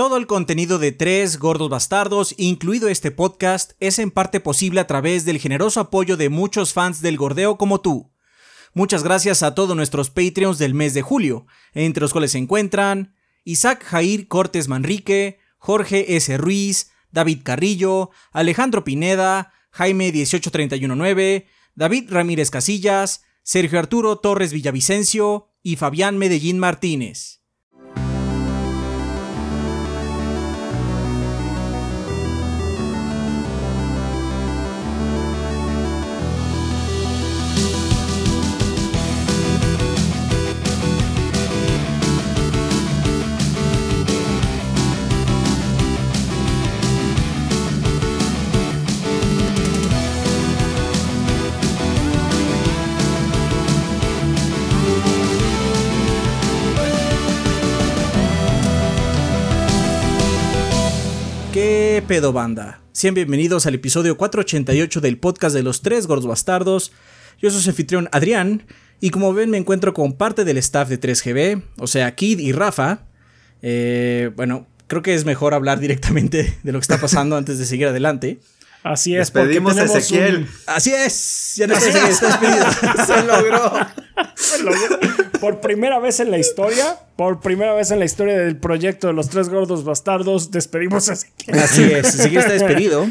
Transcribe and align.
Todo 0.00 0.16
el 0.16 0.26
contenido 0.26 0.78
de 0.78 0.92
Tres 0.92 1.38
Gordos 1.38 1.68
Bastardos, 1.68 2.34
incluido 2.38 2.88
este 2.88 3.10
podcast, 3.10 3.72
es 3.80 3.98
en 3.98 4.10
parte 4.10 4.40
posible 4.40 4.80
a 4.80 4.86
través 4.86 5.26
del 5.26 5.38
generoso 5.38 5.78
apoyo 5.78 6.16
de 6.16 6.30
muchos 6.30 6.72
fans 6.72 7.02
del 7.02 7.18
gordeo 7.18 7.58
como 7.58 7.82
tú. 7.82 8.10
Muchas 8.72 9.02
gracias 9.04 9.42
a 9.42 9.54
todos 9.54 9.76
nuestros 9.76 10.08
Patreons 10.08 10.56
del 10.56 10.72
mes 10.72 10.94
de 10.94 11.02
julio, 11.02 11.46
entre 11.74 12.00
los 12.00 12.12
cuales 12.12 12.30
se 12.30 12.38
encuentran 12.38 13.14
Isaac 13.44 13.84
Jair 13.84 14.26
Cortes 14.26 14.68
Manrique, 14.68 15.38
Jorge 15.58 16.16
S. 16.16 16.34
Ruiz, 16.38 16.90
David 17.10 17.40
Carrillo, 17.44 18.08
Alejandro 18.32 18.84
Pineda, 18.84 19.52
Jaime 19.70 20.10
18319, 20.12 21.46
David 21.74 22.10
Ramírez 22.10 22.50
Casillas, 22.50 23.20
Sergio 23.42 23.78
Arturo 23.78 24.16
Torres 24.16 24.54
Villavicencio 24.54 25.50
y 25.62 25.76
Fabián 25.76 26.16
Medellín 26.16 26.58
Martínez. 26.58 27.39
Pedo 62.10 62.32
banda? 62.32 62.80
Sean 62.90 63.14
bienvenidos 63.14 63.66
al 63.66 63.76
episodio 63.76 64.16
488 64.16 65.00
del 65.00 65.16
podcast 65.16 65.54
de 65.54 65.62
los 65.62 65.80
tres 65.80 66.08
gordos 66.08 66.26
bastardos. 66.26 66.90
Yo 67.40 67.52
soy 67.52 67.60
su 67.62 67.70
anfitrión 67.70 68.08
Adrián 68.10 68.66
y 69.00 69.10
como 69.10 69.32
ven 69.32 69.48
me 69.48 69.58
encuentro 69.58 69.94
con 69.94 70.14
parte 70.14 70.44
del 70.44 70.56
staff 70.56 70.88
de 70.88 70.98
3GB, 70.98 71.62
o 71.78 71.86
sea, 71.86 72.12
Kid 72.16 72.40
y 72.40 72.50
Rafa. 72.50 73.04
Eh, 73.62 74.32
bueno, 74.34 74.66
creo 74.88 75.02
que 75.02 75.14
es 75.14 75.24
mejor 75.24 75.54
hablar 75.54 75.78
directamente 75.78 76.58
de 76.64 76.72
lo 76.72 76.80
que 76.80 76.82
está 76.82 77.00
pasando 77.00 77.36
antes 77.36 77.60
de 77.60 77.64
seguir 77.64 77.86
adelante. 77.86 78.40
Así 78.82 79.14
es, 79.14 79.32
Despedimos 79.32 79.76
a 79.76 79.84
Ezequiel. 79.84 80.36
un- 80.38 80.48
Así 80.66 80.92
es, 80.92 81.52
ya 81.58 81.68
no 81.68 81.74
está, 81.74 82.08
está 82.08 82.26
despedido. 82.26 83.06
Se 83.06 83.24
logró. 83.24 83.72
se 84.34 84.62
logró. 84.64 85.29
Por 85.40 85.60
primera 85.60 85.98
vez 85.98 86.20
en 86.20 86.30
la 86.30 86.38
historia, 86.38 86.98
por 87.16 87.40
primera 87.40 87.74
vez 87.74 87.90
en 87.90 87.98
la 87.98 88.04
historia 88.04 88.36
del 88.38 88.56
proyecto 88.56 89.06
de 89.06 89.12
los 89.14 89.28
tres 89.30 89.48
gordos 89.48 89.84
bastardos, 89.84 90.50
despedimos 90.50 91.08
a 91.08 91.14
Ezequiel. 91.14 91.58
Así 91.58 91.82
es, 91.84 92.14
Ezequiel 92.14 92.42
está 92.42 92.52
despedido. 92.52 93.06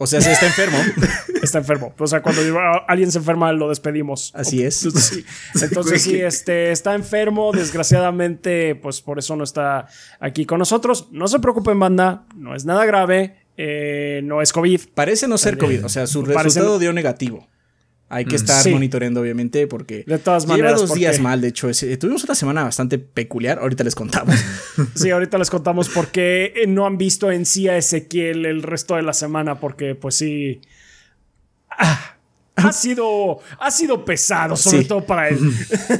O 0.00 0.06
sea, 0.06 0.20
sí 0.20 0.30
está 0.30 0.46
enfermo. 0.46 0.78
Está 1.42 1.58
enfermo. 1.58 1.92
O 1.98 2.06
sea, 2.06 2.22
cuando 2.22 2.40
alguien 2.86 3.10
se 3.10 3.18
enferma, 3.18 3.52
lo 3.52 3.68
despedimos. 3.68 4.30
Así 4.34 4.62
es. 4.62 4.84
Entonces, 4.84 5.24
sí, 5.54 5.64
Entonces, 5.64 6.02
sí, 6.02 6.20
este, 6.20 6.70
está 6.70 6.94
enfermo. 6.94 7.50
Desgraciadamente, 7.52 8.76
pues 8.76 9.00
por 9.00 9.18
eso 9.18 9.34
no 9.34 9.42
está 9.42 9.88
aquí 10.20 10.46
con 10.46 10.60
nosotros. 10.60 11.08
No 11.10 11.26
se 11.26 11.40
preocupen, 11.40 11.80
banda. 11.80 12.24
No 12.36 12.54
es 12.54 12.64
nada 12.64 12.84
grave. 12.84 13.36
eh, 13.56 14.20
no 14.22 14.40
es 14.40 14.52
COVID. 14.52 14.80
Parece 14.94 15.26
no 15.26 15.36
ser 15.36 15.58
COVID, 15.58 15.84
o 15.84 15.88
sea, 15.88 16.06
su 16.06 16.22
Parece 16.22 16.42
resultado 16.44 16.78
dio 16.78 16.92
negativo. 16.92 17.48
Hay 18.10 18.24
que 18.24 18.36
estar 18.36 18.62
Sí. 18.62 18.70
monitoreando, 18.70 19.20
obviamente, 19.20 19.66
porque 19.66 20.02
De 20.06 20.18
todas 20.18 20.44
lleva 20.44 20.54
maneras, 20.54 20.80
dos 20.80 20.88
porque- 20.88 21.00
días 21.00 21.20
mal. 21.20 21.40
De 21.42 21.48
hecho, 21.48 21.68
tuvimos 22.00 22.24
una 22.24 22.34
semana 22.34 22.64
bastante 22.64 22.98
peculiar. 22.98 23.58
Ahorita 23.58 23.84
les 23.84 23.94
contamos. 23.94 24.34
Sí, 24.94 25.10
ahorita 25.10 25.36
les 25.38 25.50
contamos 25.50 25.88
por 25.90 26.08
qué 26.08 26.54
no 26.68 26.86
han 26.86 26.96
visto 26.96 27.30
en 27.30 27.44
sí 27.44 27.68
a 27.68 27.76
Ezequiel 27.76 28.46
el 28.46 28.62
resto 28.62 28.96
de 28.96 29.02
la 29.02 29.12
semana, 29.12 29.60
porque 29.60 29.94
pues 29.94 30.14
sí. 30.14 30.60
ah, 31.70 32.14
ha 32.56 32.72
sido, 32.72 33.40
ha 33.60 33.70
sido 33.70 34.04
pesado, 34.04 34.56
sobre 34.56 34.82
Sí. 34.82 34.88
todo 34.88 35.04
para 35.04 35.28
él. 35.28 35.38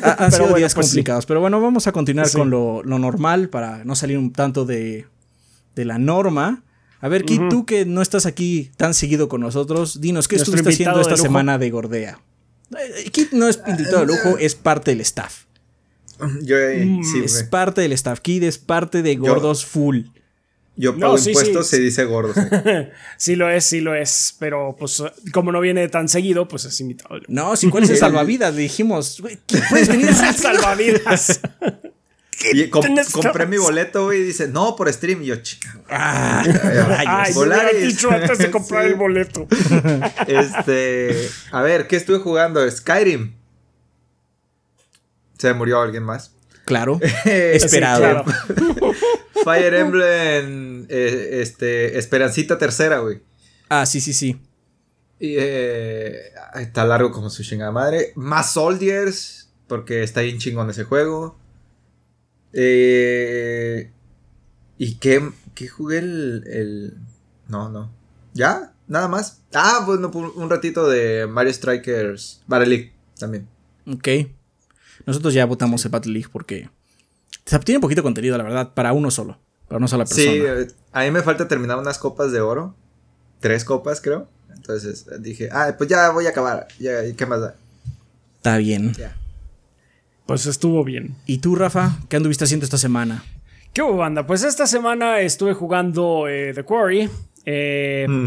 Ha- 0.03 0.13
han 0.25 0.33
sido 0.33 0.45
bueno, 0.45 0.57
días 0.57 0.75
pues 0.75 0.87
sí. 0.87 0.93
complicados. 0.93 1.27
Pero 1.27 1.41
bueno, 1.41 1.61
vamos 1.61 1.87
a 1.87 1.93
continuar 1.93 2.31
con 2.33 2.51
lo, 2.51 2.83
lo 2.85 2.99
normal 2.99 3.49
para 3.49 3.85
no 3.85 3.95
salir 3.95 4.19
un 4.19 4.33
tanto 4.33 4.65
de, 4.65 5.07
de 5.75 5.85
la 5.85 5.99
norma. 5.99 6.63
A 7.01 7.09
ver, 7.09 7.25
Kit, 7.25 7.41
tú 7.51 7.65
que 7.65 7.85
no 7.87 8.03
estás 8.03 8.27
aquí 8.27 8.71
tan 8.77 8.93
seguido 8.95 9.29
con 9.29 9.41
nosotros, 9.41 10.01
dinos, 10.01 10.27
¿qué 10.27 10.37
Nuestro 10.37 10.57
estuviste 10.57 10.83
haciendo 10.83 11.01
esta 11.01 11.15
de 11.15 11.21
semana 11.23 11.57
de 11.59 11.71
Gordea? 11.71 12.21
Eh, 12.77 13.11
Kit 13.11 13.33
no 13.33 13.49
es 13.49 13.61
invitado 13.67 14.01
de 14.01 14.07
lujo, 14.07 14.37
es 14.39 14.55
parte 14.55 14.91
del 14.91 15.01
staff. 15.03 15.45
Yo, 16.43 16.57
eh, 16.57 16.85
Mm, 16.85 17.05
sí, 17.05 17.21
es 17.25 17.45
parte 17.45 17.81
del 17.81 17.93
staff. 17.93 18.19
Kid 18.21 18.43
es 18.43 18.59
parte 18.59 19.03
de 19.03 19.15
Gordos 19.17 19.65
Full. 19.65 20.01
Yo 20.77 20.93
No, 20.93 20.99
pago 21.01 21.19
sí, 21.19 21.31
impuestos, 21.31 21.67
sí, 21.69 21.77
se 21.77 21.83
dice 21.83 22.05
gordo. 22.05 22.35
sí. 22.35 22.41
Sí 23.17 23.37
lo 23.37 23.49
es, 23.51 23.65
sí 23.65 23.81
lo 23.81 23.95
es. 23.95 24.35
Pero 24.39 24.77
pues 24.79 25.03
como 25.33 25.51
no 25.53 25.61
viene 25.61 25.89
tan 25.89 26.09
seguido, 26.09 26.47
pues 26.49 26.65
es 26.65 26.81
invitado. 26.81 27.21
No, 27.29 27.55
si 27.57 27.69
cuál 27.69 27.85
es 27.85 27.91
el 27.91 27.97
salvavidas, 27.99 28.55
le 28.55 28.63
dijimos, 28.63 29.21
güey, 29.21 29.39
¿qué 29.47 29.61
puedes 29.71 29.89
venir 29.89 30.07
rápido? 30.13 30.33
salvavidas. 30.43 31.41
Y 32.53 32.69
compré 32.69 33.47
mi 33.47 33.57
boleto, 33.57 34.05
güey, 34.05 34.21
y 34.21 34.25
dice, 34.25 34.49
no, 34.49 34.77
por 34.77 34.93
stream. 34.93 35.23
Y 35.23 35.27
yo, 35.27 35.37
chica. 35.37 35.77
Ah, 35.91 36.45
Ay, 37.07 37.33
Volar 37.35 37.75
dicho 37.75 38.11
antes 38.13 38.39
de 38.39 38.51
comprar 38.51 38.85
Sí. 38.85 38.91
el 38.91 38.95
boleto. 38.95 39.47
Este. 40.27 41.29
A 41.53 41.63
ver, 41.63 41.87
¿qué 41.89 41.97
estuve 41.97 42.19
jugando? 42.19 42.69
Skyrim. 42.71 43.35
Se 45.39 45.53
murió 45.55 45.81
alguien 45.81 46.03
más. 46.03 46.33
Claro, 46.65 47.01
Eh, 47.25 47.53
esperado. 47.55 48.25
Sí, 48.27 48.33
claro. 48.53 48.95
Fire 49.45 49.75
Emblem, 49.75 50.87
eh, 50.89 51.41
este, 51.41 51.97
Esperancita 51.99 52.59
Tercera, 52.59 52.99
güey. 52.99 53.21
Ah, 53.69 53.87
sí, 53.87 54.01
sí, 54.01 54.13
sí. 54.13 54.41
Y 55.21 55.37
eh, 55.39 56.33
está 56.57 56.85
largo 56.85 57.11
como 57.11 57.31
su 57.31 57.43
chingada 57.43 57.71
madre. 57.73 58.13
Más 58.17 58.53
Soldiers, 58.53 59.49
porque 59.67 60.03
está 60.03 60.21
bien 60.21 60.39
chingón 60.39 60.69
ese 60.71 60.85
juego. 60.85 61.39
Eh, 62.53 63.91
¿Y 64.79 64.95
qué, 64.97 65.31
qué 65.55 65.69
jugué 65.69 65.99
el, 65.99 66.45
el- 66.47 66.99
No, 67.49 67.69
no. 67.69 67.91
¿Ya? 68.35 68.73
¿Nada 68.87 69.09
más? 69.09 69.41
Ah, 69.53 69.83
bueno, 69.85 70.09
un 70.09 70.49
ratito 70.51 70.89
de 70.89 71.27
Mario 71.27 71.53
Strikers 71.53 72.41
Battle 72.47 72.69
League 72.69 72.93
también. 73.19 73.49
Ok. 73.87 74.09
Nosotros 75.07 75.35
ya 75.35 75.45
votamos 75.47 75.85
el 75.85 75.91
Battle 75.91 76.13
League 76.13 76.29
porque 76.33 76.69
tiene 77.65 77.81
poquito 77.81 78.03
contenido, 78.03 78.37
la 78.39 78.45
verdad, 78.45 78.75
para 78.75 78.93
uno 78.93 79.11
solo. 79.11 79.39
Para 79.69 79.79
una 79.79 79.89
sola 79.89 80.05
persona. 80.05 80.33
Sí, 80.33 80.43
eh, 80.45 80.69
a 80.93 81.03
mí 81.03 81.11
me 81.11 81.23
falta 81.23 81.49
terminar 81.49 81.79
unas 81.79 81.99
copas 81.99 82.33
de 82.33 82.41
oro. 82.41 82.75
Tres 83.41 83.65
copas, 83.65 84.01
creo. 84.01 84.29
Entonces 84.55 85.07
eh, 85.11 85.17
dije, 85.21 85.49
ah, 85.53 85.75
pues 85.77 85.89
ya 85.91 86.11
voy 86.11 86.27
a 86.27 86.31
acabar. 86.31 86.69
Ya, 86.79 87.05
¿y 87.05 87.15
¿Qué 87.15 87.27
más 87.27 87.41
da? 87.41 87.55
Está 88.37 88.57
bien. 88.59 88.95
Ya. 88.95 89.17
Pues 90.29 90.45
estuvo 90.45 90.85
bien. 90.85 91.15
¿Y 91.25 91.39
tú, 91.39 91.57
Rafa? 91.57 92.01
¿Qué 92.11 92.17
anduviste 92.17 92.45
haciendo 92.45 92.65
esta 92.65 92.77
semana? 92.77 93.25
¿Qué 93.73 93.81
hubo, 93.81 93.97
banda? 93.97 94.27
Pues 94.27 94.43
esta 94.45 94.67
semana 94.67 95.21
estuve 95.21 95.55
jugando 95.55 96.29
eh, 96.29 96.53
The 96.55 96.65
Quarry. 96.65 97.09
Eh, 97.47 98.05
Mm. 98.07 98.27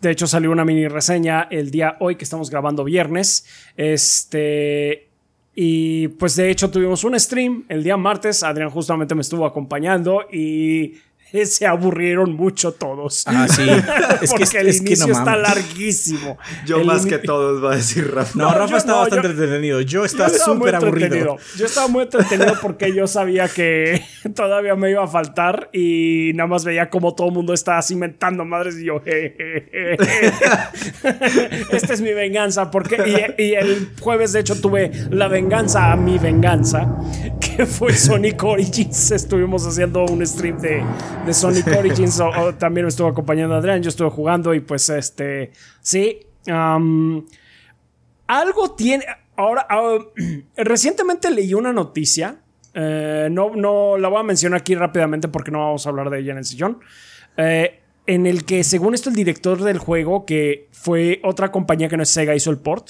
De 0.00 0.10
hecho, 0.12 0.28
salió 0.28 0.52
una 0.52 0.64
mini 0.64 0.86
reseña 0.86 1.48
el 1.50 1.72
día 1.72 1.96
hoy 1.98 2.14
que 2.14 2.22
estamos 2.22 2.48
grabando 2.48 2.84
viernes. 2.84 3.44
Este. 3.76 5.08
Y 5.56 6.06
pues 6.08 6.36
de 6.36 6.48
hecho 6.48 6.70
tuvimos 6.70 7.02
un 7.02 7.18
stream 7.18 7.64
el 7.68 7.82
día 7.82 7.96
martes. 7.96 8.44
Adrián 8.44 8.70
justamente 8.70 9.16
me 9.16 9.22
estuvo 9.22 9.44
acompañando 9.44 10.22
y 10.32 10.94
se 11.46 11.66
aburrieron 11.66 12.34
mucho 12.34 12.72
todos. 12.72 13.24
Ah, 13.26 13.46
sí. 13.48 13.62
Es 14.22 14.30
que, 14.30 14.38
Porque 14.38 14.42
es, 14.44 14.54
el 14.54 14.68
es 14.68 14.80
que 14.80 14.86
inicio 14.88 15.06
no 15.08 15.12
está 15.14 15.36
larguísimo. 15.36 16.38
Yo 16.66 16.76
El 16.78 16.86
más 16.86 17.04
que 17.06 17.18
todos, 17.18 17.62
va 17.64 17.72
a 17.72 17.76
decir 17.76 18.12
Rafa. 18.14 18.32
No, 18.38 18.50
No, 18.50 18.58
Rafa 18.58 18.78
no, 18.86 18.98
bastante 19.00 19.26
yo- 19.26 19.32
entretenido. 19.32 19.80
Yo 19.80 20.04
estaba 20.04 20.28
estaba 20.28 20.54
súper 20.54 20.74
aburrido. 20.76 21.06
entretenido. 21.06 21.36
Yo 21.56 21.66
estaba 21.66 21.88
muy 21.88 22.02
entretenido 22.04 22.54
porque 22.60 22.94
yo 22.94 23.06
sabía 23.06 23.48
que 23.48 24.04
todavía 24.34 24.74
me 24.76 24.90
iba 24.90 25.04
a 25.04 25.06
faltar 25.06 25.68
y 25.72 26.32
nada 26.34 26.46
más 26.46 26.64
veía 26.64 26.88
como 26.90 27.14
todo 27.14 27.28
el 27.28 27.34
mundo 27.34 27.52
estaba 27.54 27.80
cimentando 27.82 28.44
madres 28.44 28.78
y 28.78 28.84
yo, 28.86 29.00
"Je, 29.00 29.34
je, 29.36 29.68
je, 29.70 29.96
je". 29.98 31.66
esta 31.76 31.92
es 31.94 32.00
mi 32.00 32.12
venganza. 32.12 32.70
Porque, 32.70 32.96
y, 33.38 33.42
y 33.42 33.54
el 33.54 33.90
jueves, 34.00 34.32
de 34.32 34.40
hecho, 34.40 34.60
tuve 34.60 34.90
la 35.10 35.28
venganza 35.28 35.92
a 35.92 35.96
mi 35.96 36.18
venganza, 36.18 36.96
que 37.40 37.66
fue 37.66 37.92
Sonic 37.94 38.42
Origins. 38.42 39.10
Estuvimos 39.10 39.66
haciendo 39.66 40.04
un 40.04 40.26
stream 40.26 40.58
de, 40.58 40.82
de 41.26 41.34
Sonic 41.34 41.66
Origins. 41.78 42.20
o- 42.20 42.28
o 42.30 42.54
también 42.54 42.84
me 42.84 42.88
estuvo 42.88 43.08
acompañando 43.08 43.54
Adrián. 43.54 43.82
Yo 43.82 43.88
estuve 43.88 44.10
jugando 44.10 44.54
y 44.54 44.60
pues 44.60 44.88
este, 44.90 45.52
sí. 45.80 46.20
algo 48.26 48.74
tiene. 48.76 49.04
Ahora, 49.36 49.66
ah, 49.68 49.98
recientemente 50.56 51.30
leí 51.30 51.54
una 51.54 51.72
noticia. 51.72 52.41
Eh, 52.74 53.28
no, 53.30 53.54
no 53.56 53.96
la 53.98 54.08
voy 54.08 54.20
a 54.20 54.22
mencionar 54.22 54.60
aquí 54.60 54.74
rápidamente 54.74 55.28
porque 55.28 55.50
no 55.50 55.58
vamos 55.58 55.86
a 55.86 55.90
hablar 55.90 56.10
de 56.10 56.20
ella 56.20 56.32
en 56.32 56.38
el 56.38 56.44
sillón. 56.44 56.80
eh, 57.36 57.78
en 58.06 58.26
el 58.26 58.44
que, 58.44 58.64
según 58.64 58.94
esto, 58.94 59.10
el 59.10 59.14
director 59.14 59.62
del 59.62 59.78
juego, 59.78 60.26
que 60.26 60.68
fue 60.72 61.20
otra 61.22 61.52
compañía 61.52 61.88
que 61.88 61.96
no 61.96 62.02
es 62.02 62.08
Sega, 62.08 62.34
hizo 62.34 62.50
el 62.50 62.58
port. 62.58 62.88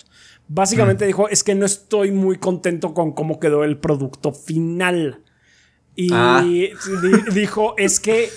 Básicamente 0.49 1.05
dijo: 1.06 1.29
Es 1.29 1.44
que 1.44 1.55
no 1.55 1.67
estoy 1.67 2.12
muy 2.12 2.38
contento 2.38 2.94
con 2.94 3.12
cómo 3.12 3.38
quedó 3.38 3.62
el 3.62 3.76
producto 3.76 4.32
final. 4.32 5.20
Y 5.94 6.08
Ah. 6.14 6.43
di- 6.43 6.70
dijo, 7.35 7.75
es 7.76 8.00
que 8.00 8.31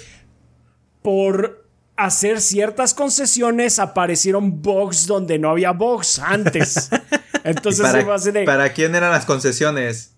por 1.02 1.66
hacer 1.96 2.42
ciertas 2.42 2.94
concesiones 2.94 3.80
aparecieron 3.80 4.62
bugs 4.62 5.08
donde 5.08 5.40
no 5.40 5.50
había 5.52 5.72
bugs 5.72 6.20
antes. 6.20 6.90
¿Y 7.46 7.50
Entonces 7.50 7.86
para, 7.90 8.18
de... 8.18 8.44
¿Para 8.44 8.74
quién 8.74 8.96
eran 8.96 9.12
las 9.12 9.26
concesiones? 9.26 10.15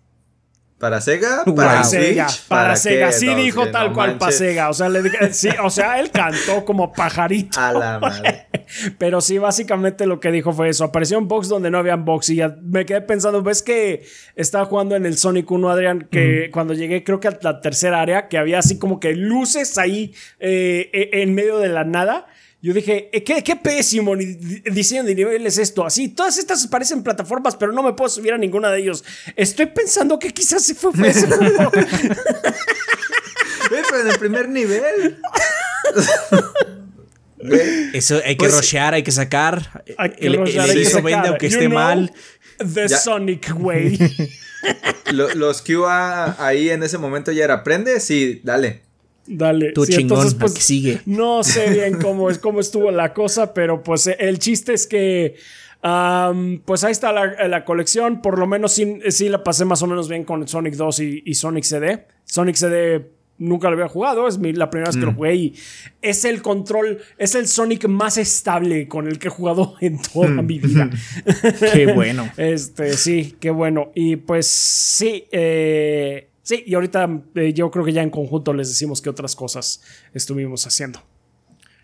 ¿Para 0.80 1.02
Sega? 1.02 1.44
¿Para 1.44 1.46
Wow. 1.46 1.56
Para 1.56 1.84
Switch? 1.84 2.02
Sega, 2.02 2.28
para? 2.48 2.76
Sega, 2.76 3.12
sí 3.12 3.26
No, 3.26 3.36
dijo 3.36 3.64
que 3.66 3.72
tal 3.72 3.88
no 3.88 3.94
cual 3.94 4.18
para. 4.20 4.32
Sega, 4.32 4.70
o 4.70 4.74
sea, 4.74 4.90
le 4.90 5.02
dije- 5.02 5.18
sí, 5.34 5.50
o 5.64 5.70
sea, 5.72 6.00
él 6.00 6.12
cantó 6.12 6.64
como 6.66 6.94
pajarito. 6.94 7.60
A 7.60 7.74
la 7.74 8.00
madre. 8.02 8.48
Pero 9.00 9.22
sí, 9.22 9.38
básicamente 9.40 10.06
lo 10.06 10.20
que 10.20 10.32
dijo 10.32 10.54
fue 10.54 10.70
eso. 10.70 10.84
Apareció 10.84 11.18
un 11.18 11.28
box 11.28 11.48
donde 11.48 11.72
no 11.72 11.80
había 11.80 11.96
box 11.96 12.30
y 12.30 12.36
ya 12.36 12.56
me 12.62 12.86
quedé 12.86 13.02
pensando, 13.02 13.42
ves 13.42 13.64
que 13.64 14.06
estaba 14.36 14.66
jugando 14.66 14.96
en 14.96 15.06
el 15.08 15.18
Sonic 15.18 15.50
1, 15.50 15.70
Adrián, 15.70 16.08
que 16.12 16.50
cuando 16.54 16.74
llegué 16.76 17.04
creo 17.04 17.20
que 17.20 17.30
a 17.30 17.40
la 17.42 17.60
tercera 17.62 18.00
área, 18.02 18.28
que 18.28 18.38
había 18.38 18.60
así 18.60 18.78
como 18.78 19.00
que 19.00 19.14
luces 19.16 19.78
ahí 19.80 20.14
eh, 20.40 20.90
eh, 20.94 21.10
en 21.24 21.34
medio 21.34 21.58
de 21.58 21.70
la 21.70 21.86
nada. 21.86 22.28
Yo 22.68 22.74
dije, 22.74 23.10
eh, 23.14 23.24
qué, 23.24 23.42
qué 23.46 23.56
pésimo 23.56 24.14
diseño 24.18 25.06
de 25.06 25.16
nivel 25.16 25.48
es 25.48 25.58
esto. 25.58 25.86
Así, 25.86 26.10
todas 26.10 26.38
estas 26.38 26.68
parecen 26.68 27.02
plataformas, 27.02 27.56
pero 27.56 27.72
no 27.72 27.82
me 27.82 27.94
puedo 27.94 28.10
subir 28.10 28.34
a 28.34 28.38
ninguna 28.38 28.70
de 28.70 28.80
ellos. 28.82 29.06
Estoy 29.38 29.68
pensando 29.68 30.20
que 30.20 30.34
quizás 30.34 30.64
se 30.66 30.76
fue, 30.76 30.92
ese 31.08 31.28
juego. 31.32 31.72
Ve, 31.72 31.88
pero 33.90 34.02
en 34.02 34.08
el 34.10 34.20
primer 34.20 34.50
nivel. 34.50 35.18
Ve, 37.42 37.92
Eso 37.94 38.20
hay 38.26 38.36
que 38.36 38.46
Pues- 38.48 38.56
rushear, 38.58 38.94
hay 38.96 39.04
que 39.04 39.12
sacar. 39.12 39.84
Hay 39.98 40.10
que 40.10 40.28
el, 40.28 40.34
el 40.34 40.40
rushear, 40.42 40.70
hay 40.70 40.76
que 40.76 40.86
sacar. 40.86 41.04
vende 41.04 41.28
aunque 41.30 41.50
You 41.50 41.54
esté 41.58 41.70
mal. 41.70 42.12
The 42.58 42.88
Ya. 42.90 42.98
Sonic 42.98 43.54
Way. 43.60 43.98
lo- 45.12 45.34
los 45.36 45.62
QA 45.62 46.36
ahí 46.46 46.70
en 46.70 46.84
ese 46.84 46.98
momento 46.98 47.32
ya 47.32 47.46
era, 47.46 47.64
¿prende? 47.64 48.00
Sí, 48.02 48.42
dale. 48.44 48.82
Dale. 49.28 49.72
Tú 49.74 49.86
sí, 49.86 49.92
chingón, 49.94 50.18
entonces, 50.20 50.34
pues, 50.40 50.54
que 50.54 50.62
sigue. 50.62 51.02
No 51.06 51.44
sé 51.44 51.70
bien 51.72 52.00
cómo, 52.02 52.30
es, 52.30 52.38
cómo 52.40 52.60
estuvo 52.60 52.90
la 52.92 53.14
cosa, 53.14 53.54
pero 53.54 53.84
pues 53.84 54.08
el 54.08 54.40
chiste 54.40 54.74
es 54.74 54.88
que. 54.88 55.36
pues 56.66 56.84
ahí 56.84 56.92
está 56.92 57.12
la, 57.12 57.48
la 57.48 57.66
colección. 57.66 58.22
Por 58.22 58.40
lo 58.40 58.48
menos 58.48 58.72
sí, 58.74 59.00
sí 59.10 59.30
la 59.30 59.44
pasé 59.44 59.66
más 59.66 59.82
o 59.84 59.88
menos 59.88 60.08
bien 60.10 60.24
con 60.24 60.48
Sonic 60.48 60.76
2 60.76 61.00
y, 61.02 61.24
y 61.26 61.34
Sonic 61.36 61.64
CD. 61.64 62.06
Sonic 62.26 62.56
CD 62.56 63.10
nunca 63.40 63.68
lo 63.70 63.76
había 63.76 63.88
jugado, 63.88 64.28
es 64.28 64.40
mi- 64.40 64.52
la 64.54 64.72
primera 64.72 64.90
vez 64.90 64.98
que 64.98 65.06
lo 65.06 65.14
jugué 65.14 65.36
y 65.36 65.54
es 66.02 66.26
el 66.26 66.42
control, 66.42 66.98
es 67.20 67.36
el 67.36 67.48
Sonic 67.48 67.88
más 67.88 68.18
estable 68.18 68.88
con 68.88 69.08
el 69.08 69.20
que 69.20 69.28
he 69.28 69.32
jugado 69.32 69.76
en 69.82 70.02
toda 70.02 70.42
mi 70.42 70.58
vida. 70.58 70.90
Qué 71.74 71.94
bueno. 71.94 72.28
Este, 72.36 72.94
sí, 72.94 73.36
qué 73.40 73.52
bueno. 73.52 73.92
Y 73.94 74.16
pues 74.16 74.48
sí, 74.48 75.26
eh, 75.32 76.30
sí, 76.48 76.64
y 76.66 76.76
ahorita 76.76 77.24
eh, 77.36 77.52
yo 77.54 77.70
creo 77.70 77.84
que 77.84 77.92
ya 77.92 78.02
en 78.02 78.10
conjunto 78.10 78.54
les 78.54 78.70
decimos 78.70 79.02
qué 79.02 79.10
otras 79.10 79.36
cosas 79.36 79.82
estuvimos 80.14 80.66
haciendo. 80.66 81.04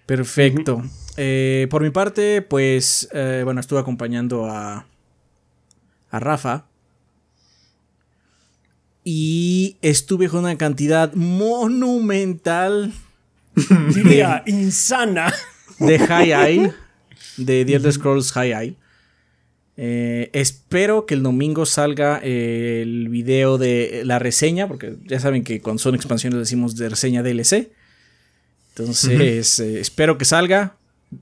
Perfecto. 0.06 0.82
Eh, 1.18 1.68
por 1.70 1.84
mi 1.84 1.90
parte, 1.90 2.42
pues, 2.42 3.10
eh, 3.12 3.42
bueno, 3.44 3.60
estuve 3.60 3.80
acompañando 3.80 4.46
a, 4.46 4.88
a 6.10 6.20
Rafa. 6.20 6.68
Y 9.04 9.78
estuve 9.82 10.30
con 10.30 10.40
una 10.42 10.58
cantidad 10.58 11.14
monumental 11.14 12.94
Diría 13.94 14.44
insana. 14.46 15.34
de 15.80 16.00
High 16.00 16.54
Isle, 16.54 16.74
de 17.36 17.66
The 17.66 17.76
Elder 17.76 17.92
Scrolls 17.92 18.32
High 18.32 18.66
Isle. 18.66 18.78
Eh, 19.76 20.30
espero 20.34 21.06
que 21.06 21.16
el 21.16 21.24
domingo 21.24 21.66
salga 21.66 22.20
eh, 22.24 22.82
el 22.84 23.10
video 23.10 23.58
de 23.58 24.04
la 24.06 24.20
reseña, 24.20 24.68
porque 24.68 24.96
ya 25.06 25.20
saben 25.20 25.44
que 25.44 25.62
con 25.62 25.80
son 25.80 25.96
expansiones 25.96 26.40
decimos 26.40 26.76
de 26.76 26.90
reseña 26.90 27.24
DLC. 27.24 27.72
Entonces, 28.70 29.60
eh, 29.60 29.80
espero 29.80 30.18
que 30.18 30.26
salga. 30.26 30.76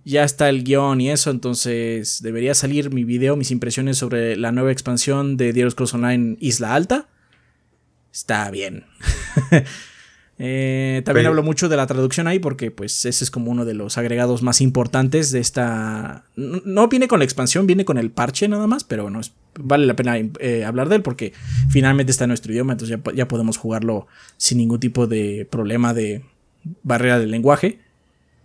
Ya 0.06 0.24
está 0.24 0.48
el 0.48 0.63
guion 0.63 1.01
y 1.01 1.12
eso, 1.12 1.31
entonces 1.31 2.21
debería 2.21 2.56
salir 2.56 2.92
mi 2.92 3.03
video, 3.03 3.36
mis 3.36 3.51
impresiones 3.51 3.98
sobre 3.98 4.38
la 4.38 4.53
nueva 4.53 4.71
expansión 4.71 5.36
de 5.36 5.50
Elder 5.50 5.71
Scrolls 5.71 5.94
Online 5.94 6.38
Isla 6.39 6.75
Alta. 6.75 7.09
Está 8.13 8.50
bien. 8.51 8.86
Eh, 10.43 11.03
también 11.05 11.27
hablo 11.27 11.43
mucho 11.43 11.69
de 11.69 11.77
la 11.77 11.85
traducción 11.85 12.25
ahí 12.25 12.39
porque 12.39 12.71
pues 12.71 13.05
ese 13.05 13.23
es 13.23 13.29
como 13.29 13.51
uno 13.51 13.63
de 13.63 13.75
los 13.75 13.99
agregados 13.99 14.41
más 14.41 14.59
importantes 14.59 15.29
de 15.31 15.39
esta... 15.39 16.23
No 16.35 16.88
viene 16.88 17.07
con 17.07 17.19
la 17.19 17.25
expansión, 17.25 17.67
viene 17.67 17.85
con 17.85 17.99
el 17.99 18.09
parche 18.09 18.47
nada 18.47 18.65
más, 18.65 18.83
pero 18.83 19.03
bueno, 19.03 19.19
es- 19.19 19.33
vale 19.59 19.85
la 19.85 19.95
pena 19.95 20.17
eh, 20.17 20.65
hablar 20.65 20.89
de 20.89 20.95
él 20.95 21.03
porque 21.03 21.33
finalmente 21.69 22.11
está 22.11 22.23
en 22.23 22.29
nuestro 22.29 22.51
idioma, 22.53 22.71
entonces 22.73 22.97
ya, 22.97 23.03
po- 23.03 23.11
ya 23.11 23.27
podemos 23.27 23.57
jugarlo 23.57 24.07
sin 24.38 24.57
ningún 24.57 24.79
tipo 24.79 25.05
de 25.05 25.47
problema 25.51 25.93
de 25.93 26.23
barrera 26.81 27.19
del 27.19 27.29
lenguaje. 27.29 27.79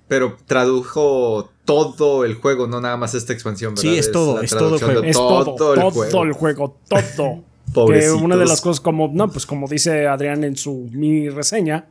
Pero 0.06 0.36
tradujo 0.46 1.50
todo 1.64 2.24
el 2.26 2.34
juego, 2.34 2.66
no 2.66 2.80
nada 2.80 2.96
más 2.98 3.14
esta 3.14 3.32
expansión, 3.32 3.74
¿verdad? 3.74 3.90
Sí, 3.90 3.96
es 3.98 4.12
todo, 4.12 4.40
es 4.42 4.50
todo 4.50 4.74
el 4.74 4.80
juego. 4.82 5.02
Es 5.02 5.16
todo, 5.16 5.54
todo, 5.56 5.74
el 5.74 5.80
el 5.80 5.90
juego. 6.34 6.34
juego, 6.34 6.78
todo. 7.72 7.86
que 7.86 7.92
Pobrecitos. 7.92 8.22
una 8.22 8.36
de 8.36 8.46
las 8.46 8.60
cosas 8.60 8.80
como, 8.80 9.10
no, 9.12 9.30
pues 9.30 9.46
como 9.46 9.68
dice 9.68 10.06
Adrián 10.06 10.44
en 10.44 10.56
su 10.56 10.88
mini 10.92 11.28
reseña, 11.28 11.86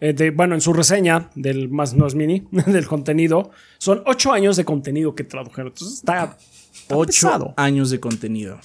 eh, 0.00 0.12
de- 0.12 0.30
bueno, 0.30 0.54
en 0.54 0.60
su 0.60 0.72
reseña 0.72 1.30
del 1.34 1.68
más 1.68 1.94
no 1.94 2.06
es 2.06 2.14
mini, 2.14 2.46
del 2.66 2.86
contenido, 2.86 3.50
son 3.78 4.02
ocho 4.06 4.32
años 4.32 4.56
de 4.56 4.64
contenido 4.64 5.14
que 5.14 5.24
tradujeron. 5.24 5.68
Entonces 5.72 5.98
está, 5.98 6.36
está 6.74 6.96
Ocho 6.96 7.06
pesado. 7.28 7.54
años 7.56 7.90
de 7.90 8.00
contenido. 8.00 8.58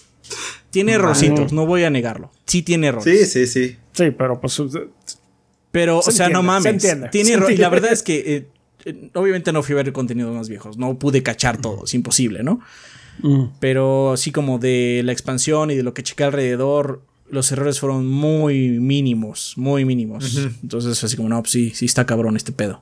Tiene 0.71 0.93
errorcitos, 0.93 1.53
no 1.53 1.65
voy 1.65 1.83
a 1.85 1.89
negarlo. 1.89 2.31
Sí 2.45 2.61
tiene 2.61 2.87
errores. 2.87 3.29
Sí, 3.29 3.45
sí, 3.45 3.47
sí. 3.47 3.77
Sí, 3.93 4.11
pero 4.11 4.39
pues 4.41 4.61
Pero, 5.71 6.01
Se 6.01 6.09
o 6.09 6.13
sea, 6.13 6.27
no 6.29 6.39
entiende, 6.39 6.47
mames. 6.47 6.63
se 6.63 6.69
entiende, 6.69 7.09
Tiene 7.09 7.45
se 7.45 7.53
Y 7.53 7.57
la 7.57 7.69
verdad 7.69 7.91
es 7.93 8.03
que, 8.03 8.17
eh, 8.35 8.47
eh, 8.85 9.09
obviamente, 9.13 9.51
no 9.53 9.63
fui 9.63 9.73
a 9.73 9.77
ver 9.77 9.91
contenidos 9.93 10.35
más 10.35 10.49
viejos. 10.49 10.77
No 10.77 10.97
pude 10.99 11.23
cachar 11.23 11.57
todo. 11.61 11.85
Es 11.85 11.93
imposible, 11.93 12.43
¿no? 12.43 12.59
Pero 13.59 14.13
así 14.13 14.31
como 14.31 14.59
de 14.59 15.01
la 15.03 15.11
expansión 15.11 15.71
y 15.71 15.75
de 15.75 15.83
lo 15.83 15.93
que 15.93 16.03
chequé 16.03 16.23
alrededor, 16.23 17.01
los 17.29 17.51
errores 17.51 17.79
fueron 17.79 18.07
muy 18.07 18.79
mínimos. 18.79 19.53
Muy 19.57 19.85
mínimos. 19.85 20.37
Entonces, 20.61 21.03
así 21.03 21.15
como, 21.15 21.29
no, 21.29 21.41
pues 21.41 21.51
sí, 21.51 21.71
sí 21.73 21.85
está 21.85 22.05
cabrón 22.05 22.35
este 22.35 22.51
pedo. 22.51 22.81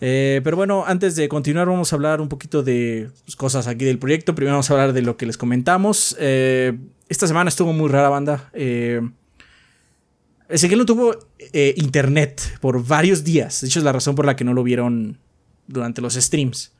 Eh, 0.00 0.40
pero 0.44 0.56
bueno, 0.56 0.84
antes 0.86 1.16
de 1.16 1.28
continuar, 1.28 1.66
vamos 1.68 1.92
a 1.92 1.96
hablar 1.96 2.20
un 2.20 2.28
poquito 2.28 2.62
de 2.62 3.10
pues, 3.24 3.36
cosas 3.36 3.66
aquí 3.66 3.84
del 3.84 3.98
proyecto. 3.98 4.34
Primero 4.34 4.54
vamos 4.54 4.70
a 4.70 4.74
hablar 4.74 4.92
de 4.92 5.02
lo 5.02 5.16
que 5.16 5.26
les 5.26 5.36
comentamos. 5.38 6.16
Eh, 6.18 6.76
esta 7.08 7.26
semana 7.26 7.48
estuvo 7.48 7.72
muy 7.72 7.88
rara, 7.88 8.08
banda. 8.08 8.50
Eh, 8.52 9.00
Ezequiel 10.48 10.80
no 10.80 10.86
tuvo 10.86 11.16
eh, 11.52 11.74
internet 11.76 12.58
por 12.60 12.84
varios 12.84 13.24
días. 13.24 13.60
De 13.60 13.66
hecho, 13.66 13.78
es 13.78 13.84
la 13.84 13.92
razón 13.92 14.14
por 14.14 14.26
la 14.26 14.36
que 14.36 14.44
no 14.44 14.52
lo 14.52 14.62
vieron 14.62 15.18
durante 15.66 16.00
los 16.00 16.14
streams. 16.14 16.73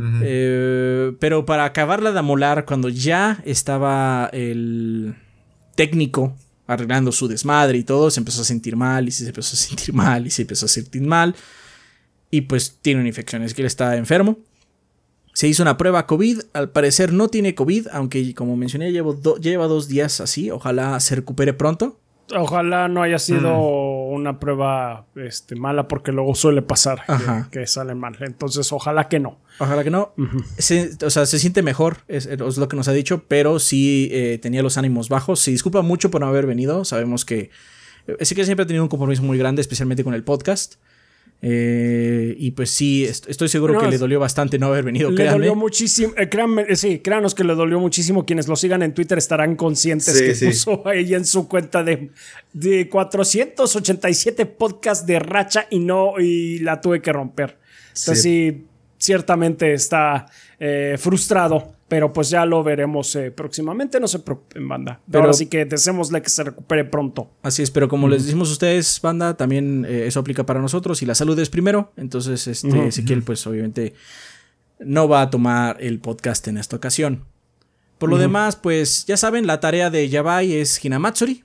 Eh, 0.00 1.12
pero 1.18 1.44
para 1.44 1.64
acabarla 1.64 2.12
de 2.12 2.18
amolar, 2.18 2.64
cuando 2.64 2.88
ya 2.88 3.42
estaba 3.44 4.30
el 4.32 5.16
técnico 5.74 6.36
arreglando 6.66 7.12
su 7.12 7.28
desmadre 7.28 7.78
y 7.78 7.84
todo, 7.84 8.10
se 8.10 8.20
empezó 8.20 8.42
a 8.42 8.44
sentir 8.44 8.76
mal 8.76 9.08
y 9.08 9.10
se 9.10 9.26
empezó 9.26 9.54
a 9.54 9.58
sentir 9.58 9.94
mal 9.94 10.26
y 10.26 10.30
se 10.30 10.42
empezó 10.42 10.66
a 10.66 10.68
sentir 10.68 11.02
mal. 11.02 11.34
Y 12.30 12.42
pues 12.42 12.78
tiene 12.82 13.00
una 13.00 13.08
infección, 13.08 13.42
es 13.42 13.54
que 13.54 13.62
él 13.62 13.66
está 13.66 13.96
enfermo. 13.96 14.38
Se 15.32 15.48
hizo 15.48 15.62
una 15.62 15.78
prueba 15.78 16.06
COVID, 16.06 16.40
al 16.52 16.70
parecer 16.70 17.12
no 17.12 17.28
tiene 17.28 17.54
COVID, 17.54 17.88
aunque 17.92 18.34
como 18.34 18.56
mencioné 18.56 18.92
llevo 18.92 19.18
lleva 19.40 19.66
dos 19.66 19.88
días 19.88 20.20
así, 20.20 20.50
ojalá 20.50 20.98
se 21.00 21.14
recupere 21.14 21.54
pronto. 21.54 22.00
Ojalá 22.36 22.88
no 22.88 23.02
haya 23.02 23.18
sido 23.18 23.58
una 24.08 24.38
prueba 24.40 25.06
este, 25.16 25.54
mala 25.56 25.88
porque 25.88 26.12
luego 26.12 26.34
suele 26.34 26.62
pasar 26.62 27.02
que- 27.06 27.60
que, 27.60 27.66
salen 27.66 27.98
mal. 27.98 28.16
Entonces, 28.20 28.72
ojalá 28.72 29.08
que 29.08 29.18
no. 29.20 29.38
Ojalá 29.58 29.84
que 29.84 29.90
no. 29.90 30.12
Se- 30.58 30.90
o 31.04 31.10
sea, 31.10 31.26
se 31.26 31.38
siente 31.38 31.62
mejor, 31.62 31.98
es, 32.08 32.26
es 32.26 32.58
lo 32.58 32.68
que 32.68 32.76
nos 32.76 32.88
ha 32.88 32.92
dicho, 32.92 33.24
pero 33.28 33.58
sí 33.58 34.08
eh, 34.12 34.38
tenía 34.40 34.62
los 34.62 34.78
ánimos 34.78 35.08
bajos. 35.08 35.40
Se 35.40 35.50
disculpa 35.50 35.82
mucho 35.82 36.10
por 36.10 36.20
no 36.20 36.26
haber 36.28 36.46
venido. 36.46 36.84
Sabemos 36.84 37.24
que 37.24 37.50
sí 38.20 38.34
que 38.34 38.44
siempre 38.44 38.64
ha 38.64 38.66
tenido 38.66 38.82
un 38.84 38.88
compromiso 38.88 39.22
muy 39.22 39.38
grande, 39.38 39.60
especialmente 39.60 40.04
con 40.04 40.14
el 40.14 40.24
podcast. 40.24 40.76
Eh, 41.40 42.34
y 42.36 42.50
pues 42.50 42.70
sí, 42.70 43.04
est- 43.04 43.28
estoy 43.28 43.48
seguro 43.48 43.74
No, 43.74 43.80
que 43.80 43.86
le 43.86 43.96
dolió 43.98 44.18
bastante 44.18 44.58
no 44.58 44.66
haber 44.66 44.84
venido. 44.84 45.10
Le 45.10 45.16
créanme. 45.16 45.32
dolió 45.38 45.54
muchísimo. 45.54 46.12
eh, 46.16 46.28
créanme, 46.28 46.66
eh, 46.68 46.74
sí, 46.74 46.98
créanos 46.98 47.34
que 47.34 47.44
le 47.44 47.54
dolió 47.54 47.78
muchísimo. 47.78 48.26
Quienes 48.26 48.48
lo 48.48 48.56
sigan 48.56 48.82
en 48.82 48.92
Twitter 48.92 49.18
estarán 49.18 49.54
conscientes 49.54 50.18
Sí, 50.18 50.24
que 50.24 50.34
sí. 50.34 50.46
puso 50.46 50.82
ahí 50.86 51.14
en 51.14 51.24
su 51.24 51.46
cuenta 51.48 51.84
de, 51.84 52.10
de 52.52 52.88
487 52.88 54.46
podcasts 54.46 55.06
de 55.06 55.18
racha 55.20 55.66
y 55.70 55.78
no, 55.78 56.14
y 56.18 56.58
la 56.58 56.80
tuve 56.80 57.00
que 57.00 57.12
romper. 57.12 57.56
Entonces, 57.88 58.22
sí, 58.22 58.64
ciertamente 58.98 59.72
está 59.74 60.26
eh, 60.58 60.96
frustrado. 60.98 61.72
Pero 61.88 62.12
pues 62.12 62.28
ya 62.28 62.44
lo 62.44 62.62
veremos 62.62 63.16
eh, 63.16 63.30
próximamente. 63.30 63.98
No 63.98 64.08
se 64.08 64.18
preocupen, 64.18 64.68
banda. 64.68 65.00
Pero- 65.10 65.24
Ahora 65.24 65.32
sí 65.32 65.46
que 65.46 65.64
deseémosle 65.64 66.20
que 66.20 66.28
se 66.28 66.44
recupere 66.44 66.84
pronto. 66.84 67.30
Así 67.42 67.62
es, 67.62 67.70
pero 67.70 67.88
como 67.88 68.08
les 68.08 68.24
decimos 68.26 68.50
a 68.50 68.52
ustedes, 68.52 69.00
banda, 69.00 69.36
también 69.38 69.86
eh, 69.88 70.06
eso 70.06 70.20
aplica 70.20 70.44
para 70.44 70.60
nosotros 70.60 71.00
y 71.02 71.06
la 71.06 71.14
salud 71.14 71.38
es 71.38 71.48
primero. 71.48 71.92
Entonces, 71.96 72.46
este. 72.46 72.88
Ezequiel, 72.88 73.22
pues 73.22 73.46
obviamente 73.46 73.94
no 74.80 75.08
va 75.08 75.22
a 75.22 75.30
tomar 75.30 75.78
el 75.80 75.98
podcast 75.98 76.46
en 76.48 76.58
esta 76.58 76.76
ocasión. 76.76 77.24
Por 77.98 78.10
lo 78.10 78.18
demás, 78.18 78.54
pues 78.56 79.06
ya 79.06 79.16
saben, 79.16 79.46
la 79.46 79.58
tarea 79.58 79.90
de 79.90 80.08
Yabai 80.08 80.52
es 80.54 80.84
Hinamatsuri. 80.84 81.42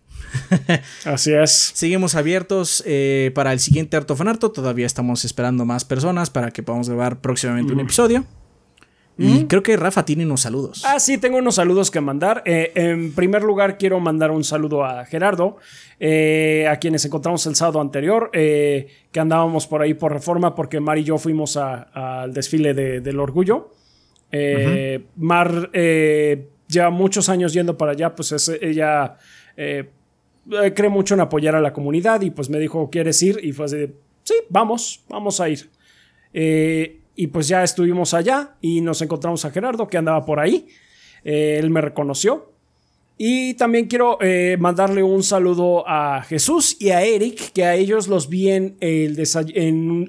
Así 1.06 1.32
es. 1.34 1.72
Seguimos 1.74 2.16
abiertos 2.16 2.84
eh, 2.86 3.32
para 3.34 3.54
el 3.54 3.60
siguiente 3.60 3.98
Artofanarto. 3.98 4.52
Todavía 4.52 4.86
estamos 4.86 5.26
esperando 5.26 5.66
más 5.66 5.86
personas 5.86 6.30
para 6.30 6.52
que 6.52 6.62
podamos 6.64 6.90
grabar 6.90 7.22
próximamente 7.22 7.74
un 7.74 7.80
episodio. 7.80 8.26
Y 9.18 9.46
creo 9.46 9.62
que 9.62 9.78
Rafa 9.78 10.06
tiene 10.06 10.26
unos 10.26 10.42
saludos. 10.42 10.84
Ah, 10.86 11.00
sí, 11.00 11.18
tengo 11.18 11.38
unos 11.38 11.56
saludos 11.56 11.92
que 11.92 12.02
mandar. 12.02 12.42
Eh, 12.46 12.72
en 12.76 13.14
primer 13.14 13.44
lugar, 13.44 13.78
quiero 13.78 14.00
mandar 14.00 14.32
un 14.32 14.44
saludo 14.44 14.84
a 14.84 15.06
Gerardo, 15.06 15.58
eh, 16.00 16.68
a 16.68 16.78
quienes 16.78 17.06
encontramos 17.06 17.46
el 17.46 17.56
sábado 17.56 17.80
anterior, 17.80 18.32
eh, 18.34 18.88
que 19.12 19.20
andábamos 19.20 19.68
por 19.68 19.82
ahí 19.82 19.94
por 19.94 20.12
reforma, 20.12 20.56
porque 20.56 20.80
Mar 20.80 20.98
y 20.98 21.04
yo 21.04 21.18
fuimos 21.18 21.58
al 21.58 22.34
desfile 22.34 22.74
del 22.74 23.20
orgullo. 23.20 23.72
Mar 25.16 25.70
lleva 25.72 26.90
muchos 26.90 27.30
años 27.30 27.54
yendo 27.54 27.78
para 27.78 27.92
allá, 27.92 28.16
pues 28.16 28.50
ella 28.62 29.16
cree 29.56 30.90
mucho 30.90 31.14
en 31.14 31.22
apoyar 31.22 31.56
a 31.56 31.62
la 31.62 31.72
comunidad 31.72 32.22
y 32.22 32.32
pues 32.32 32.50
me 32.50 32.58
dijo, 32.58 32.90
¿quieres 32.90 33.22
ir? 33.22 33.40
Y 33.44 33.52
fue 33.52 33.66
así, 33.66 33.94
sí, 34.24 34.36
vamos, 34.50 35.04
vamos 35.08 35.40
a 35.40 35.50
ir. 35.50 35.70
Y 37.16 37.28
pues 37.28 37.48
ya 37.48 37.64
estuvimos 37.64 38.14
allá 38.14 38.56
y 38.62 38.82
nos 38.82 39.02
encontramos 39.02 39.46
a 39.46 39.52
Gerardo 39.52 39.88
que 39.88 39.98
andaba 39.98 40.26
por 40.26 40.40
ahí. 40.40 40.68
Eh, 41.24 41.58
él 41.60 41.70
me 41.70 41.82
reconoció. 41.82 42.52
Y 43.16 43.54
también 43.54 43.86
quiero 43.86 44.18
eh, 44.22 44.58
mandarle 44.60 45.04
un 45.04 45.22
saludo 45.22 45.88
a 45.88 46.24
Jesús 46.24 46.76
y 46.80 46.90
a 46.90 47.04
Eric, 47.04 47.52
que 47.54 47.64
a 47.64 47.76
ellos 47.76 48.08
los 48.08 48.28
vi 48.28 48.50
en, 48.50 48.76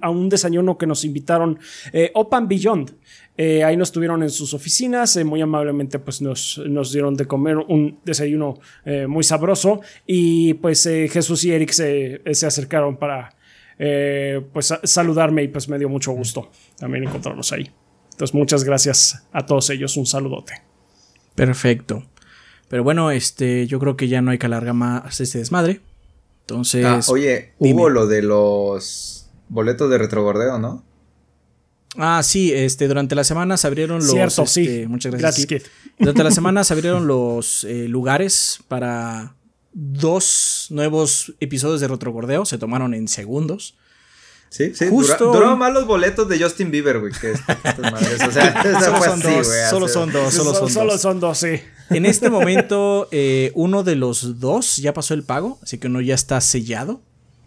un 0.03 0.29
desayuno 0.31 0.79
que 0.79 0.87
nos 0.87 1.05
invitaron, 1.05 1.59
eh, 1.93 2.11
Open 2.15 2.49
Beyond. 2.49 2.95
ahí 3.37 3.77
nos 3.77 3.93
tuvieron 3.93 4.23
en 4.23 4.31
sus 4.31 4.55
oficinas, 4.55 5.23
muy 5.23 5.43
amablemente 5.43 5.99
pues 5.99 6.23
nos, 6.23 6.59
nos, 6.67 6.93
dieron 6.93 7.15
de 7.15 7.27
comer 7.27 7.59
un 7.59 7.99
desayuno 8.05 8.59
muy 9.07 9.23
sabroso 9.23 9.83
y 10.07 10.55
pues 10.55 10.85
Jesús 10.85 11.45
y 11.45 11.53
Eric 11.53 11.73
se, 11.73 12.23
se 12.33 12.47
acercaron 12.47 12.97
para, 12.97 13.35
eh, 13.79 14.41
pues 14.53 14.73
saludarme 14.85 15.43
y 15.43 15.49
pues 15.49 15.69
me 15.69 15.79
dio 15.79 15.89
mucho 15.89 16.13
gusto 16.13 16.51
también 16.79 17.05
encontrarlos 17.05 17.53
ahí. 17.53 17.71
Entonces 18.13 18.35
muchas 18.35 18.65
gracias 18.65 19.25
a 19.33 19.45
todos 19.45 19.71
ellos, 19.71 19.97
un 19.97 20.07
saludote. 20.07 20.55
Perfecto. 21.35 22.05
Pero 22.69 22.85
bueno, 22.85 23.11
este, 23.11 23.67
yo 23.67 23.79
creo 23.79 23.97
que 23.97 24.09
ya 24.09 24.23
no 24.23 24.31
hay 24.31 24.39
que 24.39 24.47
alargar 24.47 24.75
más 24.75 25.21
este 25.21 25.39
desmadre. 25.39 25.81
Entonces. 26.41 26.85
Ah, 26.85 27.01
oye, 27.09 27.53
hubo 27.59 27.89
lo 27.89 28.07
de 28.07 28.23
los 28.23 29.31
boletos 29.49 29.91
de 29.91 29.99
retrogordeo, 29.99 30.59
¿no? 30.59 30.85
Ah, 31.97 32.23
sí, 32.23 32.53
este, 32.53 32.89
durante 32.89 33.15
la 33.15 33.25
semana 33.25 33.57
se 33.57 33.67
abrieron 33.67 33.99
los. 33.99 34.11
Cierto, 34.11 34.47
sí. 34.47 34.63
Este, 34.63 34.89
muchas 34.89 35.15
gracias. 35.15 35.63
durante 35.99 36.25
la 36.25 36.31
semana 36.31 36.65
se 36.65 36.75
abrieron 36.75 37.07
los 37.07 37.65
eh, 37.65 37.89
lugares 37.89 38.59
para 38.69 39.35
dos 39.75 40.69
nuevos 40.71 41.35
episodios 41.41 41.81
de 41.81 41.89
Retrogordeo, 41.89 42.47
se 42.47 42.57
tomaron 42.59 42.95
en 42.95 43.09
segundos. 43.09 43.77
Sí, 44.49 44.73
sí, 44.73 44.87
Justo... 44.89 45.33
duraron 45.33 45.59
más 45.59 45.73
los 45.73 45.85
boletos 45.85 46.29
de 46.29 46.39
Justin 46.41 46.71
Bieber, 46.71 47.01
güey, 47.01 47.13
que 47.13 47.33
O 47.33 48.31
sea, 48.31 48.81
solo, 48.81 49.03
son 49.03 49.21
dos, 49.21 49.49
solo 49.69 49.89
son 49.89 50.13
dos, 50.13 50.33
solo 50.33 50.55
son 50.55 50.71
solo 50.71 50.99
son 50.99 51.21
dos, 51.21 51.39
sí. 51.39 51.61
En 51.91 52.07
este 52.07 52.31
momento, 52.31 53.09
eh, 53.11 53.51
uno 53.55 53.83
de 53.83 53.97
los 53.97 54.39
dos 54.39 54.77
ya 54.77 54.95
pasó 54.95 55.13
el 55.15 55.25
pago, 55.25 55.59
así 55.63 55.79
que 55.79 55.89
uno 55.89 56.01
ya 56.01 56.15
está 56.15 56.41
sellado. 56.41 57.01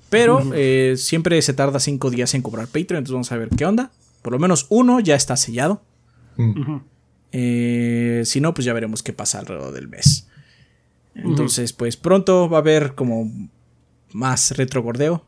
Pero 0.10 0.41
eh, 0.53 0.96
siempre 0.98 1.41
se 1.41 1.53
tarda 1.53 1.79
cinco 1.79 2.10
días 2.10 2.34
en 2.34 2.41
cobrar 2.41 2.67
Patreon, 2.67 3.00
entonces 3.00 3.13
vamos 3.13 3.31
a 3.31 3.38
ver 3.38 3.50
qué 3.50 3.65
onda. 3.65 3.91
Por 4.22 4.34
lo 4.34 4.39
menos 4.39 4.65
uno 4.69 5.00
ya 5.00 5.15
está 5.15 5.36
sellado. 5.36 5.81
Eh, 7.31 8.22
si 8.25 8.39
no, 8.39 8.53
pues 8.53 8.65
ya 8.65 8.74
veremos 8.74 9.03
qué 9.03 9.12
pasa 9.12 9.39
alrededor 9.39 9.74
del 9.74 9.88
mes. 9.88 10.27
Entonces, 11.24 11.74
pues 11.74 11.97
pronto 11.97 12.50
va 12.50 12.57
a 12.57 12.62
haber 12.62 12.95
como 12.95 13.31
más 14.12 14.51
retrogordeo. 14.51 15.25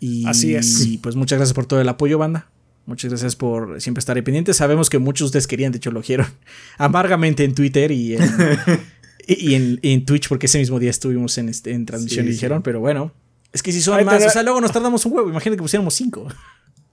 Y, 0.00 0.26
Así 0.26 0.54
es. 0.54 0.86
Y 0.86 0.98
pues 0.98 1.16
muchas 1.16 1.38
gracias 1.38 1.54
por 1.54 1.66
todo 1.66 1.80
el 1.80 1.88
apoyo, 1.88 2.18
banda. 2.18 2.48
Muchas 2.86 3.10
gracias 3.10 3.36
por 3.36 3.80
siempre 3.82 3.98
estar 3.98 4.16
ahí 4.16 4.22
pendientes. 4.22 4.56
Sabemos 4.56 4.88
que 4.88 4.98
muchos 4.98 5.26
de 5.26 5.26
ustedes 5.26 5.46
querían, 5.46 5.72
de 5.72 5.78
hecho 5.78 5.90
lo 5.90 6.00
dijeron 6.00 6.26
amargamente 6.78 7.44
en 7.44 7.54
Twitter 7.54 7.90
y 7.90 8.14
en, 8.14 8.22
y 9.26 9.54
en, 9.92 10.04
Twitch, 10.06 10.28
porque 10.28 10.46
ese 10.46 10.58
mismo 10.58 10.78
día 10.78 10.90
estuvimos 10.90 11.36
en, 11.38 11.48
este, 11.48 11.72
en 11.72 11.84
transmisión 11.84 12.26
y 12.26 12.30
dijeron, 12.30 12.62
pero 12.62 12.80
bueno, 12.80 13.12
es 13.52 13.62
que 13.62 13.72
si 13.72 13.80
son 13.80 14.02
más, 14.04 14.24
o 14.24 14.30
sea, 14.30 14.42
luego 14.42 14.60
nos 14.60 14.72
tardamos 14.72 15.04
un 15.06 15.12
huevo. 15.12 15.28
Imagínate 15.28 15.56
que 15.56 15.62
pusiéramos 15.62 15.94
cinco. 15.94 16.28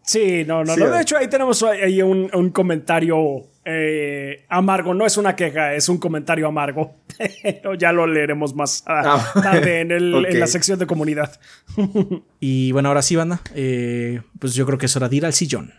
Sí, 0.03 0.43
no, 0.45 0.63
no, 0.63 0.75
no. 0.75 0.89
De 0.89 1.01
hecho, 1.01 1.17
ahí 1.17 1.27
tenemos 1.27 1.63
ahí 1.63 2.01
un, 2.01 2.29
un 2.33 2.49
comentario 2.51 3.47
eh, 3.65 4.45
amargo. 4.49 4.93
No 4.93 5.05
es 5.05 5.17
una 5.17 5.35
queja, 5.35 5.73
es 5.73 5.89
un 5.89 5.97
comentario 5.97 6.47
amargo. 6.47 6.95
Pero 7.43 7.73
ya 7.77 7.91
lo 7.91 8.07
leeremos 8.07 8.55
más 8.55 8.83
ah, 8.87 9.33
tarde 9.41 9.81
en, 9.81 9.91
el, 9.91 10.25
en, 10.25 10.39
la 10.39 10.47
sección 10.47 10.79
de 10.79 10.87
comunidad. 10.87 11.39
y 12.39 12.71
bueno, 12.71 12.89
ahora 12.89 13.01
sí, 13.01 13.15
banda. 13.15 13.41
Eh, 13.53 14.21
pues 14.39 14.53
yo 14.53 14.65
creo 14.65 14.77
que 14.77 14.87
es 14.87 14.95
hora 14.95 15.09
de 15.09 15.15
ir 15.15 15.25
al 15.25 15.33
sillón. 15.33 15.73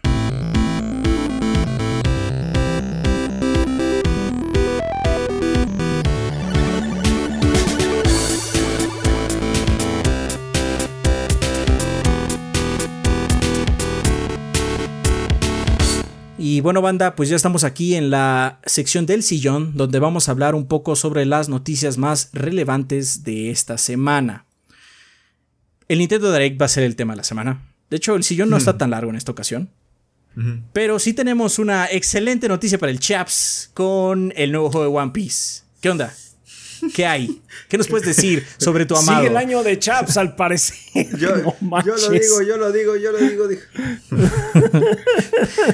Y 16.56 16.62
bueno, 16.62 16.80
banda, 16.80 17.16
pues 17.16 17.28
ya 17.28 17.36
estamos 17.36 17.64
aquí 17.64 17.96
en 17.96 18.08
la 18.08 18.60
sección 18.64 19.04
del 19.04 19.22
sillón, 19.22 19.76
donde 19.76 19.98
vamos 19.98 20.26
a 20.26 20.32
hablar 20.32 20.54
un 20.54 20.66
poco 20.66 20.96
sobre 20.96 21.26
las 21.26 21.50
noticias 21.50 21.98
más 21.98 22.30
relevantes 22.32 23.24
de 23.24 23.50
esta 23.50 23.76
semana. 23.76 24.46
El 25.86 25.98
Nintendo 25.98 26.32
Direct 26.32 26.58
va 26.58 26.64
a 26.64 26.70
ser 26.70 26.84
el 26.84 26.96
tema 26.96 27.12
de 27.12 27.18
la 27.18 27.24
semana. 27.24 27.60
De 27.90 27.98
hecho, 27.98 28.14
el 28.14 28.24
sillón 28.24 28.48
no 28.48 28.56
está 28.56 28.72
hmm. 28.72 28.78
tan 28.78 28.90
largo 28.92 29.10
en 29.10 29.16
esta 29.16 29.32
ocasión. 29.32 29.68
Pero 30.72 30.98
sí 30.98 31.12
tenemos 31.12 31.58
una 31.58 31.90
excelente 31.90 32.48
noticia 32.48 32.78
para 32.78 32.90
el 32.90 33.00
Chaps 33.00 33.70
con 33.74 34.32
el 34.34 34.50
nuevo 34.50 34.70
juego 34.70 34.90
de 34.90 34.98
One 34.98 35.12
Piece. 35.12 35.62
¿Qué 35.82 35.90
onda? 35.90 36.14
¿Qué 36.94 37.06
hay? 37.06 37.40
¿Qué 37.68 37.78
nos 37.78 37.88
puedes 37.88 38.06
decir 38.06 38.46
sobre 38.58 38.86
tu 38.86 38.96
amado? 38.96 39.18
Sigue 39.18 39.30
el 39.30 39.36
año 39.36 39.62
de 39.62 39.78
Chaps, 39.78 40.16
al 40.16 40.34
parecer. 40.36 40.76
Yo, 41.18 41.34
lo 41.36 42.10
digo, 42.10 42.42
yo 42.42 42.56
lo 42.56 42.72
digo, 42.72 42.96
yo 42.96 43.12
lo 43.12 43.18
digo. 43.18 43.46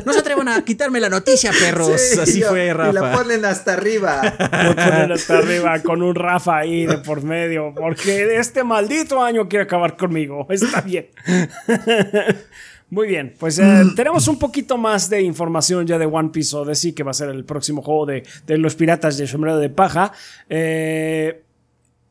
no 0.04 0.12
se 0.12 0.18
atrevan 0.18 0.48
a 0.48 0.64
quitarme 0.64 1.00
la 1.00 1.08
noticia, 1.08 1.52
perros. 1.52 2.00
Así 2.18 2.42
fue, 2.42 2.72
Rafa. 2.72 2.90
Y 2.90 2.94
la 2.94 3.12
ponen 3.12 3.44
hasta 3.44 3.74
arriba. 3.74 4.20
La 4.38 4.74
ponen 4.74 5.12
hasta 5.12 5.38
arriba 5.38 5.80
con 5.82 6.02
un 6.02 6.14
Rafa 6.14 6.58
ahí 6.58 6.86
de 6.86 6.98
por 6.98 7.22
medio. 7.22 7.72
Porque 7.74 8.36
este 8.36 8.64
maldito 8.64 9.22
año 9.22 9.48
quiere 9.48 9.64
acabar 9.64 9.96
conmigo. 9.96 10.46
Está 10.50 10.80
bien. 10.80 11.08
Muy 12.92 13.08
bien, 13.08 13.32
pues 13.38 13.58
eh, 13.58 13.64
mm. 13.64 13.94
tenemos 13.94 14.28
un 14.28 14.38
poquito 14.38 14.76
más 14.76 15.08
de 15.08 15.22
información 15.22 15.86
ya 15.86 15.96
de 15.96 16.04
One 16.04 16.28
Piece 16.28 16.54
Odyssey, 16.54 16.92
que 16.92 17.02
va 17.02 17.12
a 17.12 17.14
ser 17.14 17.30
el 17.30 17.42
próximo 17.42 17.80
juego 17.80 18.04
de, 18.04 18.22
los 18.58 18.74
piratas 18.74 19.16
de 19.16 19.26
sombrero 19.26 19.56
de 19.56 19.70
paja. 19.70 20.12
Eh, 20.50 21.42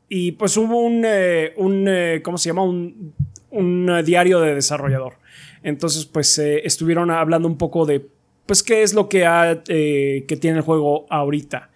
y 0.10 0.32
pues 0.32 0.58
hubo 0.58 0.80
un, 0.80 1.04
eh, 1.06 1.54
un 1.58 1.88
¿cómo 2.24 2.40
se 2.40 2.50
llama? 2.50 2.64
Un, 2.64 3.14
un, 3.52 4.04
diario 4.04 4.40
de 4.42 4.56
desarrollador. 4.56 5.18
Entonces, 5.62 6.06
pues 6.06 6.40
estuvieron 6.40 7.12
hablando 7.12 7.48
un 7.48 7.60
poco 7.60 7.86
de, 7.86 8.04
pues, 8.48 8.64
qué 8.64 8.82
es 8.82 8.96
lo 8.96 9.08
que, 9.08 9.24
ha, 9.28 9.62
que 9.64 10.38
tiene 10.42 10.58
el 10.58 10.64
juego 10.64 11.06
ahorita. 11.12 11.70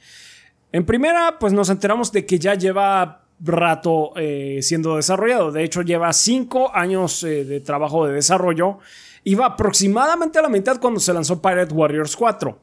En 0.72 0.84
primera, 0.84 1.38
pues 1.40 1.54
nos 1.54 1.70
enteramos 1.70 2.12
de 2.12 2.26
que 2.26 2.40
ya 2.40 2.56
lleva 2.56 3.25
rato 3.46 4.14
eh, 4.16 4.60
siendo 4.62 4.96
desarrollado. 4.96 5.52
De 5.52 5.64
hecho, 5.64 5.82
lleva 5.82 6.12
cinco 6.14 6.74
años 6.74 7.24
eh, 7.24 7.46
de 7.46 7.60
trabajo 7.60 8.08
de 8.08 8.14
desarrollo. 8.14 8.80
Iba 9.24 9.46
aproximadamente 9.46 10.40
a 10.40 10.42
la 10.42 10.50
mitad 10.50 10.80
cuando 10.80 11.00
se 11.00 11.14
lanzó 11.14 11.42
Pirate 11.42 11.74
Warriors 11.74 12.16
4. 12.16 12.60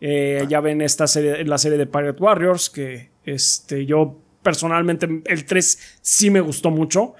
Eh, 0.00 0.40
ah. 0.42 0.46
Ya 0.48 0.60
ven 0.60 0.80
esta 0.80 1.06
serie, 1.06 1.44
la 1.44 1.58
serie 1.58 1.78
de 1.78 1.86
Pirate 1.86 2.22
Warriors, 2.22 2.70
que 2.70 3.10
este, 3.24 3.86
yo 3.86 4.18
personalmente 4.42 5.22
el 5.24 5.44
3 5.44 5.98
sí 6.00 6.30
me 6.30 6.40
gustó 6.40 6.70
mucho. 6.70 7.14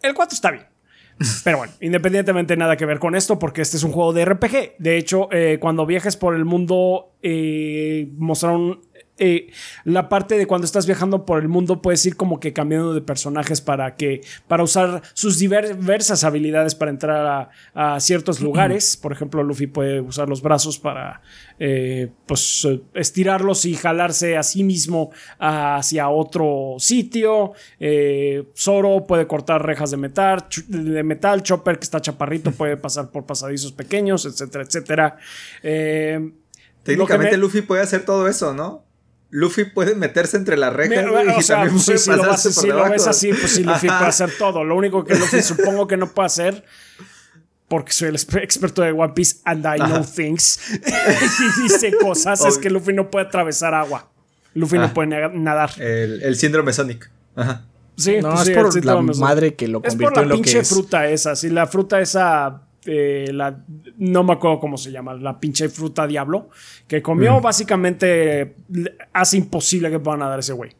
El 0.00 0.14
4 0.14 0.34
está 0.34 0.50
bien. 0.50 0.66
Pero 1.44 1.58
bueno, 1.58 1.72
independientemente 1.80 2.56
nada 2.56 2.76
que 2.76 2.86
ver 2.86 2.98
con 2.98 3.14
esto, 3.14 3.38
porque 3.38 3.62
este 3.62 3.76
es 3.76 3.84
un 3.84 3.92
juego 3.92 4.12
de 4.12 4.24
RPG. 4.24 4.76
De 4.78 4.96
hecho, 4.96 5.28
cuando 5.60 5.86
viajes 5.86 6.16
por 6.16 6.34
el 6.34 6.44
mundo, 6.44 7.12
mostraron 8.16 8.80
eh, 9.18 9.52
la 9.84 10.08
parte 10.08 10.38
de 10.38 10.46
cuando 10.46 10.64
estás 10.64 10.86
viajando 10.86 11.26
por 11.26 11.40
el 11.40 11.46
mundo 11.46 11.82
puedes 11.82 12.04
ir 12.06 12.16
como 12.16 12.40
que 12.40 12.54
cambiando 12.54 12.94
de 12.94 13.02
personajes 13.02 13.60
para 13.60 13.94
que 13.94 14.22
para 14.48 14.64
usar 14.64 15.02
sus 15.12 15.38
diversas 15.38 16.24
habilidades 16.24 16.74
para 16.74 16.90
entrar 16.90 17.50
a, 17.74 18.00
ciertos 18.00 18.40
lugares. 18.40 18.96
Por 18.96 19.12
ejemplo, 19.12 19.42
Luffy 19.42 19.66
puede 19.66 20.00
usar 20.00 20.30
los 20.30 20.40
brazos 20.40 20.78
para 20.78 21.20
eh, 21.58 22.10
pues 22.26 22.66
estirarlos 22.94 23.66
y 23.66 23.74
jalarse 23.74 24.38
a 24.38 24.42
sí 24.42 24.64
mismo 24.64 25.10
hacia 25.38 26.08
otro 26.08 26.76
sitio. 26.78 27.52
Eh, 27.78 28.48
Zoro 28.56 29.06
puede 29.06 29.26
cortar 29.26 29.64
rejas 29.64 29.90
de 29.90 29.98
metal, 29.98 30.46
de 30.66 31.02
metal. 31.02 31.42
Chopper 31.42 31.78
que 31.78 31.84
está 31.84 32.00
chaparrito 32.00 32.50
puede 32.52 32.78
pasar 32.78 33.10
por 33.10 33.26
pasadizos 33.26 33.72
pequeños, 33.72 34.24
etcétera, 34.24 34.64
etcétera. 34.64 35.16
Técnicamente 36.82 37.36
Luffy 37.36 37.60
puede 37.60 37.82
hacer 37.82 38.04
todo 38.04 38.26
eso, 38.26 38.54
¿no? 38.54 38.90
Luffy 39.34 39.64
puede 39.64 39.94
meterse 39.94 40.36
entre 40.36 40.56
las 40.58 40.72
rejas, 40.74 41.04
Me- 41.04 41.10
güey, 41.10 41.28
o 41.28 41.38
y 41.38 41.42
sea, 41.42 41.56
también 41.56 41.74
pues, 41.82 42.00
sí, 42.02 42.04
si 42.04 42.10
lo, 42.16 42.26
vas, 42.26 42.42
si 42.42 42.70
ves 42.70 43.06
así, 43.06 43.32
pues 43.32 43.50
sí, 43.52 43.64
Luffy 43.64 43.88
Ajá. 43.88 43.98
puede 43.98 44.08
hacer 44.10 44.30
todo. 44.38 44.62
Lo 44.62 44.76
único 44.76 45.04
que 45.04 45.14
Luffy 45.14 45.40
supongo 45.42 45.88
que 45.88 45.96
no 45.96 46.06
puede 46.12 46.26
hacer, 46.26 46.64
porque 47.66 47.92
soy 47.92 48.10
el 48.10 48.16
exper- 48.16 48.42
experto 48.44 48.82
de 48.82 48.92
One 48.92 49.14
Piece 49.14 49.38
and 49.46 49.64
I 49.64 49.78
know 49.78 50.04
things, 50.04 50.60
y 51.64 51.68
sé 51.70 51.96
cosas, 51.98 52.44
es 52.44 52.58
que 52.58 52.68
Luffy 52.70 52.92
no 52.92 53.10
puede 53.10 53.26
atravesar 53.26 53.72
agua. 53.74 54.10
Luffy 54.54 54.76
no 54.76 54.84
Ah. 54.84 54.92
puede 54.94 55.08
nadar. 55.30 55.70
El, 55.80 56.22
el 56.22 56.36
síndrome 56.36 56.74
Sonic. 56.74 57.10
Ajá. 57.34 57.64
Sí, 57.96 58.18
No, 58.20 58.30
pues 58.30 58.40
es 58.42 58.46
sí, 58.48 58.54
por 58.54 58.84
la 58.84 59.00
madre 59.02 59.54
que 59.54 59.66
lo 59.68 59.80
Es 59.82 59.90
convirtió 59.92 60.14
por 60.14 60.16
la 60.26 60.34
en 60.34 60.40
lo 60.40 60.44
que 60.44 60.58
es. 60.58 60.68
fruta 60.68 61.08
esa. 61.08 61.34
Sí, 61.36 61.48
la 61.48 61.66
fruta 61.66 62.00
esa. 62.00 62.62
Eh, 62.86 63.30
la, 63.32 63.58
no 63.98 64.24
me 64.24 64.32
acuerdo 64.32 64.58
cómo 64.60 64.76
se 64.76 64.90
llama. 64.90 65.14
La 65.14 65.38
pinche 65.38 65.68
fruta 65.68 66.06
diablo. 66.06 66.48
Que 66.86 67.00
comió, 67.02 67.38
Mm. 67.38 67.42
básicamente. 67.42 68.54
Hace 69.12 69.36
imposible 69.36 69.90
que 69.90 69.98
pueda 69.98 70.16
nadar 70.18 70.38
ese 70.40 70.52
güey. 70.52 70.72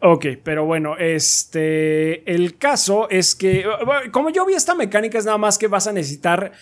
Ok, 0.00 0.26
pero 0.44 0.64
bueno, 0.64 0.96
este. 0.96 2.32
El 2.32 2.56
caso 2.58 3.08
es 3.10 3.34
que. 3.34 3.64
bueno, 3.84 4.12
Como 4.12 4.30
yo 4.30 4.46
vi 4.46 4.54
esta 4.54 4.74
mecánica, 4.74 5.18
es 5.18 5.24
nada 5.24 5.38
más 5.38 5.58
que 5.58 5.66
vas 5.66 5.86
a 5.88 5.92
necesitar 5.92 6.52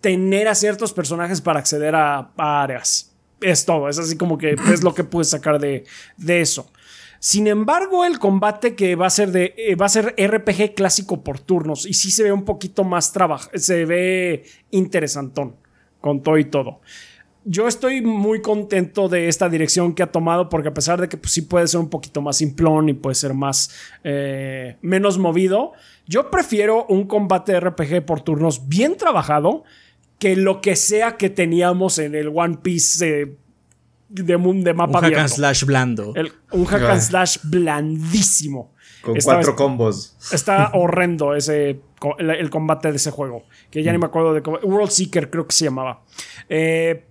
tener 0.00 0.46
a 0.48 0.54
ciertos 0.54 0.92
personajes 0.92 1.40
para 1.40 1.58
acceder 1.58 1.94
a, 1.94 2.30
a 2.36 2.62
áreas. 2.62 3.10
Es 3.40 3.64
todo. 3.66 3.88
Es 3.88 3.98
así 3.98 4.16
como 4.16 4.38
que 4.38 4.54
es 4.72 4.84
lo 4.84 4.94
que 4.94 5.02
puedes 5.02 5.30
sacar 5.30 5.58
de, 5.58 5.84
de 6.16 6.40
eso. 6.40 6.70
Sin 7.24 7.46
embargo, 7.46 8.04
el 8.04 8.18
combate 8.18 8.74
que 8.74 8.96
va 8.96 9.06
a 9.06 9.10
ser 9.10 9.32
de 9.32 9.54
eh, 9.56 9.76
va 9.76 9.86
a 9.86 9.88
ser 9.88 10.14
RPG 10.18 10.74
clásico 10.74 11.24
por 11.24 11.40
turnos 11.40 11.86
y 11.86 11.94
sí 11.94 12.10
se 12.10 12.22
ve 12.22 12.32
un 12.32 12.44
poquito 12.44 12.84
más 12.84 13.14
trabajo, 13.14 13.48
se 13.54 13.86
ve 13.86 14.44
interesantón 14.70 15.56
con 16.02 16.22
todo 16.22 16.36
y 16.36 16.44
todo. 16.44 16.82
Yo 17.46 17.66
estoy 17.66 18.02
muy 18.02 18.42
contento 18.42 19.08
de 19.08 19.28
esta 19.28 19.48
dirección 19.48 19.94
que 19.94 20.02
ha 20.02 20.12
tomado 20.12 20.50
porque 20.50 20.68
a 20.68 20.74
pesar 20.74 21.00
de 21.00 21.08
que 21.08 21.16
pues, 21.16 21.32
sí 21.32 21.40
puede 21.40 21.66
ser 21.66 21.80
un 21.80 21.88
poquito 21.88 22.20
más 22.20 22.36
simplón 22.36 22.90
y 22.90 22.92
puede 22.92 23.14
ser 23.14 23.32
más 23.32 23.74
eh, 24.04 24.76
menos 24.82 25.16
movido, 25.16 25.72
yo 26.06 26.30
prefiero 26.30 26.84
un 26.90 27.06
combate 27.06 27.58
RPG 27.58 28.04
por 28.04 28.20
turnos 28.20 28.68
bien 28.68 28.98
trabajado 28.98 29.64
que 30.18 30.36
lo 30.36 30.60
que 30.60 30.76
sea 30.76 31.16
que 31.16 31.30
teníamos 31.30 31.98
en 31.98 32.16
el 32.16 32.28
One 32.28 32.58
Piece 32.62 33.22
eh, 33.22 33.36
de, 34.22 34.36
mun- 34.36 34.62
de 34.62 34.70
Un 34.72 34.76
mapa 34.76 35.00
hack 35.00 35.14
and 35.14 35.28
slash 35.28 35.64
blando. 35.64 36.12
El- 36.14 36.32
un 36.52 36.64
hack 36.66 36.82
Ah. 36.82 36.92
and 36.92 37.00
slash 37.00 37.38
blandísimo. 37.42 38.72
Con 39.02 39.16
cuatro 39.22 39.54
combos. 39.54 40.16
Está 40.32 40.70
horrendo 40.74 41.34
ese, 41.34 41.80
el, 42.18 42.30
el 42.30 42.50
combate 42.50 42.90
de 42.90 42.96
ese 42.96 43.10
juego. 43.10 43.44
Que 43.70 43.82
ya 43.82 43.92
ni 43.92 43.98
me 43.98 44.06
acuerdo 44.06 44.32
de 44.32 44.42
cómo. 44.42 44.58
World 44.62 44.90
Seeker 44.90 45.30
creo 45.30 45.46
que 45.46 45.54
se 45.54 45.64
llamaba. 45.66 46.02
Eh, 46.48 47.04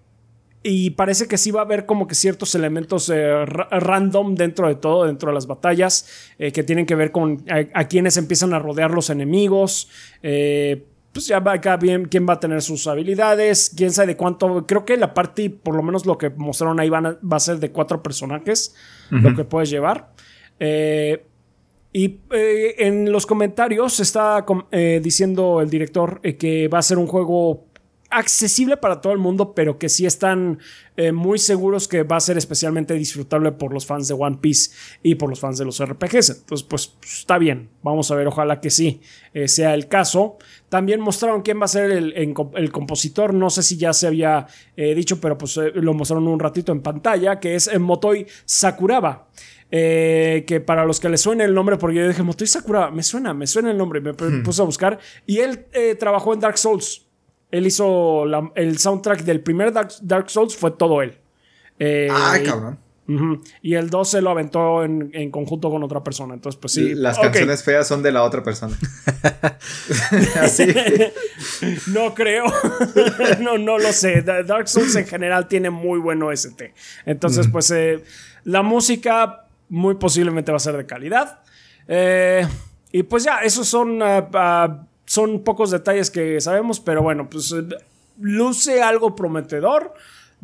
y 0.65 0.91
parece 0.91 1.27
que 1.27 1.37
sí 1.37 1.51
va 1.51 1.59
a 1.59 1.63
haber 1.65 1.85
como 1.85 2.07
que 2.07 2.15
ciertos 2.15 2.55
elementos 2.55 3.09
eh, 3.09 3.45
ra- 3.45 3.67
random 3.69 4.33
dentro 4.35 4.69
de 4.69 4.75
todo, 4.75 5.05
dentro 5.05 5.29
de 5.29 5.35
las 5.35 5.45
batallas, 5.45 6.07
eh, 6.39 6.51
que 6.53 6.63
tienen 6.63 6.85
que 6.85 6.95
ver 6.95 7.11
con 7.11 7.43
a, 7.49 7.81
a 7.81 7.87
quienes 7.89 8.15
empiezan 8.17 8.53
a 8.53 8.59
rodear 8.59 8.91
los 8.91 9.09
enemigos. 9.09 9.89
Eh, 10.23 10.85
pues 11.13 11.27
ya 11.27 11.39
va 11.39 11.61
cada 11.61 11.77
bien 11.77 12.05
quién 12.05 12.27
va 12.27 12.33
a 12.33 12.39
tener 12.39 12.61
sus 12.61 12.87
habilidades, 12.87 13.71
quién 13.77 13.91
sabe 13.91 14.07
de 14.09 14.17
cuánto. 14.17 14.65
Creo 14.65 14.83
que 14.83 14.97
la 14.97 15.13
parte, 15.13 15.49
por 15.49 15.75
lo 15.75 15.83
menos 15.83 16.05
lo 16.05 16.17
que 16.17 16.29
mostraron 16.31 16.79
ahí, 16.79 16.89
van 16.89 17.05
a- 17.05 17.17
va 17.23 17.37
a 17.37 17.39
ser 17.39 17.59
de 17.59 17.71
cuatro 17.71 18.01
personajes, 18.01 18.75
lo 19.11 19.35
que 19.35 19.43
puedes 19.43 19.69
llevar. 19.69 20.11
Eh, 20.59 21.23
y 21.91 22.19
eh, 22.31 22.75
en 22.79 23.11
los 23.11 23.25
comentarios 23.27 23.99
está 23.99 24.43
eh, 24.71 24.99
diciendo 25.03 25.61
el 25.61 25.69
director 25.69 26.19
que 26.21 26.67
va 26.67 26.79
a 26.79 26.81
ser 26.81 26.97
un 26.97 27.05
juego 27.05 27.67
accesible 28.17 28.77
para 28.77 29.01
todo 29.01 29.13
el 29.13 29.19
mundo, 29.19 29.53
pero 29.53 29.77
que 29.77 29.89
sí 29.89 30.05
están 30.05 30.59
eh, 30.97 31.11
muy 31.11 31.39
seguros 31.39 31.87
que 31.87 32.03
va 32.03 32.17
a 32.17 32.19
ser 32.19 32.37
especialmente 32.37 32.93
disfrutable 32.93 33.51
por 33.51 33.73
los 33.73 33.85
fans 33.85 34.07
de 34.07 34.13
One 34.13 34.37
Piece 34.41 34.71
y 35.01 35.15
por 35.15 35.29
los 35.29 35.39
fans 35.39 35.57
de 35.57 35.65
los 35.65 35.83
RPGs. 35.83 36.29
Entonces, 36.41 36.67
pues 36.67 36.95
está 37.03 37.37
bien. 37.37 37.69
Vamos 37.81 38.09
a 38.11 38.15
ver, 38.15 38.27
ojalá 38.27 38.61
que 38.61 38.69
sí 38.69 39.01
eh, 39.33 39.47
sea 39.47 39.73
el 39.73 39.87
caso. 39.87 40.37
También 40.69 41.01
mostraron 41.01 41.41
quién 41.41 41.59
va 41.59 41.65
a 41.65 41.67
ser 41.67 41.91
el, 41.91 42.13
el 42.13 42.33
comp- 42.33 42.53
el 42.57 42.71
compositor. 42.71 43.33
No 43.33 43.49
sé 43.49 43.63
si 43.63 43.77
ya 43.77 43.93
se 43.93 44.07
había 44.07 44.47
eh, 44.77 44.93
dicho, 44.95 45.19
pero 45.19 45.37
pues 45.37 45.57
lo 45.73 45.93
mostraron 45.93 46.27
un 46.27 46.39
ratito 46.39 46.71
en 46.71 46.81
pantalla, 46.81 47.39
que 47.39 47.55
es 47.55 47.69
Motoi 47.79 48.25
Sakuraba. 48.45 49.27
Eh, 49.75 50.43
que 50.45 50.59
para 50.61 50.85
los 50.85 50.99
que 50.99 51.09
les 51.09 51.19
suene 51.21 51.45
el 51.45 51.53
nombre, 51.55 51.77
porque 51.77 51.95
yo 51.97 52.07
dije, 52.07 52.21
Motoi 52.21 52.45
Sakura, 52.45 52.91
me 52.91 53.01
suena, 53.01 53.33
me 53.33 53.47
suena 53.47 53.71
el 53.71 53.77
nombre, 53.77 54.01
me 54.01 54.13
pu- 54.13 54.43
puse 54.43 54.61
a 54.61 54.65
buscar. 54.65 54.99
Y 55.25 55.39
él 55.39 55.65
eh, 55.73 55.95
trabajó 55.95 56.31
en 56.35 56.39
Dark 56.41 56.59
Souls. 56.59 57.07
Él 57.53 57.67
hizo 57.67 58.25
la- 58.25 58.51
el 58.55 58.79
soundtrack 58.79 59.21
del 59.23 59.41
primer 59.41 59.71
Dark, 59.71 59.89
Dark 60.01 60.29
Souls, 60.29 60.55
fue 60.57 60.71
todo 60.71 61.01
él. 61.03 61.19
Eh, 61.77 62.09
Ay, 62.11 62.43
cabrón. 62.43 62.79
Y 63.61 63.75
el 63.75 63.89
2 63.89 64.09
se 64.09 64.21
lo 64.21 64.29
aventó 64.31 64.83
en, 64.83 65.11
en 65.13 65.29
conjunto 65.29 65.69
con 65.69 65.83
otra 65.83 66.01
persona. 66.03 66.33
Entonces, 66.33 66.57
pues 66.59 66.73
sí. 66.73 66.95
Las 66.95 67.19
canciones 67.19 67.61
feas 67.63 67.85
son 67.87 68.01
de 68.01 68.11
la 68.13 68.23
otra 68.23 68.41
persona. 68.43 68.75
Así. 70.41 70.65
No 71.87 72.13
creo. 72.13 72.45
no, 73.41 73.57
no 73.57 73.77
lo 73.77 73.91
sé. 73.93 74.21
Da- 74.21 74.43
Dark 74.43 74.67
Souls 74.67 74.95
en 74.95 75.05
general 75.05 75.47
tiene 75.47 75.69
muy 75.69 75.99
buen 75.99 76.21
OST. 76.23 76.61
Entonces, 77.05 77.47
pues 77.51 77.69
eh, 77.71 78.03
la 78.45 78.61
música 78.61 79.45
muy 79.69 79.95
posiblemente 79.95 80.51
va 80.51 80.57
a 80.57 80.59
ser 80.59 80.77
de 80.77 80.85
calidad. 80.85 81.39
Eh, 81.87 82.47
y 82.91 83.03
pues 83.03 83.23
ya, 83.23 83.39
esos 83.39 83.67
son, 83.67 84.01
ah, 84.01 84.29
ah, 84.33 84.85
son 85.13 85.43
pocos 85.43 85.71
detalles 85.71 86.09
que 86.09 86.39
sabemos, 86.41 86.79
pero 86.79 87.01
bueno, 87.03 87.29
pues 87.29 87.51
eh, 87.51 87.63
luce 88.19 88.81
algo 88.81 89.15
prometedor. 89.15 89.93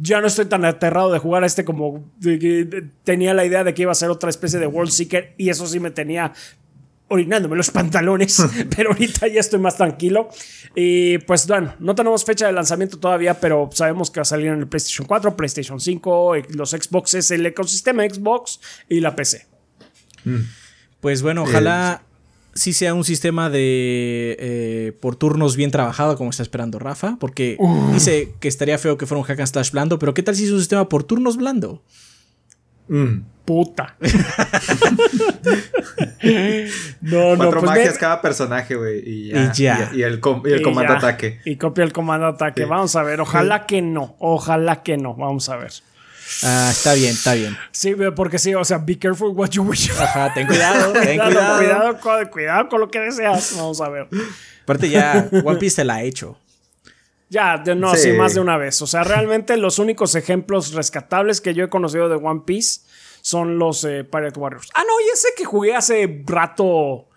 Ya 0.01 0.21
no 0.21 0.27
estoy 0.27 0.45
tan 0.45 0.63
aterrado 0.63 1.12
de 1.12 1.19
jugar 1.19 1.43
a 1.43 1.47
este 1.47 1.65
como 1.65 2.10
de 2.19 2.39
que- 2.39 2.63
de- 2.65 2.84
tenía 3.03 3.34
la 3.34 3.43
idea 3.45 3.63
de 3.63 3.73
que 3.73 3.82
iba 3.82 3.91
a 3.91 3.95
ser 3.95 4.10
otra 4.10 4.29
especie 4.29 4.58
de 4.60 4.67
World 4.67 4.91
Seeker 4.91 5.34
y 5.38 5.49
eso 5.49 5.67
sí 5.67 5.79
me 5.79 5.91
tenía 5.91 6.32
orinándome 7.10 7.58
los 7.58 7.69
pantalones, 7.71 8.38
pero 8.75 8.91
ahorita 8.91 9.27
ya 9.27 9.39
estoy 9.41 9.60
más 9.60 9.75
tranquilo. 9.75 10.29
Y 10.75 11.17
pues 11.19 11.47
bueno, 11.47 11.73
no 11.79 11.95
tenemos 11.95 12.23
fecha 12.23 12.45
de 12.47 12.53
lanzamiento 12.53 12.97
todavía, 12.97 13.34
pero 13.41 13.69
sabemos 13.73 14.10
que 14.12 14.19
va 14.19 14.23
a 14.23 14.25
salir 14.25 14.47
en 14.47 14.60
el 14.60 14.67
PlayStation 14.67 15.05
4, 15.08 15.36
PlayStation 15.36 15.79
5, 15.82 16.36
eh, 16.36 16.45
los 16.53 16.69
Xboxes, 16.71 17.32
el 17.32 17.45
ecosistema 17.45 18.03
Xbox 18.03 18.62
y 18.88 19.01
la 19.01 19.15
PC. 19.15 19.47
Pues 21.01 21.21
bueno, 21.21 21.43
ojalá 21.43 22.03
sí 22.59 22.73
sea 22.73 22.93
un 22.93 23.03
sistema 23.05 23.49
de 23.49 24.35
eh, 24.39 24.91
por 25.01 25.15
turnos 25.15 25.55
bien 25.55 25.71
trabajado 25.71 26.17
como 26.17 26.29
está 26.29 26.43
esperando 26.43 26.77
Rafa, 26.77 27.17
porque 27.19 27.57
dice 27.93 28.33
que 28.39 28.47
estaría 28.47 28.77
feo 28.77 28.97
que 28.97 29.05
fuera 29.05 29.19
un 29.19 29.25
hack 29.25 29.39
and 29.39 29.47
slash 29.47 29.71
blando, 29.71 29.97
pero 29.97 30.13
¿qué 30.13 30.21
tal 30.23 30.35
si 30.35 30.43
es 30.45 30.51
un 30.51 30.59
sistema 30.59 30.89
por 30.89 31.03
turnos 31.03 31.37
blando? 31.37 31.81
Mm. 32.89 33.21
Puta. 33.45 33.95
no, 37.01 37.31
no, 37.31 37.37
Cuatro 37.37 37.59
pues 37.61 37.71
magias 37.71 37.97
cada 37.97 38.21
personaje, 38.21 38.75
güey. 38.75 39.01
Y 39.05 39.29
ya. 39.29 39.51
Y 39.55 39.57
ya. 39.57 39.91
Y, 39.93 39.99
y 39.99 40.03
el, 40.03 40.19
com- 40.19 40.43
y 40.45 40.51
el 40.51 40.59
y 40.61 40.63
comando 40.63 40.93
ya. 40.93 40.97
ataque. 40.99 41.39
Y 41.45 41.55
copia 41.55 41.83
el 41.83 41.93
comando 41.93 42.27
ataque. 42.27 42.63
Sí. 42.63 42.69
Vamos 42.69 42.95
a 42.95 43.03
ver. 43.03 43.21
Ojalá 43.21 43.65
que 43.65 43.81
no. 43.81 44.15
Ojalá 44.19 44.83
que 44.83 44.97
no. 44.97 45.15
Vamos 45.15 45.49
a 45.49 45.57
ver. 45.57 45.71
Ah, 46.43 46.69
está 46.71 46.93
bien, 46.93 47.11
está 47.11 47.33
bien. 47.33 47.57
Sí, 47.71 47.95
porque 48.15 48.37
sí, 48.39 48.53
o 48.55 48.63
sea, 48.63 48.77
be 48.77 48.97
careful 48.97 49.31
what 49.35 49.49
you 49.49 49.63
wish. 49.63 49.89
for. 49.91 50.03
Ajá, 50.03 50.33
ten 50.33 50.47
cuidado, 50.47 50.93
ten 50.93 51.17
Cuidado, 51.17 51.29
cuidado. 51.31 51.57
cuidado, 51.57 51.99
con, 51.99 52.25
cuidado 52.27 52.69
con 52.69 52.79
lo 52.81 52.89
que 52.89 52.99
deseas. 52.99 53.53
Vamos 53.57 53.81
a 53.81 53.89
ver. 53.89 54.07
Aparte 54.63 54.89
ya 54.89 55.27
One 55.43 55.57
Piece 55.59 55.77
te 55.77 55.85
la 55.85 55.95
ha 55.95 56.03
hecho. 56.03 56.37
Ya, 57.29 57.57
de- 57.57 57.75
no, 57.75 57.95
Sí. 57.95 58.11
sí, 58.11 58.11
más 58.13 58.33
de 58.33 58.39
una 58.39 58.57
vez. 58.57 58.81
O 58.81 58.87
sea, 58.87 59.03
realmente 59.03 59.57
los 59.57 59.79
únicos 59.79 60.15
ejemplos 60.15 60.73
rescatables 60.73 61.41
que 61.41 61.53
yo 61.53 61.63
he 61.65 61.69
conocido 61.69 62.09
de 62.09 62.15
One 62.15 62.41
Piece 62.45 62.81
son 63.21 63.59
los 63.59 63.83
eh, 63.83 64.03
Pirate 64.03 64.39
Warriors. 64.39 64.69
Ah, 64.73 64.83
no, 64.87 64.99
y 65.01 65.09
ese 65.13 65.27
que 65.35 65.45
jugué 65.45 65.75
hace 65.75 66.23
rato. 66.25 67.08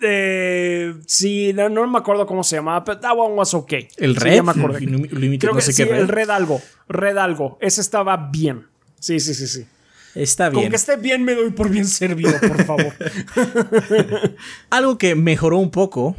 Eh, 0.00 0.94
sí, 1.06 1.52
no, 1.54 1.68
no 1.68 1.86
me 1.88 1.98
acuerdo 1.98 2.24
cómo 2.26 2.44
se 2.44 2.56
llamaba, 2.56 2.84
pero 2.84 3.00
that 3.00 3.12
one 3.16 3.34
was 3.34 3.52
okay. 3.54 3.88
El 3.96 4.14
Sí, 4.14 4.20
Red, 4.24 4.34
ya 4.36 4.42
me 4.42 4.50
acordé. 4.52 4.80
Limited 4.80 5.38
Creo 5.40 5.52
no 5.52 5.56
que 5.56 5.62
sé 5.64 5.72
sí, 5.72 5.82
qué 5.84 5.90
Red. 5.90 6.00
el 6.00 6.08
Red 6.08 6.30
algo. 6.30 6.60
Red 6.88 7.16
algo. 7.16 7.58
Ese 7.60 7.80
estaba 7.80 8.16
bien. 8.30 8.66
Sí, 9.00 9.18
sí, 9.20 9.34
sí, 9.34 9.46
sí. 9.46 9.66
Está 10.14 10.50
Con 10.50 10.60
bien. 10.60 10.70
que 10.70 10.76
esté 10.76 10.96
bien 10.96 11.22
me 11.24 11.34
doy 11.34 11.50
por 11.50 11.68
bien 11.68 11.86
servido, 11.86 12.32
por 12.40 12.64
favor. 12.64 12.92
Algo 14.70 14.98
que 14.98 15.14
mejoró 15.14 15.58
un 15.58 15.70
poco 15.70 16.16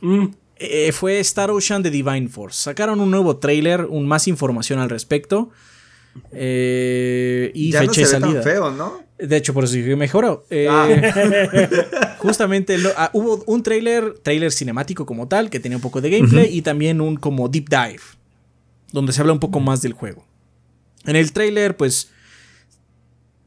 Mm. 0.00 0.26
eh, 0.58 0.92
fue 0.92 1.18
Star 1.20 1.50
Ocean 1.50 1.82
de 1.82 1.90
Divine 1.90 2.28
Force. 2.28 2.62
Sacaron 2.62 3.00
un 3.00 3.10
nuevo 3.10 3.38
trailer, 3.38 3.82
un 3.86 4.06
más 4.06 4.28
información 4.28 4.78
al 4.78 4.90
respecto. 4.90 5.50
Eh, 6.32 7.50
y 7.54 7.70
ya 7.72 7.82
no 7.82 7.92
fecha 7.92 7.94
se 7.94 8.00
de 8.00 8.06
ve 8.06 8.26
salida. 8.26 8.40
tan 8.42 8.52
feo, 8.52 8.70
¿no? 8.72 9.00
De 9.18 9.36
hecho, 9.36 9.54
por 9.54 9.64
eso 9.64 9.74
dije 9.74 9.88
que 9.88 9.96
mejoró. 9.96 10.44
Eh, 10.50 10.66
Ah. 10.70 10.88
justamente 12.18 12.76
lo- 12.78 12.92
ah, 12.96 13.10
hubo 13.12 13.42
un 13.46 13.62
trailer, 13.62 14.18
trailer 14.22 14.52
cinemático 14.52 15.06
como 15.06 15.28
tal, 15.28 15.48
que 15.50 15.60
tenía 15.60 15.76
un 15.78 15.82
poco 15.82 16.00
de 16.00 16.10
gameplay 16.10 16.54
y 16.56 16.62
también 16.62 17.00
un 17.00 17.16
como 17.16 17.48
deep 17.48 17.68
dive, 17.68 18.00
donde 18.92 19.12
se 19.12 19.20
habla 19.20 19.32
un 19.32 19.40
poco 19.40 19.60
más 19.60 19.80
del 19.82 19.92
juego. 19.94 20.24
En 21.04 21.16
el 21.16 21.32
trailer, 21.32 21.76
pues 21.76 22.10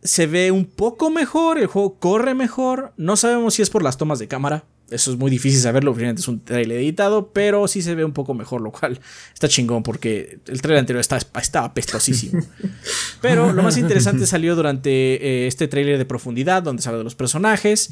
se 0.02 0.28
ve 0.28 0.50
un 0.52 0.66
poco 0.66 1.10
mejor, 1.10 1.58
el 1.60 1.68
juego 1.68 2.00
corre 2.00 2.34
mejor. 2.34 2.94
No 2.98 3.18
sabemos 3.18 3.54
si 3.56 3.62
es 3.62 3.70
por 3.70 3.84
las 3.84 3.98
tomas 3.98 4.18
de 4.20 4.28
cámara. 4.28 4.64
Eso 4.92 5.12
es 5.12 5.18
muy 5.18 5.30
difícil 5.30 5.60
saberlo, 5.60 5.92
obviamente 5.92 6.22
es 6.22 6.28
un 6.28 6.44
trailer 6.44 6.80
editado, 6.80 7.32
pero 7.32 7.68
sí 7.68 7.82
se 7.82 7.96
ve 7.96 8.04
un 8.04 8.14
poco 8.14 8.34
mejor, 8.34 8.62
lo 8.62 8.72
cual 8.72 9.00
está 9.34 9.48
chingón 9.48 9.84
porque 9.84 10.40
el 10.48 10.62
trailer 10.62 10.80
anterior 10.80 11.02
está, 11.02 11.18
estaba 11.40 11.74
pestosísimo. 11.74 12.42
pero 13.22 13.54
lo 13.54 13.64
más 13.64 13.78
interesante 13.78 14.26
salió 14.26 14.56
durante 14.56 14.90
eh, 14.90 15.48
este 15.48 15.68
trailer 15.68 15.98
de 15.98 16.06
profundidad, 16.06 16.64
donde 16.64 16.82
se 16.82 16.90
habla 16.90 17.00
de 17.00 17.04
los 17.04 17.16
personajes 17.16 17.92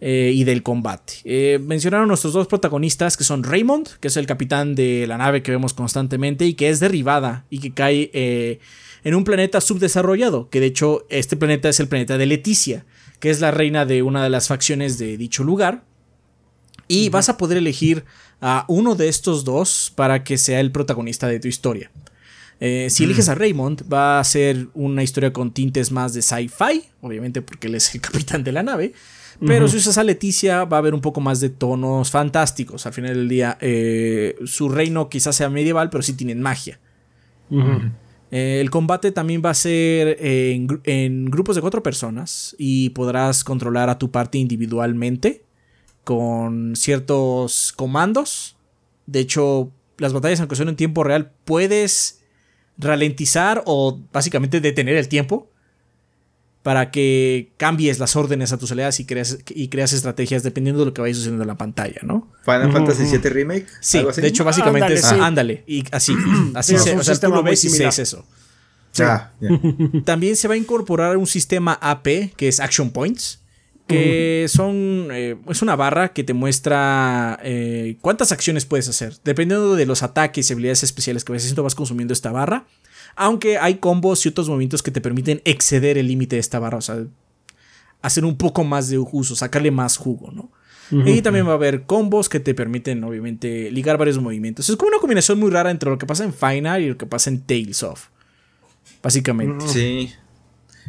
eh, 0.00 0.32
y 0.34 0.44
del 0.44 0.62
combate. 0.62 1.14
Eh, 1.24 1.58
mencionaron 1.60 2.08
nuestros 2.08 2.32
dos 2.32 2.46
protagonistas, 2.46 3.16
que 3.16 3.24
son 3.24 3.42
Raymond, 3.42 3.88
que 4.00 4.08
es 4.08 4.16
el 4.16 4.26
capitán 4.26 4.74
de 4.74 5.06
la 5.06 5.18
nave 5.18 5.42
que 5.42 5.50
vemos 5.50 5.74
constantemente 5.74 6.46
y 6.46 6.54
que 6.54 6.70
es 6.70 6.80
derribada 6.80 7.44
y 7.50 7.58
que 7.58 7.72
cae 7.72 8.10
en 9.04 9.14
un 9.14 9.24
planeta 9.24 9.60
subdesarrollado, 9.60 10.48
que 10.48 10.60
de 10.60 10.66
hecho 10.66 11.06
este 11.08 11.36
planeta 11.36 11.68
es 11.68 11.80
el 11.80 11.88
planeta 11.88 12.18
de 12.18 12.26
Leticia, 12.26 12.84
que 13.20 13.30
es 13.30 13.40
la 13.40 13.50
reina 13.50 13.84
de 13.84 14.02
una 14.02 14.22
de 14.22 14.30
las 14.30 14.48
facciones 14.48 14.98
de 14.98 15.16
dicho 15.16 15.44
lugar 15.44 15.87
y 16.88 17.10
vas 17.10 17.28
a 17.28 17.36
poder 17.36 17.58
elegir 17.58 18.04
a 18.40 18.64
uno 18.68 18.94
de 18.94 19.08
estos 19.08 19.44
dos 19.44 19.92
para 19.94 20.24
que 20.24 20.38
sea 20.38 20.60
el 20.60 20.72
protagonista 20.72 21.28
de 21.28 21.38
tu 21.38 21.48
historia. 21.48 21.90
Eh, 22.60 22.88
si 22.90 23.04
eliges 23.04 23.28
a 23.28 23.36
Raymond, 23.36 23.84
va 23.92 24.18
a 24.18 24.24
ser 24.24 24.66
una 24.74 25.02
historia 25.04 25.32
con 25.32 25.52
tintes 25.52 25.92
más 25.92 26.12
de 26.12 26.22
sci-fi, 26.22 26.82
obviamente 27.02 27.40
porque 27.42 27.68
él 27.68 27.76
es 27.76 27.94
el 27.94 28.00
capitán 28.00 28.42
de 28.42 28.52
la 28.52 28.62
nave. 28.62 28.92
Pero 29.46 29.68
si 29.68 29.76
usas 29.76 29.96
a 29.98 30.02
Leticia, 30.02 30.64
va 30.64 30.78
a 30.78 30.80
haber 30.80 30.94
un 30.94 31.00
poco 31.00 31.20
más 31.20 31.38
de 31.38 31.48
tonos 31.48 32.10
fantásticos. 32.10 32.86
Al 32.86 32.92
final 32.92 33.14
del 33.14 33.28
día, 33.28 33.56
eh, 33.60 34.34
su 34.44 34.68
reino 34.68 35.08
quizás 35.08 35.36
sea 35.36 35.48
medieval, 35.48 35.90
pero 35.90 36.02
sí 36.02 36.14
tienen 36.14 36.40
magia. 36.40 36.80
Eh, 38.32 38.58
el 38.60 38.68
combate 38.70 39.12
también 39.12 39.40
va 39.44 39.50
a 39.50 39.54
ser 39.54 40.16
en, 40.20 40.80
en, 40.82 41.26
grupos 41.26 41.54
de 41.54 41.62
cuatro 41.62 41.84
personas 41.84 42.56
y 42.58 42.90
podrás 42.90 43.44
controlar 43.44 43.88
a 43.90 43.98
tu 43.98 44.10
parte 44.10 44.38
individualmente 44.38 45.44
con 46.08 46.74
ciertos 46.74 47.74
comandos. 47.76 48.56
De 49.04 49.20
hecho, 49.20 49.70
las 49.98 50.14
batallas, 50.14 50.40
aunque 50.40 50.56
son 50.56 50.70
en 50.70 50.76
tiempo 50.76 51.04
real, 51.04 51.32
puedes 51.44 52.20
ralentizar 52.78 53.62
o 53.66 54.00
básicamente 54.10 54.62
detener 54.62 54.96
el 54.96 55.06
tiempo 55.08 55.50
para 56.62 56.90
que 56.90 57.52
cambies 57.58 57.98
las 57.98 58.16
órdenes 58.16 58.54
a 58.54 58.56
tus 58.56 58.72
aliadas 58.72 59.00
y 59.00 59.04
creas, 59.04 59.40
y 59.50 59.68
creas 59.68 59.92
estrategias 59.92 60.42
dependiendo 60.42 60.80
de 60.80 60.86
lo 60.86 60.94
que 60.94 61.02
vaya 61.02 61.12
sucediendo 61.12 61.42
en 61.42 61.48
la 61.48 61.58
pantalla, 61.58 62.00
¿no? 62.02 62.32
Final 62.42 62.72
Fantasy 62.72 63.04
VII 63.04 63.28
Remake. 63.28 63.66
Sí, 63.82 64.02
de 64.16 64.28
hecho, 64.28 64.44
básicamente 64.44 64.94
es 64.94 65.04
ándale. 65.04 65.62
Y 65.66 65.84
así, 65.92 66.14
así 66.54 66.78
se, 66.78 66.96
o 66.96 67.04
sea, 67.04 67.20
tú 67.20 67.28
lo 67.28 67.42
ves 67.42 67.62
y 67.66 67.82
es 67.82 67.98
eso. 67.98 68.24
Ah, 68.98 69.30
También 70.06 70.36
se 70.36 70.48
va 70.48 70.54
a 70.54 70.56
incorporar 70.56 71.18
un 71.18 71.26
sistema 71.26 71.74
AP 71.82 72.34
que 72.34 72.48
es 72.48 72.60
Action 72.60 72.92
Points 72.92 73.40
que 73.88 74.46
son 74.48 75.08
eh, 75.10 75.36
es 75.48 75.62
una 75.62 75.74
barra 75.74 76.12
que 76.12 76.22
te 76.22 76.34
muestra 76.34 77.40
eh, 77.42 77.96
cuántas 78.00 78.30
acciones 78.30 78.66
puedes 78.66 78.88
hacer 78.88 79.14
dependiendo 79.24 79.74
de 79.74 79.86
los 79.86 80.02
ataques 80.02 80.48
y 80.48 80.52
habilidades 80.52 80.82
especiales 80.82 81.24
que 81.24 81.32
vas 81.32 81.42
haciendo 81.42 81.62
vas 81.62 81.74
consumiendo 81.74 82.12
esta 82.12 82.30
barra. 82.30 82.66
Aunque 83.16 83.58
hay 83.58 83.76
combos 83.76 84.24
y 84.24 84.28
otros 84.28 84.48
movimientos 84.48 84.82
que 84.82 84.92
te 84.92 85.00
permiten 85.00 85.42
exceder 85.44 85.98
el 85.98 86.06
límite 86.06 86.36
de 86.36 86.40
esta 86.40 86.60
barra 86.60 86.78
o 86.78 86.82
sea 86.82 87.04
hacer 88.00 88.24
un 88.24 88.36
poco 88.36 88.62
más 88.62 88.88
de 88.88 88.98
uso 88.98 89.34
sacarle 89.34 89.72
más 89.72 89.96
jugo 89.96 90.30
no 90.30 90.50
y 90.90 91.20
también 91.20 91.46
va 91.46 91.50
a 91.50 91.54
haber 91.54 91.82
combos 91.82 92.30
que 92.30 92.40
te 92.40 92.54
permiten 92.54 93.04
obviamente 93.04 93.70
ligar 93.70 93.98
varios 93.98 94.18
movimientos. 94.18 94.70
Es 94.70 94.76
como 94.76 94.88
una 94.88 94.98
combinación 94.98 95.38
muy 95.38 95.50
rara 95.50 95.70
entre 95.70 95.90
lo 95.90 95.98
que 95.98 96.06
pasa 96.06 96.24
en 96.24 96.32
Final 96.32 96.80
y 96.80 96.88
lo 96.88 96.96
que 96.96 97.04
pasa 97.04 97.28
en 97.28 97.42
Tales 97.42 97.82
of 97.82 98.06
básicamente. 99.02 99.68
Sí. 99.68 100.14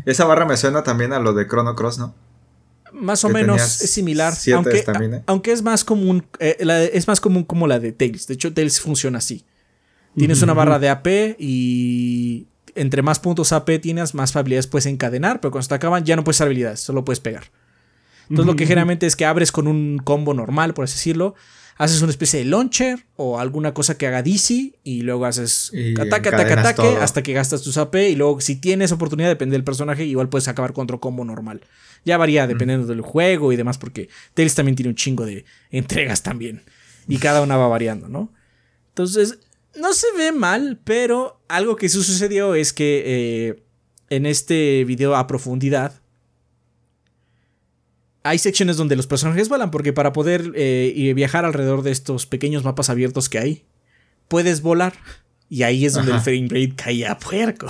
Esa 0.06 0.24
barra 0.24 0.46
me 0.46 0.56
suena 0.56 0.84
también 0.84 1.12
a 1.12 1.20
lo 1.20 1.34
de 1.34 1.48
Chrono 1.48 1.76
Cross 1.76 2.00
no 2.00 2.14
más 2.94 3.24
o 3.24 3.30
menos 3.30 3.82
es 3.82 3.92
similar. 3.92 4.34
Aunque, 4.54 4.84
aunque, 5.26 5.52
es 5.52 5.62
más 5.62 5.84
común. 5.84 6.26
Eh, 6.40 6.58
es 6.94 7.08
más 7.08 7.20
común 7.20 7.44
como 7.44 7.68
la 7.68 7.80
de 7.80 7.92
Tails. 7.92 8.28
De 8.28 8.34
hecho, 8.36 8.54
Tails 8.54 8.80
funciona 8.80 9.18
así. 9.18 9.46
Tienes 10.16 10.42
una 10.42 10.54
barra 10.54 10.80
de 10.80 10.90
AP 10.90 11.08
y 11.40 12.48
entre 12.76 13.02
más 13.02 13.20
puntos 13.20 13.54
AP 13.54 13.80
tienes, 13.82 14.14
más 14.16 14.36
habilidades 14.36 14.68
puedes 14.68 14.86
encadenar, 14.86 15.40
pero 15.40 15.52
cuando 15.52 15.64
se 15.64 15.70
te 15.70 15.76
acaban 15.76 16.04
ya 16.04 16.16
no 16.16 16.24
puedes 16.24 16.38
hacer 16.38 16.48
habilidades, 16.48 16.80
solo 16.80 17.06
puedes 17.06 17.20
pegar. 17.20 17.52
Entonces 18.24 18.46
lo 18.46 18.56
que 18.56 18.66
generalmente 18.66 19.08
es 19.08 19.16
que 19.16 19.26
abres 19.26 19.52
con 19.52 19.68
un 19.68 19.98
combo 19.98 20.34
normal, 20.34 20.74
por 20.74 20.86
así 20.86 20.96
decirlo, 20.96 21.36
haces 21.80 22.02
una 22.02 22.12
especie 22.12 22.40
de 22.40 22.46
launcher 22.46 23.06
o 23.16 23.40
alguna 23.40 23.74
cosa 23.74 23.98
que 23.98 24.06
haga 24.06 24.22
DC 24.22 24.74
y 24.84 25.02
luego 25.02 25.26
haces 25.26 25.72
ataque, 25.98 26.28
ataque, 26.28 26.54
ataque 26.54 26.98
hasta 27.00 27.24
que 27.24 27.32
gastas 27.32 27.62
tus 27.62 27.78
AP 27.78 27.96
y 27.96 28.16
luego 28.18 28.42
si 28.42 28.58
tienes 28.58 28.92
oportunidad, 28.92 29.30
depende 29.30 29.54
del 29.54 29.64
personaje, 29.64 30.04
igual 30.04 30.28
puedes 30.28 30.50
acabar 30.50 30.74
con 30.74 30.84
otro 30.84 31.00
combo 31.00 31.24
normal. 31.24 31.62
Ya 32.04 32.18
varía 32.18 32.48
dependiendo 32.48 32.86
del 32.86 33.00
juego 33.00 33.54
y 33.54 33.56
demás, 33.56 33.78
porque 33.78 34.10
Tales 34.34 34.56
también 34.56 34.76
tiene 34.76 34.90
un 34.90 34.96
chingo 34.96 35.26
de 35.26 35.46
entregas 35.72 36.22
también. 36.22 36.64
Y 37.08 37.18
cada 37.20 37.42
una 37.42 37.56
va 37.56 37.70
variando, 37.70 38.10
¿no? 38.10 38.34
Entonces, 38.90 39.40
no 39.78 39.94
se 39.94 40.08
ve 40.18 40.34
mal, 40.34 40.82
pero 40.84 41.42
algo 41.48 41.78
que 41.78 41.88
sucedió 41.88 42.56
es 42.56 42.74
que 42.74 43.04
eh, 43.06 43.64
en 44.10 44.26
este 44.26 44.84
video 44.84 45.16
a 45.16 45.28
profundidad 45.28 46.02
hay 48.24 48.38
secciones 48.38 48.78
donde 48.78 48.96
los 48.96 49.08
personajes 49.08 49.50
vuelan, 49.50 49.72
porque 49.72 49.94
para 49.94 50.14
poder 50.14 50.52
eh, 50.56 51.14
viajar 51.16 51.46
alrededor 51.46 51.84
de 51.84 51.92
estos 51.92 52.26
pequeños 52.26 52.64
mapas 52.64 52.90
abiertos 52.90 53.30
que 53.30 53.40
hay, 53.40 53.66
puedes 54.28 54.62
volar. 54.62 54.94
Y 55.50 55.64
ahí 55.64 55.86
es 55.86 55.94
donde 55.94 56.12
el 56.12 56.20
frame 56.20 56.48
rate 56.50 56.76
caía 56.76 57.14
a 57.14 57.18
puerco. 57.18 57.68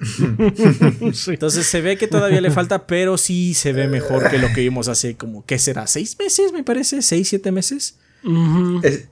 Entonces 1.26 1.66
se 1.66 1.80
ve 1.80 1.96
que 1.96 2.08
todavía 2.08 2.40
le 2.40 2.50
falta, 2.50 2.86
pero 2.86 3.18
sí 3.18 3.54
se 3.54 3.72
ve 3.72 3.86
mejor 3.86 4.30
que 4.30 4.38
lo 4.38 4.48
que 4.52 4.62
vimos 4.62 4.88
hace 4.88 5.16
como, 5.16 5.44
¿qué 5.44 5.58
será? 5.58 5.86
¿Seis 5.86 6.18
meses, 6.18 6.52
me 6.52 6.64
parece? 6.64 7.02
¿Seis, 7.02 7.28
siete 7.28 7.52
meses? 7.52 7.98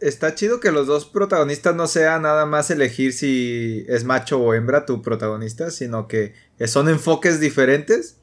está 0.01 0.37
chido 0.37 0.61
que 0.61 0.71
los 0.71 0.87
dos 0.87 1.05
protagonistas 1.05 1.75
no 1.75 1.89
sea 1.89 2.21
nada 2.21 2.47
más 2.47 2.71
elegir 2.71 3.13
si 3.13 3.85
es 3.89 4.05
macho 4.05 4.41
o 4.41 4.55
hembra 4.55 4.87
tu 4.87 5.03
protagonista, 5.03 5.73
sino 5.73 6.07
que 6.07 6.33
son 6.67 6.89
enfoques 6.89 7.41
diferentes. 7.41 8.19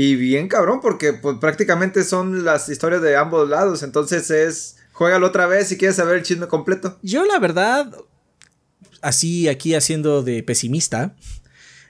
Y 0.00 0.14
bien 0.14 0.46
cabrón, 0.46 0.78
porque 0.80 1.12
pues, 1.12 1.38
prácticamente 1.38 2.04
son 2.04 2.44
las 2.44 2.68
historias 2.68 3.02
de 3.02 3.16
ambos 3.16 3.48
lados. 3.48 3.82
Entonces 3.82 4.30
es, 4.30 4.76
juégalo 4.92 5.26
otra 5.26 5.46
vez 5.46 5.66
si 5.66 5.76
quieres 5.76 5.96
saber 5.96 6.18
el 6.18 6.22
chisme 6.22 6.46
completo. 6.46 6.96
Yo 7.02 7.24
la 7.24 7.40
verdad, 7.40 7.92
así 9.02 9.48
aquí 9.48 9.74
haciendo 9.74 10.22
de 10.22 10.44
pesimista, 10.44 11.16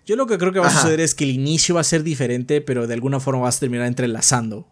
yo 0.07 0.17
lo 0.17 0.27
que 0.27 0.39
creo 0.39 0.55
que 0.55 0.59
va 0.59 0.69
a 0.69 0.71
suceder 0.71 1.01
es 1.01 1.15
que 1.15 1.25
el 1.25 1.33
inicio 1.33 1.75
va 1.75 1.83
a 1.83 1.85
ser 1.85 2.03
diferente, 2.03 2.63
pero 2.63 2.87
de 2.87 2.95
alguna 2.95 3.21
forma 3.21 3.43
vas 3.43 3.59
a 3.59 3.61
terminar 3.61 3.87
entrelazando. 3.87 4.67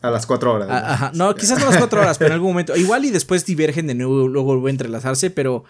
A 0.00 0.12
las 0.12 0.24
cuatro 0.24 0.54
horas. 0.54 0.68
¿no? 0.68 0.74
Ajá. 0.74 1.10
No, 1.14 1.34
quizás 1.34 1.58
no 1.58 1.66
a 1.66 1.70
las 1.70 1.78
cuatro 1.78 2.00
horas, 2.00 2.16
pero 2.16 2.28
en 2.28 2.34
algún 2.34 2.50
momento. 2.50 2.76
Igual 2.76 3.04
y 3.06 3.10
después 3.10 3.44
divergen 3.44 3.88
de 3.88 3.96
nuevo, 3.96 4.28
luego 4.28 4.54
vuelven 4.54 4.68
a 4.68 4.70
entrelazarse, 4.74 5.30
pero 5.30 5.64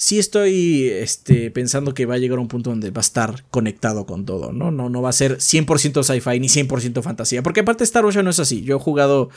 sí 0.00 0.18
estoy 0.18 0.88
este, 0.88 1.50
pensando 1.50 1.92
que 1.92 2.06
va 2.06 2.14
a 2.14 2.18
llegar 2.18 2.38
a 2.38 2.40
un 2.40 2.48
punto 2.48 2.70
donde 2.70 2.90
va 2.90 3.00
a 3.00 3.02
estar 3.02 3.44
conectado 3.50 4.06
con 4.06 4.24
todo, 4.24 4.50
¿no? 4.50 4.70
No, 4.70 4.88
no 4.88 5.02
va 5.02 5.10
a 5.10 5.12
ser 5.12 5.36
100% 5.36 6.02
sci-fi 6.02 6.40
ni 6.40 6.48
100% 6.48 7.02
fantasía. 7.02 7.42
Porque 7.42 7.60
aparte 7.60 7.84
Star 7.84 8.02
Wars 8.06 8.14
ya 8.14 8.22
no 8.22 8.30
es 8.30 8.40
así. 8.40 8.62
Yo 8.62 8.76
he 8.76 8.80
jugado 8.80 9.28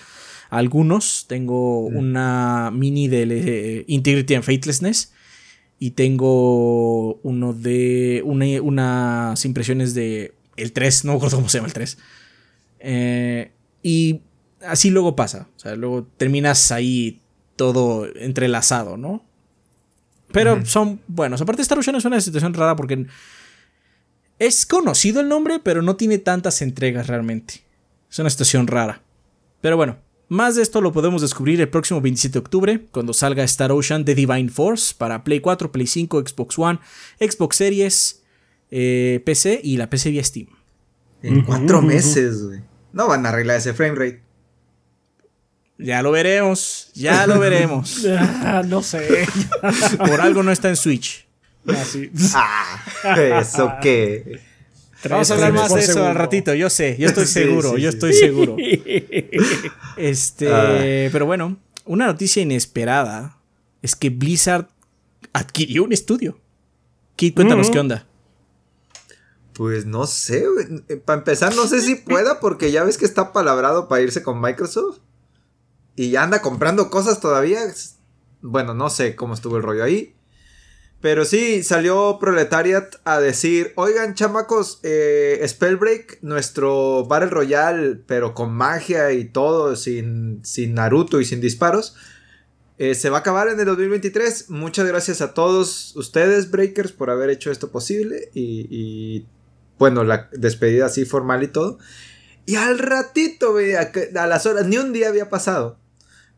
algunos. 0.49 1.25
Tengo 1.27 1.81
una 1.81 2.71
mini 2.73 3.09
de 3.09 3.23
eh, 3.23 3.85
Integrity 3.87 4.35
and 4.35 4.45
Faithlessness 4.45 5.11
y 5.79 5.91
tengo 5.91 7.15
uno 7.15 7.51
de 7.51 8.21
unas 8.23 9.43
impresiones 9.43 9.93
de 9.93 10.33
el 10.55 10.71
3, 10.71 11.03
no 11.03 11.11
me 11.11 11.17
acuerdo 11.17 11.37
cómo 11.37 11.49
se 11.49 11.57
llama 11.57 11.67
el 11.67 11.73
3. 11.73 11.97
Eh, 12.79 13.51
y 13.81 14.21
así 14.65 14.91
luego 14.91 15.17
pasa, 15.17 15.49
o 15.57 15.59
sea, 15.59 15.75
luego 15.75 16.07
terminas 16.15 16.71
ahí 16.71 17.19
todo 17.57 18.07
entrelazado, 18.15 18.95
¿no? 18.95 19.25
Pero 20.33 20.65
son 20.65 20.99
buenos. 21.07 21.41
Aparte, 21.41 21.61
Star 21.61 21.79
Ocean 21.79 21.95
es 21.95 22.05
una 22.05 22.19
situación 22.19 22.53
rara 22.53 22.75
porque 22.75 23.05
es 24.39 24.65
conocido 24.65 25.21
el 25.21 25.29
nombre, 25.29 25.59
pero 25.59 25.81
no 25.81 25.95
tiene 25.95 26.17
tantas 26.17 26.61
entregas 26.61 27.07
realmente. 27.07 27.63
Es 28.11 28.19
una 28.19 28.29
situación 28.29 28.67
rara. 28.67 29.01
Pero 29.61 29.77
bueno, 29.77 29.97
más 30.27 30.55
de 30.55 30.63
esto 30.63 30.81
lo 30.81 30.91
podemos 30.91 31.21
descubrir 31.21 31.61
el 31.61 31.69
próximo 31.69 32.01
27 32.01 32.33
de 32.33 32.39
octubre, 32.39 32.85
cuando 32.91 33.13
salga 33.13 33.43
Star 33.43 33.71
Ocean 33.71 34.03
The 34.03 34.15
Divine 34.15 34.49
Force 34.49 34.93
para 34.97 35.23
Play 35.23 35.39
4, 35.39 35.71
Play 35.71 35.87
5, 35.87 36.23
Xbox 36.27 36.57
One, 36.57 36.79
Xbox 37.19 37.55
Series, 37.55 38.23
eh, 38.71 39.21
PC 39.25 39.61
y 39.63 39.77
la 39.77 39.89
PC 39.89 40.09
vía 40.09 40.23
Steam. 40.23 40.47
En 41.21 41.43
cuatro 41.43 41.81
meses, 41.81 42.43
güey. 42.43 42.61
No 42.91 43.07
van 43.07 43.25
a 43.25 43.29
arreglar 43.29 43.57
ese 43.57 43.73
frame 43.73 43.95
rate. 43.95 44.22
Ya 45.77 46.01
lo 46.01 46.11
veremos, 46.11 46.91
ya 46.93 47.27
lo 47.27 47.39
veremos. 47.39 48.05
No 48.67 48.83
sé. 48.83 49.27
Por 49.97 50.21
algo 50.21 50.43
no 50.43 50.51
está 50.51 50.69
en 50.69 50.75
Switch. 50.75 51.27
Ah, 52.33 52.83
ah 53.03 53.39
eso 53.41 53.71
qué. 53.81 54.39
Vamos 55.09 55.31
a 55.31 55.33
hablar 55.33 55.53
más 55.53 55.73
de 55.73 55.81
eso 55.81 56.05
al 56.05 56.15
ratito, 56.15 56.53
yo 56.53 56.69
sé, 56.69 56.95
yo 56.97 57.07
estoy 57.07 57.25
seguro, 57.27 57.77
yo 57.77 57.89
estoy 57.89 58.13
seguro. 58.13 58.55
Este, 59.97 60.49
ah. 60.51 61.09
pero 61.11 61.25
bueno, 61.25 61.57
una 61.85 62.05
noticia 62.05 62.41
inesperada 62.41 63.37
es 63.81 63.95
que 63.95 64.09
Blizzard 64.09 64.67
adquirió 65.33 65.83
un 65.83 65.93
estudio. 65.93 66.39
Kit, 67.15 67.35
cuéntanos 67.35 67.69
qué 67.69 67.79
onda. 67.79 68.07
Pues 69.53 69.85
no 69.85 70.07
sé, 70.07 70.45
para 71.05 71.19
empezar 71.19 71.55
no 71.55 71.67
sé 71.67 71.81
si 71.81 71.95
pueda 71.95 72.39
porque 72.39 72.71
ya 72.71 72.83
ves 72.83 72.97
que 72.97 73.05
está 73.05 73.33
palabrado 73.33 73.87
para 73.87 74.01
irse 74.01 74.23
con 74.23 74.41
Microsoft. 74.41 74.99
Y 75.95 76.15
anda 76.15 76.41
comprando 76.41 76.89
cosas 76.89 77.19
todavía. 77.19 77.61
Bueno, 78.41 78.73
no 78.73 78.89
sé 78.89 79.15
cómo 79.15 79.33
estuvo 79.33 79.57
el 79.57 79.63
rollo 79.63 79.83
ahí. 79.83 80.15
Pero 81.03 81.25
sí, 81.25 81.63
salió 81.63 82.17
Proletariat 82.17 82.95
a 83.03 83.19
decir, 83.19 83.73
oigan 83.75 84.15
chamacos, 84.15 84.79
eh, 84.83 85.43
Spellbreak, 85.45 86.19
nuestro 86.21 87.05
Battle 87.05 87.29
Royale, 87.29 87.97
pero 88.07 88.33
con 88.33 88.53
magia 88.53 89.11
y 89.11 89.25
todo, 89.25 89.75
sin, 89.75 90.39
sin 90.45 90.75
Naruto 90.75 91.19
y 91.19 91.25
sin 91.25 91.41
disparos, 91.41 91.97
eh, 92.77 92.95
se 92.95 93.09
va 93.09 93.17
a 93.17 93.19
acabar 93.19 93.49
en 93.49 93.59
el 93.59 93.65
2023. 93.65 94.49
Muchas 94.49 94.87
gracias 94.87 95.19
a 95.19 95.33
todos 95.33 95.93
ustedes, 95.97 96.49
Breakers, 96.49 96.93
por 96.93 97.09
haber 97.09 97.29
hecho 97.29 97.51
esto 97.51 97.69
posible. 97.69 98.29
Y, 98.33 98.67
y 98.69 99.27
bueno, 99.77 100.05
la 100.05 100.29
despedida 100.31 100.85
así 100.85 101.03
formal 101.03 101.43
y 101.43 101.47
todo. 101.49 101.79
Y 102.45 102.55
al 102.55 102.79
ratito, 102.79 103.55
a 104.15 104.27
las 104.27 104.45
horas, 104.45 104.67
ni 104.67 104.77
un 104.77 104.93
día 104.93 105.09
había 105.09 105.29
pasado. 105.29 105.82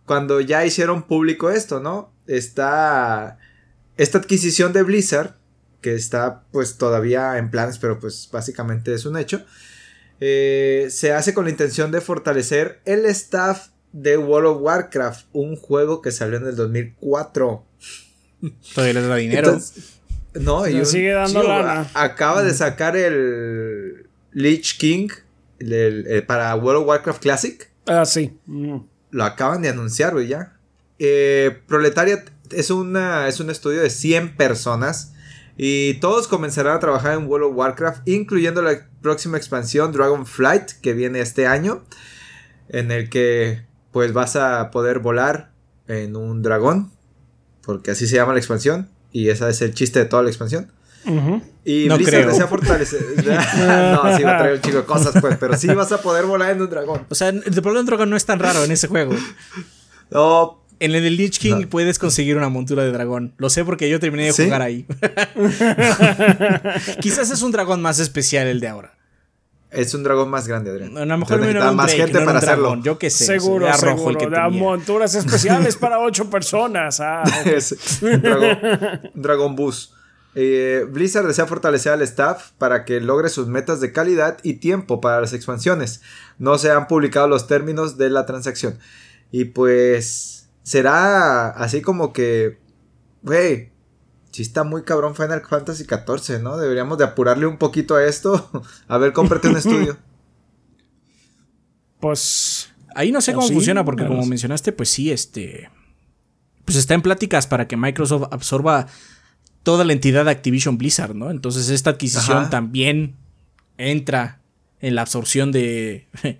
Cuando 0.05 0.41
ya 0.41 0.65
hicieron 0.65 1.03
público 1.03 1.49
esto, 1.49 1.79
¿no? 1.79 2.11
Está 2.27 3.39
esta 3.97 4.17
adquisición 4.17 4.73
de 4.73 4.83
Blizzard, 4.83 5.35
que 5.81 5.93
está 5.93 6.43
pues 6.51 6.77
todavía 6.77 7.37
en 7.37 7.49
planes, 7.49 7.79
pero 7.79 7.99
pues 7.99 8.29
básicamente 8.31 8.93
es 8.93 9.05
un 9.05 9.17
hecho, 9.17 9.45
eh, 10.19 10.87
se 10.89 11.13
hace 11.13 11.33
con 11.33 11.45
la 11.45 11.51
intención 11.51 11.91
de 11.91 12.01
fortalecer 12.01 12.81
el 12.85 13.05
staff 13.05 13.69
de 13.91 14.17
World 14.17 14.47
of 14.47 14.61
Warcraft, 14.61 15.27
un 15.31 15.55
juego 15.55 16.01
que 16.01 16.11
salió 16.11 16.37
en 16.37 16.47
el 16.47 16.55
2004. 16.55 17.65
Todavía 18.73 18.93
les 18.93 19.07
da 19.07 19.15
dinero. 19.15 19.59
no, 20.33 20.67
y 20.67 20.85
sigue 20.85 21.11
dando 21.11 21.43
lana. 21.43 21.89
Acaba 21.93 22.43
de 22.43 22.53
sacar 22.53 22.97
el 22.97 24.07
Lich 24.33 24.77
King 24.77 25.07
para 26.27 26.55
World 26.55 26.81
of 26.81 26.87
Warcraft 26.87 27.21
Classic. 27.21 27.69
Ah, 27.85 28.05
sí. 28.05 28.37
Lo 29.15 29.23
acaban 29.23 29.61
de 29.61 29.69
anunciar, 29.69 30.11
güey, 30.11 30.27
ya. 30.27 30.57
Eh, 30.99 31.61
Proletariat 31.67 32.31
es, 32.51 32.69
una, 32.69 33.29
es 33.29 33.39
un 33.39 33.49
estudio 33.49 33.79
de 33.79 33.89
100 33.89 34.35
personas. 34.35 35.13
Y 35.55 35.93
todos 36.01 36.27
comenzarán 36.27 36.75
a 36.75 36.79
trabajar 36.81 37.13
en 37.13 37.25
World 37.25 37.47
of 37.47 37.55
Warcraft, 37.55 38.05
incluyendo 38.09 38.61
la 38.61 38.89
próxima 39.01 39.37
expansión 39.37 39.93
Dragonflight, 39.93 40.69
que 40.81 40.91
viene 40.91 41.21
este 41.21 41.47
año. 41.47 41.85
En 42.67 42.91
el 42.91 43.09
que 43.09 43.63
pues 43.93 44.11
vas 44.11 44.35
a 44.35 44.69
poder 44.69 44.99
volar 44.99 45.53
en 45.87 46.17
un 46.17 46.41
dragón. 46.41 46.91
Porque 47.61 47.91
así 47.91 48.07
se 48.07 48.17
llama 48.17 48.33
la 48.33 48.39
expansión. 48.39 48.89
Y 49.13 49.29
ese 49.29 49.47
es 49.47 49.61
el 49.61 49.73
chiste 49.73 49.99
de 49.99 50.05
toda 50.07 50.23
la 50.23 50.29
expansión. 50.29 50.73
Y 51.63 51.87
no 51.87 51.97
Blizzard 51.97 52.27
desea 52.27 52.47
fortalecer. 52.47 53.01
no, 53.17 54.17
sí 54.17 54.23
va 54.23 54.35
a 54.35 54.37
traer 54.37 54.55
un 54.55 54.61
chico 54.61 54.77
de 54.77 54.85
cosas, 54.85 55.15
pues. 55.19 55.37
Pero 55.37 55.57
sí 55.57 55.67
vas 55.67 55.91
a 55.91 56.01
poder 56.01 56.25
volar 56.25 56.51
en 56.51 56.61
un 56.61 56.69
dragón. 56.69 57.05
O 57.09 57.15
sea, 57.15 57.29
el 57.29 57.43
de 57.43 57.69
un 57.69 57.85
dragón 57.85 58.09
no 58.09 58.15
es 58.15 58.25
tan 58.25 58.39
raro 58.39 58.63
en 58.63 58.71
ese 58.71 58.87
juego. 58.87 59.13
No, 60.11 60.63
en 60.79 60.93
el 60.93 61.03
de 61.03 61.09
Lich 61.09 61.39
King 61.39 61.67
puedes 61.67 61.99
conseguir 61.99 62.37
una 62.37 62.49
montura 62.49 62.83
de 62.83 62.91
dragón. 62.91 63.33
Lo 63.37 63.49
sé 63.49 63.65
porque 63.65 63.89
yo 63.89 63.99
terminé 63.99 64.25
de 64.25 64.31
jugar 64.31 64.61
ahí. 64.61 64.85
Quizás 67.01 67.31
es 67.31 67.41
un 67.41 67.51
dragón 67.51 67.81
más 67.81 67.99
especial 67.99 68.47
el 68.47 68.59
de 68.59 68.67
ahora. 68.67 68.95
Es 69.71 69.93
un 69.93 70.03
dragón 70.03 70.29
más 70.29 70.47
grande, 70.47 70.71
Adrián. 70.71 70.97
A 70.97 71.05
lo 71.05 71.17
mejor 71.17 71.39
no 71.39 71.73
más 71.73 71.93
gente 71.93 72.19
para 72.21 72.39
hacerlo. 72.39 72.81
Yo 72.81 72.97
qué 72.97 73.09
sé. 73.09 73.25
Seguro, 73.25 73.71
seguro. 73.73 74.11
El 74.11 74.17
que 74.17 74.29
da 74.29 74.49
monturas 74.49 75.15
especiales 75.15 75.75
para 75.75 75.99
ocho 75.99 76.29
personas. 76.29 76.99
Ah, 76.99 77.23
un 78.01 79.21
dragón, 79.21 79.55
bus. 79.55 79.93
Eh, 80.37 80.85
Blizzard 80.89 81.25
desea 81.25 81.47
fortalecer 81.47 81.93
al 81.93 82.01
staff 82.01 82.51
para 82.57 82.83
que 82.83 82.99
logre 82.99 83.29
sus 83.29 83.47
metas 83.47 83.79
de 83.79 83.93
calidad 83.93 84.37
y 84.43 84.55
tiempo 84.55 84.99
para 84.99 85.21
las 85.21 85.31
expansiones. 85.31 86.01
No 86.37 86.57
se 86.57 86.71
han 86.71 86.87
publicado 86.87 87.29
los 87.29 87.47
términos 87.47 87.97
de 87.97 88.09
la 88.09 88.25
transacción. 88.25 88.77
Y 89.31 89.45
pues 89.45 90.49
será 90.61 91.49
así 91.49 91.81
como 91.81 92.11
que, 92.11 92.59
güey, 93.21 93.71
si 94.31 94.41
está 94.41 94.65
muy 94.65 94.83
cabrón 94.83 95.15
Final 95.15 95.41
Fantasy 95.47 95.85
XIV, 95.85 96.41
¿no? 96.41 96.57
Deberíamos 96.57 96.97
de 96.97 97.05
apurarle 97.05 97.45
un 97.45 97.57
poquito 97.57 97.95
a 97.95 98.03
esto. 98.03 98.51
a 98.89 98.97
ver, 98.97 99.13
cómprate 99.13 99.47
un 99.47 99.57
estudio. 99.57 99.97
Pues... 102.01 102.71
Ahí 102.93 103.11
no 103.11 103.19
sé 103.19 103.33
cómo 103.33 103.47
funciona 103.47 103.83
porque 103.83 104.05
como 104.05 104.25
mencionaste, 104.25 104.71
pues 104.71 104.89
sí, 104.89 105.11
este... 105.11 105.69
Pues 106.63 106.77
está 106.77 106.93
en 106.93 107.01
pláticas 107.01 107.45
para 107.45 107.67
que 107.67 107.77
Microsoft 107.77 108.27
absorba 108.31 108.87
toda 109.65 109.83
la 109.83 109.93
entidad 109.93 110.25
de 110.25 110.31
Activision 110.31 110.77
Blizzard, 110.77 111.15
¿no? 111.15 111.31
Entonces 111.31 111.69
esta 111.69 111.89
adquisición 111.89 112.51
también 112.51 113.15
entra 113.77 114.39
en 114.79 114.93
la 114.93 115.01
absorción 115.01 115.51
de, 115.51 116.07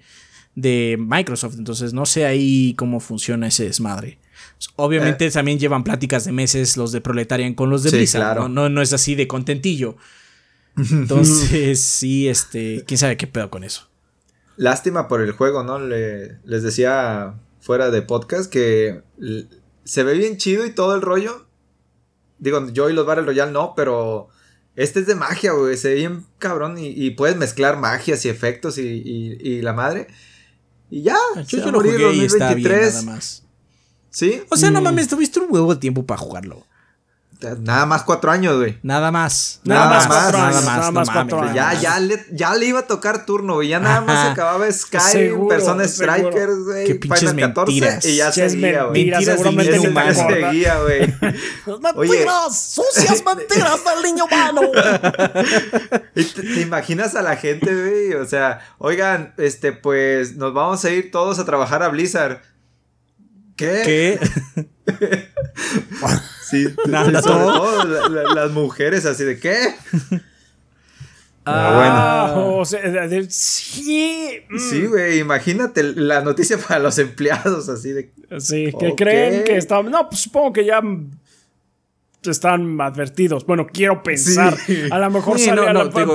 de 0.56 0.96
Microsoft. 1.00 1.56
Entonces 1.58 1.92
no 1.92 2.06
sé 2.06 2.26
ahí 2.26 2.76
cómo 2.78 3.00
funciona 3.00 3.48
ese 3.48 3.66
desmadre. 3.66 4.20
Obviamente 4.76 5.26
eh. 5.26 5.32
también 5.32 5.60
llevan 5.60 5.84
pláticas 5.84 6.24
de 6.26 6.32
meses 6.32 6.78
los 6.78 6.92
de 6.92 7.02
Proletarian 7.02 7.56
con 7.56 7.72
los 7.72 7.82
de 7.82 7.90
Blizzard. 7.90 8.48
¿no? 8.48 8.70
¿no? 8.70 8.82
es 8.82 8.94
así 8.94 9.16
de 9.16 9.28
contentillo. 9.28 9.98
Entonces, 10.78 11.82
sí, 11.82 12.28
este, 12.28 12.84
quién 12.86 13.00
sabe 13.00 13.18
qué 13.18 13.26
pedo 13.26 13.50
con 13.50 13.64
eso. 13.64 13.90
Lástima 14.56 15.08
por 15.08 15.22
el 15.22 15.32
juego, 15.32 15.64
¿no? 15.64 15.80
Le, 15.80 16.38
les 16.44 16.62
decía 16.62 17.34
fuera 17.60 17.90
de 17.90 18.04
podcast 18.04 18.52
que 18.52 19.02
se 19.84 20.04
ve 20.04 20.14
bien 20.14 20.38
chido 20.38 20.64
y 20.66 20.70
todo 20.70 20.94
el 20.94 21.02
rollo. 21.02 21.45
Digo, 22.38 22.70
yo 22.70 22.90
y 22.90 22.94
los 22.94 23.06
Battle 23.06 23.26
Royale 23.26 23.52
no, 23.52 23.74
pero 23.76 24.30
este 24.76 25.00
es 25.00 25.08
de 25.08 25.16
magia, 25.16 25.54
güey. 25.54 25.78
Se 25.78 25.90
ve 25.90 25.96
bien 25.96 26.26
cabrón 26.38 26.76
y, 26.78 27.10
puedes 27.12 27.38
mezclar 27.38 27.78
magias 27.80 28.26
y 28.26 28.30
efectos 28.30 28.78
y 28.78 29.62
la 29.62 29.74
madre. 29.74 30.08
Y 30.90 31.02
ya, 31.02 31.18
yo, 31.48 31.58
yo 31.58 31.72
lo 31.72 31.82
jugué 31.82 32.14
y 32.14 32.26
está 32.26 32.54
bien, 32.54 32.72
nada 32.72 33.02
más. 33.02 33.44
¿Sí? 34.10 34.42
O 34.50 34.56
sea, 34.56 34.72
no 34.72 34.82
mm. 34.82 34.84
mames, 34.84 35.08
tuviste 35.08 35.40
un 35.40 35.48
huevo 35.50 35.74
de 35.74 35.80
tiempo 35.80 36.06
para 36.06 36.20
jugarlo. 36.20 36.66
Nada 37.42 37.86
más 37.86 38.04
cuatro 38.04 38.32
años, 38.32 38.58
güey. 38.58 38.78
Nada 38.82 39.12
más. 39.12 39.60
Nada, 39.64 39.90
más, 39.90 40.10
nada 40.10 40.32
más. 40.32 40.66
Nada 40.66 40.92
más 40.92 41.10
cuatro 41.10 41.42
años. 41.42 41.56
Ya, 41.56 41.74
ya, 41.74 42.00
le, 42.00 42.26
ya 42.32 42.56
le 42.56 42.66
iba 42.68 42.80
a 42.80 42.88
tocar 42.88 43.26
turno, 43.26 43.56
güey. 43.56 43.68
Ya 43.68 43.80
nada 43.80 44.02
más 44.02 44.26
se 44.26 44.32
acaba 44.32 44.72
Sky, 44.72 45.32
Persona 45.50 45.88
Strikers, 45.88 46.64
güey. 46.64 46.86
Qué 46.86 46.96
pinches 46.96 47.32
Final 47.32 47.54
14, 47.54 47.72
mentiras. 47.72 48.06
Y 48.06 48.16
ya 48.16 48.32
seguía, 48.32 48.84
güey. 48.84 49.06
Mentiras, 49.06 49.26
seguramente 49.26 49.78
niño 49.78 49.90
humano. 49.90 50.12
Ya 50.12 50.28
seguía, 50.28 50.82
güey. 50.82 51.00
mentiras, 51.98 52.60
sucias 52.60 53.24
mentiras 53.26 53.80
del 53.84 54.04
niño 54.04 54.26
humano. 54.26 54.62
¿Te, 56.14 56.24
¿Te 56.24 56.62
imaginas 56.62 57.16
a 57.16 57.22
la 57.22 57.36
gente, 57.36 57.66
güey? 57.66 58.14
O 58.14 58.26
sea, 58.26 58.62
oigan, 58.78 59.34
este, 59.38 59.74
pues 59.74 60.38
nos 60.38 60.54
vamos 60.54 60.86
a 60.86 60.90
ir 60.90 61.12
todos 61.12 61.38
a 61.40 61.46
trabajar 61.46 61.84
a 61.84 61.90
Blizzard. 61.90 62.42
¿Qué? 63.58 64.20
¿Qué? 64.88 65.30
sí, 66.50 66.68
todo, 67.24 68.10
las 68.36 68.52
mujeres 68.52 69.06
así 69.06 69.24
de 69.24 69.40
¿qué? 69.40 69.56
Ah, 71.48 72.32
bueno. 72.34 72.58
o 72.58 72.66
sea, 72.66 72.82
sí. 73.30 74.40
Mm. 74.50 74.58
Sí, 74.58 74.86
güey, 74.88 75.20
imagínate 75.20 75.84
la 75.84 76.22
noticia 76.22 76.58
para 76.58 76.80
los 76.80 76.98
empleados 76.98 77.70
así 77.70 77.92
de... 77.92 78.12
Sí, 78.40 78.74
que 78.80 78.96
creen 78.96 79.44
que 79.44 79.58
están... 79.58 79.90
No, 79.92 80.10
pues 80.10 80.22
supongo 80.22 80.54
que 80.54 80.66
ya 80.66 80.82
están 82.24 82.80
advertidos. 82.82 83.46
Bueno, 83.46 83.68
quiero 83.68 84.02
pensar. 84.02 84.58
A 84.92 85.00
lo 85.00 85.12
mejor 85.12 85.40
sale 85.40 85.62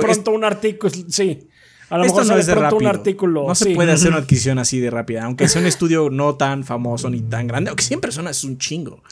pronto 0.01 0.31
un 0.31 0.43
artículo. 0.43 0.91
Sí. 1.07 1.47
A 1.89 1.97
lo 1.97 2.05
Esto 2.05 2.19
mejor 2.19 2.33
no 2.33 2.39
es 2.39 2.45
de 2.45 2.55
rápido. 2.55 2.77
un 2.77 2.87
artículo. 2.87 3.47
No 3.47 3.55
se 3.55 3.75
puede 3.75 3.91
hacer 3.91 4.09
una 4.09 4.17
adquisición 4.21 4.59
así 4.59 4.79
de 4.79 4.89
rápida, 4.89 5.25
aunque 5.25 5.49
sea 5.49 5.61
un 5.61 5.67
estudio 5.67 6.09
no 6.09 6.35
tan 6.35 6.63
famoso 6.63 7.09
ni 7.09 7.21
tan 7.21 7.47
grande, 7.47 7.69
aunque 7.69 7.83
100 7.83 7.99
personas 7.99 8.37
es 8.37 8.43
un 8.45 8.57
chingo. 8.57 9.03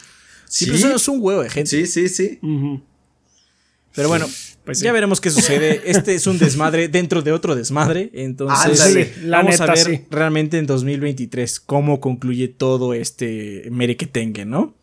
100 0.49 0.71
personas 0.71 1.01
es 1.01 1.07
un 1.07 1.19
huevo 1.21 1.43
de 1.43 1.49
gente. 1.49 1.69
Sí, 1.69 1.85
sí, 1.85 2.09
sí. 2.09 2.39
Pero 3.95 4.09
bueno, 4.09 4.27
pues 4.65 4.81
ya 4.81 4.91
veremos 4.91 5.21
qué 5.21 5.29
sucede. 5.29 5.81
Este 5.85 6.15
es 6.15 6.27
un 6.27 6.37
desmadre 6.37 6.87
dentro 6.87 7.21
de 7.21 7.31
otro 7.31 7.55
desmadre. 7.55 8.09
Entonces, 8.13 9.27
vamos 9.27 9.61
a 9.61 9.67
ver 9.67 10.05
realmente 10.09 10.57
en 10.57 10.65
2023 10.65 11.59
cómo 11.59 11.99
concluye 11.99 12.47
todo 12.47 12.93
este 12.93 13.67
merequetengue, 13.71 14.45
¿no? 14.45 14.75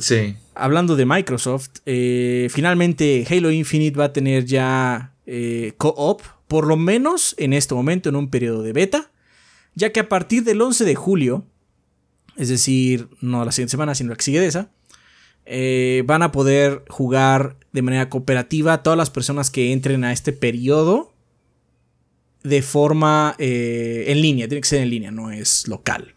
Sí. 0.00 0.36
Hablando 0.54 0.96
de 0.96 1.06
Microsoft, 1.06 1.70
eh, 1.86 2.48
finalmente 2.50 3.24
Halo 3.28 3.50
Infinite 3.52 3.96
va 3.96 4.06
a 4.06 4.12
tener 4.12 4.44
ya 4.46 5.14
eh, 5.26 5.74
co-op 5.76 6.22
por 6.48 6.66
lo 6.66 6.76
menos 6.76 7.34
en 7.38 7.52
este 7.52 7.74
momento 7.74 8.08
en 8.08 8.16
un 8.16 8.30
periodo 8.30 8.62
de 8.62 8.72
beta, 8.72 9.10
ya 9.74 9.90
que 9.92 10.00
a 10.00 10.08
partir 10.08 10.44
del 10.44 10.60
11 10.60 10.84
de 10.84 10.94
julio, 10.94 11.44
es 12.36 12.48
decir, 12.48 13.08
no 13.20 13.44
la 13.44 13.52
siguiente 13.52 13.72
semana, 13.72 13.94
sino 13.94 14.10
la 14.10 14.16
que 14.16 14.22
sigue 14.22 14.40
de 14.40 14.46
esa, 14.46 14.70
eh, 15.46 16.02
van 16.06 16.22
a 16.22 16.32
poder 16.32 16.84
jugar 16.88 17.56
de 17.72 17.82
manera 17.82 18.08
cooperativa 18.08 18.82
todas 18.82 18.96
las 18.96 19.10
personas 19.10 19.50
que 19.50 19.72
entren 19.72 20.04
a 20.04 20.12
este 20.12 20.32
periodo 20.32 21.12
de 22.42 22.62
forma 22.62 23.34
eh, 23.38 24.04
en 24.08 24.20
línea, 24.20 24.46
tiene 24.46 24.60
que 24.60 24.68
ser 24.68 24.82
en 24.82 24.90
línea, 24.90 25.10
no 25.10 25.30
es 25.32 25.66
local. 25.66 26.14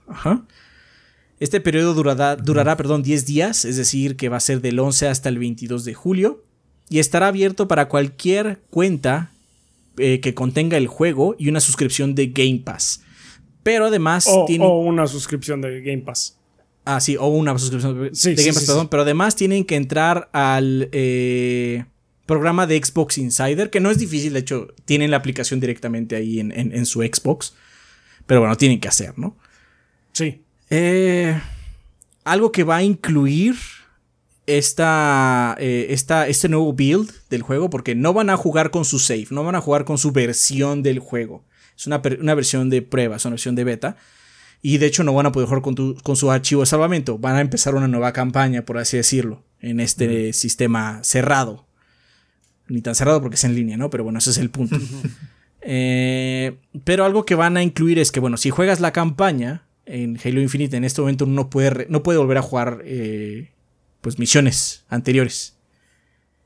Este 1.40 1.62
periodo 1.62 1.94
durará, 1.94 2.36
durará 2.36 2.76
perdón, 2.78 3.02
10 3.02 3.26
días, 3.26 3.66
es 3.66 3.78
decir, 3.78 4.18
que 4.18 4.30
va 4.30 4.38
a 4.38 4.42
ser 4.42 4.62
del 4.62 4.78
11 4.78 5.08
hasta 5.08 5.30
el 5.30 5.40
22 5.40 5.86
de 5.86 5.94
julio, 5.94 6.44
y 6.90 7.00
estará 7.00 7.28
abierto 7.28 7.68
para 7.68 7.88
cualquier 7.88 8.60
cuenta 8.70 9.32
eh, 9.98 10.20
que 10.20 10.34
contenga 10.34 10.78
el 10.78 10.88
juego 10.88 11.36
y 11.40 11.50
una 11.50 11.60
suscripción 11.60 12.14
de 12.14 12.28
Game 12.28 12.62
Pass. 12.64 13.04
pero 13.64 13.86
además 13.86 14.28
O, 14.28 14.46
o 14.46 14.80
una 14.82 15.08
suscripción 15.08 15.62
de 15.62 15.82
Game 15.82 16.04
Pass. 16.04 16.37
Ah, 16.90 17.00
sí, 17.02 17.18
o 17.18 17.28
una 17.28 17.58
suscripción 17.58 18.02
de, 18.02 18.16
Sí, 18.16 18.30
de 18.34 18.36
Game 18.44 18.54
Pass, 18.54 18.62
sí, 18.64 18.68
perdón. 18.68 18.88
Pero 18.90 19.02
además 19.04 19.36
tienen 19.36 19.66
que 19.66 19.76
entrar 19.76 20.30
al 20.32 20.90
eh, 20.94 21.84
programa 22.26 22.66
de 22.66 22.82
Xbox 22.84 23.18
Insider, 23.18 23.70
que 23.70 23.80
no 23.80 23.90
es 23.92 23.98
difícil, 24.00 24.34
de 24.34 24.40
hecho, 24.40 24.68
tienen 24.86 25.12
la 25.12 25.18
aplicación 25.18 25.60
directamente 25.60 26.16
ahí 26.16 26.40
en, 26.40 26.52
en- 26.52 26.74
en 26.76 26.86
su 26.86 27.02
Xbox. 27.02 27.54
Pero 28.26 28.40
bueno, 28.42 28.56
tienen 28.56 28.80
que 28.80 28.88
hacer, 28.88 29.18
¿no? 29.18 29.38
Sí. 30.14 30.42
Eh, 30.70 31.40
algo 32.24 32.52
que 32.52 32.64
va 32.64 32.78
a 32.78 32.84
incluir 32.84 33.56
esta, 34.46 35.56
eh, 35.60 35.88
esta- 35.90 36.28
este 36.28 36.50
nuevo 36.50 36.74
build 36.74 37.12
del 37.30 37.42
juego, 37.42 37.70
porque 37.70 37.96
no 37.96 38.14
van 38.14 38.30
a 38.30 38.38
jugar 38.38 38.72
con 38.72 38.86
su 38.86 39.00
save, 39.00 39.28
no 39.30 39.44
van 39.44 39.56
a 39.56 39.62
jugar 39.62 39.86
con 39.86 39.98
su 39.98 40.12
versión 40.12 40.84
del 40.84 41.00
juego. 41.00 41.44
Es 41.78 41.86
una, 41.88 42.02
una 42.20 42.34
versión 42.34 42.70
de 42.70 42.82
prueba, 42.82 43.18
es 43.18 43.26
una 43.26 43.32
versión 43.34 43.56
de 43.56 43.64
beta. 43.64 43.98
Y 44.62 44.80
de 44.80 44.86
hecho 44.88 45.04
no 45.04 45.14
van 45.14 45.26
a 45.28 45.32
poder 45.32 45.48
jugar 45.48 45.62
con, 45.62 45.76
tu- 45.76 45.96
con 46.04 46.16
su 46.16 46.32
archivo 46.32 46.62
de 46.62 46.68
salvamento. 46.68 47.18
Van 47.18 47.36
a 47.36 47.42
empezar 47.42 47.76
una 47.76 47.88
nueva 47.88 48.12
campaña, 48.14 48.64
por 48.66 48.78
así 48.78 48.98
decirlo, 48.98 49.44
en 49.62 49.80
este 49.80 50.34
sistema 50.34 51.00
cerrado. 51.04 51.66
Ni 52.68 52.82
tan 52.82 52.96
cerrado 52.96 53.22
porque 53.22 53.36
es 53.36 53.44
en 53.44 53.56
línea, 53.56 53.78
¿no? 53.78 53.90
Pero 53.90 54.04
bueno, 54.04 54.20
ese 54.20 54.32
es 54.32 54.38
el 54.38 54.50
punto. 54.50 54.78
Eh, 55.70 56.56
pero 56.86 57.04
algo 57.04 57.26
que 57.26 57.36
van 57.36 57.58
a 57.58 57.64
incluir 57.64 58.00
es 58.00 58.14
que, 58.14 58.22
bueno, 58.22 58.38
si 58.38 58.52
juegas 58.52 58.80
la 58.80 58.94
campaña 58.94 59.66
en 59.86 60.18
Halo 60.24 60.40
Infinite, 60.40 60.78
en 60.78 60.86
este 60.86 61.02
momento 61.02 61.26
no 61.26 61.50
puede, 61.50 61.88
no 61.90 62.04
puede 62.04 62.20
volver 62.20 62.38
a 62.38 62.42
jugar 62.42 62.82
eh, 62.86 63.52
pues 64.00 64.18
misiones 64.18 64.86
anteriores. 64.88 65.58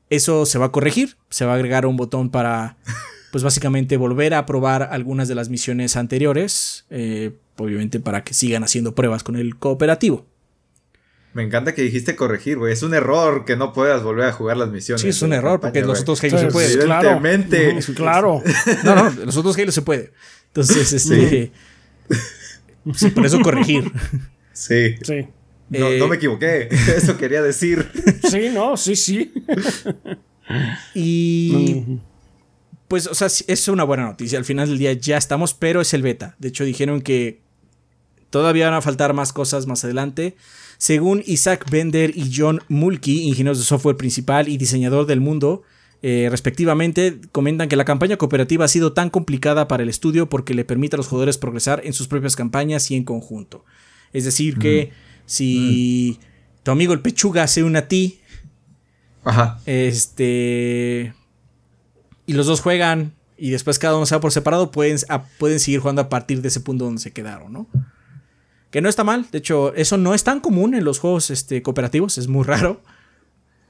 Eso 0.09 0.47
se 0.47 0.57
va 0.57 0.67
a 0.67 0.71
corregir, 0.71 1.17
se 1.29 1.45
va 1.45 1.51
a 1.51 1.55
agregar 1.55 1.85
un 1.85 1.97
botón 1.97 2.31
para, 2.31 2.77
pues 3.31 3.43
básicamente 3.43 3.97
volver 3.97 4.33
a 4.33 4.45
probar 4.45 4.89
algunas 4.91 5.27
de 5.27 5.35
las 5.35 5.49
misiones 5.49 5.95
anteriores, 5.95 6.85
eh, 6.89 7.31
obviamente 7.57 7.99
para 7.99 8.23
que 8.23 8.33
sigan 8.33 8.63
haciendo 8.63 8.93
pruebas 8.95 9.23
con 9.23 9.35
el 9.35 9.55
cooperativo. 9.57 10.25
Me 11.33 11.43
encanta 11.43 11.73
que 11.73 11.81
dijiste 11.81 12.17
corregir, 12.17 12.57
güey. 12.57 12.73
Es 12.73 12.83
un 12.83 12.93
error 12.93 13.45
que 13.45 13.55
no 13.55 13.71
puedas 13.71 14.03
volver 14.03 14.25
a 14.25 14.33
jugar 14.33 14.57
las 14.57 14.69
misiones. 14.69 15.01
Sí, 15.01 15.07
es 15.07 15.21
un 15.21 15.31
error, 15.31 15.61
campaña, 15.61 15.69
porque 15.71 15.79
en 15.79 15.87
los 15.87 16.01
otros 16.01 16.21
Halo 16.23 16.37
se 16.37 16.45
Sí, 16.47 16.51
puede. 16.51 16.67
sí. 16.67 16.77
Claro. 16.79 17.09
Evidentemente. 17.23 17.93
Claro. 17.93 18.43
No, 18.83 18.95
no, 18.95 19.07
en 19.07 19.25
los 19.25 19.37
otros 19.37 19.57
Halo 19.57 19.71
se 19.71 19.81
puede. 19.81 20.11
Entonces, 20.47 20.91
este. 20.91 21.51
sí, 22.93 23.09
por 23.11 23.25
eso 23.25 23.39
corregir. 23.39 23.89
Sí. 24.51 24.95
Sí. 25.03 25.27
No, 25.69 25.87
Eh, 25.87 25.99
no 25.99 26.09
me 26.09 26.17
equivoqué. 26.17 26.67
Eso 26.97 27.15
quería 27.17 27.41
decir. 27.41 27.89
Sí, 28.29 28.49
no, 28.53 28.75
sí, 28.75 28.97
sí. 28.97 29.31
Y. 30.93 31.99
Pues, 32.91 33.07
o 33.07 33.15
sea, 33.15 33.27
es 33.47 33.67
una 33.69 33.85
buena 33.85 34.03
noticia. 34.03 34.37
Al 34.37 34.43
final 34.43 34.67
del 34.67 34.77
día 34.77 34.91
ya 34.91 35.15
estamos, 35.15 35.53
pero 35.53 35.79
es 35.79 35.93
el 35.93 36.01
beta. 36.01 36.35
De 36.39 36.49
hecho, 36.49 36.65
dijeron 36.65 36.99
que 36.99 37.39
todavía 38.29 38.65
van 38.65 38.73
a 38.73 38.81
faltar 38.81 39.13
más 39.13 39.31
cosas 39.31 39.65
más 39.65 39.85
adelante. 39.85 40.35
Según 40.77 41.23
Isaac 41.25 41.71
Bender 41.71 42.11
y 42.13 42.33
John 42.35 42.59
Mulkey, 42.67 43.29
ingenieros 43.29 43.59
de 43.59 43.63
software 43.63 43.95
principal 43.95 44.49
y 44.49 44.57
diseñador 44.57 45.05
del 45.05 45.21
mundo, 45.21 45.63
eh, 46.01 46.27
respectivamente, 46.29 47.21
comentan 47.31 47.69
que 47.69 47.77
la 47.77 47.85
campaña 47.85 48.17
cooperativa 48.17 48.65
ha 48.65 48.67
sido 48.67 48.91
tan 48.91 49.09
complicada 49.09 49.69
para 49.69 49.83
el 49.83 49.87
estudio 49.87 50.27
porque 50.27 50.53
le 50.53 50.65
permite 50.65 50.97
a 50.97 50.97
los 50.97 51.07
jugadores 51.07 51.37
progresar 51.37 51.79
en 51.85 51.93
sus 51.93 52.09
propias 52.09 52.35
campañas 52.35 52.91
y 52.91 52.97
en 52.97 53.05
conjunto. 53.05 53.63
Es 54.11 54.25
decir, 54.25 54.59
que 54.59 54.91
si 55.25 56.19
tu 56.63 56.71
amigo 56.71 56.91
el 56.91 56.99
Pechuga 56.99 57.47
se 57.47 57.63
une 57.63 57.79
a 57.79 57.87
ti, 57.87 58.19
Ajá. 59.23 59.61
este. 59.65 61.13
Y 62.31 62.33
los 62.33 62.45
dos 62.47 62.61
juegan. 62.61 63.13
Y 63.37 63.49
después 63.49 63.79
cada 63.79 63.95
uno 63.97 64.05
se 64.05 64.15
va 64.15 64.21
por 64.21 64.31
separado. 64.31 64.71
Pueden, 64.71 64.97
a- 65.09 65.23
pueden 65.23 65.59
seguir 65.59 65.79
jugando 65.79 66.01
a 66.01 66.09
partir 66.09 66.41
de 66.41 66.47
ese 66.49 66.59
punto 66.59 66.85
donde 66.85 67.01
se 67.01 67.11
quedaron, 67.11 67.51
¿no? 67.53 67.67
Que 68.69 68.81
no 68.81 68.87
está 68.89 69.03
mal. 69.03 69.25
De 69.31 69.39
hecho, 69.39 69.73
eso 69.75 69.97
no 69.97 70.13
es 70.13 70.23
tan 70.23 70.39
común 70.39 70.75
en 70.75 70.83
los 70.85 70.99
juegos 70.99 71.29
este, 71.31 71.61
cooperativos. 71.61 72.17
Es 72.17 72.27
muy 72.27 72.43
raro. 72.43 72.81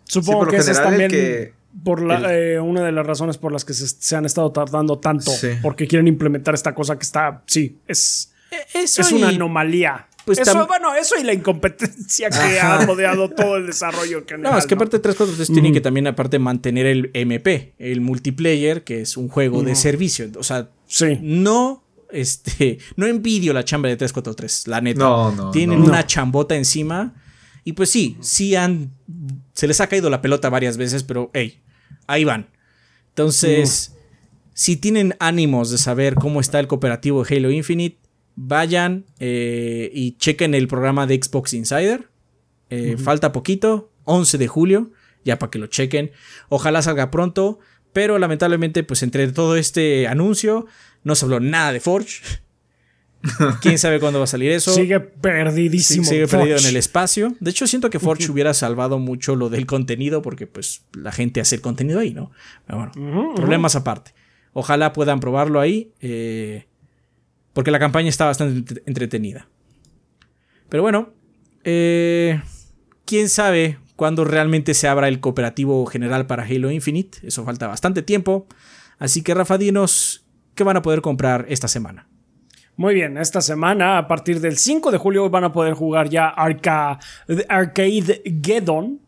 Supongo 0.06 0.48
que 0.48 0.58
esa 0.58 0.72
es 0.72 0.84
también 0.84 1.10
que- 1.10 1.54
por 1.84 2.02
la, 2.04 2.36
eh, 2.36 2.60
una 2.60 2.82
de 2.84 2.92
las 2.92 3.06
razones 3.08 3.38
por 3.38 3.54
las 3.54 3.64
que 3.64 3.74
se, 3.74 3.88
se 3.88 4.16
han 4.16 4.26
estado 4.26 4.52
tardando 4.52 5.00
tanto. 5.00 5.32
Sí. 5.32 5.52
Porque 5.62 5.88
quieren 5.88 6.08
implementar 6.08 6.54
esta 6.54 6.76
cosa 6.76 6.98
que 6.98 7.04
está. 7.04 7.42
Sí, 7.48 7.80
es, 7.88 8.34
Eso 8.74 9.02
es 9.02 9.12
y- 9.12 9.16
una 9.16 9.30
anomalía. 9.30 10.08
Pues 10.26 10.40
eso, 10.40 10.68
bueno, 10.68 10.94
eso 10.96 11.16
y 11.20 11.24
la 11.24 11.34
incompetencia 11.34 12.30
que 12.30 12.60
ha 12.60 12.86
rodeado 12.86 13.30
todo 13.30 13.58
el 13.58 13.68
desarrollo 13.68 14.20
en 14.20 14.26
general. 14.28 14.54
No, 14.54 14.58
es 14.60 14.66
que 14.68 14.76
aparte 14.76 14.98
de 14.98 15.02
343 15.04 15.54
tienen 15.54 15.74
que 15.74 15.82
también 15.82 16.08
aparte 16.08 16.38
mantener 16.40 16.86
el 16.86 17.10
MP, 17.14 17.74
el 17.80 18.02
multiplayer, 18.02 18.84
que 18.84 19.02
es 19.02 19.18
un 19.18 19.28
juego 19.30 19.64
de 19.64 19.76
servicio. 19.76 20.30
O 20.38 20.44
sea, 20.44 20.70
Sí. 20.88 21.18
no, 21.22 21.84
este, 22.12 22.78
no 22.98 23.06
envidio 23.08 23.54
la 23.54 23.64
chamba 23.64 23.90
de 23.90 23.96
343, 23.98 24.68
la 24.68 24.82
neta. 24.82 25.00
No, 25.00 25.32
no, 25.32 25.52
Tienen 25.52 25.80
no. 25.80 25.86
una 25.86 26.06
chambota 26.06 26.56
encima. 26.56 27.14
Y 27.64 27.74
pues 27.74 27.90
sí, 27.90 28.18
sí 28.22 28.56
han. 28.56 28.92
Se 29.54 29.68
les 29.68 29.80
ha 29.82 29.88
caído 29.88 30.10
la 30.10 30.22
pelota 30.22 30.50
varias 30.50 30.78
veces, 30.78 31.04
pero 31.04 31.30
hey, 31.34 31.62
ahí 32.08 32.24
van. 32.24 32.50
Entonces, 33.10 33.96
si 34.54 34.78
tienen 34.78 35.16
ánimos 35.20 35.70
de 35.70 35.78
saber 35.78 36.16
cómo 36.16 36.40
está 36.42 36.60
el 36.60 36.68
cooperativo 36.68 37.24
de 37.24 37.36
Halo 37.38 37.52
Infinite, 37.52 37.98
vayan 38.44 39.06
eh, 39.20 39.92
y 39.94 40.18
chequen 40.18 40.56
el 40.56 40.68
programa 40.68 41.06
de 41.06 41.20
Xbox 41.22 41.54
Insider. 41.54 42.10
Eh, 42.70 42.98
Falta 42.98 43.32
poquito, 43.32 43.92
11 44.06 44.38
de 44.38 44.48
julio, 44.48 44.92
ya 45.24 45.38
para 45.38 45.52
que 45.52 45.60
lo 45.60 45.68
chequen. 45.68 46.12
Ojalá 46.50 46.82
salga 46.82 47.12
pronto, 47.12 47.60
pero 47.94 48.18
lamentablemente, 48.18 48.84
pues 48.84 49.04
entre 49.04 49.28
todo 49.32 49.58
este 49.58 50.08
anuncio, 50.08 50.66
no 51.04 51.16
se 51.16 51.26
habló 51.26 51.40
nada 51.40 51.72
de 51.74 51.80
Forge. 51.80 52.22
¿Quién 53.62 53.78
sabe 53.78 54.00
cuándo 54.00 54.20
va 54.20 54.24
a 54.24 54.28
salir 54.28 54.52
eso? 54.52 54.74
Sigue 54.74 55.00
perdidísimo. 55.00 56.04
Sí, 56.04 56.10
sigue 56.10 56.28
perdido 56.28 56.58
en 56.58 56.66
el 56.66 56.78
espacio. 56.78 57.36
De 57.40 57.52
hecho, 57.52 57.68
siento 57.68 57.92
que 57.92 58.00
Forge 58.00 58.32
hubiera 58.32 58.56
salvado 58.56 58.98
mucho 58.98 59.36
lo 59.36 59.50
del 59.50 59.68
contenido 59.68 60.24
porque 60.24 60.48
pues 60.48 60.86
la 60.94 61.12
gente 61.12 61.42
hace 61.42 61.56
el 61.56 61.62
contenido 61.62 62.00
ahí, 62.00 62.14
¿no? 62.14 62.32
Pero 62.66 62.80
bueno, 62.80 63.36
problemas 63.36 63.76
aparte. 63.76 64.14
Ojalá 64.54 64.94
puedan 64.94 65.20
probarlo 65.20 65.60
ahí 65.60 65.92
eh, 66.02 66.66
porque 67.54 67.72
la 67.72 67.80
campaña 67.80 68.10
está 68.10 68.26
bastante 68.26 68.58
entre- 68.60 68.84
entretenida. 68.86 69.48
Pero 70.70 70.84
bueno, 70.84 71.10
eh, 71.64 72.42
quién 73.06 73.30
sabe 73.30 73.78
cuándo 73.96 74.24
realmente 74.24 74.74
se 74.74 74.88
abra 74.88 75.08
el 75.08 75.20
cooperativo 75.20 75.86
general 75.86 76.26
para 76.28 76.44
Halo 76.44 76.72
Infinite. 76.72 77.20
Eso 77.24 77.44
falta 77.46 77.68
bastante 77.68 78.02
tiempo. 78.02 78.48
Así 79.00 79.22
que 79.22 79.34
Rafa, 79.34 79.58
dinos 79.58 80.26
qué 80.56 80.64
van 80.64 80.78
a 80.78 80.82
poder 80.82 81.02
comprar 81.02 81.46
esta 81.50 81.68
semana. 81.68 82.08
Muy 82.78 82.94
bien, 82.96 83.18
esta 83.18 83.42
semana, 83.42 83.98
a 83.98 84.08
partir 84.08 84.40
del 84.40 84.58
5 84.58 84.92
de 84.92 84.98
julio, 84.98 85.30
van 85.30 85.44
a 85.44 85.52
poder 85.52 85.74
jugar 85.74 86.10
ya 86.10 86.30
Arca 86.30 87.00
Arcade 87.50 88.24
Geddon 88.42 89.00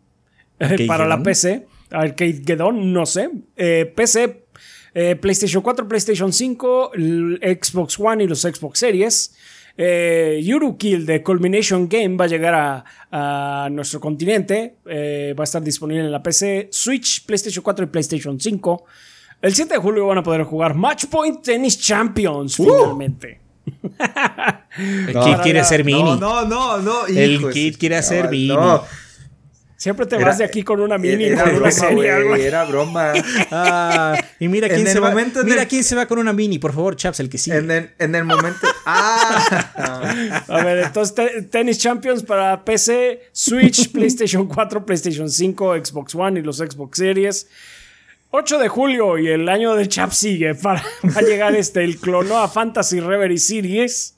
eh, 0.60 0.86
para 0.86 1.08
la. 1.08 1.24
PC. 1.24 1.66
Arcade 1.90 2.42
Geddon, 2.46 2.92
no 2.92 3.06
sé. 3.06 3.30
Eh, 3.56 3.92
PC, 3.96 4.43
eh, 4.94 5.16
PlayStation 5.16 5.62
4, 5.64 5.88
PlayStation 5.88 6.32
5, 6.32 6.92
l- 6.96 7.40
Xbox 7.62 8.00
One 8.00 8.24
y 8.24 8.28
los 8.28 8.42
Xbox 8.42 8.80
Series. 8.80 9.36
Eh, 9.76 10.40
Eurokill 10.46 11.04
de 11.06 11.24
Culmination 11.24 11.88
Game 11.90 12.16
va 12.16 12.26
a 12.26 12.28
llegar 12.28 12.54
a, 12.54 12.86
a 13.66 13.70
nuestro 13.72 14.00
continente. 14.00 14.76
Eh, 14.86 15.34
va 15.38 15.44
a 15.44 15.46
estar 15.46 15.64
disponible 15.64 16.04
en 16.06 16.12
la 16.12 16.22
PC, 16.22 16.68
Switch, 16.72 17.26
PlayStation 17.26 17.64
4 17.64 17.86
y 17.86 17.88
PlayStation 17.88 18.40
5. 18.40 18.86
El 19.42 19.54
7 19.56 19.74
de 19.74 19.80
julio 19.80 20.06
van 20.08 20.20
a 20.20 20.24
poder 20.24 20.44
jugar 20.44 20.74
Matchpoint 20.76 21.42
Tennis 21.44 21.80
Champions 21.80 22.56
finalmente. 22.56 23.42
El 24.78 25.14
No, 25.14 25.26
Kid 25.26 25.36
quiere 25.44 25.64
ser 25.64 25.84
mini. 25.84 26.02
No, 26.04 26.16
no, 26.18 26.46
no, 26.46 26.78
no. 26.78 27.08
El 27.08 27.50
Kid 27.52 27.78
quiere 27.78 27.96
hacer 27.98 28.18
chaval, 28.26 28.32
mini. 28.32 28.48
No. 28.50 28.84
Siempre 29.84 30.06
te 30.06 30.16
Era- 30.16 30.28
vas 30.28 30.38
de 30.38 30.46
aquí 30.46 30.64
con 30.64 30.80
una 30.80 30.98
mini, 30.98 31.26
Era 31.26 31.44
con 31.44 31.50
una 31.50 31.58
broma, 31.60 31.72
serie. 31.74 32.48
Era 32.48 32.64
broma. 32.64 33.12
Ah, 33.52 34.18
y 34.40 34.48
mira 34.48 34.70
quién 34.70 34.88
se 34.88 34.98
va. 35.02 35.14
Mira 35.44 35.64
el- 35.64 35.68
quién 35.68 35.84
se 35.84 35.94
va 35.94 36.06
con 36.06 36.20
una 36.20 36.32
mini, 36.32 36.58
por 36.58 36.72
favor, 36.72 36.96
chaps, 36.96 37.20
el 37.20 37.28
que 37.28 37.38
sí. 37.38 37.52
En 37.52 37.70
el, 37.70 37.90
en 38.00 38.16
el 38.16 38.24
momento. 38.24 38.66
¡Ah! 38.86 40.44
A 40.48 40.64
ver, 40.64 40.86
entonces 40.86 41.14
te- 41.14 41.42
Tennis 41.42 41.80
Champions 41.80 42.24
para 42.24 42.64
PC, 42.64 43.24
Switch, 43.34 43.92
PlayStation 43.92 44.48
4, 44.48 44.86
PlayStation 44.86 45.30
5, 45.30 45.76
Xbox 45.84 46.16
One 46.16 46.40
y 46.40 46.44
los 46.44 46.60
Xbox 46.60 46.98
Series. 47.00 47.50
8 48.32 48.60
de 48.60 48.70
julio 48.70 49.18
y 49.18 49.28
el 49.28 49.50
año 49.50 49.76
del 49.76 49.90
Chap 49.90 50.14
sigue. 50.14 50.56
Para, 50.56 50.82
va 51.04 51.20
a 51.20 51.24
llegar 51.24 51.54
este, 51.58 51.84
el 51.84 51.98
Clonoa 51.98 52.48
Fantasy 52.48 53.02
Reverie 53.02 53.38
Series 53.38 54.16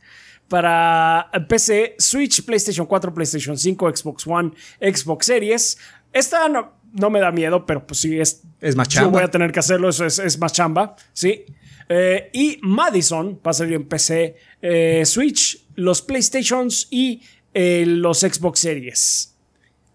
para 0.48 1.30
PC, 1.50 1.96
Switch, 1.98 2.46
PlayStation 2.46 2.86
4, 2.86 3.14
PlayStation 3.14 3.58
5, 3.58 3.96
Xbox 3.96 4.28
One, 4.28 4.52
Xbox 4.80 5.26
Series. 5.26 5.78
Esta 6.14 6.48
no, 6.48 6.74
no 6.94 7.10
me 7.10 7.20
da 7.20 7.32
miedo, 7.32 7.66
pero 7.66 7.86
pues 7.86 8.00
sí, 8.00 8.20
es, 8.20 8.44
Es 8.62 8.76
más 8.76 8.88
yo 8.88 9.02
chamba. 9.02 9.20
voy 9.20 9.24
a 9.24 9.32
tener 9.32 9.52
que 9.52 9.60
hacerlo, 9.60 9.90
eso 9.90 10.06
es, 10.06 10.20
es 10.20 10.40
más 10.40 10.54
chamba, 10.54 10.96
¿sí? 11.14 11.46
Eh, 11.90 12.30
y 12.34 12.58
Madison 12.62 13.40
va 13.46 13.52
a 13.52 13.54
salir 13.54 13.74
en 13.74 13.88
PC, 13.88 14.36
eh, 14.62 15.04
Switch, 15.06 15.66
los 15.76 16.02
PlayStations 16.02 16.88
y 16.90 17.22
eh, 17.54 17.86
los 17.86 18.20
Xbox 18.22 18.60
Series. 18.60 19.36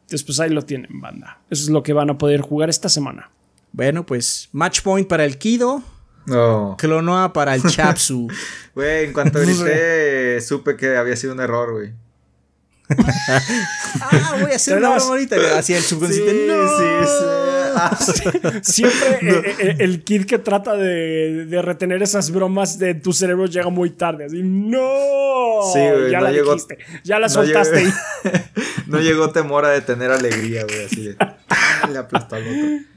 Después 0.08 0.40
ahí 0.40 0.50
lo 0.50 0.62
tienen, 0.62 1.00
banda. 1.00 1.40
Eso 1.50 1.64
es 1.64 1.70
lo 1.70 1.82
que 1.82 1.92
van 1.92 2.10
a 2.10 2.18
poder 2.18 2.40
jugar 2.40 2.68
esta 2.68 2.88
semana. 2.88 3.30
Bueno, 3.72 4.04
pues 4.04 4.48
Match 4.52 4.82
Point 4.82 5.08
para 5.08 5.24
el 5.24 5.38
Kido. 5.38 5.82
No. 6.26 6.76
Clonoa 6.78 7.32
para 7.32 7.54
el 7.54 7.62
Chapsu. 7.62 8.28
Güey, 8.74 9.06
en 9.06 9.12
cuanto 9.12 9.40
grité, 9.40 10.40
supe 10.40 10.76
que 10.76 10.96
había 10.96 11.16
sido 11.16 11.32
un 11.32 11.40
error, 11.40 11.72
güey. 11.72 11.92
ah, 14.00 14.36
voy 14.40 14.52
a 14.52 14.56
hacer 14.56 14.78
una 14.78 14.90
broma 14.90 15.06
ahorita. 15.06 15.36
Hacía 15.58 15.78
el 15.78 15.82
subconsciente. 15.82 16.30
Sí, 16.30 16.46
no. 16.46 16.68
sí, 16.78 17.12
sí. 17.12 17.59
Ah, 17.74 17.96
Siempre 18.62 19.18
eh, 19.22 19.54
eh, 19.58 19.76
el 19.80 20.02
kid 20.04 20.24
que 20.26 20.38
trata 20.38 20.74
de, 20.76 21.46
de 21.46 21.62
retener 21.62 22.02
esas 22.02 22.30
bromas 22.30 22.78
de 22.78 22.94
tu 22.94 23.12
cerebro 23.12 23.46
llega 23.46 23.68
muy 23.70 23.90
tarde. 23.90 24.24
Así, 24.26 24.40
no. 24.42 24.80
Sí, 25.72 25.78
güey, 25.80 26.10
ya 26.10 26.18
no 26.18 26.24
la 26.24 26.32
llegó- 26.32 26.52
dijiste. 26.54 26.78
Ya 27.04 27.18
la 27.18 27.26
no 27.28 27.32
soltaste. 27.32 27.84
llegó- 27.84 27.94
no 28.86 29.00
llegó 29.00 29.30
temor 29.30 29.64
a 29.64 29.70
detener 29.70 30.10
alegría, 30.10 30.64
güey, 30.64 30.84
así 30.84 31.02
de. 31.08 31.16
¡ah! 31.18 31.36
Le 31.90 31.98
aplastó 31.98 32.36
al 32.36 32.42
otro. 32.42 32.90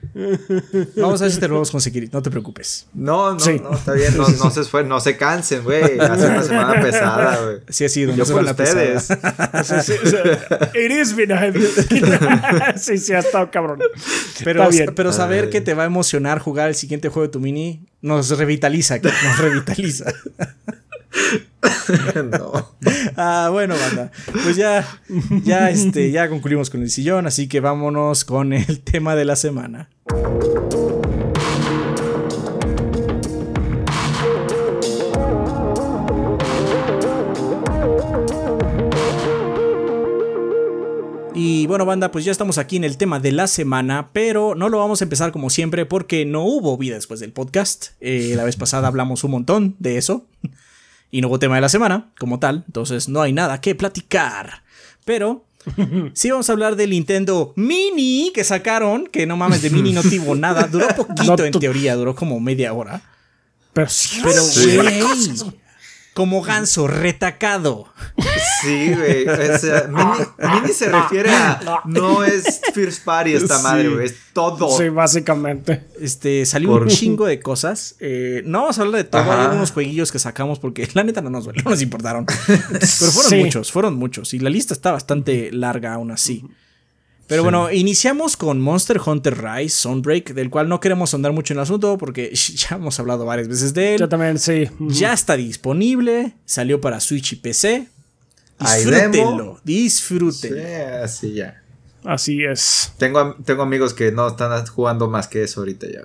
Vamos 0.97 1.21
a 1.21 1.26
ver 1.26 1.34
si 1.34 1.39
te 1.39 1.47
lo 1.47 1.55
vamos 1.55 1.69
a 1.69 1.71
conseguir. 1.71 2.07
No 2.11 2.21
te 2.21 2.30
preocupes. 2.30 2.86
No, 2.93 3.34
no, 3.34 3.39
Sí. 3.39 3.59
no, 3.63 3.74
está 3.74 3.93
bien, 3.93 4.15
no, 4.15 4.28
no 4.28 4.51
se 4.51 4.61
esfue- 4.61 4.86
no 4.86 4.99
se 4.99 5.17
cansen, 5.17 5.63
güey. 5.63 5.97
Hace 5.99 6.28
una 6.28 6.43
semana 6.43 6.82
pesada, 6.82 7.41
güey. 7.43 7.57
Sí 7.69 7.86
ha 7.86 7.89
sido. 7.89 8.13
Yo 8.13 8.26
por 8.26 8.43
ustedes. 8.43 9.07
pesar. 9.07 9.65
Sí, 9.65 9.74
sí, 9.82 9.93
o 10.03 10.07
sea, 10.07 10.71
It 10.76 10.91
is 10.91 11.15
been 11.15 11.30
heavy. 11.32 11.65
sí, 12.76 12.97
sí, 12.99 13.13
ha 13.13 13.19
estado 13.19 13.49
cabrón. 13.49 13.80
Pero, 14.43 14.62
Está 14.70 14.84
bien. 14.84 14.95
pero 14.95 15.11
saber 15.11 15.45
Ay. 15.45 15.49
que 15.49 15.61
te 15.61 15.74
va 15.74 15.84
a 15.84 15.86
emocionar 15.86 16.39
jugar 16.39 16.70
el 16.70 16.76
siguiente 16.76 17.09
juego 17.09 17.28
de 17.28 17.32
tu 17.32 17.39
mini 17.39 17.86
nos 18.01 18.30
revitaliza. 18.38 18.99
Nos 18.99 19.38
revitaliza. 19.38 20.11
no. 22.32 22.76
Ah, 23.16 23.49
bueno, 23.51 23.76
banda. 23.78 24.11
Pues 24.43 24.55
ya, 24.55 24.86
ya, 25.43 25.70
este, 25.70 26.11
ya 26.11 26.30
concluimos 26.30 26.70
con 26.70 26.82
el 26.82 26.89
sillón, 26.89 27.28
así 27.28 27.47
que 27.47 27.59
vámonos 27.59 28.26
con 28.26 28.53
el 28.53 28.82
tema 28.82 29.16
de 29.16 29.26
la 29.26 29.36
semana. 29.36 29.89
Y 41.55 41.67
bueno, 41.67 41.85
banda, 41.85 42.09
pues 42.11 42.25
ya 42.25 42.31
estamos 42.31 42.57
aquí 42.57 42.77
en 42.77 42.83
el 42.83 42.97
tema 42.97 43.19
de 43.19 43.31
la 43.31 43.45
semana, 43.45 44.09
pero 44.11 44.55
no 44.55 44.69
lo 44.69 44.79
vamos 44.79 45.01
a 45.01 45.03
empezar 45.03 45.31
como 45.31 45.51
siempre 45.51 45.85
porque 45.85 46.25
no 46.25 46.41
hubo 46.41 46.75
vida 46.79 46.95
después 46.95 47.19
del 47.19 47.31
podcast. 47.31 47.89
Eh, 48.01 48.33
la 48.35 48.43
vez 48.43 48.55
pasada 48.55 48.87
hablamos 48.87 49.23
un 49.23 49.29
montón 49.29 49.75
de 49.77 49.99
eso 49.99 50.25
y 51.11 51.21
no 51.21 51.27
hubo 51.27 51.37
tema 51.37 51.53
de 51.53 51.61
la 51.61 51.69
semana 51.69 52.09
como 52.17 52.39
tal, 52.39 52.63
entonces 52.65 53.07
no 53.07 53.21
hay 53.21 53.33
nada 53.33 53.61
que 53.61 53.75
platicar. 53.75 54.63
Pero 55.05 55.45
sí 56.13 56.31
vamos 56.31 56.49
a 56.49 56.53
hablar 56.53 56.75
del 56.75 56.89
Nintendo 56.89 57.53
Mini 57.55 58.31
que 58.33 58.43
sacaron, 58.43 59.05
que 59.05 59.27
no 59.27 59.37
mames, 59.37 59.61
de 59.61 59.69
Mini 59.69 59.93
no 59.93 60.01
tuvo 60.01 60.33
nada, 60.35 60.63
duró 60.63 60.87
poquito 60.95 61.45
en 61.45 61.53
teoría, 61.59 61.95
duró 61.95 62.15
como 62.15 62.39
media 62.39 62.73
hora. 62.73 62.99
Pero 63.73 63.89
sí, 63.89 64.21
Pero, 64.23 64.41
sí. 64.41 64.75
güey, 64.75 65.03
como 66.14 66.41
ganso 66.41 66.88
retacado. 66.88 67.91
Sí, 68.61 68.93
güey. 68.93 69.28
O 69.28 69.57
sea, 69.57 69.88
mini, 69.89 70.53
mini 70.61 70.74
se 70.74 70.89
refiere 70.89 71.30
a. 71.32 71.82
No 71.86 72.24
es 72.24 72.61
First 72.74 73.03
Party 73.03 73.34
esta 73.34 73.57
Sí. 73.57 73.64
madre, 73.64 73.89
güey. 73.89 74.05
Es 74.05 74.16
todo. 74.34 74.78
Sí, 74.78 74.89
básicamente. 74.89 75.88
Este, 75.99 76.45
salió 76.45 76.70
Por- 76.70 76.84
un 76.84 76.88
chingo 76.89 77.26
de 77.26 77.39
cosas. 77.39 77.95
Eh, 77.99 78.41
no 78.45 78.61
vamos 78.61 78.80
a 78.80 78.82
hablar 78.84 79.03
de 79.03 79.09
todo. 79.09 79.22
Ajá. 79.22 79.39
Hay 79.39 79.45
algunos 79.47 79.72
jueguillos 79.72 80.11
que 80.11 80.20
sacamos 80.20 80.59
porque 80.59 80.88
la 80.93 81.03
neta 81.03 81.22
no 81.22 81.30
nos, 81.30 81.47
no 81.64 81.70
nos 81.70 81.82
importaron. 81.82 82.26
Pero 82.26 82.59
fueron 83.11 83.30
Sí. 83.30 83.43
muchos, 83.43 83.72
fueron 83.72 83.95
muchos. 83.95 84.34
Y 84.34 84.39
la 84.39 84.49
lista 84.49 84.74
está 84.74 84.91
bastante 84.91 85.51
larga 85.51 85.93
aún 85.93 86.11
así. 86.11 86.45
Pero 87.28 87.43
bueno, 87.43 87.71
iniciamos 87.71 88.36
con 88.38 88.59
Monster 88.61 88.99
Hunter 89.03 89.41
Rise 89.41 89.76
Sunbreak, 89.78 90.34
del 90.34 90.49
cual 90.49 90.67
no 90.69 90.80
queremos 90.80 91.13
andar 91.13 91.32
mucho 91.32 91.53
en 91.53 91.59
el 91.59 91.63
asunto 91.63 91.97
porque 91.97 92.34
ya 92.36 92.76
hemos 92.76 92.99
hablado 92.99 93.26
varias 93.26 93.47
veces 93.47 93.74
de 93.74 93.97
Yo 93.97 94.03
él. 94.05 94.09
también, 94.09 94.38
sí. 94.39 94.69
Ya 94.80 95.13
está 95.13 95.36
disponible, 95.36 96.34
salió 96.45 96.82
para 96.82 96.99
Switch 96.99 97.34
y 97.34 97.36
PC. 97.38 97.88
Disfrútenlo, 98.59 99.09
demo. 99.09 99.55
Sí, 99.55 99.61
disfrútenlo. 99.63 101.03
así 101.03 101.34
ya. 101.34 101.61
Así 102.03 102.43
es. 102.43 102.93
Tengo, 102.97 103.36
tengo 103.45 103.63
amigos 103.63 103.93
que 103.93 104.11
no 104.11 104.28
están 104.28 104.65
jugando 104.67 105.09
más 105.09 105.28
que 105.28 105.43
eso 105.43 105.61
ahorita 105.61 105.88
ya. 105.88 106.01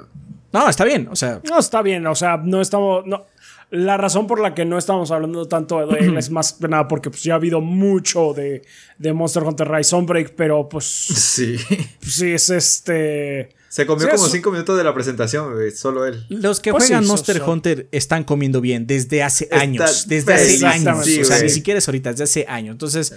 No, 0.53 0.69
está 0.69 0.85
bien, 0.85 1.09
o 1.11 1.17
sea, 1.17 1.41
No, 1.49 1.59
está 1.59 1.83
bien. 1.83 2.07
O 2.07 2.15
sea, 2.15 2.39
no 2.39 2.61
estamos. 2.61 3.05
No. 3.07 3.27
La 3.71 3.99
razón 3.99 4.27
por 4.27 4.41
la 4.41 4.55
que 4.55 4.65
no 4.65 4.79
estamos 4.79 5.11
hablando 5.11 5.47
tanto 5.47 5.87
de 5.87 5.99
él 5.99 6.17
es 6.19 6.31
más 6.31 6.55
que 6.55 6.69
nada 6.69 6.89
porque 6.89 7.11
pues, 7.11 7.23
ya 7.23 7.35
ha 7.35 7.37
habido 7.37 7.61
mucho 7.61 8.33
de, 8.33 8.63
de 8.99 9.13
Monster 9.13 9.43
Hunter 9.43 9.69
Rise 9.71 9.91
Sunbreak, 9.91 10.35
pero 10.35 10.69
pues, 10.69 10.85
Sí. 10.87 11.57
pues, 12.01 12.15
sí, 12.15 12.31
es 12.33 12.49
este. 12.51 13.51
Se 13.69 13.85
comió 13.85 14.07
Sí, 14.09 14.17
como 14.17 14.29
cinco 14.29 14.51
minutos 14.51 14.79
de 14.79 14.83
la 14.85 14.95
presentación. 14.95 15.53
Solo 15.77 16.07
él. 16.07 16.25
Los 16.31 16.61
que 16.61 16.71
Pues 16.71 16.85
juegan 16.85 17.05
sí, 17.05 17.11
Monster 17.11 17.37
so- 17.37 17.51
Hunter 17.53 17.87
están 17.93 18.25
comiendo 18.25 18.63
bien 18.63 18.87
desde 18.87 19.23
hace 19.23 19.45
Está- 19.45 19.61
años. 19.61 20.09
Desde 20.09 20.33
hace 20.33 20.65
años. 20.67 21.05
sí, 21.05 21.21
o 21.21 21.25
sea, 21.27 21.43
ni 21.43 21.51
siquiera 21.51 21.77
es 21.77 21.87
ahorita, 21.87 22.11
desde 22.13 22.25
hace 22.25 22.47
años. 22.49 22.73
Entonces, 22.73 23.15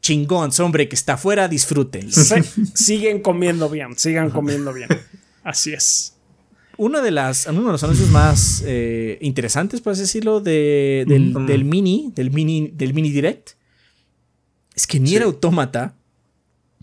chingón, 0.00 0.50
hombre, 0.60 0.88
que 0.88 0.94
está 0.96 1.14
afuera, 1.14 1.48
disfrútenlo. 1.48 2.10
se- 2.12 2.42
siguen 2.74 3.20
comiendo 3.20 3.68
bien, 3.68 3.96
sigan 3.98 4.30
comiendo 4.30 4.72
bien. 4.72 4.88
Así 5.44 5.74
es. 5.74 6.14
Uno 6.78 7.00
de, 7.00 7.10
las, 7.10 7.46
uno 7.46 7.64
de 7.66 7.72
los 7.72 7.82
anuncios 7.84 8.10
más 8.10 8.62
eh, 8.66 9.18
interesantes, 9.22 9.80
por 9.80 9.92
así 9.94 10.02
decirlo, 10.02 10.40
de- 10.40 11.04
del, 11.08 11.32
Mm. 11.34 11.46
del 11.46 11.64
mini, 11.64 12.12
del 12.14 12.30
mini, 12.30 12.70
del 12.74 12.92
mini 12.92 13.10
direct, 13.10 13.50
es 14.74 14.86
que 14.86 15.00
Nier 15.00 15.22
Sí. 15.22 15.26
Automata 15.26 15.94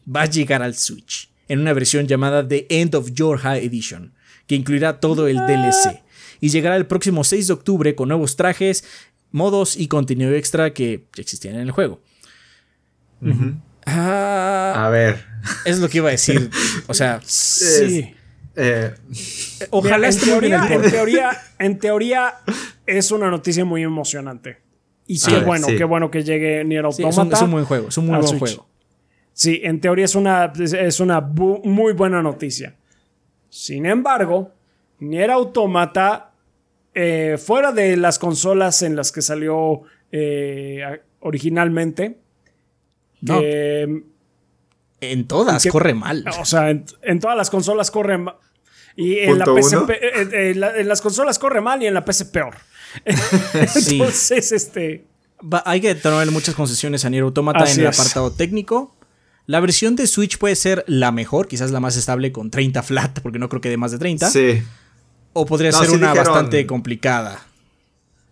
va 0.08 0.24
a 0.24 0.26
llegar 0.26 0.64
al 0.64 0.76
Switch 0.76 1.30
en 1.48 1.60
una 1.60 1.74
versión 1.74 2.08
llamada 2.08 2.48
The 2.48 2.66
End 2.70 2.96
of 2.96 3.12
Your 3.14 3.38
High 3.38 3.64
Edition, 3.66 4.14
que 4.48 4.56
incluirá 4.56 5.00
todo 5.00 5.28
el 5.28 5.38
DLC 5.38 6.02
y 6.42 6.50
llegará 6.50 6.76
el 6.76 6.88
próximo 6.88 7.24
6 7.24 7.48
de 7.48 7.54
octubre 7.54 7.94
con 7.96 8.08
nuevos 8.10 8.36
trajes, 8.36 8.84
modos 9.32 9.78
y 9.78 9.88
contenido 9.88 10.34
extra 10.34 10.74
que 10.74 11.06
ya 11.16 11.22
existían 11.22 11.56
en 11.56 11.62
el 11.62 11.72
juego. 11.72 12.02
Ah, 13.86 14.86
A 14.86 14.90
ver. 14.90 15.24
es 15.66 15.80
lo 15.80 15.90
que 15.90 15.98
iba 16.00 16.08
a 16.10 16.12
decir. 16.12 16.50
O 16.88 16.94
sea, 16.94 17.22
Sí. 17.26 18.14
Eh, 18.56 18.94
ojalá 19.72 20.08
en 20.08 20.14
esté 20.14 20.32
muy 20.32 20.40
bien 20.48 20.62
teoría, 20.62 20.76
en 20.86 20.92
teoría, 20.92 21.42
en 21.60 21.80
teoría 21.80 22.34
es 22.86 23.12
una 23.12 23.30
noticia 23.32 23.66
muy 23.66 23.82
emocionante. 23.84 24.58
Y 25.08 25.18
Sí, 25.18 25.32
qué 25.32 25.40
bueno, 25.40 25.68
sí. 25.68 25.76
qué 25.76 25.84
bueno 25.84 26.10
que 26.12 26.24
llegue 26.24 26.64
Nier 26.64 26.86
Sí, 26.94 27.04
Automata. 27.04 27.10
es, 27.10 27.18
un, 27.28 27.34
es 27.34 27.42
un 27.42 27.52
buen 27.52 27.66
juego, 27.66 27.88
es 27.90 27.98
un 27.98 28.06
muy 28.08 28.16
buen 28.18 28.28
Switch. 28.28 28.40
juego. 28.40 28.68
Sí, 29.34 29.60
en 29.64 29.82
teoría 29.82 30.06
es 30.06 30.16
una, 30.16 30.54
es- 30.60 30.74
es 30.74 31.00
una 31.00 31.20
bu- 31.22 31.64
muy 31.64 31.94
buena 31.94 32.22
noticia. 32.22 32.76
Sin 33.50 33.86
embargo, 33.86 34.52
Nier 35.00 35.32
Automata, 35.32 36.32
eh, 36.94 37.38
fuera 37.44 37.72
de 37.72 37.98
las 37.98 38.20
consolas 38.20 38.82
en 38.84 38.96
las 38.96 39.12
que 39.12 39.22
salió 39.24 39.82
eh, 40.12 40.84
a- 40.86 41.00
originalmente, 41.22 42.18
No. 43.22 43.40
eh, 43.42 44.04
En 45.12 45.28
todas 45.28 45.66
corre 45.68 45.94
mal. 45.94 46.24
o 46.40 46.46
sea, 46.46 46.70
en, 46.70 46.86
en 47.02 47.20
todas 47.20 47.36
las 47.38 47.50
consolas 47.50 47.92
corre 47.92 48.18
ma- 48.18 48.38
y 48.96 49.18
en, 49.20 49.40
la 49.40 49.46
eh, 49.46 50.52
en 50.52 50.60
la- 50.60 50.78
en 50.80 50.88
las 50.88 51.02
consolas 51.02 51.40
corre 51.40 51.62
mal 51.62 51.82
y 51.82 51.88
en 51.88 51.94
la 51.94 52.06
PC 52.06 52.26
peor. 52.26 52.56
Sí. 53.68 53.94
Entonces, 54.00 54.52
este... 54.52 55.06
Va- 55.42 55.64
hay 55.66 55.82
que 55.82 55.96
tomarle 55.96 56.32
muchas 56.32 56.56
concesiones 56.56 57.04
a 57.06 57.10
Nier 57.10 57.24
Automata 57.24 57.64
Así 57.64 57.80
en 57.80 57.88
el 57.88 57.92
es. 57.92 58.00
apartado 58.00 58.32
técnico. 58.32 58.96
La 59.46 59.60
versión 59.60 59.96
de 59.98 60.08
Switch 60.08 60.38
puede 60.38 60.56
ser 60.56 60.86
la 60.88 61.12
mejor, 61.12 61.48
quizás 61.48 61.72
la 61.72 61.80
más 61.82 61.98
estable 61.98 62.32
con 62.32 62.50
30 62.50 62.82
flat, 62.84 63.20
porque 63.20 63.40
no 63.40 63.50
creo 63.50 63.60
que 63.62 63.70
de 63.70 63.78
más 63.78 63.92
de 63.92 63.98
30. 63.98 64.30
sí. 64.30 64.64
O 65.34 65.46
podría 65.48 65.72
No, 65.72 65.80
ser 65.80 65.88
sí 65.90 65.96
una 65.96 66.12
dijeron- 66.12 66.32
bastante 66.34 66.66
complicada. 66.68 67.42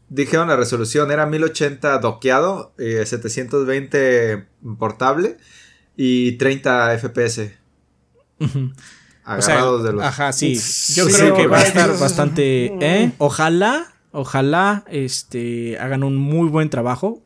Dijeron 0.10 0.48
la 0.50 0.56
resolución, 0.56 1.10
era 1.10 1.26
1080 1.26 1.98
doqueado, 2.00 2.74
eh, 2.78 3.04
720 3.06 4.46
portable 4.78 5.38
y 6.04 6.32
30 6.34 6.98
FPS. 6.98 7.52
Agarrados 9.24 9.82
sea, 9.82 9.88
de 9.92 9.94
los. 9.94 10.04
Ajá, 10.04 10.34
sí. 10.34 10.56
Yo 10.96 11.06
Sí, 11.08 11.14
creo 11.16 11.36
que 11.36 11.46
va 11.48 11.60
a 11.60 11.64
estar 11.64 11.98
bastante. 12.00 12.66
¿eh? 12.82 13.12
Ojalá, 13.20 13.94
ojalá 14.12 14.84
este, 14.90 15.78
hagan 15.80 16.04
un 16.04 16.16
muy 16.16 16.50
buen 16.50 16.70
trabajo. 16.72 17.22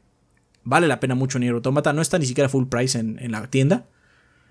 Vale 0.63 0.87
la 0.87 0.99
pena 0.99 1.15
mucho 1.15 1.39
Nier 1.39 1.53
Automata. 1.53 1.93
No 1.93 2.01
está 2.01 2.19
ni 2.19 2.25
siquiera 2.25 2.49
full 2.49 2.65
price 2.67 2.99
en, 2.99 3.17
en 3.19 3.31
la 3.31 3.47
tienda. 3.49 3.85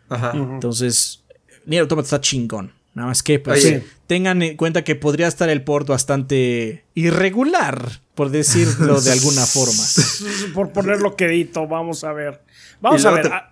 Ajá. 0.09 0.33
Entonces, 0.35 1.25
Nier 1.67 1.83
Automata 1.83 2.07
está 2.07 2.21
chingón. 2.21 2.73
Nada 2.95 3.09
más 3.09 3.23
que 3.25 3.41
pues, 3.41 3.65
Oye. 3.65 3.85
tengan 4.07 4.41
en 4.41 4.57
cuenta 4.57 4.85
que 4.85 4.95
podría 4.95 5.27
estar 5.27 5.49
el 5.51 5.65
port 5.65 5.89
bastante 5.89 6.85
irregular, 6.95 8.01
por 8.15 8.31
decirlo 8.31 9.01
de 9.01 9.11
alguna 9.13 9.45
forma. 9.45 9.83
Por 10.55 10.73
ponerlo 10.73 11.17
quedito, 11.17 11.67
vamos 11.67 12.05
a 12.05 12.13
ver. 12.13 12.41
Vamos 12.81 13.05
a 13.05 13.11
ver. 13.11 13.23
te- 13.29 13.35
ah, 13.35 13.51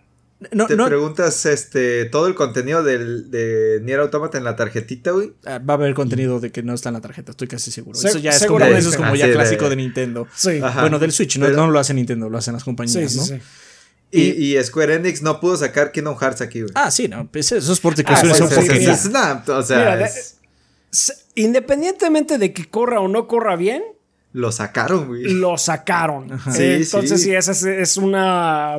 No, 0.53 0.67
Te 0.67 0.77
no- 0.77 0.87
preguntas 0.87 1.47
este 1.47 2.07
todo 2.07 2.27
el 2.27 2.35
contenido 2.35 2.83
del, 2.83 3.31
de 3.31 3.81
Nier 3.83 4.01
Automata 4.01 4.39
en 4.39 4.45
la 4.45 4.57
tarjetita, 4.57 5.11
güey. 5.13 5.33
ah, 5.47 5.59
va 5.59 5.75
a 5.75 5.77
haber 5.77 5.95
contenido 5.95 6.41
de 6.41 6.51
que 6.51 6.63
no 6.63 6.75
está 6.75 6.89
en 6.89 6.95
la 6.95 7.01
tarjeta, 7.01 7.31
estoy 7.31 7.49
casi 7.49 7.71
seguro. 7.71 7.99
Se- 7.99 8.09
eso 8.09 8.19
ya 8.19 8.31
es 8.31 8.45
como, 8.47 8.65
eso 8.65 8.89
es 8.91 8.97
como 8.97 9.15
ya 9.15 9.27
de- 9.27 9.35
clásico 9.35 9.69
de 9.69 9.77
Nintendo. 9.77 10.27
Sí. 10.35 10.61
Bueno, 10.81 10.99
del 10.99 11.13
Switch, 11.13 11.39
no, 11.39 11.47
Pero- 11.47 11.57
no 11.59 11.71
lo 11.71 11.79
hace 11.79 11.95
Nintendo, 11.95 12.29
lo 12.29 12.39
hacen 12.39 12.55
las 12.55 12.63
Sí, 12.63 12.65
compañías, 12.65 13.13
sí, 13.13 13.19
¿no? 13.19 13.25
sí. 13.25 13.41
Y, 14.15 14.57
y 14.59 14.63
Square 14.63 14.97
Enix 14.97 15.23
no 15.23 15.41
pudo 15.41 15.57
sacar 15.57 15.91
Kingdom 15.91 16.19
Hearts 16.19 16.43
aquí, 16.43 16.61
güey. 16.61 16.73
Ah, 16.75 16.91
sí, 16.91 17.09
no, 17.09 17.27
pues 17.33 17.51
esos 17.53 17.81
portes 17.81 18.05
que 18.05 18.13
Ah, 18.13 18.19
bueno, 18.21 18.35
son 18.35 18.49
sí, 18.51 18.55
sí. 18.71 18.85
Es 18.91 19.07
o 19.49 19.63
sea, 19.63 19.79
Mira, 19.79 19.97
de- 19.97 20.05
es- 20.05 20.37
independientemente 21.35 22.39
de 22.39 22.53
que 22.53 22.67
corra 22.69 23.01
o 23.01 23.09
no 23.09 23.27
corra 23.27 23.57
bien, 23.57 23.83
lo 24.35 24.51
sacaron, 24.53 25.09
güey. 25.09 25.25
Lo 25.25 25.59
sacaron. 25.59 26.29
Entonces, 26.57 27.23
sí, 27.23 27.35
esa 27.35 27.53
es, 27.53 27.97
una. 27.97 28.79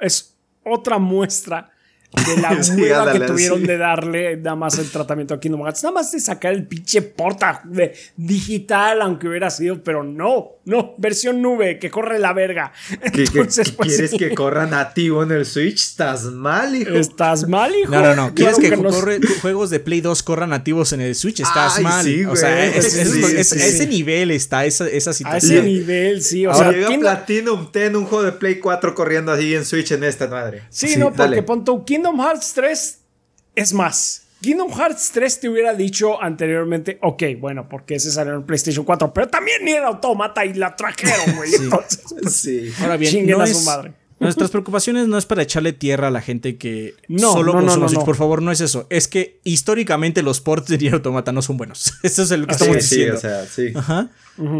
Es 0.00 0.34
otra 0.66 0.98
muestra 0.98 1.70
de 2.12 2.40
la 2.40 2.50
hueva 2.76 3.12
que 3.12 3.20
tuvieron 3.20 3.62
de 3.64 3.78
darle 3.78 4.36
nada 4.36 4.56
más 4.56 4.78
el 4.78 4.90
tratamiento 4.90 5.34
a 5.34 5.40
Kingdom 5.40 5.62
Hearts. 5.62 5.82
Nada 5.84 5.94
más 5.94 6.12
de 6.12 6.20
sacar 6.20 6.52
el 6.52 6.66
pinche 6.66 7.02
porta 7.02 7.62
de 7.64 7.94
digital, 8.16 9.02
aunque 9.02 9.28
hubiera 9.28 9.50
sido, 9.50 9.82
pero 9.82 10.02
no, 10.02 10.55
no, 10.66 10.94
versión 10.98 11.42
nube, 11.42 11.78
que 11.78 11.90
corre 11.90 12.18
la 12.18 12.32
verga. 12.32 12.72
Entonces, 13.00 13.70
pues, 13.70 13.88
¿Quieres 13.94 14.10
que 14.18 14.34
corra 14.34 14.66
nativo 14.66 15.22
en 15.22 15.30
el 15.30 15.46
Switch? 15.46 15.80
Estás 15.80 16.24
mal, 16.24 16.74
hijo. 16.74 16.90
Estás 16.90 17.48
mal, 17.48 17.72
hijo. 17.72 17.92
No, 17.92 18.02
no, 18.02 18.16
no. 18.16 18.34
¿Quieres 18.34 18.58
que, 18.58 18.74
juegos 19.40 19.70
de 19.70 19.78
Play 19.78 20.00
2 20.00 20.24
corran 20.24 20.50
nativos 20.50 20.92
en 20.92 21.02
el 21.02 21.14
Switch? 21.14 21.38
Estás 21.38 21.80
mal. 21.80 22.04
o 22.28 22.34
sea, 22.34 22.66
ese 22.66 23.86
nivel 23.86 24.32
está 24.32 24.64
esa, 24.64 24.88
esa 24.88 25.12
situación. 25.12 25.52
A 25.52 25.56
ese 25.56 25.62
nivel, 25.62 26.20
sí. 26.20 26.44
O 26.46 26.52
sea, 26.52 26.72
llega 26.72 26.88
Platinum 26.98 27.70
Ten, 27.70 27.94
un 27.94 28.04
juego 28.04 28.24
de 28.24 28.32
Play 28.32 28.58
4 28.58 28.92
corriendo 28.96 29.30
así 29.30 29.54
en 29.54 29.64
Switch 29.64 29.92
en 29.92 30.02
esta 30.02 30.26
madre. 30.26 30.62
Sí, 30.70 30.96
no, 30.96 31.12
porque 31.12 31.44
pon 31.44 31.64
tu 31.64 31.84
Kingdom 31.84 32.20
Hearts 32.20 32.54
3 32.54 32.98
es 33.54 33.72
más. 33.72 34.25
Kingdom 34.40 34.70
Hearts 34.70 35.10
3 35.12 35.40
te 35.40 35.48
hubiera 35.48 35.74
dicho 35.74 36.22
anteriormente, 36.22 36.98
ok, 37.02 37.22
bueno, 37.40 37.68
porque 37.68 37.96
ese 37.96 38.10
salió 38.10 38.34
en 38.34 38.44
PlayStation 38.44 38.84
4, 38.84 39.12
pero 39.12 39.28
también 39.28 39.64
ni 39.64 39.72
era 39.72 39.88
automata 39.88 40.44
y 40.44 40.54
la 40.54 40.76
trajeron, 40.76 41.36
güey. 41.36 41.50
Pues, 41.70 42.36
sí. 42.36 42.70
Ahora 42.80 42.96
bien, 42.96 43.26
no 43.26 43.42
es, 43.42 43.64
madre. 43.64 43.92
Nuestras 44.18 44.50
preocupaciones 44.50 45.08
no 45.08 45.18
es 45.18 45.26
para 45.26 45.42
echarle 45.42 45.72
tierra 45.72 46.08
a 46.08 46.10
la 46.10 46.22
gente 46.22 46.56
que 46.56 46.94
no, 47.08 47.32
solo 47.32 47.52
no, 47.52 47.60
consume 47.60 47.92
no, 47.92 48.04
Por 48.04 48.16
favor, 48.16 48.40
no 48.40 48.50
es 48.50 48.60
eso. 48.60 48.86
Es 48.88 49.08
que 49.08 49.40
históricamente 49.44 50.22
los 50.22 50.40
ports 50.40 50.68
de 50.68 50.78
Nier 50.78 50.94
Automata 50.94 51.32
no 51.32 51.42
son 51.42 51.56
buenos. 51.58 51.94
Eso 52.02 52.22
es 52.22 52.30
lo 52.30 52.46
que 52.46 52.52
estamos 52.52 52.76
diciendo. 52.76 53.18
Sí, 53.18 53.26
o 53.26 53.30
sea, 53.30 53.46
sí. 53.46 53.72
Ajá. 53.74 54.10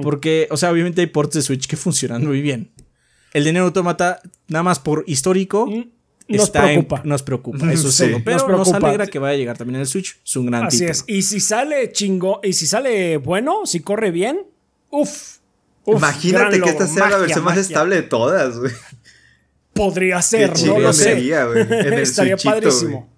Porque, 0.03 0.47
o 0.51 0.57
sea, 0.57 0.71
obviamente 0.71 1.01
hay 1.01 1.07
ports 1.07 1.35
de 1.35 1.43
Switch 1.43 1.67
que 1.67 1.77
funcionan 1.77 2.27
muy 2.27 2.43
bien. 2.43 2.71
El 3.33 3.45
de 3.45 3.53
Nier 3.53 3.65
Automata, 3.65 4.21
nada 4.49 4.63
más 4.63 4.79
por 4.79 5.05
histórico, 5.07 5.67
mm 5.67 5.96
nos 6.29 6.51
preocupa. 6.51 7.03
nos 7.05 7.23
preocupa, 7.23 7.73
eso 7.73 7.91
sí. 7.91 8.17
Pero 8.25 8.49
nos, 8.49 8.73
alegra 8.73 9.07
que 9.07 9.19
vaya 9.19 9.35
a 9.35 9.37
llegar 9.37 9.59
también 9.59 9.81
el 9.81 9.87
Switch. 9.87 10.19
Es 10.25 10.37
un 10.37 10.47
gran 10.47 10.65
Así 10.65 10.85
es. 10.85 11.05
Y 11.07 11.23
si 11.23 11.41
sale 11.41 11.93
chingo, 11.93 12.41
y 12.43 12.53
si 12.53 12.67
sale 12.67 13.17
bueno, 13.19 13.67
si 13.67 13.81
corre 13.81 14.11
bien, 14.11 14.47
uff. 14.91 15.37
Imagínate 15.87 16.61
que 16.61 16.69
esta 16.69 16.87
sea 16.89 17.11
la 17.11 17.19
versión 17.19 17.45
más 17.45 17.59
estable 17.59 17.97
de 17.97 18.03
todas, 18.03 18.59
güey. 18.59 18.73
Podría 19.73 20.21
ser, 20.23 20.59
no 20.65 20.79
lo 20.81 20.93
sé. 20.93 21.13
Estaría 22.03 22.37
padrísimo. 22.37 23.09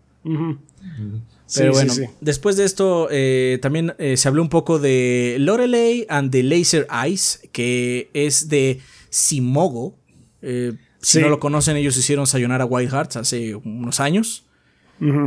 Pero 1.55 1.73
bueno, 1.73 1.95
después 2.21 2.57
de 2.57 2.65
esto 2.65 3.09
eh, 3.11 3.59
también 3.63 3.95
eh, 3.99 4.17
se 4.19 4.29
habló 4.29 4.43
un 4.43 4.51
poco 4.51 4.79
de 4.79 5.37
Lorelei 5.39 6.05
and 6.11 6.31
the 6.31 6.43
Laser 6.43 6.87
Eyes, 6.91 7.41
que 7.53 8.11
es 8.13 8.49
de 8.49 8.81
Simogo. 9.09 9.97
Eh, 10.43 10.75
si 11.01 11.21
no 11.21 11.29
lo 11.29 11.41
conocen, 11.41 11.77
ellos 11.77 11.97
hicieron 11.97 12.27
Sayonara 12.27 12.65
White 12.65 12.91
Hearts 12.91 13.17
hace 13.17 13.55
unos 13.55 14.01
años. 14.01 14.45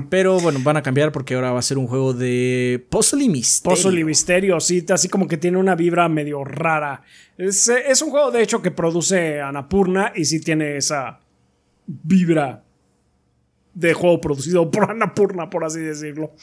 Pero 0.09 0.37
bueno, 0.41 0.59
van 0.63 0.75
a 0.75 0.83
cambiar 0.83 1.13
porque 1.13 1.35
ahora 1.35 1.53
va 1.53 1.59
a 1.59 1.61
ser 1.61 1.77
un 1.77 1.87
juego 1.87 2.13
de 2.13 2.85
puzzle 2.89 3.23
y 3.23 3.29
misterio. 3.29 3.75
Puzzle 3.75 4.01
y 4.01 4.03
misterio, 4.03 4.59
sí, 4.59 4.85
así 4.89 5.07
como 5.07 5.29
que 5.29 5.37
tiene 5.37 5.57
una 5.57 5.75
vibra 5.75 6.09
medio 6.09 6.43
rara. 6.43 7.03
Es, 7.37 7.69
es 7.69 8.01
un 8.01 8.09
juego, 8.09 8.31
de 8.31 8.41
hecho, 8.41 8.61
que 8.61 8.71
produce 8.71 9.39
Anapurna 9.39 10.11
y 10.13 10.25
sí 10.25 10.41
tiene 10.41 10.75
esa 10.75 11.21
vibra 11.85 12.65
de 13.73 13.93
juego 13.93 14.19
producido 14.19 14.69
por 14.69 14.83
Anapurna, 14.91 15.49
por 15.49 15.63
así 15.63 15.79
decirlo. 15.79 16.33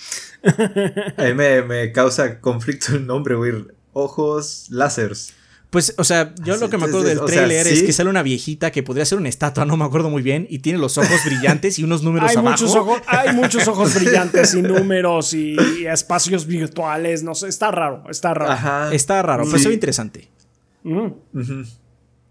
A 1.16 1.24
mí 1.24 1.34
me, 1.34 1.62
me 1.62 1.92
causa 1.92 2.40
conflicto 2.40 2.96
el 2.96 3.06
nombre, 3.06 3.34
güey. 3.34 3.52
Ojos 3.92 4.68
lásers. 4.70 5.34
Pues, 5.70 5.94
o 5.98 6.04
sea, 6.04 6.34
yo 6.42 6.56
lo 6.56 6.70
que 6.70 6.78
me 6.78 6.86
acuerdo 6.86 7.06
del 7.06 7.20
trailer 7.20 7.66
es 7.66 7.82
que 7.82 7.92
sale 7.92 8.08
una 8.08 8.22
viejita 8.22 8.70
que 8.70 8.82
podría 8.82 9.04
ser 9.04 9.18
una 9.18 9.28
estatua, 9.28 9.66
no 9.66 9.76
me 9.76 9.84
acuerdo 9.84 10.08
muy 10.08 10.22
bien, 10.22 10.46
y 10.48 10.60
tiene 10.60 10.78
los 10.78 10.96
ojos 10.96 11.22
brillantes 11.26 11.78
y 11.78 11.84
unos 11.84 12.02
números 12.02 12.30
hay 12.30 12.36
abajo. 12.36 12.62
Muchos 12.62 12.74
ojos, 12.74 13.02
hay 13.06 13.34
muchos 13.34 13.68
ojos 13.68 13.94
brillantes 14.00 14.54
y 14.54 14.62
números 14.62 15.34
y, 15.34 15.56
espacios 15.86 16.46
virtuales, 16.46 17.22
no 17.22 17.34
sé, 17.34 17.48
está 17.48 17.70
raro, 17.70 18.04
está 18.08 18.32
raro. 18.32 18.90
Está 18.92 19.20
raro, 19.20 19.44
pero 19.44 19.58
se 19.58 19.68
ve 19.68 19.74
interesante. 19.74 20.28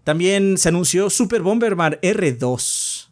También 0.02 0.58
se 0.58 0.70
anunció 0.70 1.08
Super 1.08 1.42
Bomberman 1.42 1.98
R2. 2.02 3.08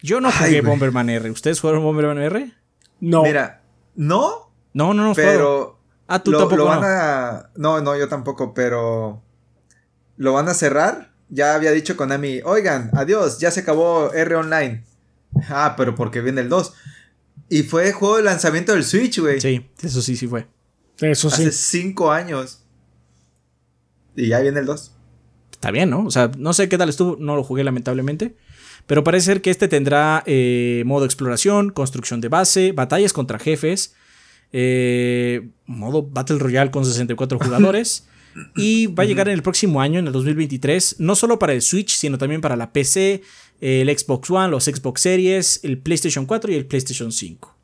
Yo 0.00 0.20
no 0.20 0.30
jugué 0.30 0.60
Bomberman 0.60 1.10
R. 1.10 1.30
¿Ustedes 1.30 1.60
jugaron 1.60 1.82
Bomberman 1.82 2.18
R? 2.18 2.52
No. 3.00 3.22
Mira, 3.22 3.62
¿no? 3.96 4.50
No, 4.72 4.94
no, 4.94 5.02
no. 5.02 5.14
Pero 5.14 5.77
Ah, 6.08 6.22
tú 6.22 6.32
tampoco. 6.32 6.56
Lo 6.56 6.64
van 6.64 6.82
a. 6.84 7.50
No, 7.54 7.80
no, 7.80 7.96
yo 7.96 8.08
tampoco, 8.08 8.54
pero. 8.54 9.22
Lo 10.16 10.32
van 10.32 10.48
a 10.48 10.54
cerrar. 10.54 11.12
Ya 11.28 11.54
había 11.54 11.72
dicho 11.72 11.96
Konami, 11.96 12.40
oigan, 12.42 12.90
adiós, 12.94 13.38
ya 13.38 13.50
se 13.50 13.60
acabó 13.60 14.12
R 14.14 14.34
Online. 14.34 14.82
Ah, 15.50 15.74
pero 15.76 15.94
porque 15.94 16.22
viene 16.22 16.40
el 16.40 16.48
2. 16.48 16.72
Y 17.50 17.62
fue 17.64 17.92
juego 17.92 18.16
de 18.16 18.22
lanzamiento 18.22 18.72
del 18.72 18.82
Switch, 18.82 19.20
güey. 19.20 19.38
Sí, 19.38 19.70
eso 19.82 20.00
sí, 20.00 20.16
sí 20.16 20.26
fue. 20.26 20.46
Eso 20.98 21.28
sí. 21.30 21.42
Hace 21.42 21.52
cinco 21.52 22.10
años. 22.10 22.64
Y 24.16 24.28
ya 24.28 24.40
viene 24.40 24.60
el 24.60 24.66
2. 24.66 24.94
Está 25.52 25.70
bien, 25.70 25.90
¿no? 25.90 26.04
O 26.04 26.10
sea, 26.10 26.30
no 26.36 26.52
sé 26.54 26.68
qué 26.68 26.78
tal 26.78 26.88
estuvo, 26.88 27.16
no 27.20 27.36
lo 27.36 27.44
jugué 27.44 27.62
lamentablemente. 27.62 28.36
Pero 28.86 29.04
parece 29.04 29.26
ser 29.26 29.42
que 29.42 29.50
este 29.50 29.68
tendrá 29.68 30.22
eh, 30.24 30.82
modo 30.86 31.04
exploración, 31.04 31.70
construcción 31.70 32.20
de 32.20 32.28
base, 32.28 32.72
batallas 32.72 33.12
contra 33.12 33.38
jefes, 33.38 33.94
eh, 34.52 35.48
modo 35.66 36.02
Battle 36.02 36.38
Royale 36.38 36.70
con 36.70 36.84
64 36.84 37.38
jugadores. 37.42 38.06
y 38.54 38.86
va 38.86 39.02
a 39.02 39.06
llegar 39.06 39.28
en 39.28 39.34
el 39.34 39.42
próximo 39.42 39.80
año, 39.80 39.98
en 39.98 40.06
el 40.06 40.12
2023, 40.12 40.96
no 40.98 41.14
solo 41.16 41.38
para 41.38 41.52
el 41.52 41.62
Switch, 41.62 41.96
sino 41.96 42.18
también 42.18 42.40
para 42.40 42.56
la 42.56 42.72
PC, 42.72 43.22
el 43.60 43.98
Xbox 43.98 44.30
One, 44.30 44.48
los 44.48 44.64
Xbox 44.64 45.00
Series, 45.00 45.60
el 45.64 45.78
PlayStation 45.78 46.24
4 46.26 46.52
y 46.52 46.54
el 46.54 46.66
PlayStation 46.66 47.10
5. 47.10 47.56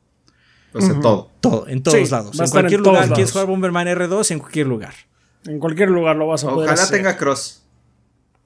O 0.73 0.81
sea, 0.81 0.99
todo. 0.99 1.31
Todo, 1.39 1.67
en 1.69 1.81
todos 1.81 2.11
lados. 2.11 2.37
En 2.37 2.49
cualquier 2.49 2.81
lugar. 2.81 3.07
¿Quieres 3.07 3.31
jugar 3.31 3.47
Bomberman 3.47 3.87
R2? 3.87 4.31
En 4.31 4.39
cualquier 4.39 4.67
lugar. 4.67 4.93
En 5.45 5.59
cualquier 5.59 5.89
lugar 5.89 6.15
lo 6.17 6.27
vas 6.27 6.43
a 6.43 6.49
poder 6.49 6.69
Ojalá 6.69 6.89
tenga 6.89 7.17
cross. 7.17 7.63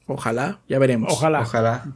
Ojalá, 0.06 0.60
ya 0.68 0.80
veremos. 0.80 1.12
Ojalá. 1.12 1.42
Ojalá. 1.42 1.94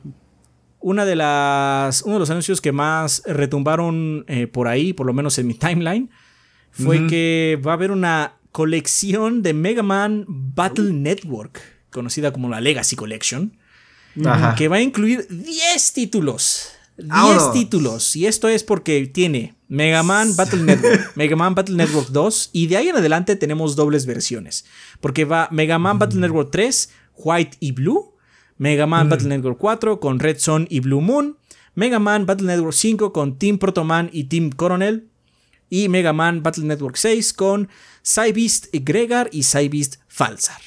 Una 0.80 1.06
de 1.06 1.16
las, 1.16 2.02
uno 2.04 2.16
de 2.16 2.20
los 2.20 2.30
anuncios 2.30 2.62
que 2.62 2.72
más 2.72 3.24
retumbaron 3.26 4.26
eh, 4.28 4.48
por 4.48 4.68
ahí, 4.68 4.94
por 4.94 5.06
lo 5.06 5.14
menos 5.14 5.38
en 5.40 5.48
mi 5.48 5.54
timeline, 5.54 6.10
fue 6.74 7.08
que 7.08 7.60
va 7.66 7.72
a 7.72 7.76
haber 7.76 7.92
una 7.92 8.34
colección 8.52 9.42
de 9.42 9.54
Mega 9.54 9.84
Man 9.84 10.26
Battle 10.28 10.92
Network, 10.94 11.62
conocida 11.92 12.34
como 12.34 12.50
la 12.50 12.62
Legacy 12.62 12.96
Collection, 12.96 13.58
que 14.58 14.68
va 14.68 14.78
a 14.78 14.82
incluir 14.82 15.28
10 15.30 15.94
títulos. 15.94 16.70
10 16.98 17.52
títulos. 17.54 18.16
Y 18.16 18.28
esto 18.28 18.48
es 18.48 18.64
porque 18.64 19.08
tiene 19.08 19.56
Mega 19.68 20.04
Man 20.04 20.36
Battle 20.36 20.62
Network, 20.62 21.12
Mega 21.16 21.36
Man 21.36 21.56
Battle 21.56 21.76
Network 21.76 22.10
2, 22.10 22.52
y 22.54 22.68
de 22.68 22.78
ahí 22.78 22.90
en 22.90 22.96
adelante 22.96 23.36
tenemos 23.36 23.76
dobles 23.76 24.06
versiones. 24.06 24.66
Porque 25.02 25.26
va 25.26 25.48
Mega 25.52 25.80
Man 25.80 25.98
Battle 25.98 26.20
Network 26.20 26.52
3, 26.52 26.90
White 27.16 27.58
y 27.60 27.72
Blue, 27.72 28.14
Mega 28.58 28.86
Man 28.86 29.10
Battle 29.10 29.30
Network 29.30 29.58
4 29.58 30.00
con 30.00 30.20
Red 30.20 30.38
Sun 30.38 30.68
y 30.70 30.80
Blue 30.80 31.02
Moon, 31.02 31.38
Mega 31.74 31.98
Man 32.00 32.26
Battle 32.26 32.48
Network 32.48 32.74
5 32.74 33.12
con 33.12 33.40
Team 33.40 33.58
Protoman 33.58 34.10
y 34.14 34.26
Team 34.26 34.52
Coronel, 34.52 35.10
y 35.74 35.90
Mega 35.90 36.14
Man 36.14 36.44
Battle 36.44 36.66
Network 36.66 36.98
6 36.98 37.34
con 37.34 37.68
Cybeast 38.06 38.68
Gregar 38.72 39.28
y 39.32 39.42
Cybeast 39.42 39.96
Falsar. 40.08 40.62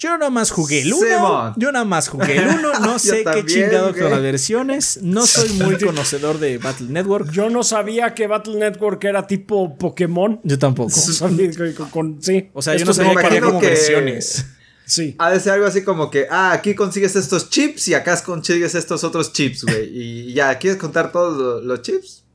Yo 0.00 0.18
nada 0.18 0.30
más 0.30 0.50
jugué 0.50 0.82
el 0.82 0.92
1. 0.92 1.54
Yo 1.56 1.70
nada 1.70 1.84
más 1.84 2.08
jugué 2.08 2.38
el 2.38 2.48
1. 2.48 2.80
No 2.80 2.98
sé 2.98 3.24
qué 3.24 3.46
chingado 3.46 3.94
con 3.94 4.10
las 4.10 4.20
versiones. 4.20 4.98
No 5.00 5.24
soy 5.24 5.50
muy 5.50 5.78
conocedor 5.78 6.40
de 6.40 6.58
Battle 6.58 6.88
Network. 6.88 7.30
Yo 7.30 7.50
no 7.50 7.62
sabía 7.62 8.14
que 8.14 8.26
Battle 8.26 8.56
Network 8.56 9.04
era 9.04 9.28
tipo 9.28 9.78
Pokémon. 9.78 10.40
Yo 10.42 10.58
tampoco. 10.58 10.90
sí. 10.90 12.50
O 12.52 12.62
sea, 12.62 12.74
yo 12.74 12.84
no 12.84 12.92
sabía 12.92 13.14
que 13.14 13.26
había 13.26 13.40
como 13.42 13.60
versiones. 13.60 14.44
Sí. 14.86 15.14
Ha 15.18 15.30
de 15.30 15.38
ser 15.38 15.52
algo 15.52 15.66
así 15.66 15.84
como 15.84 16.10
que, 16.10 16.26
ah, 16.30 16.50
aquí 16.52 16.74
consigues 16.74 17.14
estos 17.14 17.48
chips 17.48 17.86
y 17.88 17.94
acá 17.94 18.20
consigues 18.22 18.74
estos 18.74 19.04
otros 19.04 19.32
chips, 19.32 19.64
güey. 19.64 19.88
Y 19.92 20.32
ya, 20.34 20.58
¿quieres 20.58 20.80
contar 20.80 21.12
todos 21.12 21.64
los 21.64 21.82
chips? 21.82 22.25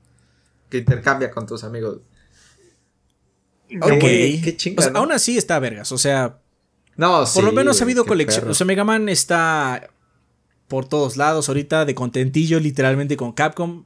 Que 0.72 0.80
intercambia 0.80 1.30
con 1.30 1.45
tus 1.45 1.63
amigos. 1.63 1.99
Ok. 3.80 3.99
Qué 3.99 4.76
Aún 4.95 5.11
así 5.11 5.38
está 5.38 5.59
vergas, 5.59 5.91
o 5.91 5.97
sea. 5.97 6.39
No, 6.97 7.24
Por 7.34 7.43
lo 7.43 7.51
menos 7.51 7.80
ha 7.80 7.84
habido 7.84 8.05
colección. 8.05 8.49
O 8.49 8.53
sea, 8.53 8.65
Mega 8.65 8.84
Man 8.84 9.09
está 9.09 9.89
por 10.67 10.88
todos 10.88 11.17
lados 11.17 11.49
ahorita 11.49 11.86
de 11.86 11.95
contentillo, 11.95 12.59
literalmente 12.59 13.17
con 13.17 13.34
Capcom. 13.34 13.86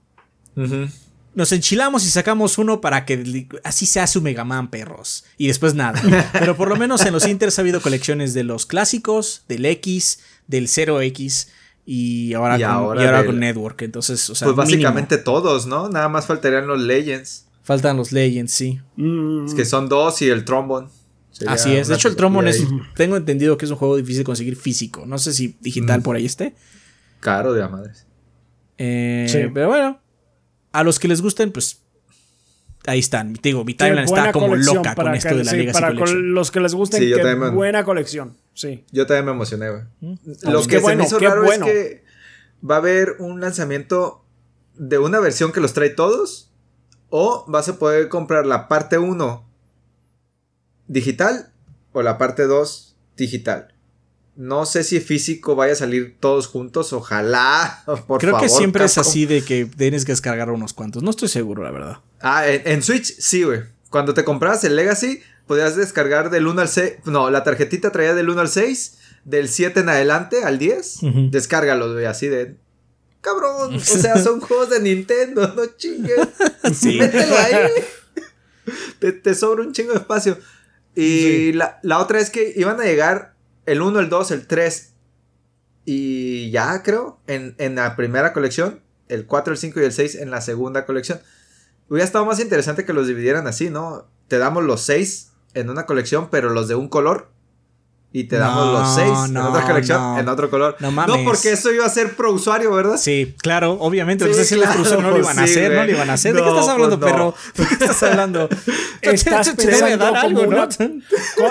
Nos 1.33 1.51
enchilamos 1.51 2.05
y 2.05 2.09
sacamos 2.09 2.57
uno 2.57 2.81
para 2.81 3.05
que 3.05 3.47
así 3.63 3.86
sea 3.86 4.07
su 4.07 4.21
Mega 4.21 4.43
Man, 4.43 4.69
perros. 4.69 5.25
Y 5.38 5.47
después 5.47 5.75
nada. 5.75 6.01
Pero 6.33 6.55
por 6.55 6.69
lo 6.69 6.75
menos 6.77 7.05
en 7.05 7.13
los 7.13 7.27
Inters 7.27 7.57
ha 7.57 7.61
habido 7.61 7.81
colecciones 7.81 8.33
de 8.33 8.43
los 8.43 8.65
clásicos, 8.65 9.43
del 9.47 9.65
X, 9.65 10.19
del 10.47 10.67
0X 10.67 11.47
y 11.86 12.33
ahora, 12.33 12.55
con, 12.55 12.65
ahora, 12.65 13.25
con 13.25 13.39
Network. 13.39 13.81
Entonces, 13.83 14.27
o 14.29 14.36
sea, 14.36 14.47
pues 14.47 14.57
básicamente 14.57 15.17
todos, 15.17 15.67
¿no? 15.67 15.88
Nada 15.88 16.09
más 16.09 16.25
faltarían 16.25 16.65
los 16.67 16.79
Legends. 16.81 17.45
Faltan 17.61 17.97
los 17.97 18.11
Legends, 18.11 18.51
sí. 18.51 18.81
Es 19.45 19.53
que 19.53 19.65
son 19.65 19.88
dos 19.88 20.21
y 20.21 20.29
el 20.29 20.45
trombone. 20.45 20.88
Sería 21.31 21.53
Así 21.53 21.75
es. 21.75 21.88
De 21.88 21.95
hecho, 21.95 22.07
el 22.07 22.15
trombone 22.15 22.49
es. 22.49 22.65
Tengo 22.95 23.17
entendido 23.17 23.57
que 23.57 23.65
es 23.65 23.71
un 23.71 23.77
juego 23.77 23.97
difícil 23.97 24.19
de 24.19 24.23
conseguir 24.23 24.55
físico. 24.55 25.05
No 25.05 25.17
sé 25.17 25.33
si 25.33 25.57
digital 25.61 26.01
por 26.01 26.15
ahí 26.15 26.25
esté. 26.25 26.55
Caro 27.19 27.53
de 27.53 27.61
la 27.61 27.69
madres. 27.69 28.05
Eh, 28.77 29.27
sí. 29.29 29.39
Pero 29.53 29.67
bueno. 29.67 29.99
A 30.71 30.83
los 30.83 30.99
que 30.99 31.07
les 31.07 31.21
gusten, 31.21 31.51
pues. 31.51 31.81
Ahí 32.88 32.99
están. 32.99 33.33
Te 33.33 33.49
digo, 33.49 33.63
mi 33.65 33.73
timeline 33.73 34.05
está 34.05 34.31
como 34.31 34.55
loca 34.55 34.95
con 34.95 35.13
esto 35.13 35.36
de 35.36 35.43
la 35.43 35.53
Legacy 35.53 35.79
para 35.79 35.91
los 35.91 36.51
que 36.51 36.59
les 36.59 36.73
gusten, 36.73 37.01
qué 37.01 37.36
buena 37.51 37.83
colección. 37.83 38.38
Sí. 38.56 38.84
Yo 38.91 39.06
también 39.06 39.26
me 39.26 39.32
emocioné, 39.32 39.70
güey. 39.70 39.84
Mm. 39.99 40.16
Lo 40.43 40.53
pues 40.53 40.68
que 40.68 40.80
se 40.80 40.95
me 40.95 41.03
hizo 41.03 41.20
raro 41.20 41.45
es 41.45 41.60
que 41.60 42.03
va 42.68 42.76
a 42.76 42.78
haber 42.80 43.18
un 43.20 43.39
lanzamiento 43.39 44.26
de 44.74 44.97
una 44.97 45.20
versión 45.20 45.51
que 45.51 45.60
los 45.60 45.74
trae 45.74 45.89
todos. 45.89 46.51
O 47.10 47.45
vas 47.47 47.70
a 47.70 47.78
poder 47.78 48.10
comprar 48.10 48.45
la 48.45 48.68
parte 48.68 48.97
1 48.97 49.47
digital 50.88 51.51
o 51.91 52.01
la 52.01 52.18
parte 52.18 52.43
2 52.43 52.95
digital. 53.16 53.74
No 54.36 54.66
sé 54.66 54.84
si 54.84 54.99
físico 54.99 55.56
vaya 55.56 55.74
a 55.74 55.78
salir 55.78 56.18
todos 56.20 56.47
juntos, 56.47 56.91
ojalá, 56.91 57.84
por 58.08 58.20
Creo 58.20 58.38
que 58.38 58.49
siempre 58.49 58.84
es 58.84 58.97
así 58.97 59.26
de 59.26 59.43
que 59.43 59.66
tienes 59.66 60.03
que 60.03 60.12
descargar 60.12 60.49
unos 60.49 60.74
cuantos. 60.74 61.03
No 61.03 61.10
estoy 61.10 61.30
seguro, 61.30 61.64
la 61.64 61.72
verdad. 61.72 61.99
Ah, 62.22 62.47
en, 62.47 62.82
Switch 62.82 63.16
sí, 63.20 63.43
güey. 63.43 63.62
Cuando 63.89 64.14
te 64.14 64.26
comprabas 64.26 64.64
el 64.66 64.76
Legacy, 64.76 65.22
podías 65.48 65.76
descargar 65.76 66.30
del 66.30 66.48
1 66.48 66.62
al 66.62 66.70
6. 66.70 66.93
No, 67.06 67.30
la 67.30 67.43
tarjetita 67.43 67.91
traía 67.91 68.14
del 68.14 68.30
1 68.30 68.41
al 68.41 68.50
6, 68.50 68.98
del 69.24 69.50
7 69.50 69.82
en 69.82 69.89
adelante 69.89 70.43
al 70.43 70.58
10. 70.58 71.00
Descárgalos, 71.32 71.93
güey, 71.93 72.06
así 72.06 72.28
de. 72.28 72.56
Cabrón, 73.22 73.76
o 73.76 73.80
sea, 73.80 74.18
son 74.18 74.39
juegos 74.39 74.70
de 74.70 74.80
Nintendo, 74.82 75.54
no 75.56 75.66
chingues. 75.78 76.20
Sí. 76.74 76.98
Mételo 76.98 77.38
ahí. 77.38 77.70
te, 79.00 79.12
te 79.12 79.36
sobra 79.36 79.62
un 79.62 79.72
chingo 79.72 79.93
de 79.93 80.00
espacio. 80.00 80.38
Y 80.96 81.52
la, 81.54 81.80
otra 82.00 82.20
es 82.20 82.30
que 82.30 82.54
iban 82.56 82.80
a 82.80 82.86
llegar 82.86 83.36
el 83.66 83.82
1, 83.82 84.00
el 84.00 84.10
2, 84.10 84.32
el 84.32 84.48
3 84.48 84.93
y 85.84 86.50
ya 86.52 86.82
creo 86.82 87.20
en, 87.28 87.76
la 87.76 87.96
primera 87.96 88.34
colección, 88.34 88.82
el 89.10 89.26
4, 89.26 89.54
el 89.54 89.60
5 89.60 89.80
y 89.82 89.84
el 89.84 89.91
6 89.91 90.16
en 90.16 90.32
la 90.32 90.41
segunda 90.41 90.86
colección. 90.86 91.20
Hubiera 91.89 92.06
estado 92.06 92.26
más 92.26 92.39
interesante 92.39 92.86
que 92.86 92.93
los 92.93 93.08
dividieran 93.08 93.46
así, 93.46 93.70
¿no? 93.70 94.08
Te 94.28 94.38
damos 94.38 94.64
los 94.64 94.82
6 94.82 95.34
en 95.56 95.70
una 95.70 95.86
colección, 95.86 96.30
pero 96.30 96.51
los 96.51 96.68
de 96.68 96.76
un 96.76 96.88
color 96.88 97.34
y 98.16 98.24
te 98.24 98.38
damos 98.38 98.72
los 98.72 98.95
seis 98.95 99.30
en 99.30 99.36
otra 99.36 99.68
colección, 99.68 100.18
en 100.18 100.30
otro 100.30 100.49
color. 100.49 100.78
No 100.80 100.89
mames. 100.89 101.18
No, 101.18 101.24
porque 101.26 101.51
eso 101.51 101.74
iba 101.74 101.86
a 101.86 101.89
ser 101.89 102.16
pro 102.16 102.32
usuario, 102.32 102.74
¿verdad? 102.74 102.95
Sí, 102.95 103.36
claro, 103.41 103.74
obviamente. 103.74 104.34
Sí, 104.34 104.45
si 104.45 104.55
claro, 104.55 105.01
no 105.01 105.11
lo 105.11 105.18
iban 105.18 105.38
a 105.38 105.43
hacer, 105.43 105.74
no 105.74 105.84
lo 105.84 105.91
iban 105.91 106.09
a 106.09 106.13
hacer. 106.13 106.34
¿De 106.34 106.41
qué 106.41 106.47
estás 106.47 106.70
hablando, 106.70 106.97
pues 106.97 107.11
perro? 107.11 107.36
¿De 107.57 107.66
qué 107.66 107.74
estás 107.74 108.03
hablando? 108.03 108.49
estás, 109.01 109.49
pensando 109.49 110.16
como 110.22 110.41
una, 110.43 110.70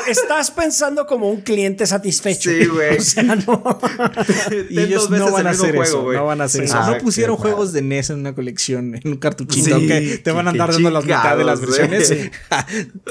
estás 0.09 0.51
pensando 0.53 1.07
como 1.07 1.31
un 1.31 1.43
cliente 1.43 1.87
satisfecho. 1.87 2.49
Sí, 2.49 2.65
güey. 2.65 2.97
O 3.05 3.07
sea, 3.07 3.23
no. 3.25 3.79
y 4.71 4.81
ellos 4.81 5.11
no 5.11 5.31
van 5.31 5.49
a 5.49 5.51
hacer 5.51 5.77
eso. 5.77 6.11
No 6.11 6.25
van 6.25 6.41
a 6.41 6.45
hacer 6.45 6.65
eso. 6.65 6.81
no 6.83 6.97
pusieron 6.97 7.37
juegos 7.37 7.75
de 7.75 7.83
NES 7.83 8.09
en 8.11 8.21
una 8.21 8.35
colección, 8.35 8.95
en 8.95 9.03
un 9.05 9.17
cartuchito, 9.19 9.79
que 9.81 10.19
te 10.25 10.33
van 10.33 10.47
a 10.47 10.51
andar 10.51 10.73
dando 10.73 10.91
la 10.91 11.03
mitad 11.03 11.37
de 11.37 11.45
las 11.45 11.61
versiones. 11.61 12.15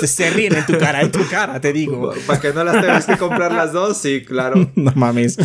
Se 0.04 0.30
ríen 0.32 0.56
en 0.56 0.66
tu 0.66 0.76
cara, 0.80 1.01
en 1.01 1.12
tu 1.12 1.28
cara, 1.28 1.62
te 1.62 1.72
digo. 1.72 2.14
Para 2.26 2.41
que 2.41 2.51
no 2.51 2.64
las 2.64 2.82
tengas 2.82 3.06
que 3.06 3.18
comprar 3.18 3.43
las 3.52 3.74
dos? 3.74 3.98
Sí, 3.98 4.24
claro. 4.24 4.72
no 4.76 4.91
mames. 4.96 5.38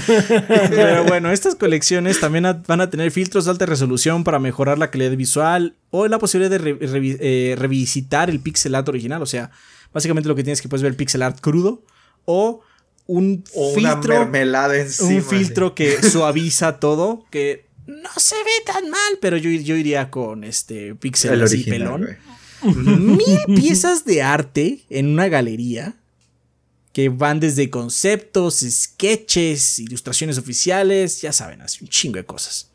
Pero 0.70 1.04
bueno, 1.04 1.30
estas 1.30 1.54
colecciones 1.54 2.20
también 2.20 2.44
van 2.66 2.80
a 2.80 2.90
tener 2.90 3.10
filtros 3.10 3.46
de 3.46 3.50
alta 3.50 3.66
resolución 3.66 4.24
para 4.24 4.38
mejorar 4.38 4.78
la 4.78 4.90
calidad 4.90 5.16
visual 5.16 5.76
o 5.90 6.06
la 6.08 6.18
posibilidad 6.18 6.58
de 6.58 6.78
eh, 7.20 7.56
revisitar 7.56 8.30
el 8.30 8.40
pixel 8.40 8.74
art 8.74 8.88
original. 8.88 9.22
O 9.22 9.26
sea, 9.26 9.50
básicamente 9.92 10.28
lo 10.28 10.34
que 10.34 10.44
tienes 10.44 10.62
que 10.62 10.68
puedes 10.68 10.82
ver 10.82 10.90
el 10.90 10.96
pixel 10.96 11.22
art 11.22 11.40
crudo 11.40 11.82
o 12.24 12.62
un 13.06 13.42
filtro. 13.74 14.18
mermelada 14.20 14.74
Un 15.00 15.22
filtro 15.22 15.74
que 15.74 16.02
suaviza 16.02 16.78
todo, 16.78 17.24
que 17.30 17.66
no 17.86 18.10
se 18.16 18.36
ve 18.36 18.72
tan 18.72 18.90
mal, 18.90 19.18
pero 19.20 19.38
yo, 19.38 19.50
yo 19.50 19.74
iría 19.76 20.10
con 20.10 20.44
este 20.44 20.94
pixel 20.94 21.42
así 21.42 21.64
pelón. 21.64 22.06
Mil 22.62 23.38
piezas 23.56 24.04
de 24.04 24.22
arte 24.22 24.84
en 24.90 25.06
una 25.08 25.28
galería 25.28 25.97
que 26.98 27.10
van 27.10 27.38
desde 27.38 27.70
conceptos, 27.70 28.66
sketches, 28.68 29.78
ilustraciones 29.78 30.36
oficiales, 30.36 31.20
ya 31.20 31.32
saben, 31.32 31.60
así 31.60 31.84
un 31.84 31.88
chingo 31.88 32.16
de 32.16 32.24
cosas. 32.24 32.72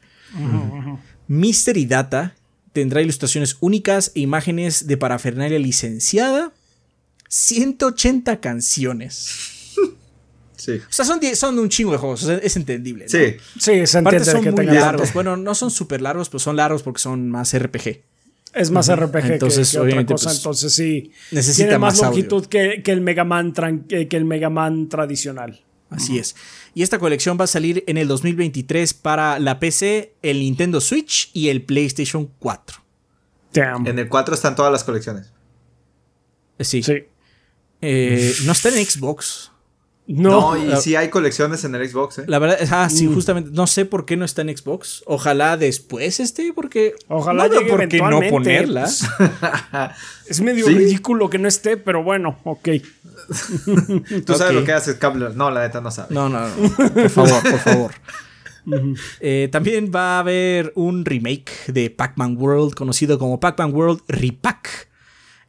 Mystery 1.28 1.86
Data 1.86 2.34
tendrá 2.72 3.02
ilustraciones 3.02 3.58
únicas 3.60 4.14
e 4.16 4.22
imágenes 4.22 4.88
de 4.88 4.96
parafernalia 4.96 5.60
licenciada, 5.60 6.54
180 7.28 8.40
canciones. 8.40 9.28
Sí. 10.56 10.72
O 10.78 10.94
sea, 10.94 11.04
son, 11.04 11.20
son 11.36 11.60
un 11.60 11.68
chingo 11.68 11.92
de 11.92 11.98
juegos, 11.98 12.24
es 12.24 12.56
entendible. 12.56 13.10
Sí, 13.10 13.36
sí, 13.60 13.86
son 13.86 14.06
muy 14.06 14.66
largos. 14.68 15.12
Bueno, 15.12 15.36
no 15.36 15.54
son 15.54 15.70
súper 15.70 16.02
largos, 16.02 16.30
pero 16.30 16.40
son 16.40 16.56
largos 16.56 16.82
porque 16.82 17.02
son 17.02 17.30
más 17.30 17.54
RPG. 17.54 18.00
Es 18.54 18.70
más 18.70 18.94
RPG 18.94 19.32
entonces, 19.32 19.72
que, 19.72 19.80
otra 19.80 20.06
cosa, 20.06 20.26
pues, 20.26 20.38
entonces 20.38 20.76
sí. 20.76 21.12
Necesita 21.32 21.70
tiene 21.70 21.80
más, 21.80 22.00
longitud 22.00 22.46
que, 22.46 22.84
el 22.86 23.02
Mega 23.02 23.24
Man 23.24 23.54
que 23.54 24.08
el 24.12 24.26
Mega 24.26 24.50
Man 24.50 24.90
tradicional. 24.90 25.62
Así 25.90 26.18
es. 26.18 26.36
Y 26.74 26.82
esta 26.82 26.98
colección 27.00 27.38
va 27.40 27.44
a 27.44 27.48
salir 27.48 27.84
en 27.88 27.98
el 27.98 28.08
2023 28.08 28.94
para 28.96 29.40
la 29.40 29.60
PC, 29.60 30.14
el 30.22 30.40
Nintendo 30.40 30.82
Switch 30.82 31.30
y 31.34 31.50
el 31.50 31.64
PlayStation 31.64 32.30
4. 32.40 32.78
En 33.54 34.00
el 34.00 34.10
4 34.10 34.34
están 34.34 34.56
todas 34.56 34.72
las 34.72 34.84
colecciones. 34.84 35.32
Sí. 36.60 36.82
sí. 36.82 37.04
Eh, 37.82 38.34
no 38.46 38.54
está 38.54 38.70
en 38.70 38.86
Xbox. 38.86 39.52
No, 40.06 40.58
y 40.58 40.76
sí 40.82 40.96
hay 40.96 41.10
colecciones 41.10 41.64
en 41.64 41.76
el 41.76 41.88
Xbox, 41.88 42.20
¿eh? 42.20 42.26
La 42.28 42.38
verdad, 42.38 42.58
ah, 42.72 42.90
sí, 42.90 43.08
mm. 43.08 43.14
justamente, 43.14 43.52
no 43.54 43.68
sé 43.68 43.86
por 43.86 44.06
qué 44.06 44.18
no 44.18 44.26
está 44.26 44.42
en 44.42 44.56
Xbox. 44.56 45.02
Ojalá 45.06 45.56
después 45.56 46.20
esté, 46.20 46.52
porque. 46.54 46.94
Ojalá 47.08 47.48
no 47.48 47.62
por 47.68 47.88
qué 47.88 48.02
no 48.02 48.20
ponerla. 48.30 48.86
es 50.28 50.42
medio 50.42 50.68
ridículo 50.68 51.30
que 51.30 51.40
no 51.40 51.48
esté, 51.48 51.78
pero 51.78 52.04
bueno, 52.04 52.38
ok. 52.44 52.70
Tú 54.26 54.34
sabes 54.34 54.54
lo 54.54 54.66
que 54.66 54.74
haces, 54.74 54.96
cable. 54.96 55.30
No, 55.36 55.50
la 55.52 55.62
neta 55.62 55.80
no 55.80 55.90
sabes. 55.90 56.12
No, 56.12 56.28
no, 56.28 56.50
no. 56.50 56.70
Por 56.94 57.10
favor, 57.10 57.42
por 57.42 57.60
favor. 57.60 57.92
Eh, 59.20 59.50
también 59.52 59.92
va 59.94 60.16
a 60.16 60.20
haber 60.20 60.72
un 60.76 61.04
remake 61.04 61.52
de 61.68 61.90
Pac-Man 61.90 62.38
World, 62.40 62.76
conocido 62.76 63.20
como 63.20 63.42
Pac-Man 63.42 63.74
World 63.74 64.04
Repack, 64.08 64.88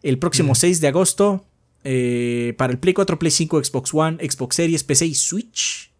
el 0.02 0.18
próximo 0.18 0.56
6 0.56 0.80
de 0.80 0.88
agosto 0.88 1.46
eh, 1.84 2.54
para 2.56 2.72
el 2.72 2.78
Play 2.78 2.94
4, 2.94 3.18
Play 3.18 3.30
5, 3.30 3.62
Xbox 3.62 3.94
One, 3.94 4.18
Xbox 4.28 4.56
Series, 4.56 4.82
PC 4.82 5.06
y 5.06 5.14
Switch. 5.14 5.92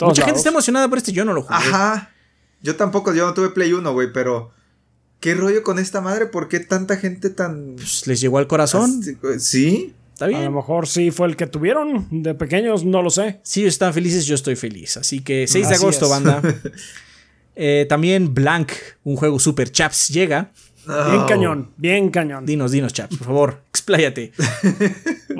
Mucha 0.00 0.24
gente 0.24 0.38
está 0.38 0.50
emocionada 0.50 0.88
por 0.88 0.98
este, 0.98 1.12
yo 1.12 1.24
no 1.24 1.32
lo 1.32 1.42
jugué. 1.42 1.54
Ajá. 1.56 2.10
Yo 2.60 2.76
tampoco, 2.76 3.14
yo 3.14 3.26
no 3.26 3.34
tuve 3.34 3.50
Play 3.50 3.72
1, 3.72 3.92
güey, 3.92 4.12
pero 4.12 4.50
¿qué 5.20 5.34
rollo 5.34 5.62
con 5.62 5.78
esta 5.78 6.00
madre? 6.00 6.26
¿Por 6.26 6.48
qué 6.48 6.60
tanta 6.60 6.96
gente 6.96 7.30
tan... 7.30 7.76
Pues, 7.76 8.06
les 8.06 8.20
llegó 8.20 8.38
al 8.38 8.46
corazón. 8.46 9.00
Sí. 9.38 9.94
Está 10.12 10.26
bien. 10.26 10.40
A 10.40 10.44
lo 10.46 10.50
mejor 10.50 10.88
sí 10.88 11.12
fue 11.12 11.28
el 11.28 11.36
que 11.36 11.46
tuvieron 11.46 12.08
de 12.10 12.34
pequeños, 12.34 12.84
no 12.84 13.02
lo 13.02 13.10
sé. 13.10 13.40
Si 13.44 13.60
ellos 13.60 13.74
están 13.74 13.94
felices, 13.94 14.26
yo 14.26 14.34
estoy 14.34 14.56
feliz. 14.56 14.96
Así 14.96 15.20
que 15.20 15.46
6 15.46 15.68
de 15.68 15.74
agosto, 15.74 16.08
banda. 16.08 16.42
Eh, 17.60 17.86
también 17.88 18.34
Blank, 18.34 18.70
un 19.02 19.16
juego 19.16 19.40
super 19.40 19.72
chaps, 19.72 20.10
llega. 20.10 20.52
Bien 20.88 21.26
cañón, 21.28 21.70
bien 21.76 22.10
cañón. 22.10 22.46
Dinos, 22.46 22.72
dinos, 22.72 22.92
chaps, 22.92 23.16
por 23.18 23.26
favor, 23.26 23.60
expláyate. 23.68 24.32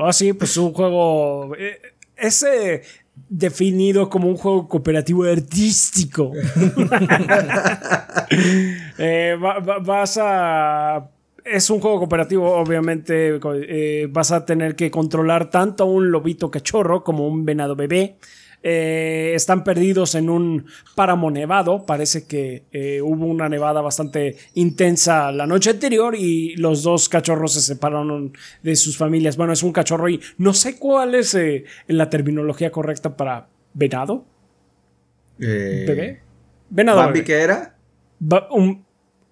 Ah, 0.01 0.13
sí, 0.13 0.33
pues 0.33 0.57
un 0.57 0.73
juego. 0.73 1.57
Eh, 1.57 1.77
ese 2.17 2.83
definido 3.29 4.09
como 4.09 4.29
un 4.29 4.37
juego 4.37 4.69
cooperativo 4.69 5.25
artístico. 5.25 6.33
Eh, 9.01 9.37
vas 9.41 10.19
a. 10.21 11.09
Es 11.45 11.71
un 11.71 11.81
juego 11.81 11.99
cooperativo, 11.99 12.53
obviamente. 12.53 13.41
Eh, 13.43 14.07
vas 14.11 14.33
a 14.33 14.45
tener 14.45 14.77
que 14.77 14.91
controlar 14.91 15.51
tanto 15.51 15.85
a 15.85 15.87
un 15.87 16.11
lobito 16.11 16.51
cachorro 16.51 17.03
como 17.03 17.27
un 17.27 17.45
venado 17.45 17.75
bebé. 17.75 18.19
Eh, 18.63 19.33
están 19.35 19.63
perdidos 19.63 20.15
en 20.15 20.31
un 20.31 20.67
páramo 20.95 21.31
nevado. 21.31 21.87
Parece 21.87 22.27
que 22.27 22.65
eh, 22.73 23.01
hubo 23.01 23.27
una 23.27 23.49
nevada 23.49 23.81
bastante 23.81 24.37
intensa 24.55 25.31
la 25.33 25.47
noche 25.47 25.71
anterior 25.71 26.15
y 26.17 26.57
los 26.57 26.83
dos 26.83 27.09
cachorros 27.09 27.55
se 27.55 27.61
separaron 27.61 28.33
de 28.63 28.77
sus 28.77 28.97
familias. 28.97 29.37
Bueno, 29.37 29.53
es 29.53 29.63
un 29.63 29.73
cachorro 29.73 30.09
y 30.09 30.21
no 30.39 30.53
sé 30.55 30.79
cuál 30.79 31.15
es 31.15 31.35
eh, 31.35 31.65
la 31.87 32.11
terminología 32.11 32.71
correcta 32.71 33.17
para 33.17 33.49
venado. 33.75 34.25
¿Bebé? 35.39 36.21
Venado. 36.69 36.99
¿Bambi 36.99 37.23
qué 37.23 37.35
era? 37.35 37.77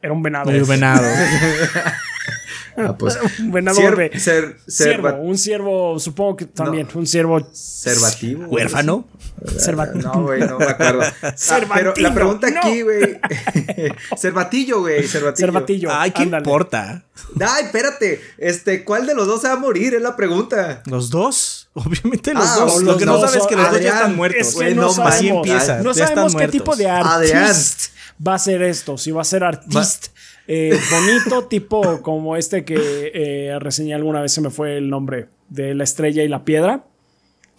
era 0.01 0.13
un 0.13 0.23
venado. 0.23 0.51
Un 0.51 0.69
venado. 0.69 1.05
Ah, 2.77 2.97
pues. 2.99 3.19
Venado 3.41 3.79
Cier- 3.81 3.97
bebé. 3.97 4.19
ser- 4.21 4.57
Ciervo, 4.69 5.09
serva- 5.09 5.19
un 5.21 5.39
ciervo, 5.39 5.99
supongo 5.99 6.37
que 6.37 6.45
también, 6.47 6.87
un 6.95 7.07
ciervo 7.07 7.41
Servativo. 7.53 8.47
¿Huérfano? 8.49 9.07
cervativo. 9.59 10.03
No, 10.15 10.23
güey, 10.23 10.41
no 10.41 10.59
me 10.59 10.65
acuerdo. 10.65 11.01
Ah, 11.23 11.67
pero 11.75 11.95
la 11.97 12.15
pregunta 12.15 12.51
no. 12.51 12.61
aquí, 12.61 12.83
güey. 12.83 13.19
Cervatillo, 14.17 14.81
güey. 14.81 15.07
Cervatillo. 15.07 15.47
Cervatillo. 15.47 15.89
Ay, 15.93 16.11
¿qué 16.11 16.23
ándale. 16.23 16.43
importa? 16.43 17.05
Ay, 17.41 17.65
espérate. 17.65 18.21
Este, 18.39 18.85
¿cuál 18.85 19.07
de 19.07 19.15
los 19.15 19.27
dos 19.27 19.41
se 19.43 19.49
va 19.49 19.55
a 19.55 19.59
morir? 19.59 19.95
Es 19.95 20.03
la 20.03 20.17
pregunta. 20.17 20.83
¿Los 20.87 21.11
dos? 21.11 21.69
Obviamente 21.75 22.33
los 22.35 22.47
Ah, 22.49 22.57
dos. 22.61 22.77
o 22.77 22.79
Lo 22.81 22.85
los 22.93 22.97
que 22.97 23.07
no 23.07 23.13
dos, 23.19 23.23
sabes 23.31 23.43
es 23.43 23.49
que 23.49 23.57
los 23.57 23.71
dos 23.71 23.81
ya 23.81 23.91
están 23.95 24.17
muertos. 24.17 24.49
Es 24.49 24.55
que 24.55 24.75
no 24.75 24.83
no 24.83 24.89
sabemos, 24.93 25.15
Así 25.15 25.29
empieza. 25.29 25.79
no 25.83 25.95
sabemos 25.95 26.33
qué 26.33 26.39
muertos. 26.39 26.53
tipo 26.53 26.77
de 26.77 26.89
Adrián. 26.89 27.45
artista 27.45 27.85
va 28.27 28.35
a 28.35 28.39
ser 28.39 28.63
esto. 28.63 28.97
Si 28.97 29.11
va 29.11 29.21
a 29.23 29.25
ser 29.25 29.45
artista 29.45 30.11
eh, 30.49 30.79
bonito, 30.91 31.45
tipo 31.49 32.03
como 32.03 32.37
este 32.37 32.65
que 32.65 33.11
eh, 33.15 33.59
reseñé 33.61 33.95
alguna 33.95 34.21
vez, 34.21 34.33
se 34.33 34.41
me 34.41 34.51
fue 34.51 34.77
el 34.77 34.89
nombre 34.91 35.27
de 35.49 35.75
la 35.75 35.85
estrella 35.85 36.23
y 36.23 36.29
la 36.29 36.45
piedra. 36.45 36.85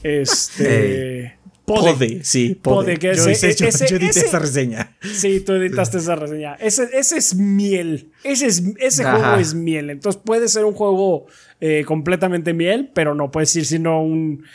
Este. 0.03 1.37
Pode. 1.65 1.91
Pode, 1.91 2.23
sí, 2.23 2.55
Pode, 2.55 2.75
Pode. 2.95 2.97
que 2.97 3.07
yo, 3.13 3.27
ese- 3.27 3.53
yo, 3.53 3.67
ese- 3.67 3.87
yo 3.89 3.97
edité 3.97 4.11
ese- 4.11 4.25
esta 4.27 4.39
reseña. 4.39 4.95
Sí, 5.01 5.41
tú 5.41 5.51
editaste 5.51 5.97
esa 5.97 6.15
reseña. 6.15 6.53
Ese, 6.55 6.87
ese 6.93 7.17
es 7.17 7.35
miel. 7.35 8.09
Ese, 8.23 8.45
es, 8.45 8.63
ese 8.79 9.03
Ajá. 9.03 9.17
juego 9.19 9.35
es 9.41 9.53
miel. 9.53 9.89
Entonces 9.89 10.21
puede 10.23 10.47
ser 10.47 10.63
un 10.63 10.71
juego 10.73 11.25
eh, 11.59 11.83
completamente 11.85 12.53
miel, 12.53 12.89
pero 12.93 13.15
no 13.15 13.31
puede 13.31 13.47
ser 13.47 13.65
sino 13.65 14.01
un. 14.01 14.45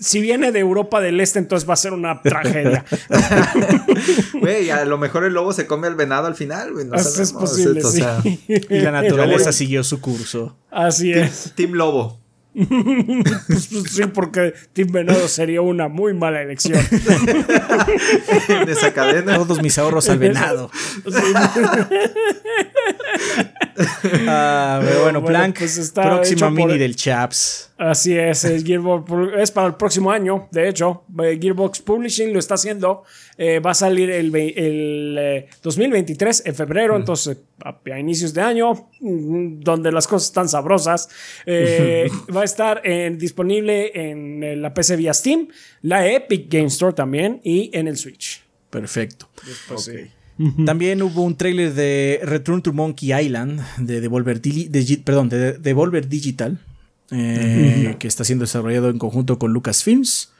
Si 0.00 0.20
viene 0.20 0.50
de 0.50 0.58
Europa 0.58 1.00
del 1.00 1.20
Este, 1.20 1.38
entonces 1.38 1.68
va 1.68 1.74
a 1.74 1.76
ser 1.76 1.92
una 1.92 2.20
tragedia. 2.22 2.84
Güey, 4.40 4.70
a 4.70 4.84
lo 4.84 4.98
mejor 4.98 5.24
el 5.24 5.32
lobo 5.34 5.52
se 5.52 5.66
come 5.66 5.86
al 5.86 5.94
venado 5.94 6.26
al 6.26 6.34
final, 6.34 6.72
güey. 6.72 6.86
No 6.86 6.96
Eso 6.96 7.22
es 7.22 7.32
posible, 7.32 7.80
sí. 7.82 7.98
sea, 7.98 8.20
Y 8.24 8.80
la 8.80 8.90
naturaleza 9.02 9.52
siguió 9.52 9.84
su 9.84 10.00
curso. 10.00 10.56
Así 10.70 11.12
team, 11.12 11.24
es. 11.24 11.52
Team 11.54 11.72
Lobo. 11.72 12.18
Pues, 12.54 13.68
pues, 13.68 13.84
sí, 13.90 14.02
porque 14.12 14.52
Team 14.74 14.88
Venado 14.92 15.26
sería 15.26 15.62
una 15.62 15.88
muy 15.88 16.12
mala 16.12 16.42
elección. 16.42 16.78
en 18.48 18.68
esa 18.68 18.92
cadena. 18.92 19.36
Todos 19.36 19.62
mis 19.62 19.78
ahorros 19.78 20.08
al 20.10 20.18
venado. 20.18 20.70
Ah, 24.28 24.80
pero 24.82 25.02
bueno, 25.02 25.20
Bueno, 25.20 25.26
Plank, 25.26 25.58
pues 25.58 25.78
está 25.78 26.02
próxima 26.02 26.48
por- 26.48 26.52
mini 26.52 26.78
del 26.78 26.96
Chaps. 26.96 27.70
Así 27.78 28.16
es, 28.16 28.44
es, 28.44 28.62
Gearbox, 28.64 29.10
es 29.38 29.50
para 29.50 29.66
el 29.68 29.74
próximo 29.74 30.10
año, 30.10 30.48
de 30.52 30.68
hecho, 30.68 31.04
eh, 31.22 31.38
Gearbox 31.40 31.80
Publishing 31.80 32.32
lo 32.32 32.38
está 32.38 32.54
haciendo, 32.54 33.02
eh, 33.36 33.58
va 33.58 33.72
a 33.72 33.74
salir 33.74 34.08
el, 34.10 34.34
el, 34.36 35.16
eh, 35.18 35.48
2023 35.62 36.44
en 36.46 36.54
febrero, 36.54 36.94
entonces 36.96 37.38
a, 37.64 37.76
a 37.92 37.98
inicios 37.98 38.32
de 38.34 38.40
año, 38.42 38.72
mm, 39.00 39.60
donde 39.60 39.90
las 39.90 40.06
cosas 40.06 40.28
están 40.28 40.48
sabrosas, 40.48 41.08
eh, 41.44 42.08
va 42.34 42.42
a 42.42 42.44
estar 42.44 42.82
disponible 43.16 43.90
en 43.94 44.62
la 44.62 44.72
PC 44.72 44.94
vía 44.96 45.12
Steam, 45.14 45.48
la 45.82 46.06
Epic 46.06 46.46
Game 46.48 46.66
Store 46.66 46.92
también 46.94 47.40
y 47.42 47.70
en 47.76 47.88
el 47.88 47.96
Switch. 47.96 48.42
Perfecto. 48.70 49.28
Sí. 49.76 50.08
También 50.66 51.02
hubo 51.02 51.22
un 51.22 51.36
tráiler 51.36 51.74
de 51.74 52.20
Return 52.24 52.62
to 52.62 52.72
Monkey 52.72 53.12
Island 53.12 53.60
de 53.78 54.00
Devolver, 54.00 54.40
perdón, 55.04 55.28
de 55.28 55.52
Devolver 55.58 56.08
Digital, 56.08 56.58
eh, 57.10 57.96
que 57.98 58.08
está 58.08 58.24
siendo 58.24 58.44
desarrollado 58.44 58.90
en 58.90 58.98
conjunto 58.98 59.38
con 59.38 59.52
Lucasfilms. 59.52 60.30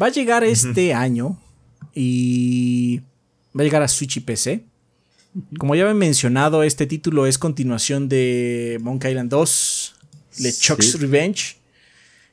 Va 0.00 0.06
a 0.06 0.10
llegar 0.10 0.44
este 0.44 0.94
año 0.94 1.40
y 1.94 2.98
va 3.56 3.62
a 3.62 3.64
llegar 3.64 3.82
a 3.82 3.88
Switch 3.88 4.18
y 4.18 4.20
PC. 4.20 4.64
Como 5.58 5.74
ya 5.74 5.90
he 5.90 5.94
mencionado, 5.94 6.62
este 6.62 6.86
título 6.86 7.26
es 7.26 7.38
continuación 7.38 8.08
de 8.08 8.78
Monkey 8.80 9.10
Island 9.12 9.30
2, 9.30 9.94
LeChuck's 10.40 10.92
Sí. 10.92 10.98
Revenge. 10.98 11.56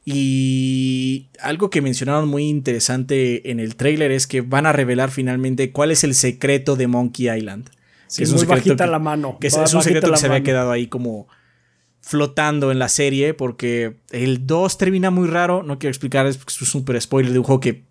Y 0.07 1.29
algo 1.41 1.71
que 1.71 1.81
mencionaron 1.81 2.29
muy 2.29 2.47
interesante 2.47 3.49
en 3.49 3.59
el 3.59 3.75
tráiler 3.75 4.11
es 4.11 4.27
que 4.27 4.41
van 4.41 4.67
a 4.67 4.71
revelar 4.71 5.09
finalmente 5.09 5.71
cuál 5.71 5.89
es 5.89 6.03
el 6.03 6.13
secreto 6.13 6.75
de 6.75 6.85
Monkey 6.85 7.27
Island. 7.27 7.71
Sí, 8.05 8.23
muy 8.27 8.45
bajita 8.45 8.85
la 8.85 8.99
mano, 8.99 9.39
Que 9.39 9.47
es, 9.47 9.57
es 9.57 9.73
un 9.73 9.81
secreto 9.81 10.11
que 10.11 10.17
se 10.17 10.27
había 10.27 10.43
quedado 10.43 10.71
ahí 10.71 10.85
como 10.85 11.27
flotando 12.01 12.71
en 12.71 12.77
la 12.77 12.87
serie 12.87 13.33
porque 13.33 13.97
el 14.11 14.45
2 14.45 14.77
termina 14.77 15.09
muy 15.09 15.27
raro. 15.27 15.63
No 15.63 15.79
quiero 15.79 15.89
explicar, 15.89 16.27
es 16.27 16.39
es 16.47 16.61
un 16.61 16.67
super 16.67 17.01
spoiler 17.01 17.33
de 17.33 17.39
un 17.39 17.45
juego 17.45 17.59
que 17.59 17.83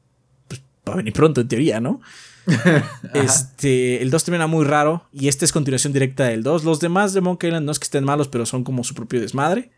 pues, 0.46 0.62
va 0.88 0.92
a 0.92 0.96
venir 0.96 1.12
pronto 1.12 1.40
en 1.40 1.48
teoría, 1.48 1.80
¿no? 1.80 2.00
este, 3.14 4.02
el 4.02 4.10
2 4.10 4.24
termina 4.24 4.46
muy 4.46 4.64
raro 4.64 5.08
y 5.12 5.26
esta 5.26 5.44
es 5.44 5.50
continuación 5.50 5.92
directa 5.92 6.24
del 6.26 6.44
2. 6.44 6.62
Los 6.62 6.78
demás 6.78 7.12
de 7.12 7.22
Monkey 7.22 7.48
Island 7.48 7.66
no 7.66 7.72
es 7.72 7.80
que 7.80 7.84
estén 7.84 8.04
malos, 8.04 8.28
pero 8.28 8.46
son 8.46 8.62
como 8.62 8.84
su 8.84 8.94
propio 8.94 9.20
desmadre. 9.20 9.72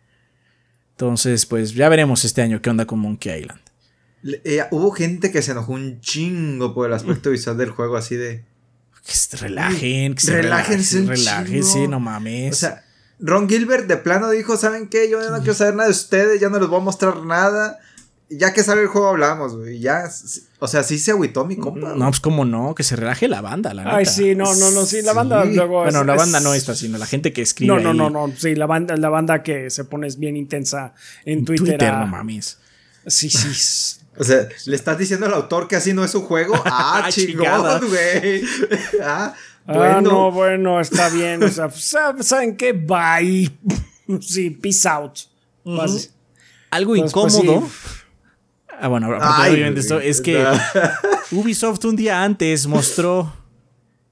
Entonces, 0.97 1.44
pues 1.44 1.74
ya 1.74 1.90
veremos 1.90 2.24
este 2.24 2.40
año 2.40 2.62
qué 2.62 2.70
onda 2.70 2.86
con 2.86 2.99
Monkey 3.01 3.40
Island. 3.40 3.61
Eh, 4.44 4.64
hubo 4.70 4.90
gente 4.92 5.30
que 5.30 5.42
se 5.42 5.53
enojó 5.53 5.72
un 5.72 6.01
chingo 6.01 6.72
por 6.74 6.86
el 6.88 6.94
aspecto 6.94 7.30
visual 7.30 7.59
del 7.59 7.68
juego, 7.68 7.99
así 7.99 8.16
de. 8.16 8.44
Que 9.07 9.12
se 9.12 9.36
relajen, 9.36 10.14
que 10.14 10.20
se 10.22 10.32
Relájense 10.32 11.05
relájense, 11.05 11.72
chingo. 11.74 11.88
no 11.88 12.01
mames. 12.01 12.55
O 12.55 12.57
sea, 12.57 12.82
Ron 13.20 13.47
Gilbert 13.47 13.86
de 13.86 13.99
plano 13.99 14.30
dijo: 14.30 14.57
¿Saben 14.57 14.88
qué? 14.88 15.11
Yo 15.11 15.20
ya 15.22 15.28
no 15.28 15.38
quiero 15.38 15.53
saber 15.55 15.74
nada 15.74 15.88
de 15.90 15.94
ustedes, 15.94 16.40
ya 16.40 16.49
no 16.49 16.59
les 16.59 16.68
voy 16.68 16.80
a 16.80 16.84
mostrar 16.84 17.22
nada. 17.24 17.78
Ya 18.28 18.52
que 18.52 18.64
sale 18.64 18.80
el 18.82 18.88
juego 18.88 19.08
hablamos, 19.08 19.56
güey. 19.56 19.78
Ya, 19.78 20.02
o 20.58 20.66
sea, 20.66 20.82
sí 20.82 20.98
se 20.98 21.12
agüitó 21.12 21.44
mi 21.44 21.56
compa. 21.56 21.94
no, 21.94 22.08
pues 22.08 22.18
cómo 22.20 22.44
no, 22.44 22.74
que 22.74 22.82
se 22.82 22.96
relaje 22.96 23.28
la 23.28 23.40
banda, 23.40 23.72
la 23.72 23.82
Ay, 23.84 23.98
neta. 23.98 24.10
sí, 24.10 24.34
no, 24.34 24.52
no, 24.56 24.70
no, 24.72 24.84
sí, 24.84 25.00
la 25.02 25.12
banda 25.12 25.44
Sí. 25.44 25.54
luego 25.54 25.82
Bueno, 25.84 26.00
es- 26.00 26.06
la 26.06 26.14
es- 26.14 26.18
banda 26.18 26.40
no 26.40 26.52
esta, 26.54 26.74
sino 26.74 26.98
la 26.98 27.06
gente 27.06 27.32
que 27.32 27.42
escribe. 27.42 27.72
No, 27.72 27.80
no, 27.80 27.90
ahí 27.90 27.96
no, 27.96 28.10
no, 28.26 28.32
sí, 28.36 28.56
la 28.56 28.66
banda, 28.66 28.96
la 28.96 29.08
banda 29.10 29.44
que 29.44 29.70
se 29.70 29.84
pone 29.84 30.08
es 30.08 30.18
bien 30.18 30.36
intensa 30.36 30.92
en 31.24 31.38
en 31.40 31.44
Twitter. 31.44 31.66
Twitter, 31.78 31.88
a- 31.90 32.00
no 32.00 32.06
mames. 32.08 32.58
Sí, 33.06 33.30
sí. 33.30 34.00
O 34.18 34.24
sea, 34.24 34.48
¿le 34.64 34.74
estás 34.74 34.98
diciendo 34.98 35.26
al 35.26 35.34
autor 35.34 35.68
que 35.68 35.76
así 35.76 35.92
no 35.92 36.04
es 36.04 36.10
su 36.10 36.22
juego? 36.22 36.54
Ah, 36.64 37.02
Ah, 37.04 37.08
chingón, 37.12 37.86
güey. 37.88 38.42
ah, 39.04 39.34
Ah, 39.68 39.72
bueno. 39.72 40.00
no, 40.00 40.32
bueno, 40.32 40.80
está 40.80 41.08
bien. 41.10 41.42
O 41.44 41.48
sea, 41.48 41.68
pues, 41.68 41.94
¿sab- 41.94 42.22
¿saben 42.22 42.56
qué? 42.56 42.72
Bye. 42.72 43.56
Sí, 44.20 44.50
peace 44.50 44.88
out. 44.88 45.16
Algo 46.70 46.94
Pues, 46.94 47.12
pues, 47.12 47.34
incómodo. 47.34 47.66
sí. 47.66 47.88
Ah, 48.80 48.88
bueno, 48.88 49.06
aparte, 49.06 49.24
Ay, 49.28 49.52
obviamente 49.54 49.80
esto 49.80 50.00
es 50.00 50.20
que 50.20 50.44
Ubisoft 51.32 51.84
un 51.84 51.96
día 51.96 52.22
antes 52.22 52.66
mostró 52.66 53.32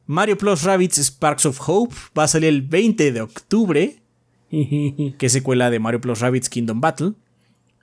Mario 0.07 0.37
Plus 0.39 0.63
Rabbids 0.63 0.99
Sparks 0.99 1.47
of 1.47 1.61
Hope. 1.67 1.95
Va 2.19 2.25
a 2.25 2.29
salir 2.29 2.49
el 2.49 2.63
20 2.63 3.13
de 3.13 3.21
octubre, 3.21 4.03
que 4.51 5.17
es 5.27 5.33
secuela 5.33 5.71
de 5.71 5.79
Mario 5.79 6.01
Plus 6.01 6.21
Rabbids 6.21 6.49
Kingdom 6.49 6.81
Battle. 6.81 7.13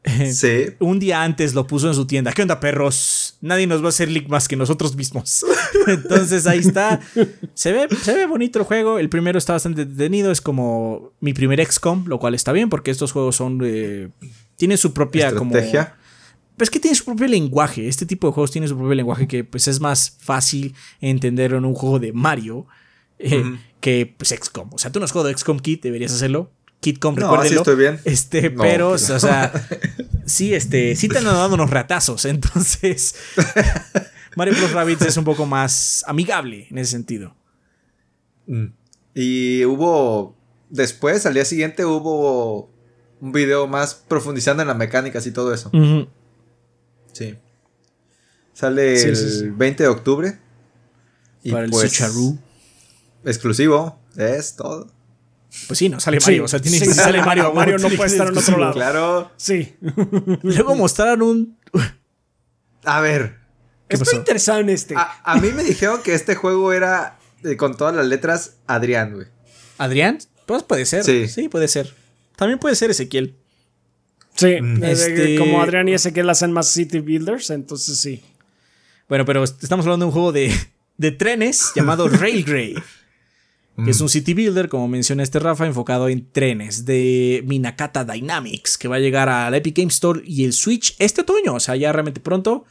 Sí. 0.34 0.66
Un 0.80 0.98
día 1.00 1.22
antes 1.22 1.54
lo 1.54 1.68
puso 1.68 1.88
en 1.88 1.94
su 1.94 2.08
tienda. 2.08 2.32
¿Qué 2.34 2.42
onda, 2.42 2.60
perros? 2.60 3.38
Nadie 3.40 3.68
nos 3.68 3.84
va 3.84 3.86
a 3.86 3.90
hacer 3.90 4.10
leak 4.10 4.30
más 4.30 4.48
que 4.48 4.56
nosotros 4.56 4.96
mismos. 4.96 5.46
Entonces 5.86 6.48
ahí 6.48 6.58
está. 6.58 7.00
Se 7.54 7.72
ve, 7.72 7.88
se 8.02 8.16
ve 8.16 8.26
bonito 8.26 8.58
el 8.58 8.66
juego. 8.66 8.98
El 8.98 9.10
primero 9.10 9.38
está 9.38 9.54
bastante 9.54 9.86
detenido. 9.86 10.32
Es 10.32 10.42
como 10.42 11.12
mi 11.20 11.34
primer 11.34 11.64
XCOM, 11.64 12.08
lo 12.08 12.18
cual 12.18 12.34
está 12.34 12.52
bien 12.52 12.68
porque 12.70 12.90
estos 12.90 13.12
juegos 13.12 13.36
son. 13.36 13.62
eh, 13.64 14.10
tienen 14.56 14.80
su 14.80 14.92
propia 14.92 15.36
como. 15.36 15.54
Estrategia. 16.62 16.70
Pues 16.70 16.70
que 16.70 16.80
tiene 16.80 16.96
su 16.96 17.06
propio 17.06 17.28
lenguaje. 17.28 17.88
Este 17.88 18.06
tipo 18.06 18.28
de 18.28 18.34
juegos 18.34 18.52
tiene 18.52 18.68
su 18.68 18.78
propio 18.78 18.94
lenguaje 18.94 19.28
que 19.28 19.44
pues 19.44 19.68
es 19.68 19.80
más 19.80 20.16
fácil 20.20 20.76
entenderlo 21.00 21.58
en 21.58 21.66
un 21.66 21.74
juego 21.74 21.98
de 21.98 22.14
Mario 22.14 22.68
eh, 23.18 23.58
que 23.80 24.14
pues 24.16 24.30
XCOM. 24.30 24.70
O 24.74 24.78
sea, 24.78 24.92
tú 24.92 25.00
no 25.00 25.06
has 25.06 25.12
jugado 25.12 25.36
XCOM 25.36 25.60
Kit, 25.60 25.82
deberías 25.82 26.12
hacerlo. 26.14 26.52
KitCom, 26.82 27.16
No, 27.16 27.32
recuérdenlo. 27.32 27.50
sí 27.50 27.56
estoy 27.58 27.76
bien. 27.76 28.00
Este, 28.06 28.50
No, 28.52 28.62
pero, 28.62 28.90
no. 28.90 28.94
o 28.94 28.98
sea, 28.98 29.52
sí, 30.26 30.54
este, 30.54 30.96
sí 30.96 31.08
te 31.08 31.18
han 31.20 31.24
dado 31.24 31.54
unos 31.56 31.70
ratazos. 31.70 32.26
Entonces, 32.26 33.16
Mario 34.36 34.54
Plus 34.56 34.72
Rabbids 34.72 35.02
es 35.02 35.18
un 35.18 35.24
poco 35.24 35.46
más 35.46 36.04
amigable 36.08 36.68
en 36.70 36.78
ese 36.78 36.92
sentido. 36.92 37.36
Mm. 38.48 38.66
Y 39.16 39.66
hubo. 39.66 40.36
Después, 40.70 41.26
al 41.26 41.34
día 41.34 41.46
siguiente, 41.46 41.86
hubo 41.86 42.70
un 43.20 43.32
video 43.32 43.68
más 43.68 43.94
profundizando 43.94 44.62
en 44.64 44.68
las 44.68 44.78
mecánicas 44.78 45.28
y 45.28 45.32
todo 45.32 45.54
eso. 45.54 45.70
Sí. 47.14 47.38
Sale 48.54 48.98
Sí, 48.98 49.08
el 49.10 49.16
sí, 49.16 49.30
sí. 49.40 49.50
20 49.50 49.84
de 49.84 49.90
octubre. 49.90 50.40
Y 51.44 51.52
Para 51.52 51.66
el 51.66 51.72
pues, 51.72 51.92
Sucharu. 51.92 52.38
Exclusivo. 53.26 54.00
Es 54.16 54.56
todo. 54.56 54.88
Pues 55.68 55.80
sí, 55.80 55.90
no 55.90 56.00
sale 56.00 56.20
Sí, 56.22 56.28
Mario. 56.28 56.46
o 56.46 56.48
sea, 56.48 56.60
tiene 56.62 56.80
sí, 56.80 56.86
que 56.88 56.94
sale 56.94 57.22
Mario. 57.22 57.54
Mario 57.54 57.78
no 57.78 57.90
puede 57.98 58.10
estar 58.10 58.28
en 58.28 58.38
otro 58.38 58.58
lado. 58.58 58.74
Claro. 58.74 59.32
Sí. 59.38 59.76
Luego 60.44 60.76
mostraron 60.76 61.22
un. 61.22 61.58
A 62.84 63.02
ver. 63.02 63.40
¿Qué 63.88 63.96
Estoy 63.96 64.06
pasó? 64.06 64.18
interesado 64.18 64.60
en 64.60 64.70
este. 64.70 64.96
A, 64.96 65.22
a 65.24 65.38
mí 65.38 65.50
me 65.52 65.64
dijeron 65.64 66.02
que 66.04 66.14
este 66.14 66.36
juego 66.36 66.72
era 66.72 67.20
eh, 67.44 67.58
con 67.58 67.76
todas 67.76 67.94
las 67.96 68.06
letras 68.06 68.58
Adrián, 68.68 69.14
güey. 69.14 69.28
¿Adrián? 69.78 70.20
Pues 70.46 70.64
puede 70.64 70.86
ser. 70.86 71.04
Sí. 71.04 71.28
Sí. 71.28 71.50
puede 71.50 71.68
ser. 71.68 71.94
También 72.38 72.60
puede 72.60 72.76
ser 72.76 72.90
Ezequiel. 72.92 73.38
Sí, 74.36 74.62
Mm. 74.62 74.84
Este- 74.84 75.38
como 75.38 75.62
Adrián 75.62 75.88
y 75.90 75.94
Ezequiel 75.94 76.30
hacen 76.30 76.52
más 76.52 76.68
City 76.70 77.00
Builders, 77.00 77.50
entonces 77.50 77.98
sí. 78.00 78.22
Bueno, 79.10 79.26
pero 79.26 79.44
estamos 79.44 79.86
hablando 79.86 80.06
de 80.06 80.08
un 80.08 80.14
juego 80.14 80.32
de, 80.32 80.52
de 80.98 81.12
trenes 81.12 81.72
llamado 81.76 82.08
Railgrey. 82.10 82.76
que 83.84 83.92
es 83.92 84.00
un 84.02 84.10
city 84.10 84.34
builder, 84.36 84.70
como 84.70 84.88
menciona 84.88 85.24
este 85.24 85.40
Rafa, 85.40 85.66
enfocado 85.66 86.08
en 86.08 86.30
trenes 86.32 86.86
de 86.86 87.42
Minakata 87.48 88.04
Dynamics, 88.06 88.78
que 88.78 88.88
va 88.88 88.98
a 88.98 89.00
llegar 89.00 89.28
al 89.28 89.54
Epic 89.56 89.78
Game 89.78 89.88
Store 89.90 90.22
y 90.26 90.44
el 90.46 90.54
Switch 90.54 90.96
este 91.00 91.22
otoño, 91.22 91.56
o 91.56 91.60
sea, 91.60 91.76
ya 91.76 91.92
realmente 91.92 92.20
pronto. 92.20 92.66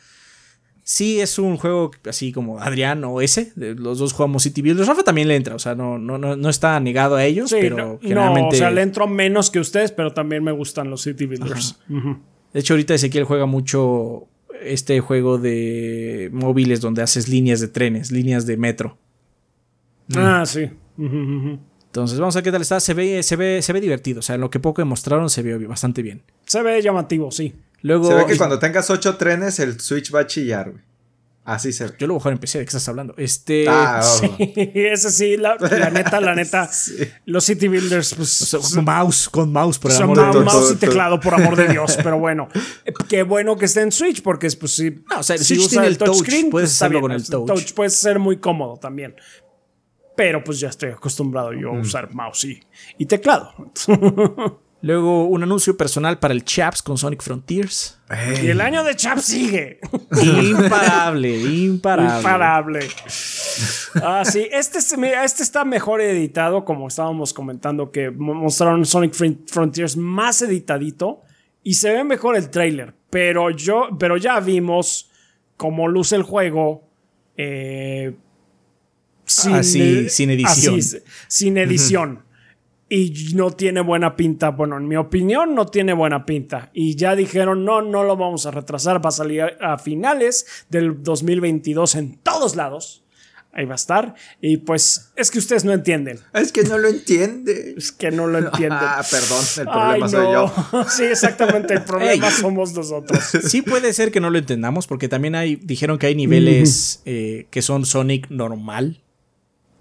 Sí, 0.93 1.21
es 1.21 1.39
un 1.39 1.57
juego 1.57 1.93
así 2.09 2.33
como 2.33 2.59
Adrián 2.59 3.05
o 3.05 3.21
ese, 3.21 3.53
los 3.55 4.01
dos 4.01 4.13
jugamos 4.13 4.43
City 4.43 4.61
Builders. 4.61 4.89
Rafa 4.89 5.05
también 5.05 5.29
le 5.29 5.37
entra, 5.37 5.55
o 5.55 5.59
sea, 5.61 5.77
no, 5.77 6.01
no, 6.01 6.19
no, 6.19 6.51
está 6.51 6.81
negado 6.81 7.15
a 7.15 7.25
ellos, 7.25 7.53
pero 7.53 7.77
no, 7.77 7.99
generalmente... 8.01 8.57
o 8.57 8.59
sea, 8.59 8.73
le 8.73 8.83
entro 8.83 9.07
menos 9.07 9.53
que 9.53 9.61
ustedes, 9.61 9.93
pero 9.93 10.13
también 10.13 10.43
me 10.43 10.51
gustan 10.51 10.91
los 10.91 11.03
City 11.03 11.27
Builders. 11.27 11.79
De 11.87 12.59
hecho, 12.59 12.75
ahorita 12.75 12.95
Ezequiel 12.95 13.23
juega 13.23 13.47
mucho 13.47 14.27
este 14.65 14.99
juego 14.99 15.39
de 15.39 16.29
móviles 16.33 16.81
donde 16.81 17.03
haces 17.03 17.29
líneas 17.29 17.61
de 17.61 17.69
trenes, 17.69 18.11
líneas 18.11 18.45
de 18.45 18.57
metro. 18.57 18.99
Ah, 20.17 20.43
sí. 20.45 20.71
Entonces, 20.99 22.19
vamos 22.19 22.35
a 22.35 22.39
ver 22.39 22.45
qué 22.45 22.51
tal 22.51 22.63
está. 22.63 22.81
Se 22.81 22.95
ve, 22.95 23.23
se 23.23 23.37
ve, 23.37 23.63
se 23.63 23.73
ve 23.73 23.81
divertido. 23.81 24.19
O 24.19 24.23
sea, 24.23 24.35
en 24.35 24.41
lo 24.41 24.51
que 24.51 24.59
poco 24.59 24.85
mostraron 24.85 25.31
se 25.31 25.43
ve 25.43 25.57
bastante 25.69 26.03
bien. 26.03 26.23
Se 26.47 26.65
ve 26.65 26.83
llamativo, 26.83 27.31
sí. 27.31 27.55
Luego, 27.83 28.09
se 28.09 28.15
ve 28.15 28.27
que 28.27 28.37
cuando 28.37 28.59
tengas 28.59 28.91
ocho 28.91 29.17
trenes, 29.17 29.59
el 29.59 29.81
Switch 29.81 30.15
va 30.15 30.21
a 30.21 30.27
chillar, 30.27 30.71
güey. 30.71 30.83
Así 31.45 31.73
se 31.73 31.87
ve. 31.87 31.93
Yo 31.99 32.07
lo 32.07 32.15
voy 32.15 32.21
a 32.21 32.23
jugar 32.23 32.33
en 32.35 32.39
PC, 32.39 32.59
¿de 32.59 32.65
qué 32.65 32.69
estás 32.69 32.89
hablando? 32.89 33.15
Este. 33.17 33.65
Ah, 33.67 34.03
sí, 34.05 34.31
ese 34.75 35.11
sí, 35.11 35.37
la, 35.37 35.57
neta, 35.91 36.21
la 36.21 36.35
neta. 36.35 36.71
Los 37.27 37.45
City 37.45 37.67
Builders, 37.67 38.15
pues. 38.15 38.57
con 38.75 38.85
mouse, 38.85 39.29
con 39.29 39.53
mouse, 39.53 39.79
por 39.79 39.91
el 39.91 40.03
amor 40.03 40.17
de 40.19 40.31
Dios. 40.31 40.45
mouse 40.45 40.73
y 40.73 40.77
teclado, 40.77 41.19
por 41.19 41.35
amor 41.35 41.57
de 41.57 41.69
Dios. 41.69 41.97
Pero 42.03 42.19
bueno, 42.21 42.49
qué 43.09 43.23
bueno 43.23 43.57
que 43.57 43.65
esté 43.65 43.81
en 43.81 43.91
Switch, 43.91 44.23
porque 44.23 44.49
pues 44.51 44.75
sí. 44.77 45.03
No, 45.11 45.21
o 45.21 45.23
sea, 45.23 45.39
si 45.39 45.57
Switch 45.57 45.71
tiene 45.71 45.87
el 45.87 45.97
touchscreen, 45.97 46.51
puedes 46.51 46.71
pues, 46.71 46.83
hacerlo 46.83 47.01
con 47.01 47.13
el 47.13 47.27
touch. 47.27 47.47
touch. 47.47 47.73
Puede 47.73 47.91
ser 47.91 48.19
muy 48.19 48.37
cómodo 48.37 48.77
también. 48.77 49.17
Pero 50.17 50.45
pues 50.45 50.61
ya 50.61 50.69
estoy 50.69 50.91
acostumbrado 50.91 51.55
yo 51.55 51.71
a 51.71 51.81
usar 51.81 52.15
mouse 52.15 52.45
y, 52.45 52.61
y 52.99 53.07
teclado. 53.07 53.55
Luego 54.83 55.25
un 55.27 55.43
anuncio 55.43 55.77
personal 55.77 56.19
para 56.19 56.33
el 56.33 56.45
Chaps 56.45 56.83
con 56.83 56.97
Sonic 56.97 57.23
Frontiers. 57.23 57.99
Y 58.43 58.47
el 58.47 58.63
año 58.63 58.83
de 58.83 58.97
Chaps 58.97 59.25
sigue. 59.25 59.79
Imparable, 60.23 61.37
imparable. 61.39 62.17
Imparable. 62.17 62.89
Ah, 64.03 64.23
sí, 64.25 64.49
este, 64.51 64.79
este 64.79 65.43
está 65.43 65.65
mejor 65.67 66.01
editado, 66.01 66.65
como 66.65 66.89
estábamos 66.89 67.35
comentando, 67.35 67.91
que 67.91 68.11
mostraron 68.11 68.87
Sonic 68.87 69.15
Frontiers 69.47 69.97
más 69.99 70.41
editadito. 70.41 71.23
Y 71.63 71.75
se 71.75 71.91
ve 71.93 72.03
mejor 72.03 72.37
el 72.37 72.49
trailer. 72.49 72.95
Pero 73.11 73.51
yo, 73.51 73.91
pero 73.99 74.17
ya 74.17 74.41
vimos 74.41 75.11
cómo 75.59 75.89
luce 75.89 76.17
el 76.17 76.23
juego. 76.23 76.89
Eh, 77.37 78.15
sin, 79.27 79.63
sin 80.09 80.31
edición. 80.31 80.81
sin 81.29 81.59
edición 81.59 82.30
y 82.91 83.35
no 83.35 83.53
tiene 83.53 83.81
buena 83.81 84.17
pinta. 84.17 84.51
Bueno, 84.51 84.77
en 84.77 84.89
mi 84.89 84.97
opinión, 84.97 85.55
no 85.55 85.67
tiene 85.67 85.93
buena 85.93 86.27
pinta. 86.27 86.71
Y 86.75 86.97
ya 86.97 87.15
dijeron, 87.15 87.65
no, 87.65 87.81
no 87.81 88.03
lo 88.03 88.17
vamos 88.17 88.47
a 88.47 88.51
retrasar, 88.51 89.03
va 89.03 89.11
a 89.11 89.13
salir 89.13 89.43
a 89.61 89.79
finales 89.79 90.45
del 90.69 91.03
2022 91.03 91.95
en 91.95 92.19
todos 92.19 92.57
lados. 92.57 93.05
Ahí 93.53 93.65
va 93.65 93.73
a 93.73 93.77
estar. 93.77 94.15
Y 94.41 94.59
pues 94.59 95.13
es 95.15 95.31
que 95.31 95.39
ustedes 95.39 95.65
no 95.65 95.73
entienden. 95.73 96.19
Es 96.35 96.51
que 96.51 96.65
no 96.65 96.79
lo 96.79 96.89
entiende. 96.89 97.75
Es 97.77 97.93
que 97.93 98.11
no 98.11 98.27
lo 98.27 98.39
entienden. 98.39 98.79
Ah, 98.83 99.03
perdón, 99.09 99.45
el 99.59 99.67
problema 99.67 100.09
soy 100.09 100.33
yo. 100.33 100.53
sí, 100.89 101.05
exactamente, 101.05 101.75
el 101.75 101.83
problema 101.83 102.31
somos 102.31 102.73
nosotros. 102.73 103.23
Sí 103.45 103.63
puede 103.63 103.93
ser 103.93 104.11
que 104.11 104.21
no 104.21 104.31
lo 104.31 104.39
entendamos 104.39 104.87
porque 104.87 105.09
también 105.09 105.37
hay, 105.37 105.57
dijeron 105.57 105.99
que 105.99 106.07
hay 106.07 106.15
niveles 106.15 107.03
eh, 107.05 107.47
que 107.51 107.63
son 107.63 107.87
Sonic 107.87 108.29
normal 108.31 109.01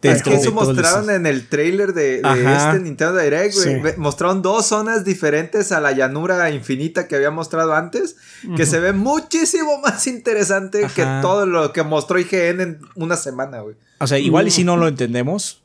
es 0.02 0.24
que 0.24 0.34
eso 0.34 0.52
mostraron 0.52 1.10
en 1.10 1.26
el 1.26 1.47
trailer 1.47 1.93
de, 1.93 2.18
este 2.18 2.80
Nintendo 2.80 3.18
Direct, 3.18 3.56
güey. 3.56 3.97
Mostraron 3.97 4.41
dos 4.41 4.66
zonas 4.66 5.04
diferentes 5.04 5.72
a 5.72 5.82
la 5.82 5.91
llanura 5.91 6.50
infinita 6.52 7.08
que 7.08 7.16
había 7.16 7.32
mostrado 7.32 7.74
antes, 7.74 8.16
que 8.56 8.66
se 8.66 8.80
ve 8.80 8.93
muchísimo 8.93 9.80
más 9.80 10.08
interesante 10.08 10.88
que 10.95 11.04
todo 11.22 11.45
lo 11.45 11.74
que 11.74 11.84
mostró 11.84 12.20
IGN 12.20 12.62
en 12.62 12.80
una 12.95 13.16
semana, 13.16 13.60
güey. 13.60 13.76
O 14.00 14.08
sea, 14.08 14.18
igual 14.18 14.47
y 14.47 14.52
si 14.52 14.64
no 14.64 14.78
lo 14.78 14.88
entendemos. 14.88 15.64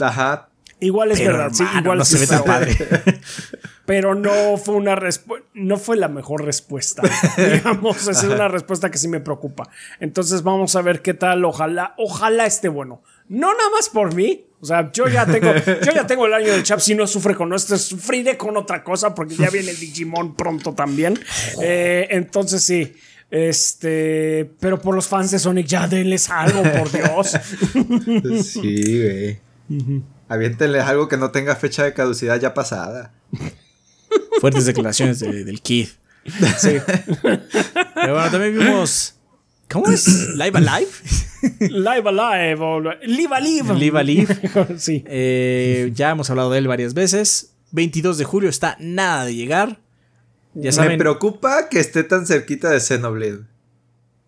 Ajá. 0.00 0.48
Igual 0.80 1.12
es 1.12 1.20
verdad, 1.20 1.50
sí, 1.52 1.62
igual 1.78 1.98
no 1.98 2.04
se 2.04 2.18
ve 2.18 2.26
tan 2.26 2.42
padre. 2.42 2.74
Pero 3.84 4.14
no 4.14 4.56
fue 4.56 4.76
una 4.76 4.94
respuesta, 4.94 5.46
no 5.52 5.76
fue 5.76 5.96
la 5.96 6.08
mejor 6.08 6.44
respuesta. 6.44 7.02
Digamos, 7.36 8.08
es 8.08 8.22
una 8.22 8.48
respuesta 8.48 8.90
que 8.90 8.98
sí 8.98 9.08
me 9.08 9.20
preocupa. 9.20 9.68
Entonces 9.98 10.42
vamos 10.42 10.76
a 10.76 10.82
ver 10.82 11.02
qué 11.02 11.12
tal, 11.12 11.44
ojalá, 11.44 11.94
ojalá 11.98 12.46
esté 12.46 12.68
bueno. 12.68 13.02
No 13.30 13.54
nada 13.54 13.70
más 13.70 13.88
por 13.88 14.14
mí. 14.14 14.44
O 14.60 14.66
sea, 14.66 14.90
yo 14.92 15.08
ya 15.08 15.24
tengo, 15.24 15.54
yo 15.84 15.92
ya 15.92 16.06
tengo 16.06 16.26
el 16.26 16.34
año 16.34 16.52
de 16.52 16.62
Chap. 16.62 16.80
Si 16.80 16.94
no 16.94 17.06
sufre 17.06 17.34
con 17.34 17.54
esto, 17.54 17.78
sufriré 17.78 18.36
con 18.36 18.56
otra 18.56 18.84
cosa 18.84 19.14
porque 19.14 19.36
ya 19.36 19.48
viene 19.48 19.70
el 19.70 19.78
Digimon 19.78 20.34
pronto 20.34 20.74
también. 20.74 21.18
Eh, 21.62 22.08
entonces 22.10 22.62
sí. 22.62 22.92
Este, 23.30 24.50
pero 24.58 24.80
por 24.82 24.94
los 24.96 25.06
fans 25.06 25.30
de 25.30 25.38
Sonic, 25.38 25.66
ya 25.66 25.86
denles 25.86 26.28
algo, 26.28 26.62
por 26.62 26.90
Dios. 26.90 27.38
Sí, 28.44 29.02
güey. 29.02 29.40
Aviéntenles 30.28 30.82
algo 30.82 31.08
que 31.08 31.16
no 31.16 31.30
tenga 31.30 31.54
fecha 31.54 31.84
de 31.84 31.94
caducidad 31.94 32.40
ya 32.40 32.52
pasada. 32.52 33.14
Fuertes 34.40 34.66
declaraciones 34.66 35.20
del 35.20 35.62
Kid. 35.62 35.88
Sí. 36.58 36.78
Pero 37.22 38.14
bueno, 38.14 38.30
también 38.30 38.58
vimos 38.58 39.14
¿Cómo 39.70 39.88
es? 39.88 40.30
¿Live 40.34 40.58
Alive? 40.58 40.90
Live 41.60 42.08
Alive 42.08 42.56
o 42.60 42.80
Live 42.80 43.34
Alive. 43.34 43.74
Live 43.74 43.98
Alive. 43.98 44.36
sí. 44.78 45.04
Eh, 45.06 45.90
ya 45.94 46.10
hemos 46.10 46.30
hablado 46.30 46.50
de 46.50 46.58
él 46.58 46.68
varias 46.68 46.94
veces. 46.94 47.54
22 47.72 48.18
de 48.18 48.24
julio 48.24 48.50
está 48.50 48.76
nada 48.80 49.24
de 49.24 49.34
llegar. 49.34 49.80
Ya 50.54 50.72
saben. 50.72 50.92
Me 50.92 50.98
preocupa 50.98 51.68
que 51.68 51.78
esté 51.78 52.02
tan 52.04 52.26
cerquita 52.26 52.70
de 52.70 52.80
Xenoblade. 52.80 53.44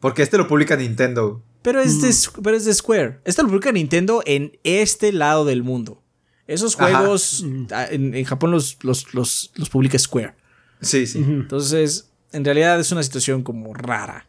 Porque 0.01 0.23
este 0.23 0.39
lo 0.39 0.49
publica 0.49 0.77
Nintendo. 0.77 1.43
Pero 1.63 1.81
es, 1.81 2.01
de, 2.01 2.09
mm. 2.09 2.43
pero 2.43 2.57
es 2.57 2.65
de 2.65 2.75
Square. 2.75 3.21
Este 3.25 3.43
lo 3.43 3.49
publica 3.49 3.71
Nintendo 3.73 4.23
en 4.27 4.59
este 4.65 5.13
lado 5.13 5.45
del 5.45 5.63
mundo. 5.63 6.03
Esos 6.47 6.75
juegos 6.75 7.45
mm. 7.45 7.65
ah, 7.73 7.87
en, 7.91 8.25
Japón 8.25 8.51
los, 8.51 8.79
los, 8.83 9.15
los, 9.15 9.53
los 9.55 9.71
publica 9.71 9.99
Square. 9.99 10.35
Sí, 10.81 11.07
sí. 11.07 11.19
Entonces, 11.19 12.11
en 12.33 12.45
realidad 12.45 12.81
es 12.81 12.91
una 12.91 13.03
situación 13.03 13.43
como 13.43 13.73
rara. 13.75 14.27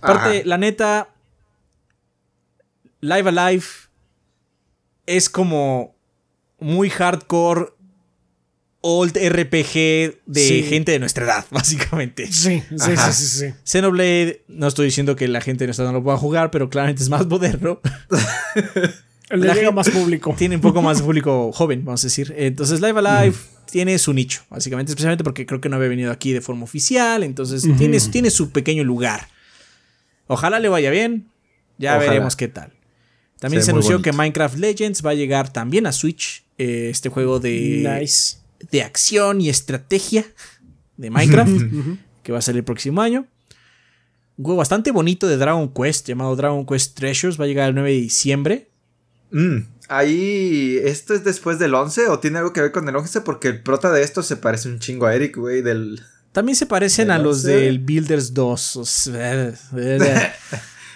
Aparte, 0.00 0.44
la 0.44 0.58
neta, 0.58 1.14
Live 3.00 3.28
Alive 3.28 3.64
es 5.06 5.28
como 5.30 5.94
muy 6.58 6.90
hardcore 6.90 7.72
old 8.80 9.16
RPG 9.16 10.22
de 10.26 10.66
gente 10.68 10.92
de 10.92 10.98
nuestra 10.98 11.24
edad, 11.24 11.46
básicamente. 11.50 12.30
Sí, 12.30 12.62
sí, 12.70 12.96
sí, 12.96 13.12
sí, 13.12 13.54
Xenoblade, 13.64 14.44
no 14.48 14.68
estoy 14.68 14.86
diciendo 14.86 15.16
que 15.16 15.28
la 15.28 15.40
gente 15.40 15.64
de 15.64 15.68
nuestra 15.68 15.84
edad 15.84 15.92
no 15.92 15.98
lo 15.98 16.04
pueda 16.04 16.16
jugar, 16.16 16.50
pero 16.50 16.68
claramente 16.68 17.02
es 17.02 17.08
más 17.08 17.26
moderno. 17.28 17.80
El 19.30 19.42
llega 19.42 19.70
más 19.72 19.90
público. 19.90 20.34
Tiene 20.36 20.56
un 20.56 20.62
poco 20.62 20.80
más 20.80 21.02
público 21.02 21.52
joven, 21.52 21.84
vamos 21.84 22.02
a 22.04 22.06
decir. 22.06 22.34
Entonces, 22.36 22.80
Live 22.80 22.98
Alive 22.98 23.36
tiene 23.70 23.98
su 23.98 24.14
nicho, 24.14 24.42
básicamente, 24.48 24.92
especialmente 24.92 25.24
porque 25.24 25.44
creo 25.44 25.60
que 25.60 25.68
no 25.68 25.76
había 25.76 25.88
venido 25.88 26.10
aquí 26.10 26.32
de 26.32 26.40
forma 26.40 26.64
oficial. 26.64 27.22
Entonces, 27.22 27.62
tiene, 27.76 28.00
tiene 28.00 28.30
su 28.30 28.50
pequeño 28.50 28.84
lugar. 28.84 29.28
Ojalá 30.26 30.60
le 30.60 30.68
vaya 30.68 30.90
bien. 30.90 31.28
Ya 31.78 31.96
veremos 31.98 32.36
qué 32.36 32.48
tal. 32.48 32.72
También 33.38 33.62
se 33.62 33.70
anunció 33.70 34.02
que 34.02 34.12
Minecraft 34.12 34.58
Legends 34.58 35.04
va 35.04 35.10
a 35.10 35.14
llegar 35.14 35.52
también 35.52 35.86
a 35.86 35.92
Switch. 35.92 36.44
Eh, 36.58 36.88
este 36.90 37.08
juego 37.08 37.38
de, 37.38 38.08
de 38.70 38.82
acción 38.82 39.40
y 39.40 39.48
estrategia 39.48 40.26
de 40.96 41.10
Minecraft. 41.10 41.52
que 42.22 42.32
va 42.32 42.38
a 42.38 42.42
salir 42.42 42.58
el 42.58 42.64
próximo 42.64 43.00
año. 43.00 43.26
Un 44.36 44.44
juego 44.44 44.58
bastante 44.58 44.90
bonito 44.90 45.26
de 45.26 45.36
Dragon 45.36 45.72
Quest 45.72 46.06
llamado 46.06 46.36
Dragon 46.36 46.66
Quest 46.66 46.96
Treasures. 46.96 47.40
Va 47.40 47.44
a 47.44 47.48
llegar 47.48 47.68
el 47.68 47.74
9 47.74 47.90
de 47.90 47.96
diciembre. 47.96 48.70
Mm, 49.30 49.58
ahí, 49.88 50.78
¿esto 50.82 51.14
es 51.14 51.24
después 51.24 51.58
del 51.58 51.74
11 51.74 52.08
o 52.08 52.18
tiene 52.18 52.38
algo 52.38 52.52
que 52.52 52.60
ver 52.60 52.72
con 52.72 52.88
el 52.88 52.96
11? 52.96 53.20
Porque 53.22 53.48
el 53.48 53.62
prota 53.62 53.92
de 53.92 54.02
esto 54.02 54.22
se 54.22 54.36
parece 54.36 54.68
un 54.68 54.78
chingo 54.78 55.06
a 55.06 55.14
Eric, 55.14 55.36
güey, 55.36 55.62
del, 55.62 56.00
también 56.32 56.56
se 56.56 56.66
parecen 56.66 57.10
a 57.10 57.18
los 57.18 57.42
del 57.42 57.80
Builders 57.80 58.32
2. 58.32 59.10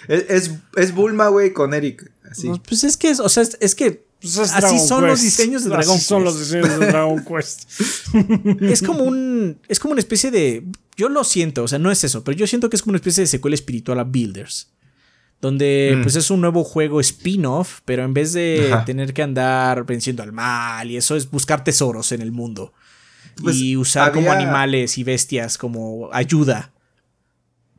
es, 0.07 0.51
es, 0.77 0.93
Bulma, 0.93 1.27
güey, 1.27 1.51
con 1.51 1.73
Eric. 1.73 2.09
Pues 2.67 2.83
es 2.83 2.97
que, 2.97 3.11
o 3.11 3.29
sea, 3.29 3.43
es, 3.59 3.75
que 3.75 4.05
pues 4.21 4.37
así 4.37 4.79
son 4.79 5.05
los 5.05 5.21
diseños 5.21 5.63
de 5.63 5.69
Dragon 5.69 5.95
Quest. 5.95 6.07
son 6.07 6.23
los 6.23 6.39
diseños 6.39 6.79
de 6.79 6.85
Dragon 6.87 7.25
Quest. 7.25 7.69
es 8.61 8.81
como 8.81 9.03
un. 9.03 9.59
Es 9.67 9.79
como 9.79 9.91
una 9.91 9.99
especie 9.99 10.31
de. 10.31 10.63
Yo 10.95 11.09
lo 11.09 11.23
siento, 11.23 11.63
o 11.63 11.67
sea, 11.67 11.79
no 11.79 11.91
es 11.91 12.03
eso, 12.03 12.23
pero 12.23 12.37
yo 12.37 12.47
siento 12.47 12.69
que 12.69 12.75
es 12.75 12.81
como 12.81 12.91
una 12.91 12.97
especie 12.97 13.21
de 13.21 13.27
secuela 13.27 13.55
espiritual 13.55 13.99
a 13.99 14.03
Builders. 14.03 14.69
Donde 15.41 15.95
mm. 15.97 16.03
pues 16.03 16.15
es 16.15 16.31
un 16.31 16.39
nuevo 16.39 16.63
juego 16.63 17.01
spin-off, 17.01 17.81
pero 17.83 18.05
en 18.05 18.13
vez 18.13 18.31
de 18.31 18.73
tener 18.85 19.13
que 19.13 19.23
andar 19.23 19.85
venciendo 19.85 20.23
al 20.23 20.31
mal 20.31 20.89
y 20.89 20.95
eso 20.95 21.17
es 21.17 21.29
buscar 21.29 21.65
tesoros 21.65 22.13
en 22.13 22.21
el 22.21 22.31
mundo. 22.31 22.73
Pues, 23.41 23.57
y 23.57 23.75
usar 23.75 24.11
como 24.11 24.31
animales 24.31 24.97
y 24.97 25.03
bestias 25.03 25.57
como 25.57 26.09
ayuda. 26.13 26.72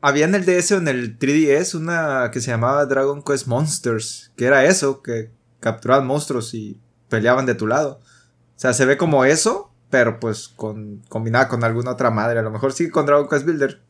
Había 0.05 0.25
en 0.25 0.35
el 0.35 0.45
DS 0.45 0.73
o 0.73 0.77
en 0.77 0.87
el 0.87 1.17
3DS 1.17 1.73
una 1.73 2.29
que 2.31 2.39
se 2.39 2.51
llamaba 2.51 2.85
Dragon 2.85 3.23
Quest 3.23 3.47
Monsters, 3.47 4.31
que 4.35 4.45
era 4.45 4.63
eso, 4.63 5.01
que 5.01 5.31
capturaban 5.59 6.05
monstruos 6.05 6.53
y 6.53 6.79
peleaban 7.09 7.47
de 7.47 7.55
tu 7.55 7.65
lado. 7.65 8.01
O 8.03 8.59
sea, 8.59 8.73
se 8.73 8.85
ve 8.85 8.97
como 8.97 9.25
eso, 9.25 9.73
pero 9.89 10.19
pues 10.19 10.47
con, 10.47 11.01
combinada 11.09 11.47
con 11.47 11.63
alguna 11.63 11.89
otra 11.89 12.11
madre. 12.11 12.37
A 12.37 12.43
lo 12.43 12.51
mejor 12.51 12.71
sí 12.71 12.91
con 12.91 13.07
Dragon 13.07 13.27
Quest 13.27 13.47
Builder. 13.47 13.81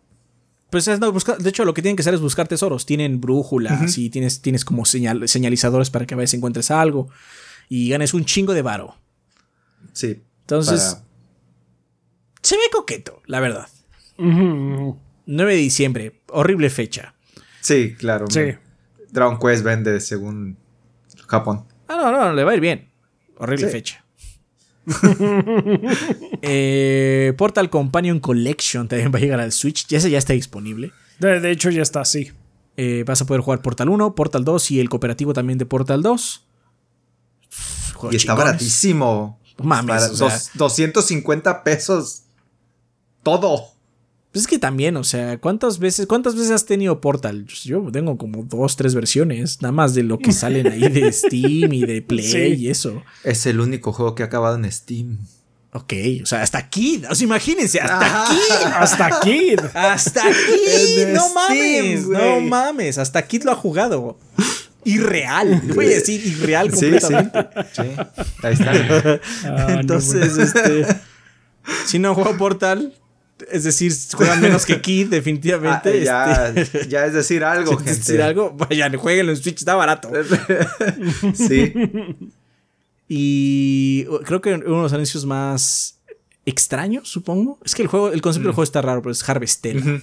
Pues 0.70 0.88
es, 0.88 1.02
no, 1.02 1.12
busca, 1.12 1.36
de 1.36 1.50
hecho, 1.50 1.66
lo 1.66 1.74
que 1.74 1.82
tienen 1.82 1.98
que 1.98 2.02
hacer 2.02 2.14
es 2.14 2.22
buscar 2.22 2.48
tesoros. 2.48 2.86
Tienen 2.86 3.20
brújulas 3.20 3.98
y 3.98 4.10
tienes, 4.10 4.42
tienes 4.42 4.64
como 4.64 4.86
señal, 4.86 5.28
señalizadores 5.28 5.90
para 5.90 6.06
que 6.06 6.14
a 6.14 6.18
veces 6.18 6.36
encuentres 6.36 6.72
algo 6.72 7.10
y 7.68 7.90
ganes 7.90 8.14
un 8.14 8.24
chingo 8.24 8.54
de 8.54 8.62
varo. 8.62 8.96
Sí. 9.92 10.24
Entonces, 10.44 10.96
se 12.42 12.56
ve 12.56 12.64
coqueto, 12.72 13.22
la 13.26 13.42
verdad. 13.42 13.68
9 15.26 15.54
de 15.54 15.60
diciembre, 15.60 16.22
horrible 16.30 16.70
fecha. 16.70 17.16
Sí, 17.62 17.96
claro. 17.98 18.26
Sí. 18.30 18.42
Dragon 19.12 19.40
Quest 19.40 19.64
vende 19.64 20.00
según 20.02 20.58
Japón. 21.28 21.66
Ah, 21.88 21.96
no, 21.98 22.12
no, 22.12 22.34
le 22.34 22.44
va 22.44 22.52
a 22.52 22.56
ir 22.56 22.62
bien. 22.62 22.90
Horrible 23.38 23.66
Sí. 23.68 23.72
fecha. 23.72 24.06
Eh, 26.42 27.34
Portal 27.38 27.70
Companion 27.70 28.20
Collection 28.20 28.88
también 28.88 29.12
va 29.14 29.18
a 29.18 29.22
llegar 29.22 29.40
al 29.40 29.52
Switch. 29.52 29.88
Ya 29.88 29.98
ese 29.98 30.10
ya 30.10 30.18
está 30.18 30.34
disponible. 30.34 30.92
De, 31.20 31.40
de 31.40 31.52
hecho, 31.52 31.70
ya 31.70 31.82
está 31.82 32.02
así. 32.02 32.32
Eh, 32.78 33.04
vas 33.08 33.22
a 33.22 33.26
poder 33.26 33.42
jugar 33.42 33.62
Portal 33.62 33.90
1, 33.90 34.16
Portal 34.16 34.44
2 34.44 34.72
y 34.72 34.80
el 34.80 34.90
cooperativo 34.90 35.34
también 35.34 35.58
de 35.58 35.66
Portal 35.66 36.02
2. 36.04 36.46
Juegos 37.96 38.14
Y 38.14 38.18
está 38.18 38.34
chingones. 38.34 38.46
baratísimo. 38.46 39.40
Mames, 39.64 39.88
Para 40.04 40.12
o 40.12 40.16
sea. 40.16 40.28
dos- 40.30 40.52
250 40.56 41.64
pesos. 41.64 42.24
Todo. 43.24 43.70
Pues 44.36 44.44
es 44.44 44.48
que 44.50 44.60
también, 44.60 44.98
o 44.98 45.04
sea, 45.06 45.38
¿cuántas 45.38 45.80
veces, 45.80 46.08
cuántas 46.08 46.36
veces 46.36 46.52
has 46.52 46.66
tenido 46.66 47.00
Portal? 47.00 47.46
Yo 47.64 47.88
tengo 47.90 48.18
como 48.18 48.44
dos, 48.44 48.76
tres 48.76 48.94
versiones, 48.94 49.62
nada 49.62 49.72
más 49.72 49.94
de 49.94 50.04
lo 50.04 50.20
que 50.20 50.34
salen 50.34 50.68
ahí 50.68 50.90
de 50.90 51.10
Steam 51.14 51.72
y 51.72 51.86
de 51.86 52.02
Play 52.02 52.24
Sí. 52.30 52.38
y 52.66 52.70
eso. 52.70 53.02
Es 53.24 53.46
el 53.46 53.62
único 53.62 53.94
juego 53.94 54.14
que 54.14 54.24
ha 54.24 54.26
acabado 54.26 54.58
en 54.58 54.70
Steam. 54.70 55.20
Ok, 55.72 55.94
o 56.22 56.26
sea, 56.26 56.42
hasta 56.42 56.58
aquí, 56.58 57.02
o 57.10 57.16
sea, 57.16 57.24
imagínense, 57.24 57.80
hasta 57.80 58.00
Ah. 58.02 58.26
aquí. 58.28 58.40
Hasta 58.76 59.06
aquí. 59.06 59.56
Hasta 59.74 60.22
aquí, 60.28 61.14
no 61.14 61.22
Steam, 61.30 61.34
mames, 61.34 62.08
no 62.08 62.42
mames, 62.42 62.98
hasta 62.98 63.20
aquí 63.20 63.40
lo 63.40 63.52
ha 63.54 63.56
jugado. 63.56 64.20
Irreal, 64.84 65.62
voy 65.74 65.86
a 65.86 65.90
decir 65.90 66.26
irreal 66.28 66.72
Sí, 66.74 66.88
sí. 66.92 66.92
completamente. 66.92 67.48
Sí. 67.72 67.84
Ahí 68.44 68.54
está. 68.54 68.72
Ah, 69.46 69.66
no, 69.70 69.80
Entonces, 69.80 70.38
este, 70.38 70.86
si 71.86 72.00
no 72.00 72.14
juego 72.14 72.36
Portal, 72.38 72.94
es 73.52 73.64
decir, 73.64 73.92
juegan 74.14 74.42
menos 74.42 74.66
que 74.66 74.82
Kid, 74.82 75.08
Ah, 75.08 75.10
definitivamente. 75.10 76.04
ya, 76.04 76.50
este, 76.56 76.88
ya 76.88 77.06
es 77.06 77.14
decir 77.14 77.44
algo, 77.44 77.72
es 77.74 77.78
gente. 77.80 77.94
decir 77.94 78.22
algo, 78.22 78.52
vayan, 78.52 78.96
jueguenlo 78.98 79.32
en 79.32 79.38
Switch, 79.38 79.60
está 79.60 79.76
barato. 79.76 80.10
sí. 81.34 81.74
Y 83.08 84.06
creo 84.26 84.42
que 84.42 84.54
uno 84.56 84.78
de 84.78 84.82
los 84.84 84.94
anuncios 84.94 85.26
más 85.26 86.02
extraños, 86.46 87.08
supongo. 87.10 87.60
Es 87.64 87.76
que 87.76 87.82
el 87.84 87.88
juego, 87.88 88.10
el 88.12 88.22
concepto 88.22 88.48
del 88.48 88.56
juego 88.56 88.64
está 88.64 88.82
raro, 88.82 89.02
pero 89.02 89.12
es 89.12 89.28
Harvestella. 89.30 90.02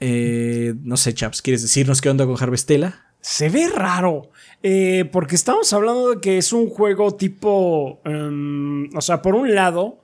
Eh, 0.00 0.74
no 0.82 0.96
sé, 0.96 1.14
Chaps, 1.14 1.40
¿quieres 1.42 1.62
decirnos 1.62 2.00
qué 2.00 2.10
onda 2.10 2.26
con 2.26 2.36
Harvestella? 2.42 3.00
Se 3.20 3.48
ve 3.48 3.68
raro. 3.74 4.30
eh, 4.62 5.08
porque 5.12 5.34
estamos 5.34 5.72
hablando 5.72 6.10
de 6.10 6.20
que 6.20 6.38
es 6.38 6.52
un 6.52 6.68
juego 6.68 7.14
tipo. 7.14 8.00
em, 8.04 8.94
o 8.94 9.00
sea, 9.00 9.22
por 9.22 9.34
un 9.34 9.54
lado, 9.54 10.03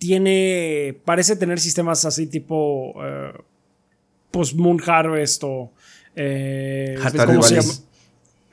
tiene. 0.00 0.98
Parece 1.04 1.36
tener 1.36 1.60
sistemas 1.60 2.04
así 2.04 2.26
tipo. 2.26 2.94
eh, 3.04 3.32
pues 4.32 4.54
Moon 4.54 4.80
Harvest 4.84 5.42
o. 5.44 5.72
eh, 6.16 6.96
Harvest 7.00 7.26
¿Cómo 7.26 7.42
se 7.42 7.54
llama? 7.56 7.72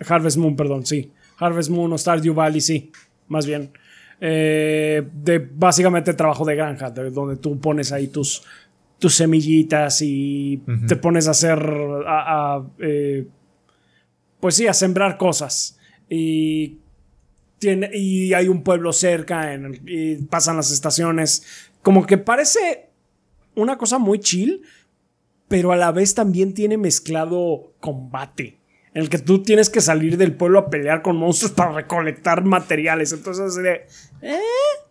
Harvest 0.07 0.37
Moon, 0.37 0.55
perdón, 0.55 0.85
sí. 0.85 1.11
Harvest 1.37 1.69
Moon 1.71 1.91
o 1.93 1.97
Stardew 1.97 2.33
Valley, 2.35 2.61
sí. 2.61 2.91
Más 3.27 3.45
bien. 3.47 3.71
Eh, 4.19 5.03
de 5.23 5.37
básicamente 5.39 6.13
trabajo 6.13 6.43
de 6.45 6.55
granja, 6.55 6.89
de 6.91 7.09
donde 7.11 7.35
tú 7.37 7.59
pones 7.59 7.91
ahí 7.91 8.07
tus, 8.07 8.41
tus 8.97 9.13
semillitas 9.15 10.01
y 10.01 10.61
te 10.87 10.95
pones 10.95 11.27
a 11.27 11.31
hacer. 11.31 11.59
a- 12.07 12.55
a, 12.57 12.65
eh, 12.79 13.25
pues 14.39 14.55
sí, 14.55 14.67
a 14.67 14.73
sembrar 14.73 15.17
cosas. 15.17 15.79
Y, 16.09 16.77
tiene, 17.60 17.89
y 17.93 18.34
hay 18.34 18.47
un 18.47 18.64
pueblo 18.64 18.93
cerca 18.93 19.53
en 19.53 19.82
y 19.86 20.16
pasan 20.24 20.58
las 20.58 20.72
estaciones. 20.72 21.43
Como 21.82 22.05
que 22.05 22.18
parece 22.18 22.89
una 23.55 23.78
cosa 23.78 23.97
muy 23.97 24.20
chill, 24.20 24.62
pero 25.47 25.72
a 25.72 25.76
la 25.78 25.91
vez 25.91 26.14
también 26.14 26.53
tiene 26.53 26.78
mezclado 26.78 27.74
combate. 27.80 28.58
En 28.93 29.03
el 29.03 29.10
que 29.10 29.20
tú 29.20 29.43
tienes 29.43 29.70
que 29.70 29.80
salir 29.82 30.18
del 30.18 30.36
pueblo 30.36 30.60
a 30.60 30.70
pelear 30.70 31.01
con 31.03 31.18
monstruos 31.18 31.51
para 31.53 31.72
recolectar 31.72 32.43
materiales. 32.43 33.12
Entonces, 33.14 33.45
así 33.53 33.62
de, 33.62 33.86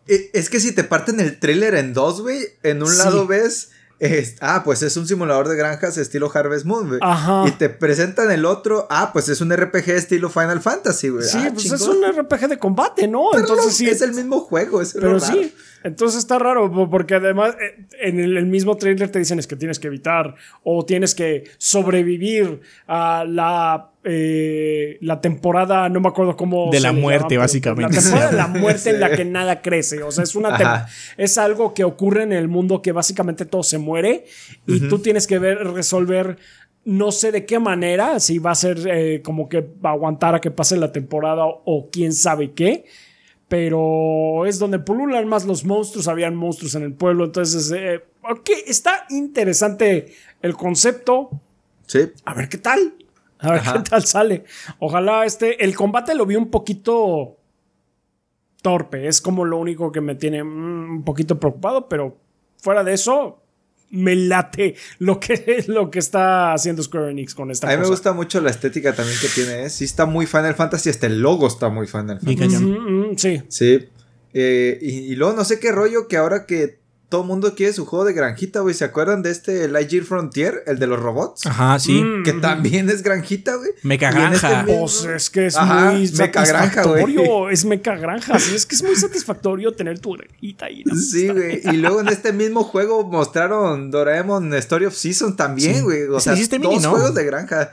Eh, 0.09 0.31
Es 0.33 0.49
que 0.51 0.61
si 0.61 0.73
te 0.73 0.85
parten 0.85 1.19
el 1.19 1.39
tráiler 1.41 1.75
en 1.75 1.93
dos, 1.93 2.23
güey, 2.23 2.39
en 2.63 2.81
un 2.83 2.89
Sí. 2.91 2.99
lado 2.99 3.27
ves, 3.27 3.73
es- 3.99 4.37
ah, 4.41 4.63
pues 4.65 4.83
es 4.83 4.97
un 4.97 5.07
simulador 5.07 5.49
de 5.49 5.57
granjas 5.57 5.97
estilo 5.99 6.31
Harvest 6.33 6.65
Moon, 6.67 6.89
güey. 6.89 7.01
Ajá. 7.03 7.45
Y 7.47 7.53
te 7.53 7.69
presentan 7.69 8.31
el 8.31 8.45
otro, 8.45 8.87
ah, 8.91 9.11
pues 9.13 9.29
es 9.29 9.41
un 9.41 9.51
RPG 9.55 9.91
estilo 9.91 10.29
Final 10.31 10.61
Fantasy, 10.61 11.09
güey. 11.09 11.25
sí, 11.25 11.39
Ah, 11.41 11.51
pues 11.53 11.71
es 11.73 11.83
un 11.83 12.03
RPG 12.05 12.49
de 12.49 12.59
combate, 12.59 13.09
¿no? 13.09 13.29
Pero 13.33 13.43
Entonces 13.45 13.67
no, 13.67 13.73
sí. 13.73 13.89
es 13.89 14.03
el 14.03 14.13
mismo 14.13 14.41
juego, 14.41 14.81
es 14.83 14.93
Pero 14.95 15.19
raro. 15.19 15.21
sí, 15.21 15.55
entonces 15.85 16.19
está 16.19 16.39
raro 16.39 16.71
po- 16.73 16.91
porque 16.91 17.15
además 17.15 17.55
eh, 17.61 17.87
en 18.03 18.19
el, 18.21 18.37
el 18.37 18.47
mismo 18.47 18.77
trailer 18.77 19.11
te 19.11 19.19
dicen 19.19 19.39
es 19.39 19.47
que 19.47 19.57
tienes 19.57 19.79
que 19.79 19.87
evitar 19.87 20.35
o 20.65 20.85
tienes 20.85 21.15
que 21.15 21.45
sobrevivir 21.59 22.61
a 22.89 23.25
la, 23.27 23.91
eh, 24.09 24.99
la 25.01 25.21
temporada, 25.21 25.89
no 25.89 26.01
me 26.01 26.09
acuerdo 26.09 26.37
cómo. 26.37 26.71
De 26.71 26.79
se 26.79 26.83
la 26.85 26.93
le 26.93 27.01
muerte, 27.01 27.37
básicamente. 27.37 27.97
La 27.97 28.01
temporada 28.03 28.31
de 28.31 28.37
la 28.37 28.47
muerte 28.61 28.91
en 28.91 29.01
la 29.01 29.11
que 29.11 29.25
nada 29.25 29.61
crece. 29.63 30.03
O 30.03 30.11
sea, 30.13 30.25
es 30.25 30.35
una 30.35 30.87
es 31.17 31.39
algo 31.39 31.75
que 31.75 31.85
ocurre 31.85 32.23
en 32.23 32.33
el 32.33 32.49
mundo 32.49 32.81
que 32.83 32.93
básicamente 32.93 33.45
todo 33.45 33.63
se 33.63 33.79
muere 33.79 34.25
y 34.67 34.81
tú 34.89 35.01
tienes 35.01 35.27
que 35.27 35.39
ver, 35.39 35.59
resolver. 35.59 36.39
No 36.85 37.11
sé 37.11 37.33
de 37.33 37.45
qué 37.45 37.59
manera, 37.59 38.21
si 38.21 38.39
va 38.39 38.53
a 38.53 38.55
ser 38.55 38.79
eh, 38.89 39.21
como 39.21 39.49
que 39.49 39.61
va 39.61 39.91
a 39.91 39.93
aguantar 39.95 40.37
a 40.37 40.41
que 40.41 40.53
pase 40.53 40.77
la 40.77 40.93
temporada 40.93 41.45
o, 41.45 41.63
o 41.65 41.91
quién 41.91 42.13
sabe 42.13 42.53
qué 42.53 42.85
pero 43.49 44.45
es 44.47 44.59
donde 44.59 44.79
pululan 44.79 45.29
más 45.29 45.45
los 45.47 45.65
monstruos, 45.65 46.09
habían 46.09 46.35
monstruos 46.35 46.75
en 46.75 46.83
el 46.83 46.93
pueblo, 46.95 47.25
entonces, 47.27 47.71
eh, 47.71 48.03
ok, 48.29 48.51
está 48.67 49.07
interesante 49.11 50.13
el 50.43 50.57
concepto, 50.57 51.31
Sí. 51.87 52.01
a 52.25 52.35
ver 52.35 52.49
qué 52.49 52.59
tal, 52.59 52.95
a 53.39 53.51
ver 53.53 53.61
Ajá. 53.61 53.73
qué 53.83 53.91
tal 53.91 54.07
sale. 54.07 54.45
Ojalá 54.79 55.25
este, 55.25 55.65
el 55.65 55.75
combate 55.75 56.15
lo 56.15 56.27
vi 56.27 56.37
un 56.37 56.51
poquito 56.51 57.37
torpe, 58.63 59.07
es 59.07 59.21
como 59.21 59.45
lo 59.45 59.59
único 59.59 59.93
que 59.93 60.01
me 60.01 60.15
tiene 60.15 60.43
mm, 60.43 60.91
un 60.97 61.05
poquito 61.05 61.39
preocupado, 61.39 61.89
pero 61.89 62.19
fuera 62.57 62.83
de 62.83 62.95
eso, 62.95 63.43
me 63.91 64.17
late 64.17 64.75
lo 64.99 65.21
que, 65.21 65.65
lo 65.69 65.91
que 65.91 65.99
está 66.01 66.53
haciendo 66.53 66.83
Square 66.83 67.11
Enix 67.13 67.35
con 67.35 67.51
esta 67.51 67.69
A 67.69 67.77
mí 67.77 67.83
me 67.83 67.89
gusta 67.89 68.13
mucho 68.13 68.41
la 68.41 68.51
estética 68.51 68.95
también 68.95 69.19
que 69.21 69.29
tiene, 69.29 69.65
¿eh? 69.65 69.71
Sí 69.71 69.85
está 69.85 70.07
muy 70.07 70.27
Final 70.27 70.55
Fantasy, 70.55 70.91
hasta 70.91 71.07
el 71.07 71.21
logo 71.21 71.47
está 71.47 71.69
muy 71.69 71.87
Final 71.87 72.21
Fantasy. 72.21 72.37
cañón. 72.37 72.65
Mm, 72.65 73.11
mm, 73.13 73.19
sí. 73.19 73.43
Sí. 73.49 73.89
Eh, 74.35 74.79
y, 74.83 74.89
y 75.13 75.15
luego 75.15 75.35
no 75.35 75.45
sé 75.45 75.61
qué 75.61 75.73
rollo 75.73 76.09
que 76.09 76.17
ahora 76.17 76.45
que 76.47 76.81
todo 77.09 77.21
el 77.23 77.27
mundo 77.29 77.55
quiere 77.55 77.73
su 77.73 77.87
juego 77.87 78.05
de 78.05 78.13
granjita, 78.13 78.61
güey. 78.61 78.75
¿Se 78.75 78.85
acuerdan 78.85 79.23
de 79.23 79.31
este 79.31 79.69
Lightyear 79.69 80.05
Frontier, 80.05 80.65
el 80.67 80.79
de 80.81 80.87
los 80.89 80.99
robots? 80.99 81.47
Ajá, 81.47 81.79
sí. 81.79 82.03
Mm. 82.03 82.25
Que 82.25 82.33
también 82.33 82.91
es 82.91 83.03
granjita, 83.03 83.55
güey. 83.55 83.71
Meca 83.83 84.09
este 84.09 84.21
granja. 84.21 84.63
mismo- 84.65 84.81
Pues 84.81 85.05
es 85.05 85.31
que 85.31 85.47
es 85.47 85.57
Ajá, 85.57 85.93
muy 85.93 86.11
meca 86.11 86.45
granja, 86.45 86.83
satisfactorio. 86.83 87.49
Es 87.51 87.65
meca 87.65 87.95
granja. 87.97 88.39
Sí, 88.41 88.55
es 88.57 88.67
que 88.67 88.75
es 88.75 88.83
muy 88.83 88.97
satisfactorio 88.97 89.73
tener 89.73 90.01
tu 90.01 90.15
granjita 90.15 90.67
ahí. 90.67 90.83
Sí, 90.97 91.29
güey. 91.29 91.61
Y 91.65 91.77
luego 91.77 92.01
en 92.01 92.09
este 92.09 92.33
mismo 92.33 92.65
juego 92.65 93.05
mostraron 93.05 93.91
Doraemon 93.93 94.53
Story 94.55 94.87
of 94.87 94.95
Season 94.95 95.37
también, 95.37 95.77
Sí. 95.77 95.81
güey. 95.83 96.03
O 96.09 96.19
sea, 96.19 96.35
dos 96.35 96.51
Mini, 96.59 96.79
¿no? 96.79 96.91
juegos 96.91 97.15
de 97.15 97.25
granja. 97.25 97.71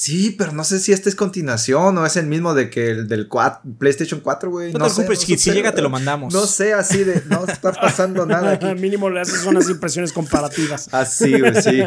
Sí, 0.00 0.30
pero 0.38 0.52
no 0.52 0.62
sé 0.62 0.78
si 0.78 0.92
este 0.92 1.08
es 1.08 1.16
continuación 1.16 1.98
o 1.98 2.06
es 2.06 2.16
el 2.16 2.26
mismo 2.28 2.54
de 2.54 2.70
que 2.70 2.90
el 2.90 3.08
del 3.08 3.26
4, 3.26 3.62
PlayStation 3.80 4.20
4, 4.20 4.48
güey. 4.48 4.72
No, 4.72 4.78
No, 4.78 4.84
te 4.84 4.90
sé, 4.92 5.02
preocupes, 5.02 5.28
no 5.28 5.36
si 5.38 5.50
llega 5.50 5.74
te 5.74 5.82
lo 5.82 5.90
mandamos. 5.90 6.32
No 6.32 6.46
sé, 6.46 6.72
así 6.72 7.02
de. 7.02 7.24
No 7.26 7.44
está 7.44 7.72
pasando 7.80 8.24
nada 8.24 8.52
aquí. 8.52 8.66
Mínimo 8.80 9.10
le 9.10 9.20
haces 9.22 9.44
unas 9.44 9.68
impresiones 9.68 10.12
comparativas. 10.12 10.88
Así, 10.94 11.40
güey, 11.40 11.60
sí. 11.60 11.82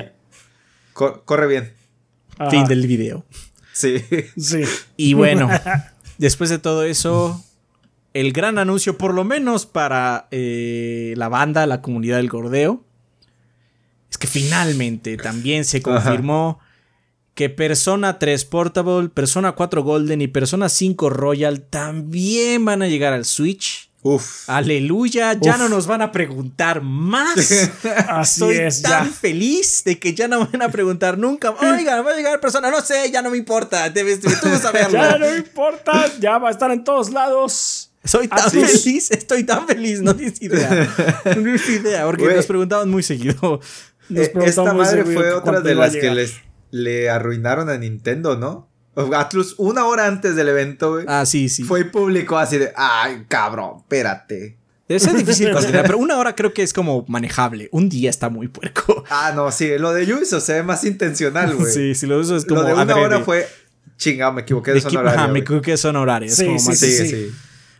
Co- 0.91 1.23
corre 1.23 1.47
bien. 1.47 1.73
Ajá. 2.37 2.51
Fin 2.51 2.65
del 2.65 2.85
video. 2.85 3.25
Sí. 3.71 4.03
Sí. 4.37 4.63
Y 4.97 5.13
bueno, 5.13 5.49
después 6.17 6.49
de 6.49 6.59
todo 6.59 6.83
eso, 6.83 7.41
el 8.13 8.33
gran 8.33 8.57
anuncio, 8.57 8.97
por 8.97 9.13
lo 9.13 9.23
menos 9.23 9.65
para 9.65 10.27
eh, 10.31 11.13
la 11.15 11.29
banda, 11.29 11.65
la 11.65 11.81
comunidad 11.81 12.17
del 12.17 12.27
gordeo, 12.27 12.83
es 14.09 14.17
que 14.17 14.27
finalmente 14.27 15.15
también 15.15 15.63
se 15.63 15.81
confirmó 15.81 16.59
que 17.33 17.49
Persona 17.49 18.19
3 18.19 18.45
Portable, 18.45 19.09
Persona 19.09 19.53
4 19.53 19.83
Golden 19.83 20.21
y 20.21 20.27
Persona 20.27 20.69
5 20.69 21.09
Royal 21.09 21.61
también 21.61 22.65
van 22.65 22.81
a 22.81 22.87
llegar 22.87 23.13
al 23.13 23.25
Switch. 23.25 23.89
Uf. 24.03 24.49
Aleluya, 24.49 25.33
ya 25.39 25.57
no 25.57 25.69
nos 25.69 25.85
van 25.85 26.01
a 26.01 26.11
preguntar 26.11 26.81
más. 26.81 27.37
Así 28.07 28.43
Estoy 28.43 28.57
es, 28.57 28.81
tan 28.81 29.05
ya. 29.05 29.11
feliz 29.13 29.83
de 29.83 29.99
que 29.99 30.15
ya 30.15 30.27
no 30.27 30.47
van 30.47 30.61
a 30.63 30.69
preguntar 30.69 31.19
nunca. 31.19 31.51
Oiga, 31.51 32.01
va 32.01 32.11
a 32.11 32.15
llegar 32.15 32.39
persona, 32.39 32.71
no 32.71 32.81
sé, 32.81 33.11
ya 33.11 33.21
no 33.21 33.29
me 33.29 33.37
importa. 33.37 33.89
Debes 33.91 34.19
tú 34.19 34.29
saberlo. 34.59 34.97
Ya 35.01 35.17
no 35.19 35.35
importa, 35.35 36.11
ya 36.19 36.37
va 36.39 36.47
a 36.47 36.51
estar 36.51 36.71
en 36.71 36.83
todos 36.83 37.11
lados. 37.11 37.91
Soy 38.03 38.27
tan 38.27 38.49
feliz, 38.49 39.11
estoy 39.11 39.43
tan 39.43 39.67
feliz, 39.67 40.01
no 40.01 40.15
tienes 40.15 40.41
idea. 40.41 40.89
No 41.25 41.33
tienes 41.33 41.69
idea, 41.69 42.05
porque 42.05 42.33
nos 42.35 42.47
preguntaban 42.47 42.89
muy 42.89 43.03
seguido. 43.03 43.59
Nos 44.09 44.27
Eh, 44.27 44.33
esta 44.45 44.73
madre 44.73 45.05
fue 45.05 45.31
otra 45.31 45.61
de 45.61 45.75
las 45.75 45.93
que 45.93 46.09
les 46.09 46.33
le 46.71 47.09
arruinaron 47.09 47.69
a 47.69 47.77
Nintendo, 47.77 48.35
¿no? 48.37 48.69
Atlus, 49.15 49.55
una 49.57 49.85
hora 49.85 50.05
antes 50.07 50.35
del 50.35 50.49
evento, 50.49 50.93
güey. 50.93 51.05
Ah, 51.07 51.25
sí, 51.25 51.47
sí. 51.49 51.63
Fue 51.63 51.85
público 51.85 52.37
así 52.37 52.57
de, 52.57 52.71
ay, 52.75 53.25
cabrón, 53.27 53.77
espérate. 53.79 54.57
Debe 54.87 54.99
ser 54.99 55.13
difícil 55.15 55.49
considerar, 55.53 55.85
pero 55.85 55.97
una 55.97 56.17
hora 56.17 56.35
creo 56.35 56.53
que 56.53 56.61
es 56.63 56.73
como 56.73 57.05
manejable. 57.07 57.69
Un 57.71 57.87
día 57.87 58.09
está 58.09 58.29
muy 58.29 58.47
puerco. 58.49 59.03
Ah, 59.09 59.31
no, 59.35 59.51
sí, 59.51 59.69
lo 59.77 59.93
de 59.93 60.11
Ubisoft 60.13 60.43
se 60.45 60.53
ve 60.53 60.63
más 60.63 60.83
intencional, 60.83 61.53
güey. 61.55 61.71
Sí, 61.73 61.95
si 61.95 62.05
lo 62.07 62.17
uso 62.19 62.35
es 62.35 62.45
como 62.45 62.61
lo 62.61 62.67
de 62.67 62.73
una 62.73 62.81
adrede. 62.83 62.99
hora 63.01 63.19
fue, 63.21 63.45
chingado, 63.97 64.31
me 64.33 64.41
equivoqué 64.41 64.71
de 64.71 64.79
De 64.81 64.87
equi- 64.87 64.97
horaria, 64.97 65.19
Ajá, 65.23 65.27
me 65.31 65.39
equivoqué, 65.39 65.75
son. 65.77 65.95
Sí, 66.27 66.45
como 66.45 66.59
sí, 66.59 66.67
más- 66.69 66.79
sí, 66.79 66.91
Sí, 66.91 66.97
sí. 66.97 67.07
sí. 67.09 67.31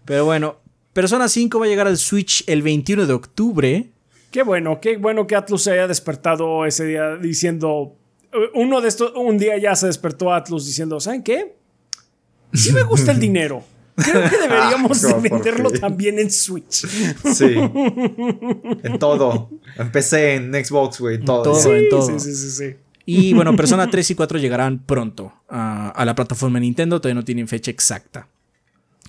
Pero 0.05 0.25
bueno, 0.25 0.59
Persona 0.93 1.29
5 1.29 1.59
va 1.59 1.65
a 1.65 1.69
llegar 1.69 1.87
al 1.87 1.97
Switch 1.97 2.43
el 2.47 2.61
21 2.61 3.05
de 3.05 3.13
octubre. 3.13 3.91
Qué 4.31 4.43
bueno, 4.43 4.79
qué 4.81 4.97
bueno 4.97 5.25
que 5.27 5.35
Atlus 5.35 5.63
se 5.63 5.71
haya 5.71 5.87
despertado 5.87 6.65
ese 6.65 6.85
día 6.85 7.15
diciendo. 7.17 7.97
Uno 8.53 8.81
de 8.81 8.87
estos, 8.87 9.13
un 9.15 9.37
día 9.37 9.57
ya 9.57 9.75
se 9.75 9.87
despertó 9.87 10.33
Atlus 10.33 10.65
diciendo, 10.65 10.99
¿saben 10.99 11.21
qué? 11.23 11.55
Sí 12.53 12.71
me 12.71 12.83
gusta 12.83 13.11
el 13.11 13.19
dinero. 13.19 13.63
Creo 13.95 14.29
que 14.29 14.37
deberíamos 14.41 15.03
Ah, 15.03 15.07
de 15.07 15.13
¿por 15.13 15.21
venderlo 15.21 15.69
también 15.71 16.17
en 16.19 16.31
Switch. 16.31 16.87
Sí. 17.33 17.55
en 17.55 18.99
todo. 18.99 19.49
En 19.77 19.91
PC, 19.91 20.35
en 20.35 20.53
Xbox, 20.65 20.99
güey, 20.99 21.15
en 21.15 21.25
todo. 21.25 21.43
ya. 21.53 21.69
en 21.69 21.83
Sí, 21.83 21.89
todo. 21.89 22.07
sí, 22.07 22.19
sí, 22.19 22.35
sí, 22.35 22.49
sí. 22.51 22.75
Y 23.05 23.33
bueno, 23.33 23.55
Persona 23.55 23.89
3 23.89 24.11
y 24.11 24.15
4 24.15 24.39
llegarán 24.39 24.79
pronto 24.79 25.33
a, 25.49 25.89
a 25.89 26.05
la 26.05 26.15
plataforma 26.15 26.59
de 26.59 26.61
Nintendo. 26.61 27.01
Todavía 27.01 27.15
no 27.19 27.25
tienen 27.25 27.47
fecha 27.47 27.71
exacta. 27.71 28.27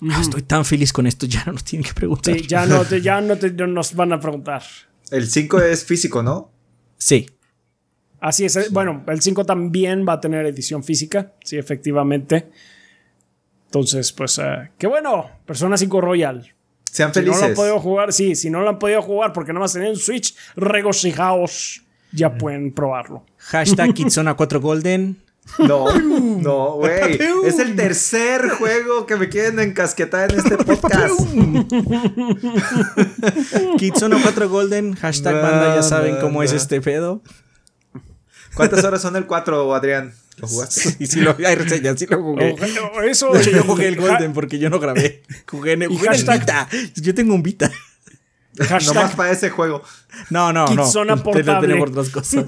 Ah, 0.09 0.19
estoy 0.21 0.41
tan 0.41 0.65
feliz 0.65 0.91
con 0.91 1.07
esto, 1.07 1.25
ya 1.27 1.43
no 1.45 1.53
nos 1.53 1.63
tienen 1.63 1.87
que 1.87 1.93
preguntar. 1.93 2.35
Sí, 2.35 2.45
ya 2.47 2.65
no, 2.65 2.83
te, 2.83 3.01
ya 3.01 3.21
no, 3.21 3.37
te- 3.37 3.51
no 3.51 3.67
nos 3.67 3.95
van 3.95 4.11
a 4.11 4.19
preguntar. 4.19 4.63
El 5.11 5.27
5 5.29 5.61
es 5.61 5.85
físico, 5.85 6.23
¿no? 6.23 6.51
Sí. 6.97 7.27
Así 8.23 8.45
es. 8.45 8.71
Bueno, 8.71 9.03
el 9.07 9.21
5 9.21 9.43
también 9.45 10.05
va 10.07 10.13
a 10.13 10.21
tener 10.21 10.45
edición 10.45 10.81
física. 10.81 11.33
Sí, 11.43 11.57
efectivamente. 11.57 12.47
Entonces, 13.65 14.13
pues, 14.13 14.39
eh, 14.39 14.71
qué 14.77 14.87
bueno. 14.87 15.29
Persona 15.45 15.75
5 15.75 15.99
Royal. 15.99 16.53
Sean 16.85 17.13
Si 17.13 17.19
no 17.19 17.25
lo 17.25 17.33
han 17.33 17.39
felices. 17.39 17.57
podido 17.57 17.79
jugar, 17.81 18.13
sí, 18.13 18.35
si 18.35 18.49
no 18.49 18.61
lo 18.61 18.69
han 18.69 18.79
podido 18.79 19.01
jugar 19.01 19.33
porque 19.33 19.51
nada 19.51 19.63
más 19.63 19.73
tenían 19.73 19.91
un 19.91 19.97
Switch, 19.97 20.33
regocijaos. 20.55 21.83
Ya 22.13 22.37
pueden 22.37 22.71
probarlo. 22.73 23.25
Hashtag 23.39 23.93
Kitsona 23.95 24.35
4 24.35 24.61
Golden. 24.61 25.17
No, 25.59 25.87
no, 25.99 26.75
güey. 26.75 27.19
Es 27.45 27.59
el 27.59 27.75
tercer 27.75 28.47
juego 28.51 29.05
que 29.05 29.17
me 29.17 29.27
quieren 29.27 29.59
encasquetar 29.59 30.31
en 30.31 30.39
este 30.39 30.55
podcast. 30.57 31.19
Kitsona 33.77 34.17
4 34.21 34.47
Golden. 34.49 34.93
Hashtag 34.95 35.35
No, 35.35 35.41
banda, 35.41 35.75
ya 35.75 35.83
saben 35.83 36.15
no, 36.15 36.21
cómo 36.21 36.41
es 36.43 36.53
este 36.53 36.79
pedo. 36.79 37.21
¿Cuántas 38.55 38.83
horas 38.83 39.01
son 39.01 39.15
el 39.15 39.25
4, 39.25 39.73
Adrián? 39.75 40.13
¿Lo 40.37 40.47
jugaste? 40.47 40.95
Y 41.03 41.07
sí 41.07 41.21
lo, 41.21 41.35
hay 41.45 41.55
reseñas, 41.55 41.99
sí 41.99 42.05
lo 42.07 42.21
jugué. 42.21 42.53
O- 42.53 42.97
o 42.97 43.01
Eso. 43.01 43.31
De 43.31 43.41
hecho, 43.41 43.51
yo 43.51 43.63
jugué 43.63 43.87
el 43.87 43.95
Golden 43.95 44.33
porque 44.33 44.59
yo 44.59 44.69
no 44.69 44.79
grabé. 44.79 45.23
Jugué 45.49 45.73
en 45.73 45.83
el, 45.83 45.89
Vita. 45.89 46.67
Yo 46.95 47.13
tengo 47.13 47.33
un 47.35 47.43
Vita. 47.43 47.71
Hashtag 48.57 48.95
Nomás 48.95 49.15
para 49.15 49.31
ese 49.31 49.49
juego. 49.49 49.81
No, 50.29 50.53
no, 50.53 50.67
no. 50.67 50.83
Kitsona 50.83 51.15
portable. 51.17 51.67
Tenemos 51.67 51.89
otras 51.89 52.09
cosas. 52.09 52.45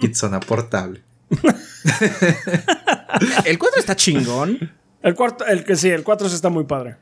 Kitsona 0.00 0.40
portable. 0.40 1.02
El 3.44 3.58
4 3.58 3.80
está 3.80 3.94
chingón. 3.96 4.72
El 5.02 5.14
cuarto, 5.14 5.46
el 5.46 5.64
que 5.64 5.76
sí, 5.76 5.88
el 5.90 6.02
4 6.02 6.26
está 6.26 6.48
muy 6.48 6.64
padre. 6.64 6.96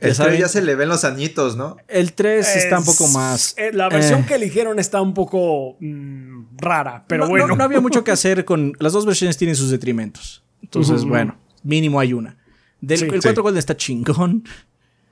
El 0.00 0.10
Ya 0.12 0.14
3 0.14 0.16
saben. 0.16 0.40
ya 0.40 0.48
se 0.48 0.62
le 0.62 0.74
ven 0.76 0.88
los 0.88 1.04
añitos, 1.04 1.56
¿no? 1.56 1.76
El 1.86 2.14
3 2.14 2.56
está 2.56 2.78
un 2.78 2.84
poco 2.84 3.06
más. 3.08 3.54
eh, 3.58 3.70
la 3.72 3.88
versión 3.90 4.20
eh. 4.20 4.24
que 4.26 4.34
eligieron 4.36 4.78
está 4.78 5.00
un 5.02 5.12
poco 5.14 5.76
mm, 5.80 6.56
rara, 6.58 7.04
pero 7.06 7.24
no, 7.24 7.30
bueno. 7.30 7.48
no- 7.48 7.56
no 7.56 7.64
había 7.64 7.80
mucho 7.80 8.02
que 8.02 8.10
hacer 8.12 8.44
con. 8.44 8.72
Las 8.78 8.92
dos 8.94 9.04
versiones 9.06 9.36
tienen 9.36 9.56
sus 9.56 9.70
detrimentos. 9.70 10.42
Entonces, 10.62 11.04
bueno, 11.04 11.36
mínimo 11.62 12.00
hay 12.00 12.12
una. 12.14 12.36
Del, 12.80 12.98
Sí. 12.98 13.04
el 13.04 13.12
Sí. 13.20 13.28
4 13.28 13.42
Golden 13.42 13.58
está 13.58 13.76
chingón. 13.76 14.44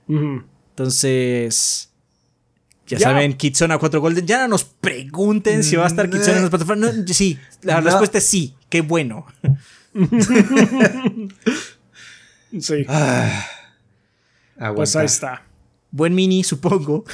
Entonces. 0.07 1.91
Ya, 2.87 2.97
Ya. 2.97 3.03
saben, 3.09 3.33
Kitsona 3.33 3.77
4 3.77 4.01
Golden. 4.01 4.25
Ya 4.25 4.39
no 4.39 4.47
nos 4.47 4.63
pregunten 4.63 5.63
si 5.63 5.75
va 5.75 5.83
a 5.83 5.87
estar 5.87 6.07
Mm, 6.07 6.11
Kitsona 6.11 6.31
en 6.33 6.37
eh. 6.39 6.41
las 6.41 6.49
plataformas. 6.49 6.95
No, 6.97 7.07
sí, 7.13 7.37
la 7.61 7.75
No. 7.81 7.81
respuesta 7.81 8.17
es 8.17 8.23
sí. 8.23 8.55
Qué 8.69 8.81
bueno. 8.81 9.27
Sí, 12.59 12.83
Ah, 12.87 13.45
Aguanta. 14.59 14.75
pues 14.75 14.95
ahí 14.95 15.05
está. 15.05 15.43
Buen 15.91 16.13
mini, 16.13 16.43
supongo. 16.43 17.05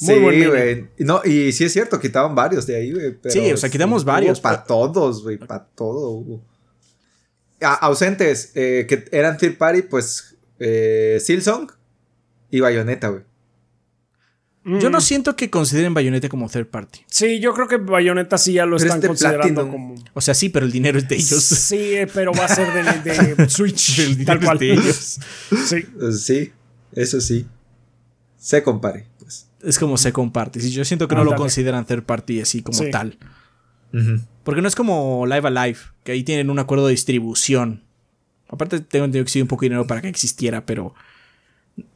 Muy 0.00 0.14
sí, 0.14 0.20
buen 0.20 0.34
mini. 0.38 0.46
güey. 0.50 0.86
No, 0.98 1.20
y 1.24 1.52
sí 1.52 1.64
es 1.64 1.72
cierto, 1.72 2.00
quitaban 2.00 2.34
varios 2.34 2.66
de 2.66 2.76
ahí, 2.76 2.92
güey. 2.92 3.12
pero 3.20 3.32
Sí, 3.32 3.52
o 3.52 3.56
sea, 3.56 3.70
quitamos 3.70 4.04
varios, 4.04 4.40
Para 4.40 4.64
todos, 4.64 5.22
güey, 5.22 5.36
para 5.38 5.64
todo 5.64 6.10
hubo. 6.10 6.44
Ausentes, 7.60 8.50
eh, 8.56 8.86
que 8.88 9.04
eran 9.12 9.36
third 9.36 9.56
party, 9.56 9.82
pues 9.82 10.36
eh, 10.58 11.18
Silsong 11.20 11.70
y 12.50 12.58
Bayonetta, 12.60 13.08
güey. 13.08 13.22
Yo 14.64 14.88
Mm. 14.88 14.92
no 14.92 15.00
siento 15.00 15.34
que 15.36 15.50
consideren 15.50 15.92
Bayonetta 15.94 16.28
como 16.28 16.48
third 16.48 16.66
party. 16.68 17.00
Sí, 17.08 17.40
yo 17.40 17.52
creo 17.52 17.66
que 17.68 17.76
Bayonetta 17.78 18.38
sí 18.38 18.52
ya 18.54 18.64
lo 18.66 18.76
Pero 18.76 18.86
están 18.86 18.98
es 18.98 19.02
de 19.02 19.08
considerando 19.08 19.42
Platinum. 19.62 19.70
como. 19.70 19.94
O 20.14 20.20
sea, 20.20 20.34
sí, 20.34 20.48
pero 20.50 20.66
el 20.66 20.70
dinero 20.72 20.98
es 20.98 21.08
de 21.08 21.16
ellos. 21.16 21.42
Sí, 21.42 21.94
eh, 21.96 22.06
pero 22.12 22.32
va 22.32 22.44
a 22.44 22.48
ser 22.48 22.68
de, 23.02 23.34
de 23.34 23.48
Switch. 23.48 23.98
El 24.00 24.18
dinero 24.18 24.26
tal 24.26 24.38
es 24.38 24.44
cual. 24.44 24.58
de 24.58 24.72
ellos. 24.72 25.20
Sí. 25.66 25.86
Sí, 26.16 26.52
eso 26.92 27.20
sí. 27.20 27.46
Se 28.36 28.62
compare, 28.62 29.06
pues. 29.18 29.48
Es 29.62 29.78
como 29.78 29.96
second 29.96 30.32
party. 30.32 30.60
Sí, 30.60 30.70
yo 30.72 30.84
siento 30.84 31.06
que 31.08 31.14
no 31.14 31.24
lo 31.24 31.34
consideran 31.36 31.84
third 31.86 32.02
party 32.04 32.40
así 32.40 32.62
como 32.62 32.78
Sí. 32.78 32.90
tal. 32.90 33.18
Porque 34.42 34.60
no 34.62 34.68
es 34.68 34.74
como 34.74 35.24
Live 35.26 35.46
Alive, 35.46 35.78
que 36.02 36.12
ahí 36.12 36.24
tienen 36.24 36.50
un 36.50 36.58
acuerdo 36.58 36.86
de 36.86 36.92
distribución. 36.92 37.84
Aparte, 38.48 38.80
tengo 38.80 39.04
entendido 39.04 39.24
que 39.24 39.30
sí 39.30 39.40
un 39.40 39.48
poco 39.48 39.60
de 39.62 39.66
dinero 39.68 39.86
para 39.86 40.00
que 40.02 40.08
existiera, 40.08 40.66
pero 40.66 40.94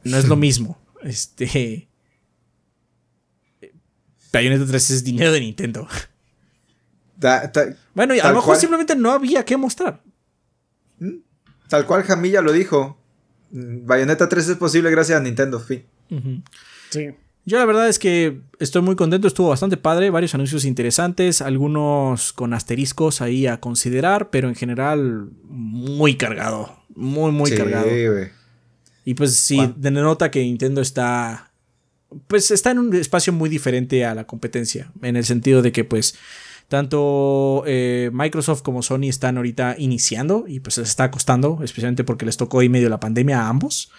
no 0.03 0.17
es 0.17 0.27
lo 0.27 0.35
mismo. 0.37 0.79
Este. 1.03 1.87
Bayonetta 4.31 4.65
3 4.65 4.89
es 4.91 5.03
dinero 5.03 5.31
de 5.31 5.39
Nintendo. 5.39 5.87
Ta- 7.19 7.51
ta- 7.51 7.75
Bueno, 7.93 8.13
y 8.15 8.19
a 8.19 8.27
lo 8.29 8.35
mejor 8.35 8.45
cual. 8.45 8.59
simplemente 8.59 8.95
no 8.95 9.11
había 9.11 9.43
que 9.45 9.57
mostrar. 9.57 10.01
tal 11.67 11.85
cual 11.85 12.03
Jamilla 12.03 12.41
lo 12.41 12.51
dijo. 12.53 12.97
Bayonetta 13.51 14.27
3 14.29 14.49
es 14.49 14.57
posible 14.57 14.91
gracias 14.91 15.19
a 15.19 15.23
Nintendo, 15.23 15.59
fin. 15.59 15.83
Sí. 16.89 17.09
Yo 17.45 17.57
la 17.57 17.65
verdad 17.65 17.87
es 17.87 17.97
que 17.97 18.41
estoy 18.59 18.81
muy 18.81 18.95
contento, 18.97 19.27
estuvo 19.27 19.49
bastante 19.49 19.77
padre, 19.77 20.09
varios 20.09 20.35
anuncios 20.35 20.65
interesantes, 20.65 21.41
algunos 21.41 22.33
con 22.33 22.53
asteriscos 22.53 23.21
ahí 23.21 23.47
a 23.47 23.59
considerar, 23.61 24.29
pero 24.29 24.49
en 24.49 24.55
general 24.55 25.29
muy 25.45 26.17
cargado, 26.17 26.75
muy 26.93 27.31
muy 27.31 27.51
sí, 27.51 27.55
cargado. 27.57 27.87
Y 29.05 29.13
pues 29.13 29.35
sí, 29.37 29.55
¿Cuán- 29.55 29.75
denota 29.77 30.29
que 30.29 30.41
Nintendo 30.41 30.81
está 30.81 31.51
pues 32.27 32.51
está 32.51 32.71
en 32.71 32.79
un 32.79 32.95
espacio 32.95 33.31
muy 33.33 33.49
diferente 33.49 34.03
a 34.05 34.13
la 34.15 34.25
competencia, 34.25 34.91
en 35.01 35.15
el 35.15 35.23
sentido 35.25 35.61
de 35.61 35.71
que 35.71 35.83
pues 35.85 36.15
tanto 36.67 37.63
eh, 37.65 38.09
Microsoft 38.13 38.61
como 38.61 38.81
Sony 38.83 39.03
están 39.09 39.37
ahorita 39.37 39.75
iniciando 39.77 40.45
y 40.47 40.59
pues 40.59 40.77
les 40.77 40.89
está 40.89 41.09
costando, 41.11 41.59
especialmente 41.63 42.03
porque 42.03 42.25
les 42.25 42.37
tocó 42.37 42.59
ahí 42.59 42.69
medio 42.69 42.89
la 42.89 42.99
pandemia 42.99 43.41
a 43.41 43.49
ambos. 43.49 43.89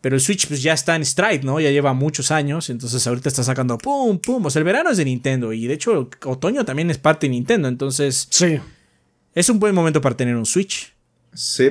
Pero 0.00 0.14
el 0.16 0.22
Switch 0.22 0.46
pues 0.48 0.62
ya 0.62 0.72
está 0.72 0.96
en 0.96 1.04
stride, 1.04 1.42
¿no? 1.44 1.60
Ya 1.60 1.70
lleva 1.70 1.92
muchos 1.92 2.30
años, 2.30 2.70
entonces 2.70 3.06
ahorita 3.06 3.28
está 3.28 3.44
sacando 3.44 3.76
pum, 3.76 4.18
pum. 4.18 4.46
O 4.46 4.48
sea, 4.50 4.60
el 4.60 4.64
verano 4.64 4.88
es 4.90 4.96
de 4.96 5.04
Nintendo 5.04 5.52
y 5.52 5.66
de 5.66 5.74
hecho 5.74 6.08
otoño 6.24 6.64
también 6.64 6.90
es 6.90 6.96
parte 6.96 7.26
de 7.26 7.32
Nintendo, 7.32 7.68
entonces 7.68 8.26
Sí. 8.30 8.58
es 9.34 9.48
un 9.50 9.58
buen 9.58 9.74
momento 9.74 10.00
para 10.00 10.16
tener 10.16 10.34
un 10.36 10.46
Switch. 10.46 10.94
Sí. 11.34 11.68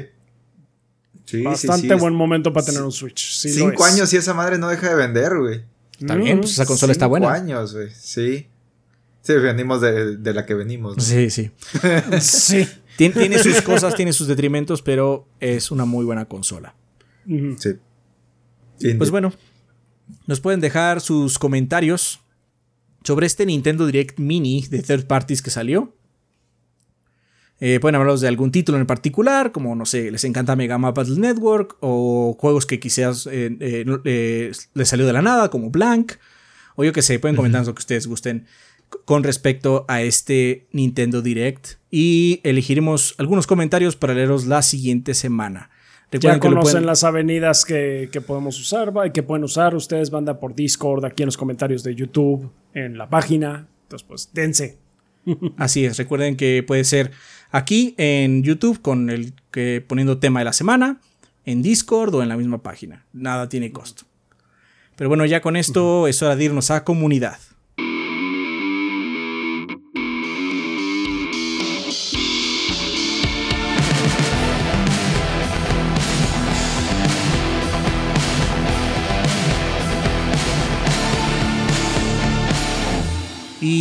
Sí, 1.25 1.41
Bastante 1.41 1.87
sí, 1.87 1.93
sí. 1.93 1.99
buen 1.99 2.13
momento 2.13 2.53
para 2.53 2.65
tener 2.65 2.83
un 2.83 2.91
Switch. 2.91 3.33
Cinco 3.37 3.83
años 3.85 4.13
y 4.13 4.17
esa 4.17 4.35
madre 4.35 4.59
no 4.59 4.67
deja 4.69 4.89
de 4.89 4.95
vender, 4.95 5.35
güey. 5.39 5.61
Está 5.99 6.15
bien, 6.15 6.39
pues 6.41 6.51
esa 6.51 6.67
consola 6.67 6.91
está 6.91 7.05
Cinco 7.05 7.09
buena. 7.19 7.33
años, 7.33 7.73
güey. 7.73 7.89
Sí. 7.99 8.45
Sí, 9.35 9.39
venimos 9.39 9.79
de, 9.81 10.17
de 10.17 10.33
la 10.33 10.45
que 10.45 10.55
venimos. 10.55 10.97
¿no? 10.97 11.03
Sí, 11.03 11.29
sí. 11.29 11.51
Sí. 12.19 12.67
Tien- 12.97 13.13
tiene 13.13 13.37
sus 13.39 13.61
cosas, 13.61 13.93
tiene 13.95 14.11
sus 14.11 14.27
detrimentos, 14.27 14.81
pero 14.81 15.27
es 15.39 15.69
una 15.71 15.85
muy 15.85 16.03
buena 16.03 16.25
consola. 16.25 16.73
Sí. 17.27 17.69
Indie. 18.81 18.95
Pues 18.97 19.11
bueno, 19.11 19.31
nos 20.25 20.39
pueden 20.41 20.59
dejar 20.61 20.99
sus 20.99 21.37
comentarios 21.37 22.21
sobre 23.03 23.27
este 23.27 23.45
Nintendo 23.45 23.85
Direct 23.85 24.17
Mini 24.19 24.65
de 24.69 24.81
third 24.81 25.05
parties 25.05 25.41
que 25.43 25.49
salió. 25.51 25.93
Eh, 27.61 27.79
pueden 27.79 27.95
hablaros 27.95 28.21
de 28.21 28.27
algún 28.29 28.51
título 28.51 28.77
en 28.79 28.85
particular, 28.87 29.51
como 29.51 29.75
no 29.75 29.85
sé, 29.85 30.09
les 30.11 30.23
encanta 30.23 30.55
Mega 30.55 30.77
Man 30.77 30.93
Battle 30.93 31.19
Network 31.19 31.75
o 31.81 32.35
juegos 32.39 32.65
que 32.65 32.79
quizás 32.79 33.27
eh, 33.31 33.55
eh, 33.59 34.51
les 34.73 34.87
salió 34.89 35.05
de 35.05 35.13
la 35.13 35.21
nada, 35.21 35.49
como 35.49 35.69
Blank. 35.69 36.13
O 36.75 36.83
yo 36.85 36.93
que 36.93 37.01
sé, 37.01 37.19
pueden 37.19 37.35
comentar 37.35 37.65
lo 37.65 37.75
que 37.75 37.79
ustedes 37.79 38.07
gusten 38.07 38.45
con 39.05 39.23
respecto 39.23 39.85
a 39.87 40.01
este 40.01 40.67
Nintendo 40.71 41.21
Direct. 41.21 41.75
Y 41.91 42.41
elegiremos 42.43 43.15
algunos 43.17 43.47
comentarios 43.47 43.95
para 43.95 44.13
leeros 44.13 44.45
la 44.45 44.61
siguiente 44.61 45.13
semana. 45.13 45.69
ya 46.11 46.39
conocen 46.39 46.85
las 46.85 47.03
avenidas 47.03 47.65
que, 47.65 48.09
podemos 48.25 48.59
usar 48.59 48.93
y 49.05 49.11
que 49.11 49.23
pueden 49.23 49.43
usar. 49.43 49.75
Ustedes 49.75 50.11
banda 50.11 50.39
por 50.39 50.55
Discord, 50.55 51.05
aquí 51.05 51.23
en 51.23 51.27
los 51.27 51.37
comentarios 51.37 51.83
de 51.83 51.95
YouTube, 51.95 52.51
en 52.73 52.97
la 52.97 53.09
página. 53.09 53.67
Entonces, 53.83 54.07
pues, 54.07 54.29
dense. 54.33 54.77
Así 55.57 55.85
es, 55.85 55.97
recuerden 55.97 56.37
que 56.37 56.63
puede 56.63 56.83
ser 56.83 57.11
aquí 57.51 57.95
en 57.97 58.43
YouTube 58.43 58.81
con 58.81 59.09
el 59.09 59.33
que 59.51 59.83
poniendo 59.85 60.19
tema 60.19 60.39
de 60.39 60.45
la 60.45 60.53
semana, 60.53 61.01
en 61.45 61.61
Discord 61.61 62.13
o 62.15 62.23
en 62.23 62.29
la 62.29 62.37
misma 62.37 62.61
página. 62.61 63.05
Nada 63.13 63.49
tiene 63.49 63.71
costo. 63.71 64.03
Pero 64.95 65.07
bueno, 65.09 65.25
ya 65.25 65.41
con 65.41 65.55
esto 65.55 66.07
es 66.07 66.21
hora 66.21 66.35
de 66.35 66.43
irnos 66.43 66.71
a 66.71 66.83
comunidad. 66.83 67.39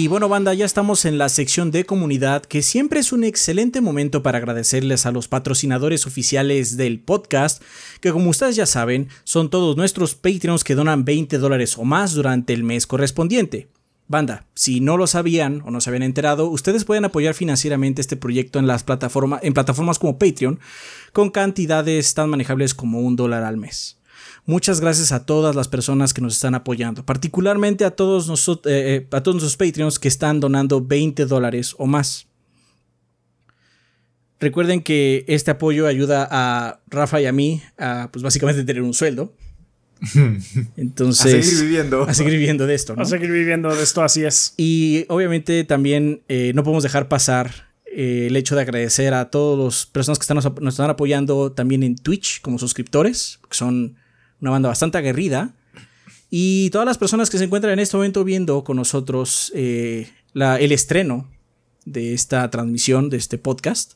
Y 0.08 0.10
bueno, 0.10 0.30
banda, 0.30 0.54
ya 0.54 0.64
estamos 0.64 1.04
en 1.04 1.18
la 1.18 1.28
sección 1.28 1.70
de 1.70 1.84
comunidad, 1.84 2.42
que 2.42 2.62
siempre 2.62 3.00
es 3.00 3.12
un 3.12 3.24
excelente 3.24 3.82
momento 3.82 4.22
para 4.22 4.38
agradecerles 4.38 5.04
a 5.04 5.12
los 5.12 5.28
patrocinadores 5.28 6.06
oficiales 6.06 6.78
del 6.78 6.98
podcast, 6.98 7.62
que 8.00 8.10
como 8.10 8.30
ustedes 8.30 8.56
ya 8.56 8.64
saben, 8.64 9.08
son 9.24 9.50
todos 9.50 9.76
nuestros 9.76 10.14
Patreons 10.14 10.64
que 10.64 10.74
donan 10.74 11.04
20 11.04 11.36
dólares 11.36 11.76
o 11.76 11.84
más 11.84 12.14
durante 12.14 12.54
el 12.54 12.64
mes 12.64 12.86
correspondiente. 12.86 13.68
Banda, 14.06 14.46
si 14.54 14.80
no 14.80 14.96
lo 14.96 15.06
sabían 15.06 15.60
o 15.66 15.70
no 15.70 15.82
se 15.82 15.90
habían 15.90 16.04
enterado, 16.04 16.48
ustedes 16.48 16.86
pueden 16.86 17.04
apoyar 17.04 17.34
financieramente 17.34 18.00
este 18.00 18.16
proyecto 18.16 18.58
en 18.58 18.66
las 18.66 18.84
plataformas, 18.84 19.40
en 19.42 19.52
plataformas 19.52 19.98
como 19.98 20.18
Patreon, 20.18 20.58
con 21.12 21.28
cantidades 21.28 22.14
tan 22.14 22.30
manejables 22.30 22.72
como 22.72 23.02
un 23.02 23.14
dólar 23.14 23.44
al 23.44 23.58
mes. 23.58 23.97
Muchas 24.48 24.80
gracias 24.80 25.12
a 25.12 25.26
todas 25.26 25.54
las 25.54 25.68
personas 25.68 26.14
que 26.14 26.22
nos 26.22 26.32
están 26.32 26.54
apoyando, 26.54 27.04
particularmente 27.04 27.84
a 27.84 27.90
todos, 27.90 28.28
nosotros, 28.28 28.72
eh, 28.72 29.04
eh, 29.06 29.06
a 29.10 29.22
todos 29.22 29.34
nuestros 29.34 29.58
Patreons 29.58 29.98
que 29.98 30.08
están 30.08 30.40
donando 30.40 30.80
20 30.80 31.26
dólares 31.26 31.74
o 31.76 31.86
más. 31.86 32.26
Recuerden 34.40 34.82
que 34.82 35.26
este 35.28 35.50
apoyo 35.50 35.86
ayuda 35.86 36.26
a 36.30 36.80
Rafa 36.86 37.20
y 37.20 37.26
a 37.26 37.32
mí 37.32 37.60
a, 37.76 38.08
pues 38.10 38.22
básicamente 38.22 38.64
tener 38.64 38.80
un 38.80 38.94
sueldo. 38.94 39.34
Entonces, 40.78 41.34
a 41.34 41.42
seguir 41.42 41.64
viviendo. 41.64 42.02
A 42.04 42.14
seguir 42.14 42.32
viviendo 42.32 42.66
de 42.66 42.74
esto, 42.74 42.96
¿no? 42.96 43.02
A 43.02 43.04
seguir 43.04 43.30
viviendo 43.30 43.76
de 43.76 43.82
esto, 43.82 44.02
así 44.02 44.24
es. 44.24 44.54
Y 44.56 45.04
obviamente 45.10 45.62
también 45.64 46.22
eh, 46.26 46.52
no 46.54 46.64
podemos 46.64 46.82
dejar 46.82 47.06
pasar 47.08 47.68
el 47.84 48.34
hecho 48.34 48.56
de 48.56 48.62
agradecer 48.62 49.12
a 49.12 49.28
todas 49.28 49.62
las 49.62 49.84
personas 49.84 50.18
que 50.18 50.22
están, 50.22 50.36
nos, 50.36 50.72
están 50.72 50.88
apoyando 50.88 51.52
también 51.52 51.82
en 51.82 51.96
Twitch 51.96 52.40
como 52.40 52.58
suscriptores, 52.58 53.40
que 53.46 53.54
son 53.54 53.98
una 54.40 54.50
banda 54.50 54.68
bastante 54.68 54.98
aguerrida. 54.98 55.54
Y 56.30 56.70
todas 56.70 56.86
las 56.86 56.98
personas 56.98 57.30
que 57.30 57.38
se 57.38 57.44
encuentran 57.44 57.72
en 57.72 57.78
este 57.78 57.96
momento 57.96 58.22
viendo 58.22 58.62
con 58.64 58.76
nosotros 58.76 59.50
eh, 59.54 60.10
el 60.34 60.72
estreno 60.72 61.26
de 61.84 62.12
esta 62.12 62.50
transmisión, 62.50 63.08
de 63.08 63.16
este 63.16 63.38
podcast, 63.38 63.94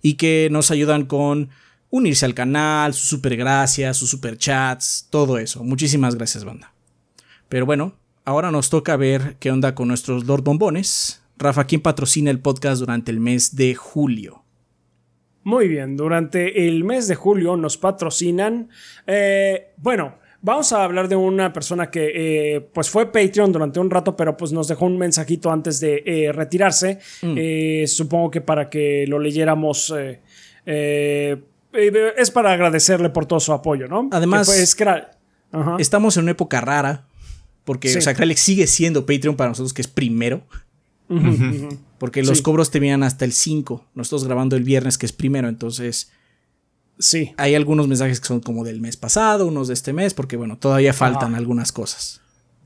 y 0.00 0.14
que 0.14 0.48
nos 0.50 0.70
ayudan 0.70 1.06
con 1.06 1.50
unirse 1.90 2.24
al 2.24 2.34
canal, 2.34 2.94
sus 2.94 3.08
super 3.08 3.36
gracias, 3.36 3.96
sus 3.96 4.10
super 4.10 4.38
chats, 4.38 5.08
todo 5.10 5.38
eso. 5.38 5.64
Muchísimas 5.64 6.14
gracias, 6.14 6.44
banda. 6.44 6.72
Pero 7.48 7.66
bueno, 7.66 7.94
ahora 8.24 8.52
nos 8.52 8.70
toca 8.70 8.96
ver 8.96 9.36
qué 9.40 9.50
onda 9.50 9.74
con 9.74 9.88
nuestros 9.88 10.24
Lord 10.24 10.44
Bombones. 10.44 11.20
Rafa, 11.36 11.64
¿quién 11.64 11.80
patrocina 11.80 12.30
el 12.30 12.38
podcast 12.38 12.78
durante 12.78 13.10
el 13.10 13.18
mes 13.18 13.56
de 13.56 13.74
julio? 13.74 14.39
Muy 15.42 15.68
bien, 15.68 15.96
durante 15.96 16.68
el 16.68 16.84
mes 16.84 17.08
de 17.08 17.14
julio 17.14 17.56
nos 17.56 17.78
patrocinan, 17.78 18.68
eh, 19.06 19.68
bueno, 19.78 20.16
vamos 20.42 20.70
a 20.74 20.84
hablar 20.84 21.08
de 21.08 21.16
una 21.16 21.50
persona 21.50 21.90
que 21.90 22.56
eh, 22.56 22.60
pues 22.60 22.90
fue 22.90 23.10
Patreon 23.10 23.50
durante 23.50 23.80
un 23.80 23.88
rato, 23.88 24.14
pero 24.16 24.36
pues 24.36 24.52
nos 24.52 24.68
dejó 24.68 24.84
un 24.84 24.98
mensajito 24.98 25.50
antes 25.50 25.80
de 25.80 26.02
eh, 26.04 26.30
retirarse, 26.32 26.98
mm. 27.22 27.86
supongo 27.86 28.30
que 28.30 28.42
para 28.42 28.68
que 28.68 29.06
lo 29.08 29.18
leyéramos, 29.18 29.94
es 30.66 32.30
para 32.32 32.52
agradecerle 32.52 33.08
por 33.08 33.24
todo 33.24 33.40
su 33.40 33.54
apoyo, 33.54 33.88
¿no? 33.88 34.10
Además, 34.12 34.46
estamos 35.78 36.16
en 36.18 36.24
una 36.24 36.32
época 36.32 36.60
rara, 36.60 37.06
porque 37.64 37.96
o 37.96 38.00
sea, 38.02 38.14
sigue 38.36 38.66
siendo 38.66 39.06
Patreon 39.06 39.36
para 39.36 39.48
nosotros, 39.48 39.72
que 39.72 39.80
es 39.80 39.88
primero. 39.88 40.42
Porque 42.00 42.22
los 42.22 42.40
cobros 42.40 42.70
terminan 42.70 43.02
hasta 43.02 43.26
el 43.26 43.32
5. 43.34 43.90
Nosotros 43.94 44.24
grabando 44.24 44.56
el 44.56 44.64
viernes, 44.64 44.96
que 44.96 45.04
es 45.04 45.12
primero, 45.12 45.50
entonces. 45.50 46.10
Sí. 46.98 47.34
Hay 47.36 47.54
algunos 47.54 47.88
mensajes 47.88 48.20
que 48.20 48.26
son 48.26 48.40
como 48.40 48.64
del 48.64 48.80
mes 48.80 48.96
pasado, 48.96 49.46
unos 49.46 49.68
de 49.68 49.74
este 49.74 49.92
mes, 49.92 50.14
porque 50.14 50.38
bueno, 50.38 50.56
todavía 50.56 50.94
faltan 50.94 51.34
algunas 51.34 51.72
cosas. 51.72 52.22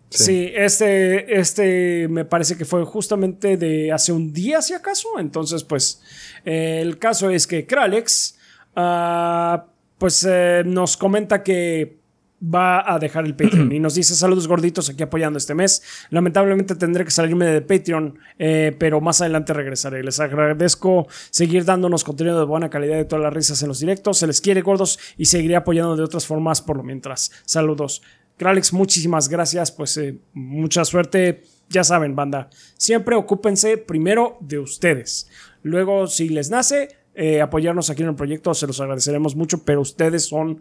Sí. 0.08 0.52
este, 0.54 1.40
este 1.40 2.06
me 2.06 2.24
parece 2.24 2.56
que 2.56 2.64
fue 2.64 2.84
justamente 2.84 3.56
de 3.56 3.90
hace 3.90 4.12
un 4.12 4.32
día, 4.32 4.62
si 4.62 4.72
acaso. 4.72 5.18
Entonces, 5.18 5.64
pues, 5.64 6.00
el 6.44 7.00
caso 7.00 7.28
es 7.28 7.48
que 7.48 7.66
Kralex, 7.66 8.36
ah, 8.76 9.66
pues, 9.98 10.24
eh, 10.30 10.62
nos 10.64 10.96
comenta 10.96 11.42
que 11.42 11.98
va 12.44 12.92
a 12.92 12.98
dejar 12.98 13.24
el 13.24 13.34
Patreon 13.34 13.72
y 13.72 13.80
nos 13.80 13.94
dice 13.94 14.14
saludos 14.14 14.48
gorditos 14.48 14.90
aquí 14.90 15.02
apoyando 15.02 15.38
este 15.38 15.54
mes. 15.54 15.82
Lamentablemente 16.10 16.74
tendré 16.74 17.04
que 17.04 17.10
salirme 17.10 17.46
de 17.46 17.60
Patreon, 17.60 18.18
eh, 18.38 18.74
pero 18.78 19.00
más 19.00 19.20
adelante 19.20 19.52
regresaré. 19.52 20.02
Les 20.02 20.20
agradezco 20.20 21.06
seguir 21.30 21.64
dándonos 21.64 22.04
contenido 22.04 22.38
de 22.38 22.44
buena 22.44 22.70
calidad 22.70 22.96
de 22.96 23.04
todas 23.04 23.22
las 23.22 23.32
risas 23.32 23.62
en 23.62 23.68
los 23.68 23.80
directos. 23.80 24.18
Se 24.18 24.26
les 24.26 24.40
quiere 24.40 24.62
gordos 24.62 24.98
y 25.16 25.26
seguiré 25.26 25.56
apoyando 25.56 25.96
de 25.96 26.02
otras 26.02 26.26
formas 26.26 26.60
por 26.60 26.76
lo 26.76 26.82
mientras. 26.82 27.30
Saludos. 27.44 28.02
Kralex, 28.36 28.72
muchísimas 28.72 29.28
gracias. 29.28 29.70
Pues 29.70 29.96
eh, 29.96 30.18
mucha 30.32 30.84
suerte. 30.84 31.44
Ya 31.68 31.82
saben, 31.82 32.14
banda. 32.14 32.50
Siempre 32.76 33.16
ocúpense 33.16 33.78
primero 33.78 34.36
de 34.40 34.58
ustedes. 34.58 35.30
Luego, 35.62 36.06
si 36.06 36.28
les 36.28 36.50
nace, 36.50 36.88
eh, 37.14 37.40
apoyarnos 37.40 37.88
aquí 37.90 38.02
en 38.02 38.10
el 38.10 38.14
proyecto, 38.14 38.52
se 38.52 38.66
los 38.66 38.80
agradeceremos 38.80 39.34
mucho, 39.34 39.64
pero 39.64 39.80
ustedes 39.80 40.26
son 40.26 40.60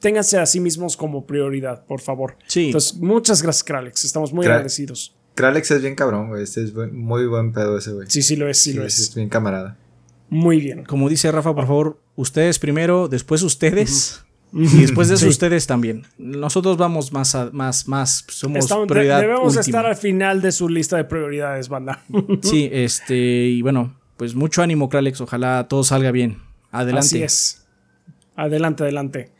ténganse 0.00 0.38
a 0.38 0.46
sí 0.46 0.60
mismos 0.60 0.96
como 0.96 1.26
prioridad, 1.26 1.84
por 1.86 2.00
favor. 2.00 2.36
Sí. 2.46 2.66
Entonces, 2.66 2.96
muchas 2.96 3.42
gracias, 3.42 3.64
Kralex. 3.64 4.04
Estamos 4.04 4.32
muy 4.32 4.46
agradecidos. 4.46 5.14
Kralex 5.34 5.70
es 5.70 5.82
bien 5.82 5.94
cabrón, 5.94 6.28
güey. 6.28 6.42
Este 6.42 6.64
es 6.64 6.74
muy 6.74 7.26
buen 7.26 7.52
pedo 7.52 7.76
ese, 7.76 7.92
güey. 7.92 8.08
Sí, 8.08 8.22
sí 8.22 8.36
lo 8.36 8.48
es, 8.48 8.58
sí, 8.58 8.72
lo 8.72 8.84
es. 8.84 8.98
Es 8.98 9.14
bien 9.14 9.28
camarada. 9.28 9.76
Muy 10.28 10.60
bien. 10.60 10.84
Como 10.84 11.08
dice 11.08 11.30
Rafa, 11.30 11.54
por 11.54 11.66
favor, 11.66 12.00
ustedes 12.16 12.58
primero, 12.58 13.08
después 13.08 13.42
ustedes. 13.42 14.22
Y 14.52 14.80
después 14.80 15.08
de 15.08 15.16
eso 15.16 15.28
ustedes 15.28 15.66
también. 15.66 16.06
Nosotros 16.16 16.78
vamos 16.78 17.12
más 17.12 17.36
más 17.52 17.88
más 17.88 18.24
somos 18.28 18.66
prioridad 18.86 19.20
Debemos 19.20 19.56
estar 19.56 19.84
al 19.84 19.96
final 19.96 20.40
de 20.40 20.52
su 20.52 20.68
lista 20.68 20.96
de 20.96 21.04
prioridades, 21.04 21.68
banda. 21.68 22.04
sí, 22.42 22.70
este 22.72 23.16
y 23.16 23.60
bueno, 23.60 23.98
pues 24.16 24.34
mucho 24.34 24.62
ánimo, 24.62 24.88
Kralex, 24.88 25.20
ojalá 25.20 25.66
todo 25.68 25.84
salga 25.84 26.10
bien. 26.10 26.38
Adelante. 26.70 27.06
Así 27.06 27.22
es. 27.22 27.66
Adelante, 28.36 28.84
adelante. 28.84 29.32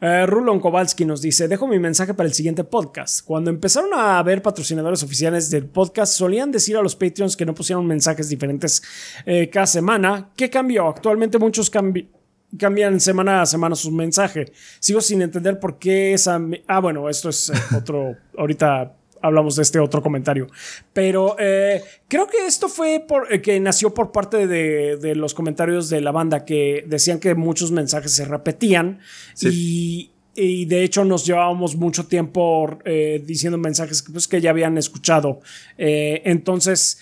Eh, 0.00 0.24
Rulon 0.26 0.60
Kowalski 0.60 1.04
nos 1.04 1.20
dice, 1.20 1.46
dejo 1.46 1.66
mi 1.66 1.78
mensaje 1.78 2.14
para 2.14 2.26
el 2.26 2.34
siguiente 2.34 2.64
podcast. 2.64 3.24
Cuando 3.24 3.50
empezaron 3.50 3.92
a 3.92 4.18
haber 4.18 4.40
patrocinadores 4.40 5.02
oficiales 5.02 5.50
del 5.50 5.66
podcast, 5.66 6.14
solían 6.14 6.50
decir 6.50 6.76
a 6.76 6.82
los 6.82 6.96
Patreons 6.96 7.36
que 7.36 7.44
no 7.44 7.54
pusieron 7.54 7.86
mensajes 7.86 8.28
diferentes 8.28 8.82
eh, 9.26 9.50
cada 9.50 9.66
semana. 9.66 10.30
¿Qué 10.36 10.48
cambió? 10.48 10.88
Actualmente 10.88 11.38
muchos 11.38 11.70
cambian 11.70 12.98
semana 13.00 13.42
a 13.42 13.46
semana 13.46 13.74
sus 13.76 13.92
mensajes. 13.92 14.50
Sigo 14.78 15.00
sin 15.00 15.20
entender 15.22 15.60
por 15.60 15.78
qué 15.78 16.14
esa... 16.14 16.40
Ah, 16.66 16.80
bueno, 16.80 17.08
esto 17.08 17.28
es 17.28 17.50
eh, 17.50 17.76
otro... 17.76 18.16
ahorita 18.38 18.96
hablamos 19.22 19.56
de 19.56 19.62
este 19.62 19.78
otro 19.78 20.02
comentario. 20.02 20.48
Pero 20.92 21.36
eh, 21.38 21.82
creo 22.08 22.26
que 22.26 22.46
esto 22.46 22.68
fue 22.68 23.04
por, 23.06 23.32
eh, 23.32 23.40
que 23.40 23.58
nació 23.60 23.92
por 23.92 24.12
parte 24.12 24.46
de, 24.46 25.14
los 25.14 25.34
comentarios 25.34 25.88
de 25.90 26.00
la 26.00 26.12
banda 26.12 26.44
que 26.44 26.84
decían 26.86 27.18
que 27.20 27.34
muchos 27.34 27.70
mensajes 27.72 28.12
se 28.12 28.24
repetían 28.24 29.00
y, 29.42 30.10
de 30.34 30.84
hecho 30.84 31.04
nos 31.04 31.26
llevábamos 31.26 31.76
mucho 31.76 32.06
tiempo 32.06 32.78
eh, 32.84 33.22
diciendo 33.26 33.58
mensajes 33.58 34.02
pues, 34.10 34.26
que 34.26 34.40
ya 34.40 34.50
habían 34.50 34.78
escuchado. 34.78 35.40
entonces, 35.76 36.98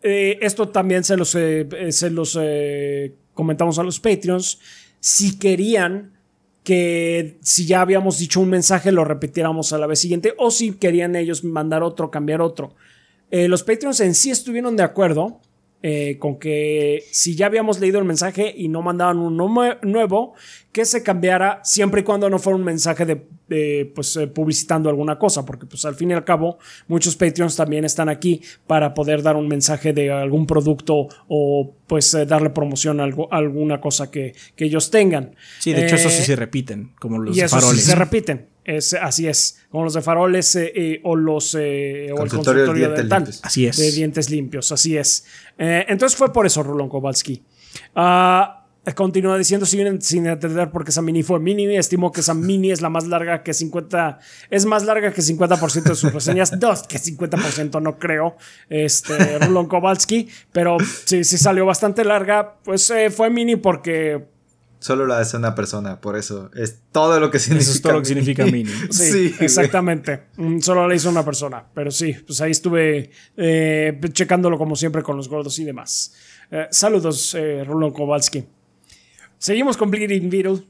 esto 0.00 0.68
también 0.68 1.04
se 1.04 1.16
los, 1.16 1.30
se 1.30 2.10
los 2.10 2.38
comentamos 3.34 3.78
a 3.78 3.82
los 3.82 4.00
Patreons. 4.00 4.60
Si 5.00 5.38
querían 5.38 6.17
que 6.68 7.38
si 7.40 7.64
ya 7.64 7.80
habíamos 7.80 8.18
dicho 8.18 8.40
un 8.40 8.50
mensaje 8.50 8.92
lo 8.92 9.02
repitiéramos 9.02 9.72
a 9.72 9.78
la 9.78 9.86
vez 9.86 10.00
siguiente 10.00 10.34
o 10.36 10.50
si 10.50 10.72
querían 10.72 11.16
ellos 11.16 11.42
mandar 11.42 11.82
otro, 11.82 12.10
cambiar 12.10 12.42
otro. 12.42 12.74
Eh, 13.30 13.48
los 13.48 13.62
Patreons 13.62 14.00
en 14.00 14.14
sí 14.14 14.30
estuvieron 14.30 14.76
de 14.76 14.82
acuerdo 14.82 15.40
eh, 15.80 16.16
con 16.18 16.38
que 16.38 17.04
si 17.12 17.36
ya 17.36 17.46
habíamos 17.46 17.78
leído 17.78 18.00
el 18.00 18.04
mensaje 18.04 18.52
y 18.56 18.68
no 18.68 18.82
mandaban 18.82 19.18
uno 19.18 19.76
nuevo, 19.82 20.34
que 20.72 20.84
se 20.84 21.02
cambiara 21.02 21.60
siempre 21.62 22.00
y 22.00 22.04
cuando 22.04 22.28
no 22.28 22.38
fuera 22.38 22.56
un 22.56 22.64
mensaje 22.64 23.06
de, 23.06 23.92
pues 23.94 24.16
eh, 24.16 24.26
publicitando 24.26 24.90
alguna 24.90 25.18
cosa, 25.18 25.44
porque 25.44 25.66
pues 25.66 25.84
al 25.84 25.94
fin 25.94 26.10
y 26.10 26.14
al 26.14 26.24
cabo 26.24 26.58
muchos 26.88 27.16
Patreons 27.16 27.54
también 27.54 27.84
están 27.84 28.08
aquí 28.08 28.42
para 28.66 28.92
poder 28.92 29.22
dar 29.22 29.36
un 29.36 29.46
mensaje 29.46 29.92
de 29.92 30.10
algún 30.10 30.46
producto 30.46 31.08
o 31.28 31.74
pues 31.86 32.12
eh, 32.14 32.26
darle 32.26 32.50
promoción 32.50 33.00
a, 33.00 33.04
algo, 33.04 33.32
alguna 33.32 33.80
cosa 33.80 34.10
que, 34.10 34.34
que, 34.56 34.64
ellos 34.64 34.90
tengan. 34.90 35.36
Sí, 35.60 35.72
de 35.72 35.86
hecho 35.86 35.94
eso 35.94 36.10
sí 36.10 36.22
se 36.22 36.36
repiten, 36.36 36.92
como 36.98 37.18
los 37.18 37.36
y 37.36 37.40
eso 37.40 37.60
Sí 37.60 37.80
se 37.80 37.94
repiten. 37.94 38.46
Es, 38.68 38.92
así 38.92 39.26
es, 39.26 39.60
como 39.70 39.84
los 39.84 39.94
de 39.94 40.02
faroles 40.02 40.54
eh, 40.54 40.70
eh, 40.74 41.00
o 41.02 41.16
los 41.16 41.54
eh, 41.58 42.10
o 42.12 42.22
el 42.22 42.28
consultorio 42.28 42.90
de 42.90 42.96
dental. 42.96 43.26
Así 43.42 43.64
es. 43.64 43.78
De 43.78 43.90
dientes 43.92 44.28
limpios, 44.28 44.70
así 44.72 44.94
es. 44.94 45.24
entonces 45.56 46.18
fue 46.18 46.34
por 46.34 46.44
eso 46.44 46.62
Rulon 46.62 46.90
Kowalski. 46.90 47.42
Ah, 47.94 48.66
continúa 48.94 49.38
diciendo 49.38 49.64
sin, 49.64 50.02
sin 50.02 50.26
entender 50.26 50.70
por 50.70 50.84
qué 50.84 50.90
esa 50.90 51.00
mini 51.00 51.22
fue 51.22 51.40
mini. 51.40 51.78
Estimo 51.78 52.12
que 52.12 52.20
esa 52.20 52.34
mini 52.34 52.70
es 52.70 52.82
la 52.82 52.90
más 52.90 53.06
larga 53.06 53.42
que 53.42 53.54
50. 53.54 54.18
Es 54.50 54.66
más 54.66 54.84
larga 54.84 55.14
que 55.14 55.22
50% 55.22 55.82
de 55.84 55.94
sus 55.94 56.12
reseñas. 56.12 56.60
Dos, 56.60 56.82
que 56.82 56.98
50% 56.98 57.80
no 57.80 57.98
creo. 57.98 58.36
Este, 58.68 59.38
Rulon 59.38 59.66
Kowalski. 59.66 60.28
Pero 60.52 60.76
sí, 61.06 61.24
sí 61.24 61.38
salió 61.38 61.64
bastante 61.64 62.04
larga. 62.04 62.56
Pues 62.64 62.92
fue 63.16 63.30
mini 63.30 63.56
porque 63.56 64.26
Solo 64.80 65.06
la 65.06 65.18
hace 65.18 65.36
una 65.36 65.54
persona, 65.54 66.00
por 66.00 66.16
eso 66.16 66.50
es 66.54 66.82
todo 66.92 67.18
lo 67.18 67.30
que 67.30 67.38
significa. 67.38 67.62
Eso 67.70 67.72
es 67.72 67.82
todo 67.82 67.92
lo 67.94 68.00
que 68.00 68.06
significa 68.06 68.44
mini. 68.46 68.70
Sí, 68.90 69.34
exactamente. 69.40 70.28
Mm, 70.36 70.60
solo 70.60 70.86
la 70.86 70.94
hizo 70.94 71.10
una 71.10 71.24
persona. 71.24 71.64
Pero 71.74 71.90
sí, 71.90 72.14
pues 72.26 72.40
ahí 72.40 72.52
estuve 72.52 73.10
eh, 73.36 74.00
checándolo 74.12 74.56
como 74.56 74.76
siempre 74.76 75.02
con 75.02 75.16
los 75.16 75.28
gordos 75.28 75.58
y 75.58 75.64
demás. 75.64 76.14
Eh, 76.50 76.68
saludos, 76.70 77.34
eh, 77.34 77.64
Rulon 77.64 77.92
Kowalski. 77.92 78.44
Seguimos 79.36 79.76
con 79.76 79.90
Bleeding 79.90 80.30
Beetle. 80.30 80.62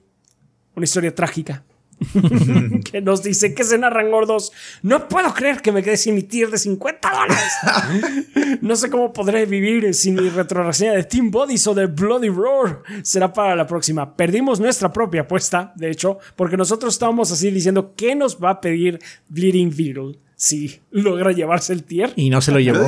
Una 0.75 0.85
historia 0.85 1.15
trágica. 1.15 1.65
que 2.91 3.01
nos 3.01 3.23
dice 3.23 3.55
que 3.55 3.65
se 3.65 3.79
narran 3.79 4.11
gordos. 4.11 4.53
No 4.83 5.09
puedo 5.09 5.33
creer 5.35 5.61
que 5.61 5.73
me 5.73 5.83
quedé 5.83 5.97
sin 5.97 6.15
mi 6.15 6.23
tier 6.23 6.51
de 6.51 6.59
50 6.59 7.11
dólares. 7.11 8.59
no 8.61 8.77
sé 8.77 8.91
cómo 8.91 9.13
podré 9.13 9.47
vivir 9.47 9.95
sin 9.95 10.15
mi 10.15 10.29
retroreseña 10.29 10.93
de 10.93 11.05
Team 11.05 11.31
Bodies 11.31 11.67
o 11.67 11.75
de 11.75 11.87
Bloody 11.87 12.29
Roar. 12.29 12.83
Será 13.03 13.33
para 13.33 13.57
la 13.57 13.67
próxima. 13.67 14.17
Perdimos 14.17 14.61
nuestra 14.61 14.93
propia 14.93 15.23
apuesta, 15.23 15.73
de 15.77 15.91
hecho, 15.91 16.19
porque 16.37 16.57
nosotros 16.57 16.95
estábamos 16.95 17.31
así 17.33 17.51
diciendo 17.51 17.95
qué 17.97 18.15
nos 18.15 18.43
va 18.43 18.51
a 18.51 18.61
pedir 18.61 18.99
Bleeding 19.29 19.75
Beetle 19.77 20.28
sí 20.39 20.81
logra 20.93 21.33
llevarse 21.33 21.73
el 21.73 21.83
tier. 21.83 22.13
Y 22.15 22.31
no 22.31 22.41
se 22.41 22.53
lo 22.53 22.61
llevó. 22.61 22.87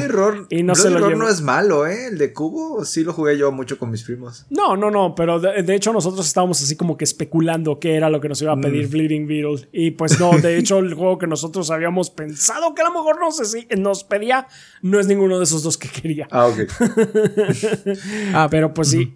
y 0.48 0.62
no 0.62 0.74
se 0.76 0.88
lo 0.88 1.00
llevó. 1.00 1.18
no 1.18 1.28
es 1.28 1.42
malo, 1.42 1.84
¿eh? 1.84 2.06
El 2.06 2.16
de 2.16 2.32
Cubo 2.32 2.84
sí 2.84 3.02
lo 3.02 3.12
jugué 3.12 3.36
yo 3.36 3.50
mucho 3.50 3.76
con 3.76 3.90
mis 3.90 4.04
primos. 4.04 4.46
No, 4.50 4.76
no, 4.76 4.90
no, 4.90 5.14
pero 5.16 5.40
de, 5.40 5.74
hecho 5.74 5.92
nosotros 5.92 6.26
estábamos 6.26 6.62
así 6.62 6.76
como 6.76 6.96
que 6.96 7.04
especulando 7.04 7.80
qué 7.80 7.96
era 7.96 8.08
lo 8.08 8.20
que 8.20 8.28
nos 8.28 8.40
iba 8.40 8.52
a 8.52 8.56
mm. 8.56 8.60
pedir 8.60 8.86
Bleeding 8.88 9.26
Beetle. 9.26 9.68
Y 9.72 9.90
pues 9.90 10.18
no, 10.20 10.30
de 10.38 10.56
hecho 10.56 10.78
el 10.78 10.94
juego 10.94 11.18
que 11.18 11.26
nosotros 11.26 11.70
habíamos 11.72 12.08
pensado 12.10 12.72
que 12.74 12.82
a 12.82 12.84
lo 12.84 12.92
mejor 12.92 13.18
no 13.18 13.32
sé 13.32 13.44
si 13.44 13.66
nos 13.76 14.04
pedía, 14.04 14.46
no 14.80 15.00
es 15.00 15.08
ninguno 15.08 15.36
de 15.38 15.44
esos 15.44 15.64
dos 15.64 15.76
que 15.76 15.88
quería. 15.88 16.28
Ah, 16.30 16.46
ok. 16.46 16.60
ah, 18.32 18.48
pero 18.48 18.72
pues 18.72 18.90
sí. 18.90 19.12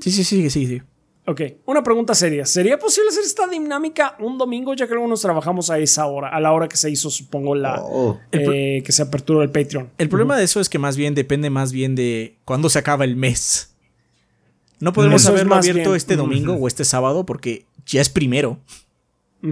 Sí, 0.00 0.10
sí, 0.10 0.24
sí, 0.24 0.50
sí, 0.50 0.66
sí. 0.66 0.82
Ok, 1.26 1.42
una 1.66 1.82
pregunta 1.82 2.14
seria. 2.14 2.46
¿Sería 2.46 2.78
posible 2.78 3.10
hacer 3.10 3.22
esta 3.22 3.46
dinámica 3.46 4.16
un 4.18 4.38
domingo 4.38 4.74
ya 4.74 4.86
que 4.86 4.94
luego 4.94 5.08
nos 5.08 5.20
trabajamos 5.20 5.70
a 5.70 5.78
esa 5.78 6.06
hora, 6.06 6.28
a 6.28 6.40
la 6.40 6.52
hora 6.52 6.66
que 6.66 6.76
se 6.76 6.90
hizo, 6.90 7.10
supongo, 7.10 7.54
la 7.54 7.80
oh. 7.82 8.18
eh, 8.32 8.82
que 8.84 8.92
se 8.92 9.02
aperturó 9.02 9.42
el 9.42 9.50
Patreon? 9.50 9.90
El 9.98 10.08
problema 10.08 10.36
de 10.36 10.44
eso 10.44 10.60
es 10.60 10.68
que 10.68 10.78
más 10.78 10.96
bien 10.96 11.14
depende 11.14 11.50
más 11.50 11.72
bien 11.72 11.94
de 11.94 12.36
cuándo 12.44 12.70
se 12.70 12.78
acaba 12.78 13.04
el 13.04 13.16
mes. 13.16 13.74
No 14.80 14.94
podemos 14.94 15.26
haberlo 15.26 15.54
abierto 15.54 15.94
este 15.94 16.16
domingo 16.16 16.54
o 16.54 16.66
este 16.66 16.84
sábado 16.84 17.26
porque 17.26 17.66
ya 17.84 18.00
es 18.00 18.08
primero. 18.08 18.58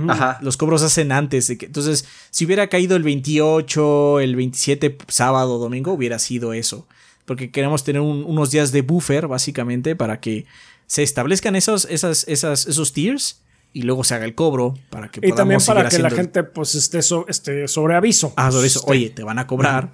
Ajá. 0.09 0.39
Los 0.43 0.57
cobros 0.57 0.83
hacen 0.83 1.13
antes 1.13 1.49
de 1.49 1.59
que. 1.59 1.67
Entonces, 1.67 2.07
si 2.31 2.47
hubiera 2.47 2.69
caído 2.69 2.97
el 2.97 3.03
28, 3.03 4.21
el 4.21 4.37
27, 4.37 4.99
sábado, 5.09 5.59
domingo, 5.59 5.93
hubiera 5.93 6.19
sido 6.19 6.53
eso. 6.53 6.87
Porque 7.25 7.51
queremos 7.51 7.85
tener 7.85 8.01
unos 8.01 8.51
días 8.51 8.73
de 8.73 8.83
buffer, 8.83 9.29
básicamente, 9.29 9.95
para 9.95 10.21
que 10.21 10.47
se 10.89 11.05
establezcan 11.05 11.55
esos, 11.55 11.87
esas, 11.89 12.27
esas, 12.27 12.67
esos 12.67 12.93
tiers 12.93 13.45
y 13.73 13.83
luego 13.83 14.03
se 14.03 14.15
haga 14.15 14.25
el 14.25 14.35
cobro 14.35 14.75
para 14.91 15.11
que 15.11 15.21
y 15.23 15.33
también 15.33 15.61
para 15.65 15.89
que 15.89 15.99
la 15.99 16.11
gente 16.11 16.43
pues 16.43 16.75
esté, 16.75 17.03
sobre 17.03 17.95
aviso 17.95 18.33
ah 18.37 18.51
sobre 18.51 18.67
eso 18.67 18.83
oye 18.87 19.11
te 19.11 19.23
van 19.23 19.39
a 19.39 19.47
cobrar 19.47 19.93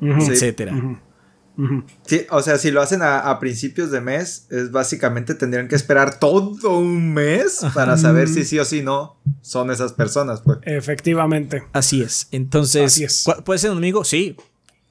etcétera 0.00 0.72
Sí, 2.06 2.22
o 2.30 2.40
sea, 2.40 2.56
si 2.56 2.70
lo 2.70 2.80
hacen 2.80 3.00
a, 3.02 3.38
principios 3.38 3.90
de 3.90 4.00
mes, 4.00 4.46
es 4.50 4.70
básicamente 4.70 5.34
tendrían 5.34 5.68
que 5.68 5.74
esperar 5.74 6.18
todo 6.18 6.78
un 6.78 7.12
mes 7.12 7.60
para 7.74 7.98
saber 7.98 8.28
si 8.28 8.44
sí 8.44 8.58
o 8.58 8.64
sí 8.64 8.82
no 8.82 9.20
son 9.42 9.70
esas 9.70 9.92
personas, 9.92 10.40
pues. 10.40 10.58
Efectivamente. 10.62 11.64
Así 11.72 12.02
es. 12.02 12.28
Entonces, 12.30 13.26
¿puede 13.44 13.58
ser 13.58 13.70
un 13.70 13.76
domingo? 13.76 14.02
Sí. 14.02 14.36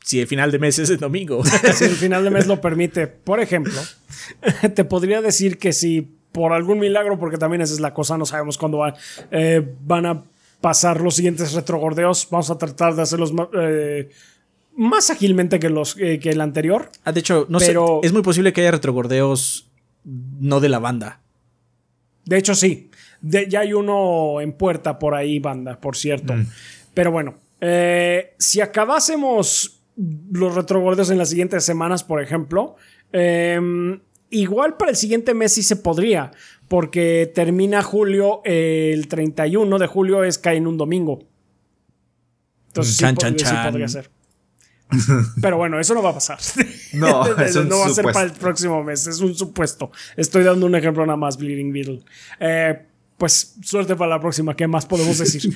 Si 0.03 0.19
el 0.19 0.27
final 0.27 0.51
de 0.51 0.59
mes 0.59 0.79
es 0.79 0.89
el 0.89 0.97
domingo. 0.97 1.43
si 1.75 1.83
el 1.83 1.91
final 1.91 2.23
de 2.23 2.31
mes 2.31 2.47
lo 2.47 2.59
permite. 2.61 3.07
Por 3.07 3.39
ejemplo, 3.39 3.79
te 4.75 4.83
podría 4.83 5.21
decir 5.21 5.57
que 5.57 5.73
si 5.73 6.17
por 6.31 6.53
algún 6.53 6.79
milagro, 6.79 7.19
porque 7.19 7.37
también 7.37 7.61
esa 7.61 7.73
es 7.73 7.79
la 7.79 7.93
cosa, 7.93 8.17
no 8.17 8.25
sabemos 8.25 8.57
cuándo 8.57 8.79
van, 8.79 8.93
eh, 9.31 9.75
van 9.81 10.05
a 10.05 10.23
pasar 10.61 11.01
los 11.01 11.15
siguientes 11.15 11.53
retrogordeos, 11.53 12.27
vamos 12.29 12.49
a 12.49 12.57
tratar 12.57 12.95
de 12.95 13.01
hacerlos 13.01 13.33
eh, 13.59 14.09
más 14.75 15.09
ágilmente 15.09 15.59
que, 15.59 15.69
los, 15.69 15.97
eh, 15.99 16.19
que 16.19 16.29
el 16.29 16.41
anterior. 16.41 16.89
Ah, 17.03 17.11
de 17.11 17.19
hecho, 17.19 17.45
no 17.49 17.59
sé, 17.59 17.75
es 18.03 18.13
muy 18.13 18.21
posible 18.21 18.53
que 18.53 18.61
haya 18.61 18.71
retrogordeos 18.71 19.69
no 20.03 20.59
de 20.59 20.69
la 20.69 20.79
banda. 20.79 21.19
De 22.25 22.37
hecho, 22.37 22.55
sí. 22.55 22.89
ya 23.21 23.59
hay 23.59 23.73
uno 23.73 24.39
en 24.41 24.53
puerta 24.53 24.99
por 24.99 25.15
ahí, 25.15 25.39
banda, 25.39 25.79
por 25.79 25.97
cierto. 25.97 26.33
Mm. 26.33 26.47
Pero 26.93 27.11
bueno, 27.11 27.35
si 28.37 28.61
acabásemos 28.61 29.80
los 29.95 30.55
retrogordeos 30.55 31.09
en 31.09 31.17
las 31.17 31.29
siguientes 31.29 31.63
semanas, 31.63 32.03
por 32.03 32.21
ejemplo, 32.21 32.75
Em, 33.11 33.99
igual 34.29 34.77
para 34.77 34.91
el 34.91 34.97
siguiente 34.97 35.33
mes 35.33 35.53
sí 35.53 35.63
se 35.63 35.75
podría, 35.75 36.31
porque 36.67 37.31
termina 37.33 37.81
julio, 37.81 38.41
el 38.45 39.07
31 39.07 39.79
de 39.79 39.87
julio 39.87 40.23
es 40.23 40.37
cae 40.37 40.57
en 40.57 40.67
un 40.67 40.77
domingo. 40.77 41.19
Entonces 42.67 42.95
sí, 42.95 43.05
podría 43.13 43.87
ser. 43.87 44.09
Pero 45.41 45.57
bueno, 45.57 45.79
eso 45.79 45.93
no 45.93 46.03
va 46.03 46.11
a 46.11 46.13
pasar. 46.13 46.39
No, 46.93 47.23
no 47.65 47.79
va 47.79 47.85
a 47.85 47.89
ser 47.89 48.05
para 48.05 48.23
el 48.23 48.33
próximo 48.33 48.83
mes, 48.83 49.07
es 49.07 49.21
un 49.21 49.33
supuesto. 49.33 49.91
Estoy 50.17 50.43
dando 50.43 50.65
un 50.65 50.75
ejemplo 50.75 51.05
nada 51.05 51.15
más, 51.15 51.37
Bleeding 51.37 51.71
Beetle. 51.71 52.01
Eh, 52.37 52.85
pues 53.17 53.55
suerte 53.63 53.95
para 53.95 54.09
la 54.09 54.19
próxima, 54.19 54.55
¿qué 54.55 54.67
más 54.67 54.85
podemos 54.85 55.17
decir? 55.17 55.55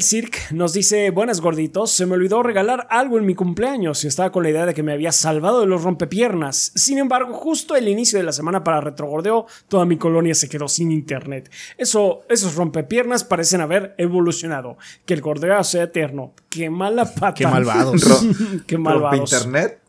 Cirque 0.00 0.38
nos 0.50 0.72
dice, 0.72 1.10
buenas 1.10 1.40
gorditos, 1.40 1.90
se 1.90 2.06
me 2.06 2.14
olvidó 2.14 2.42
regalar 2.42 2.86
algo 2.90 3.18
en 3.18 3.24
mi 3.24 3.34
cumpleaños 3.34 4.04
y 4.04 4.08
estaba 4.08 4.30
con 4.30 4.42
la 4.42 4.50
idea 4.50 4.66
de 4.66 4.74
que 4.74 4.82
me 4.82 4.92
había 4.92 5.12
salvado 5.12 5.60
de 5.60 5.66
los 5.66 5.82
rompepiernas. 5.82 6.72
Sin 6.74 6.98
embargo, 6.98 7.32
justo 7.32 7.74
el 7.76 7.88
inicio 7.88 8.18
de 8.18 8.24
la 8.24 8.32
semana 8.32 8.62
para 8.64 8.80
retrogordeo, 8.80 9.46
toda 9.68 9.84
mi 9.84 9.96
colonia 9.96 10.34
se 10.34 10.48
quedó 10.48 10.68
sin 10.68 10.92
internet. 10.92 11.50
Eso, 11.78 12.22
esos 12.28 12.54
rompepiernas 12.54 13.24
parecen 13.24 13.60
haber 13.60 13.94
evolucionado. 13.98 14.76
Que 15.06 15.14
el 15.14 15.20
gordeo 15.20 15.62
sea 15.64 15.84
eterno. 15.84 16.34
Qué 16.48 16.68
mala 16.70 17.04
pata. 17.04 17.34
Qué 17.34 17.46
malvados. 17.46 18.24
Qué 18.66 18.78
malvados. 18.78 19.30
¿Rompe 19.30 19.36
internet? 19.36 19.80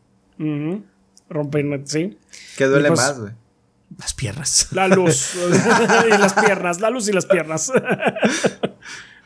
Rompe 1.28 1.60
internet, 1.60 1.86
sí. 1.86 2.18
¿Qué 2.56 2.66
duele 2.66 2.88
pues, 2.88 3.00
más, 3.00 3.20
güey? 3.20 3.32
Las 3.98 4.14
piernas. 4.14 4.68
La 4.72 4.88
luz. 4.88 5.34
y 6.06 6.10
las 6.10 6.32
piernas. 6.34 6.80
La 6.80 6.90
luz 6.90 7.08
y 7.08 7.12
las 7.12 7.26
piernas. 7.26 7.70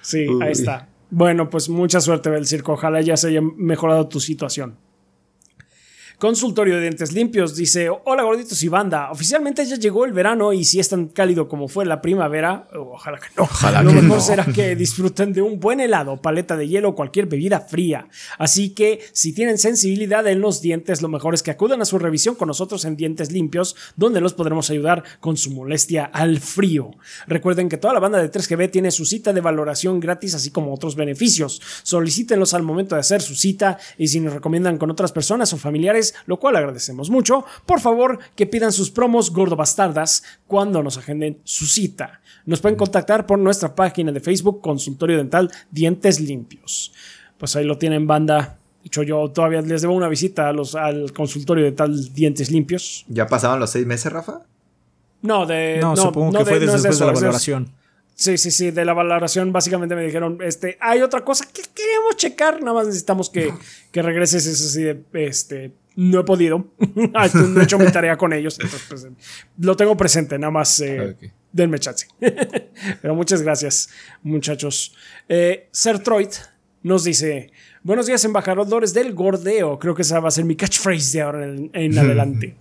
Sí, 0.09 0.26
ahí 0.40 0.52
está. 0.52 0.89
Bueno, 1.10 1.51
pues 1.51 1.68
mucha 1.68 2.01
suerte, 2.01 2.30
Circo. 2.47 2.72
Ojalá 2.72 3.02
ya 3.02 3.14
se 3.18 3.28
haya 3.28 3.43
mejorado 3.43 4.09
tu 4.09 4.20
situación. 4.20 4.78
Consultorio 6.19 6.74
de 6.74 6.81
Dientes 6.81 7.12
Limpios 7.12 7.55
dice: 7.55 7.90
Hola 8.05 8.24
gorditos 8.24 8.61
y 8.65 8.69
banda. 8.69 9.12
Oficialmente 9.12 9.65
ya 9.65 9.77
llegó 9.77 10.05
el 10.05 10.12
verano 10.12 10.53
y 10.53 10.65
si 10.65 10.81
es 10.81 10.89
tan 10.89 11.07
cálido 11.07 11.47
como 11.47 11.69
fue 11.69 11.86
la 11.86 12.03
primavera, 12.03 12.66
ojalá 12.74 13.20
que 13.20 13.28
no. 13.36 13.45
Ojalá 13.45 13.85
Lo 13.85 13.93
mejor 13.93 14.20
será 14.20 14.45
que 14.45 14.74
disfruten 14.77 15.32
de 15.32 15.43
un 15.43 15.61
buen 15.61 15.78
helado, 15.78 16.20
paleta 16.20 16.57
de 16.57 16.66
hielo 16.66 16.89
o 16.89 16.95
cualquier 16.97 17.27
bebida 17.27 17.61
fría. 17.61 18.09
Así 18.36 18.70
que 18.70 18.99
si 19.12 19.32
tienen 19.32 19.59
sensibilidad 19.59 20.27
en 20.27 20.40
los 20.40 20.61
dientes, 20.61 21.03
lo 21.03 21.09
mejor 21.09 21.35
es 21.35 21.45
que 21.45 21.53
acudan 21.53 21.82
a 21.82 21.85
su 21.85 22.01
revisión 22.01 22.35
con 22.35 22.49
nosotros 22.49 22.85
en 22.85 22.97
Dientes 22.97 23.31
Limpios, 23.31 23.77
donde 23.95 24.20
los 24.20 24.35
podremos 24.35 24.70
ayudar 24.70 25.05
con 25.20 25.36
su 25.36 25.53
molestia 25.53 26.07
al 26.07 26.40
frío. 26.40 26.90
Recuerden 27.28 27.69
que 27.69 27.77
toda 27.77 27.95
la 27.95 28.01
banda 28.01 28.20
de 28.20 28.28
3GB 28.28 28.73
tiene 28.73 28.90
su 28.90 29.05
cita 29.07 29.32
de 29.32 29.40
valoración 29.40 30.01
gratis, 30.01 30.35
así 30.35 30.51
como 30.51 30.74
otros 30.74 30.97
beneficios. 30.97 31.62
Solicítenlos 31.85 32.55
al 32.55 32.65
momento 32.65 32.97
de 32.97 33.03
hacer 33.03 33.23
su 33.23 33.36
cita 33.36 33.78
y 33.97 34.09
si 34.09 34.19
nos 34.19 34.32
recomiendan 34.32 34.78
con 34.78 34.90
otras 34.90 35.12
personas 35.12 35.53
o 35.53 35.59
familiares, 35.59 36.07
lo 36.26 36.39
cual 36.39 36.56
agradecemos 36.56 37.10
mucho. 37.10 37.44
Por 37.66 37.80
favor, 37.80 38.18
que 38.35 38.47
pidan 38.47 38.72
sus 38.72 38.90
promos 38.90 39.32
gordo 39.32 39.56
bastardas 39.56 40.22
cuando 40.47 40.82
nos 40.82 40.98
agenden 40.98 41.40
su 41.44 41.66
cita. 41.66 42.20
Nos 42.47 42.60
pueden 42.60 42.76
contactar 42.76 43.26
por 43.26 43.39
nuestra 43.39 43.74
página 43.74 44.12
de 44.12 44.20
Facebook 44.20 44.60
Consultorio 44.60 45.16
Dental 45.16 45.51
Dientes 45.70 46.20
Limpios. 46.20 46.93
Pues 47.39 47.55
ahí 47.56 47.64
lo 47.64 47.78
tienen 47.78 48.06
banda. 48.06 48.59
hecho, 48.85 49.02
yo 49.02 49.30
todavía 49.30 49.60
les 49.60 49.82
debo 49.82 49.94
una 49.94 50.09
visita 50.09 50.48
a 50.48 50.52
los, 50.52 50.74
al 50.74 51.12
consultorio 51.12 51.64
de 51.64 51.72
tal 51.72 52.12
dientes 52.12 52.51
limpios. 52.51 53.05
¿Ya 53.09 53.26
pasaban 53.26 53.60
los 53.60 53.70
seis 53.70 53.86
meses, 53.86 54.12
Rafa? 54.12 54.43
No, 55.22 55.47
de. 55.47 55.78
No, 55.80 55.97
supongo 55.97 56.39
que 56.39 56.44
fue 56.44 56.59
después 56.59 56.98
de 56.98 57.06
la 57.06 57.12
valoración. 57.12 57.72
Sí, 58.14 58.36
sí, 58.36 58.51
sí, 58.51 58.72
de 58.72 58.85
la 58.85 58.94
valoración 58.94 59.52
básicamente 59.52 59.94
me 59.94 60.02
dijeron, 60.02 60.39
este, 60.43 60.76
hay 60.80 61.02
otra 61.02 61.24
cosa 61.24 61.47
que 61.47 61.62
queremos 61.72 62.16
checar, 62.16 62.60
nada 62.60 62.74
más 62.74 62.89
necesitamos 62.89 63.30
que, 63.30 63.55
que 63.93 64.02
regreses 64.02 64.44
eso 64.44 64.66
así 64.66 64.82
de, 64.82 65.05
este, 65.12 65.70
no 65.99 66.20
he 66.20 66.25
podido, 66.25 66.65
no 66.95 67.61
he 67.61 67.65
hecho 67.65 67.77
mi 67.77 67.91
tarea 67.91 68.16
con 68.16 68.33
ellos, 68.33 68.57
entonces 68.61 68.87
pues, 68.89 69.09
lo 69.59 69.77
tengo 69.77 69.97
presente, 69.97 70.39
nada 70.39 70.53
más 70.53 70.79
eh, 70.79 71.16
denme 71.53 71.81
chance. 71.81 72.07
Pero 73.03 73.16
muchas 73.16 73.43
gracias, 73.43 73.91
muchachos. 74.23 74.95
Eh, 75.29 75.66
Sertroid 75.73 76.29
nos 76.85 77.03
dice, 77.03 77.51
buenos 77.83 78.07
días 78.07 78.25
embajadores 78.25 78.95
del 78.95 79.12
gordeo, 79.12 79.81
creo 79.81 79.97
que 79.97 80.03
esa 80.03 80.20
va 80.20 80.29
a 80.29 80.31
ser 80.31 80.45
mi 80.45 80.55
catchphrase 80.55 81.19
de 81.19 81.23
ahora 81.23 81.47
en 81.47 81.70
adelante. 81.99 82.55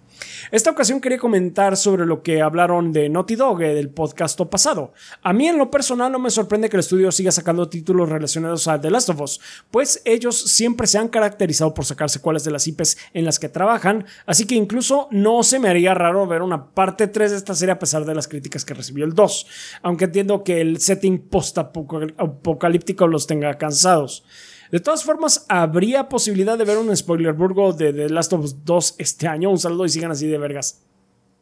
Esta 0.49 0.71
ocasión 0.71 1.01
quería 1.01 1.17
comentar 1.17 1.75
sobre 1.75 2.05
lo 2.05 2.23
que 2.23 2.41
hablaron 2.41 2.93
de 2.93 3.09
Naughty 3.09 3.35
Dog 3.35 3.61
eh, 3.61 3.73
del 3.73 3.89
podcast 3.89 4.39
pasado. 4.43 4.93
A 5.21 5.33
mí 5.33 5.47
en 5.47 5.57
lo 5.57 5.69
personal 5.69 6.09
no 6.09 6.19
me 6.19 6.29
sorprende 6.29 6.69
que 6.69 6.77
el 6.77 6.81
estudio 6.81 7.11
siga 7.11 7.31
sacando 7.31 7.67
títulos 7.67 8.07
relacionados 8.07 8.67
a 8.69 8.79
The 8.79 8.89
Last 8.89 9.09
of 9.09 9.19
Us, 9.19 9.41
pues 9.71 10.01
ellos 10.05 10.39
siempre 10.39 10.87
se 10.87 10.99
han 10.99 11.09
caracterizado 11.09 11.73
por 11.73 11.83
sacar 11.83 12.09
secuelas 12.09 12.45
de 12.45 12.51
las 12.51 12.65
IPs 12.65 12.97
en 13.13 13.25
las 13.25 13.39
que 13.39 13.49
trabajan, 13.49 14.05
así 14.25 14.45
que 14.45 14.55
incluso 14.55 15.09
no 15.11 15.43
se 15.43 15.59
me 15.59 15.67
haría 15.67 15.93
raro 15.93 16.25
ver 16.27 16.41
una 16.41 16.67
parte 16.71 17.07
3 17.07 17.31
de 17.31 17.37
esta 17.37 17.53
serie 17.53 17.73
a 17.73 17.79
pesar 17.79 18.05
de 18.05 18.15
las 18.15 18.29
críticas 18.29 18.63
que 18.63 18.73
recibió 18.73 19.03
el 19.03 19.13
2, 19.13 19.47
aunque 19.81 20.05
entiendo 20.05 20.45
que 20.45 20.61
el 20.61 20.79
setting 20.79 21.27
post-apocalíptico 21.27 23.07
los 23.07 23.27
tenga 23.27 23.57
cansados. 23.57 24.23
De 24.71 24.79
todas 24.79 25.03
formas, 25.03 25.45
¿habría 25.47 26.09
posibilidad 26.09 26.57
de 26.57 26.65
ver 26.65 26.77
un 26.77 26.95
spoiler 26.95 27.33
burgo 27.33 27.73
de 27.73 27.93
The 27.93 28.09
Last 28.09 28.33
of 28.33 28.43
Us 28.43 28.65
2 28.65 28.95
este 28.97 29.27
año? 29.27 29.49
Un 29.49 29.59
saludo 29.59 29.85
y 29.85 29.89
sigan 29.89 30.11
así 30.11 30.27
de 30.27 30.37
vergas. 30.37 30.81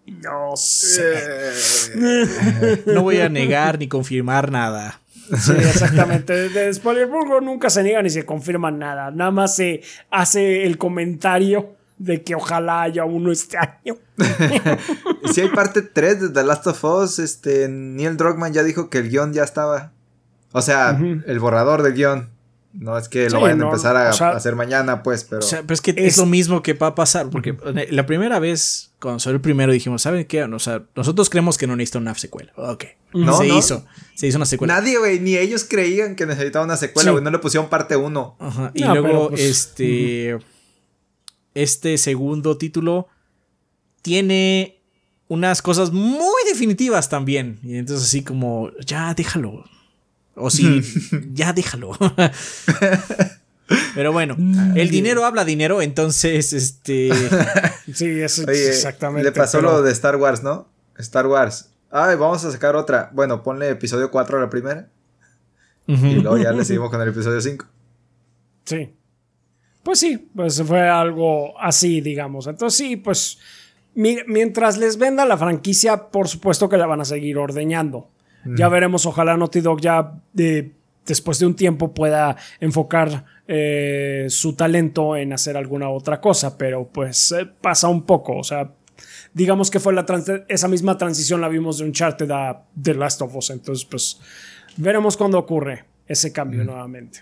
No 0.05 0.55
sé. 0.55 1.01
no 2.85 3.01
voy 3.01 3.17
a 3.19 3.29
negar 3.29 3.79
ni 3.79 3.87
confirmar 3.87 4.51
nada. 4.51 5.01
Sí, 5.39 5.53
exactamente. 5.53 6.49
De 6.49 6.71
Spoiler 6.71 7.07
Burgo 7.07 7.41
nunca 7.41 7.69
se 7.69 7.81
niega 7.81 8.01
ni 8.03 8.11
se 8.11 8.25
confirma 8.25 8.69
nada. 8.69 9.09
Nada 9.11 9.31
más 9.31 9.55
se 9.55 9.81
hace 10.11 10.65
el 10.65 10.77
comentario 10.77 11.75
de 11.97 12.21
que 12.21 12.35
ojalá 12.35 12.83
haya 12.83 13.05
uno 13.05 13.31
este 13.31 13.57
año. 13.57 13.97
si 15.33 15.41
hay 15.41 15.49
parte 15.49 15.81
3 15.81 16.21
de 16.21 16.29
The 16.29 16.43
Last 16.43 16.67
of 16.67 16.83
Us, 16.83 17.19
este, 17.19 17.67
Neil 17.67 18.17
Druckmann 18.17 18.53
ya 18.53 18.63
dijo 18.63 18.89
que 18.89 18.99
el 18.99 19.09
guion 19.09 19.33
ya 19.33 19.43
estaba. 19.43 19.91
O 20.51 20.61
sea, 20.61 20.97
el 21.25 21.39
borrador 21.39 21.81
del 21.81 21.93
guion. 21.93 22.29
No 22.77 22.97
es 22.97 23.07
que 23.07 23.29
lo 23.29 23.39
vayan 23.39 23.61
a 23.61 23.65
empezar 23.65 23.95
a, 23.95 24.09
hacer 24.09 24.55
mañana, 24.55 25.01
pues, 25.01 25.23
pero. 25.23 25.45
pero 25.49 25.73
es 25.73 25.81
que 25.81 25.93
es, 25.97 26.17
lo 26.17 26.25
mismo 26.25 26.61
que 26.61 26.73
va 26.73 26.87
a 26.87 26.95
pasar, 26.95 27.29
porque 27.29 27.55
la 27.89 28.05
primera 28.05 28.39
vez, 28.39 28.91
cuando 28.99 29.19
salió 29.19 29.35
el 29.35 29.41
primero, 29.41 29.71
dijimos, 29.71 30.01
¿saben 30.01 30.25
qué? 30.25 30.43
O 30.43 30.59
sea, 30.59 30.83
nosotros 30.95 31.29
creemos 31.29 31.57
que 31.57 31.67
no 31.67 31.75
necesita 31.75 31.99
una 31.99 32.13
secuela. 32.15 32.51
Ok. 32.57 32.85
No, 33.13 33.37
se 33.37 33.47
hizo. 33.47 33.85
Se 34.13 34.27
hizo 34.27 34.37
una 34.37 34.45
secuela. 34.45 34.75
Nadie, 34.75 34.97
güey, 34.97 35.19
ni 35.21 35.37
ellos 35.37 35.63
creían 35.63 36.15
que 36.15 36.25
necesitaba 36.25 36.65
una 36.65 36.75
secuela, 36.75 37.11
güey. 37.11 37.23
No 37.23 37.31
le 37.31 37.39
pusieron 37.39 37.69
parte 37.69 37.95
uno. 37.95 38.35
Ajá. 38.39 38.71
Y 38.73 38.83
luego, 38.83 39.29
pues, 39.29 39.41
este. 39.41 40.37
Este 41.53 41.97
segundo 41.97 42.57
título 42.57 43.07
tiene 44.01 44.81
unas 45.29 45.61
cosas 45.61 45.91
muy 45.93 46.43
definitivas 46.49 47.07
también. 47.07 47.59
Y 47.63 47.77
entonces, 47.77 48.05
así 48.05 48.21
como, 48.21 48.71
ya 48.85 49.13
déjalo. 49.13 49.63
O 50.35 50.49
si 50.49 50.81
ya 51.33 51.53
déjalo. 51.53 51.91
Pero 53.95 54.11
bueno, 54.11 54.35
el 54.75 54.89
dinero 54.89 55.25
habla 55.25 55.43
dinero, 55.43 55.81
entonces 55.81 56.53
este. 56.53 57.09
sí, 57.93 58.21
eso 58.21 58.47
exactamente. 58.47 59.23
Le 59.23 59.31
pasó 59.31 59.59
lo 59.61 59.81
de 59.81 59.91
Star 59.91 60.17
Wars, 60.17 60.43
¿no? 60.43 60.67
Star 60.97 61.25
Wars. 61.25 61.71
Ay, 61.89 62.15
vamos 62.15 62.45
a 62.45 62.51
sacar 62.51 62.75
otra. 62.75 63.09
Bueno, 63.13 63.41
ponle 63.41 63.69
episodio 63.69 64.11
4 64.11 64.37
a 64.37 64.41
la 64.41 64.49
primera. 64.49 64.89
Y 65.87 66.15
luego 66.15 66.37
ya 66.37 66.51
le 66.51 66.65
seguimos 66.65 66.89
con 66.89 67.01
el 67.01 67.09
episodio 67.09 67.39
5. 67.39 67.65
Sí. 68.65 68.93
Pues 69.83 69.99
sí, 69.99 70.29
pues 70.35 70.61
fue 70.63 70.87
algo 70.87 71.59
así, 71.59 72.01
digamos. 72.01 72.47
Entonces 72.47 72.77
sí, 72.77 72.95
pues 72.97 73.39
mientras 73.93 74.77
les 74.77 74.97
venda 74.97 75.25
la 75.25 75.37
franquicia, 75.37 76.09
por 76.09 76.27
supuesto 76.27 76.67
que 76.67 76.77
la 76.77 76.85
van 76.85 77.01
a 77.01 77.05
seguir 77.05 77.37
ordeñando. 77.37 78.09
Ya 78.45 78.69
veremos, 78.69 79.05
ojalá 79.05 79.35
Naughty 79.37 79.61
Dog 79.61 79.81
ya 79.81 80.13
después 81.05 81.39
de 81.39 81.45
un 81.45 81.55
tiempo 81.55 81.93
pueda 81.93 82.35
enfocar 82.59 83.25
eh, 83.47 84.25
su 84.29 84.55
talento 84.55 85.15
en 85.15 85.33
hacer 85.33 85.57
alguna 85.57 85.89
otra 85.89 86.19
cosa, 86.19 86.57
pero 86.57 86.87
pues 86.87 87.31
eh, 87.31 87.45
pasa 87.61 87.87
un 87.87 88.03
poco, 88.03 88.37
o 88.37 88.43
sea, 88.43 88.71
digamos 89.33 89.69
que 89.69 89.79
fue 89.79 89.93
la 89.93 90.05
esa 90.47 90.67
misma 90.67 90.97
transición 90.97 91.41
la 91.41 91.49
vimos 91.49 91.77
de 91.77 91.85
Uncharted 91.85 92.29
a 92.31 92.63
The 92.81 92.93
Last 92.95 93.21
of 93.21 93.35
Us, 93.35 93.49
entonces 93.51 93.85
pues 93.85 94.19
veremos 94.77 95.17
cuándo 95.17 95.37
ocurre 95.37 95.85
ese 96.07 96.31
cambio 96.31 96.63
nuevamente. 96.63 97.21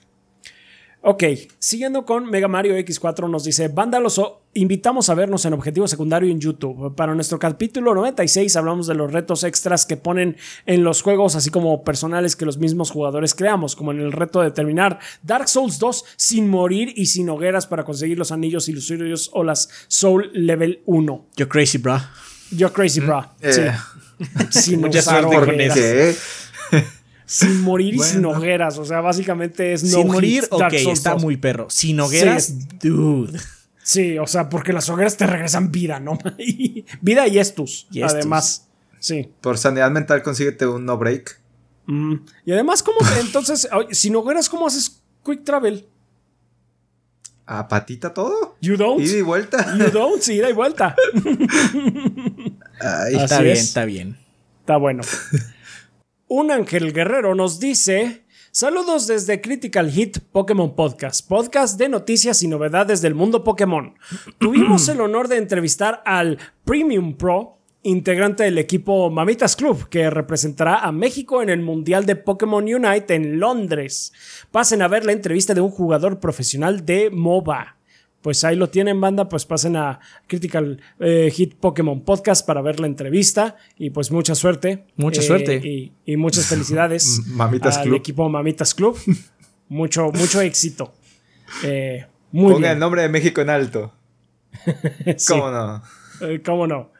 Ok, 1.05 1.21
siguiendo 1.59 2.05
con 2.05 2.29
Mega 2.29 2.47
Mario 2.47 2.77
X4 2.77 3.29
nos 3.29 3.43
dice, 3.43 3.67
banda 3.67 3.99
los 3.99 4.21
invitamos 4.53 5.09
a 5.09 5.13
vernos 5.13 5.43
en 5.43 5.51
Objetivo 5.51 5.85
Secundario 5.85 6.31
en 6.31 6.39
YouTube. 6.39 6.95
Para 6.95 7.13
nuestro 7.13 7.37
capítulo 7.37 7.93
96 7.93 8.55
hablamos 8.55 8.87
de 8.87 8.95
los 8.95 9.11
retos 9.11 9.43
extras 9.43 9.85
que 9.85 9.97
ponen 9.97 10.37
en 10.65 10.85
los 10.85 11.01
juegos, 11.01 11.35
así 11.35 11.49
como 11.49 11.83
personales 11.83 12.37
que 12.37 12.45
los 12.45 12.57
mismos 12.57 12.89
jugadores 12.89 13.35
creamos, 13.35 13.75
como 13.75 13.91
en 13.91 13.99
el 13.99 14.13
reto 14.13 14.39
de 14.39 14.51
terminar 14.51 14.99
Dark 15.23 15.49
Souls 15.49 15.77
2 15.77 16.05
sin 16.15 16.47
morir 16.47 16.93
y 16.95 17.07
sin 17.07 17.29
hogueras 17.29 17.67
para 17.67 17.83
conseguir 17.83 18.17
los 18.17 18.31
anillos 18.31 18.69
ilusorios 18.69 19.29
o 19.33 19.43
las 19.43 19.67
Soul 19.89 20.31
Level 20.33 20.83
1. 20.85 21.25
Yo 21.35 21.49
crazy, 21.49 21.79
bro. 21.79 21.99
Yo 22.49 22.71
crazy, 22.71 23.01
bro. 23.01 23.29
Sí. 23.41 23.59
Eh. 23.59 23.73
Sin 24.51 24.79
Mucha 24.79 25.01
suerte 25.01 26.15
sin 27.33 27.61
morir 27.61 27.95
y 27.95 27.99
sin 27.99 28.23
hogueras. 28.25 28.77
O 28.77 28.85
sea, 28.85 29.01
básicamente 29.01 29.73
es 29.73 29.83
no 29.83 29.97
Sin 29.97 30.07
morir, 30.07 30.47
ok, 30.51 30.73
está 30.73 31.15
muy 31.15 31.37
perro. 31.37 31.67
Sin 31.69 31.99
hogueras, 31.99 32.53
dude. 32.79 33.39
Sí, 33.81 34.17
o 34.17 34.27
sea, 34.27 34.49
porque 34.49 34.71
las 34.71 34.87
hogueras 34.89 35.17
te 35.17 35.25
regresan 35.25 35.71
vida, 35.71 35.99
¿no? 35.99 36.17
vida 37.01 37.27
y 37.27 37.39
estus, 37.39 37.87
además. 38.01 38.67
Sí. 38.99 39.29
Por 39.41 39.57
sanidad 39.57 39.91
mental, 39.91 40.21
consíguete 40.21 40.65
un 40.67 40.85
no 40.85 40.97
break. 40.97 41.41
Mm, 41.87 42.15
y 42.45 42.51
además, 42.53 42.83
¿cómo? 42.83 42.99
entonces, 43.19 43.67
sin 43.91 44.15
hogueras, 44.15 44.47
¿cómo 44.47 44.67
haces 44.67 45.01
quick 45.25 45.43
travel? 45.43 45.87
¿A 47.45 47.67
patita 47.67 48.13
todo? 48.13 48.55
You 48.61 48.77
don't. 48.77 49.01
Ida 49.01 49.17
y 49.17 49.21
vuelta. 49.21 49.75
You 49.77 49.91
don't, 49.91 50.21
sí, 50.21 50.35
ida 50.35 50.49
y 50.49 50.53
vuelta. 50.53 50.95
está 53.11 53.41
bien, 53.41 53.57
está 53.57 53.85
bien. 53.85 54.17
Está 54.61 54.77
bueno. 54.77 55.03
Un 56.27 56.51
ángel 56.51 56.93
guerrero 56.93 57.35
nos 57.35 57.59
dice... 57.59 58.23
Saludos 58.55 59.07
desde 59.07 59.41
Critical 59.41 59.89
Hit 59.89 60.19
Pokémon 60.31 60.75
Podcast, 60.75 61.27
podcast 61.27 61.75
de 61.79 61.89
noticias 61.89 62.43
y 62.43 62.47
novedades 62.47 63.01
del 63.01 63.15
mundo 63.15 63.43
Pokémon. 63.43 63.95
Tuvimos 64.37 64.87
el 64.89 65.01
honor 65.01 65.27
de 65.27 65.37
entrevistar 65.37 66.03
al 66.05 66.37
Premium 66.63 67.17
Pro, 67.17 67.57
integrante 67.81 68.43
del 68.43 68.59
equipo 68.59 69.09
Mamitas 69.09 69.55
Club, 69.55 69.89
que 69.89 70.07
representará 70.11 70.77
a 70.77 70.91
México 70.91 71.41
en 71.41 71.49
el 71.49 71.61
Mundial 71.61 72.05
de 72.05 72.15
Pokémon 72.15 72.63
Unite 72.63 73.15
en 73.15 73.39
Londres. 73.39 74.13
Pasen 74.51 74.83
a 74.83 74.87
ver 74.87 75.03
la 75.03 75.13
entrevista 75.13 75.55
de 75.55 75.61
un 75.61 75.71
jugador 75.71 76.19
profesional 76.19 76.85
de 76.85 77.09
MOBA 77.09 77.77
pues 78.23 78.43
ahí 78.45 78.55
lo 78.55 78.69
tienen, 78.69 78.99
banda. 78.99 79.27
Pues 79.27 79.45
pasen 79.45 79.75
a 79.75 79.99
Critical 80.27 80.81
eh, 80.99 81.29
Hit 81.31 81.55
Pokémon 81.55 82.01
Podcast 82.01 82.47
para 82.47 82.61
ver 82.61 82.79
la 82.79 82.87
entrevista. 82.87 83.57
Y 83.77 83.89
pues 83.89 84.11
mucha 84.11 84.33
suerte. 84.33 84.85
Mucha 84.95 85.21
eh, 85.21 85.23
suerte. 85.23 85.91
Y, 86.05 86.17
muchas 86.17 86.47
felicidades 86.47 87.21
Mamitas 87.27 87.77
al 87.77 87.93
equipo 87.93 88.27
Mamitas 88.29 88.73
Club. 88.73 88.97
mucho, 89.67 90.09
mucho 90.13 90.41
éxito. 90.41 90.93
Eh, 91.63 92.07
muy 92.31 92.53
Ponga 92.53 92.71
el 92.71 92.79
nombre 92.79 93.01
de 93.01 93.09
México 93.09 93.41
en 93.41 93.49
alto. 93.49 93.93
¿Cómo 95.27 95.51
no? 95.51 95.83
¿Cómo 96.45 96.65
no? 96.65 96.91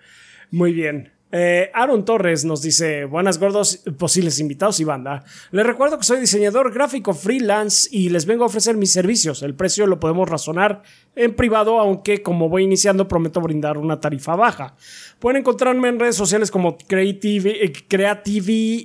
Muy 0.52 0.74
bien. 0.74 1.13
Eh, 1.36 1.72
Aaron 1.74 2.06
Torres 2.06 2.46
nos 2.46 2.62
dice, 2.62 3.06
buenas 3.06 3.40
gordos, 3.40 3.78
posibles 3.98 4.40
invitados 4.40 4.80
y 4.80 4.84
banda. 4.84 5.24
Les 5.50 5.66
recuerdo 5.66 5.98
que 5.98 6.04
soy 6.04 6.20
diseñador 6.20 6.72
gráfico 6.72 7.16
freelance 7.16 7.90
y 7.92 8.10
les 8.10 8.28
vengo 8.28 8.44
a 8.44 8.46
ofrecer 8.46 8.78
mis 8.78 8.94
servicios. 8.94 9.42
El 9.42 9.56
precio 9.56 9.88
lo 9.88 10.00
podemos 10.00 10.30
razonar 10.30 10.84
en 11.16 11.36
privado, 11.36 11.80
aunque 11.80 12.22
como 12.22 12.50
voy 12.50 12.66
iniciando 12.66 13.08
prometo 13.08 13.42
brindar 13.42 13.80
una 13.80 14.00
tarifa 14.00 14.36
baja. 14.36 14.76
Pueden 15.18 15.40
encontrarme 15.40 15.88
en 15.88 16.00
redes 16.00 16.16
sociales 16.16 16.52
como 16.52 16.78
Creative, 16.78 17.66
eh, 17.66 17.74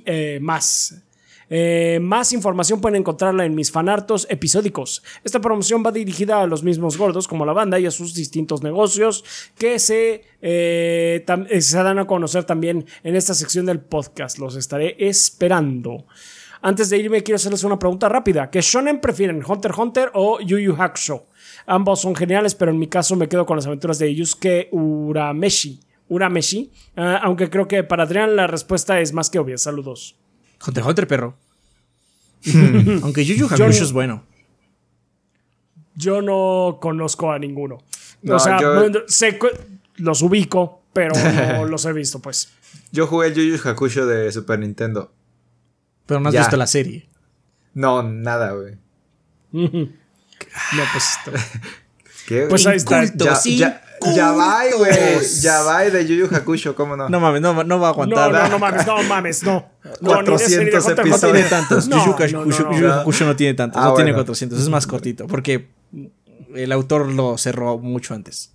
eh, 0.07 0.39
más. 0.41 1.03
Eh, 1.49 1.99
más 2.01 2.31
información 2.31 2.79
pueden 2.79 2.97
encontrarla 2.97 3.45
en 3.45 3.55
mis 3.55 3.71
fanartos 3.71 4.27
episódicos. 4.29 5.03
Esta 5.23 5.41
promoción 5.41 5.83
va 5.85 5.91
dirigida 5.91 6.41
a 6.41 6.47
los 6.47 6.63
mismos 6.63 6.97
gordos 6.97 7.27
como 7.27 7.45
la 7.45 7.53
banda 7.53 7.79
y 7.79 7.85
a 7.85 7.91
sus 7.91 8.13
distintos 8.13 8.61
negocios 8.61 9.23
que 9.57 9.79
se, 9.79 10.23
eh, 10.41 11.25
eh, 11.49 11.61
se 11.61 11.83
dan 11.83 11.99
a 11.99 12.07
conocer 12.07 12.43
también 12.43 12.85
en 13.03 13.15
esta 13.15 13.33
sección 13.33 13.65
del 13.65 13.79
podcast. 13.79 14.37
Los 14.37 14.55
estaré 14.55 14.95
esperando. 14.99 16.05
Antes 16.61 16.89
de 16.89 16.97
irme, 16.97 17.23
quiero 17.23 17.37
hacerles 17.37 17.63
una 17.63 17.79
pregunta 17.79 18.09
rápida. 18.09 18.49
¿Qué 18.49 18.61
shonen 18.61 18.99
prefieren, 18.99 19.41
Hunter 19.47 19.71
x 19.71 19.79
Hunter 19.79 20.11
o 20.13 20.39
Yu 20.41 20.57
Yu 20.57 20.75
Hakusho? 20.77 21.27
Ambos 21.65 22.01
son 22.01 22.15
geniales, 22.15 22.53
pero 22.53 22.71
en 22.71 22.79
mi 22.79 22.87
caso 22.87 23.15
me 23.15 23.29
quedo 23.29 23.45
con 23.45 23.55
las 23.55 23.65
aventuras 23.65 23.97
de 23.97 24.13
Yusuke 24.13 24.67
Urameshi. 24.71 25.79
Urameshi, 26.09 26.71
ah, 26.97 27.21
aunque 27.23 27.49
creo 27.49 27.67
que 27.67 27.83
para 27.83 28.03
Adrián 28.03 28.35
la 28.35 28.47
respuesta 28.47 28.99
es 28.99 29.13
más 29.13 29.29
que 29.29 29.39
obvia. 29.39 29.57
Saludos. 29.57 30.17
Hunter 30.65 30.83
Hunter, 30.83 31.07
perro. 31.07 31.37
aunque 33.03 33.25
Yu 33.25 33.35
Yu 33.35 33.45
Hakusho 33.47 33.83
es 33.83 33.91
bueno. 33.91 34.23
Yo 35.95 36.21
no 36.21 36.79
conozco 36.81 37.31
a 37.31 37.39
ninguno. 37.39 37.79
o 38.27 38.39
sea, 38.39 38.59
los 39.95 40.21
ubico, 40.21 40.83
pero 40.93 41.13
no 41.15 41.65
los 41.65 41.85
he 41.85 41.93
visto, 41.93 42.19
pues. 42.19 42.53
Yo 42.91 43.07
jugué 43.07 43.27
el 43.27 43.33
Yu 43.33 43.43
Yu 43.43 43.69
Hakusho 43.69 44.05
de 44.05 44.31
Super 44.31 44.59
Nintendo. 44.59 45.11
Pero 46.05 46.19
no 46.19 46.29
has 46.29 46.35
visto 46.35 46.57
la 46.57 46.67
serie. 46.67 47.07
No, 47.73 48.01
nada, 48.03 48.51
güey. 48.53 48.77
no, 49.51 49.89
pues. 50.93 51.19
¿Qué? 52.27 52.47
Pues 52.49 52.65
ahí 52.65 52.77
está. 52.77 53.05
Ya, 53.05 53.39
ya 53.43 53.88
va, 54.01 54.61
güey. 54.77 54.91
Ya 55.41 55.61
va 55.61 55.83
de 55.83 56.05
Yu 56.05 56.15
Yu 56.15 56.35
Hakusho, 56.35 56.75
¿cómo 56.75 56.95
no? 56.95 57.09
No 57.09 57.19
mames, 57.19 57.41
no, 57.41 57.63
no 57.63 57.79
va 57.79 57.87
a 57.87 57.91
aguantar. 57.91 58.31
No, 58.31 58.39
no, 58.39 58.47
no 58.49 58.59
mames, 58.59 58.87
no 58.87 59.03
mames, 59.03 59.43
no. 59.43 59.65
400 60.01 60.85
no, 60.85 60.91
episodios. 60.91 61.21
No 61.21 61.31
tiene 61.31 61.49
tantos. 61.49 61.89
Yu 61.89 62.77
Yu 62.79 62.91
Hakusho 62.91 63.25
no 63.25 63.35
tiene 63.35 63.53
tantos. 63.53 63.81
Ah, 63.81 63.85
no 63.89 63.93
tiene 63.93 64.11
bueno. 64.11 64.25
400. 64.25 64.59
Es 64.59 64.69
más 64.69 64.87
cortito. 64.87 65.27
Porque 65.27 65.69
el 66.55 66.71
autor 66.71 67.11
lo 67.11 67.37
cerró 67.37 67.77
mucho 67.77 68.13
antes. 68.13 68.53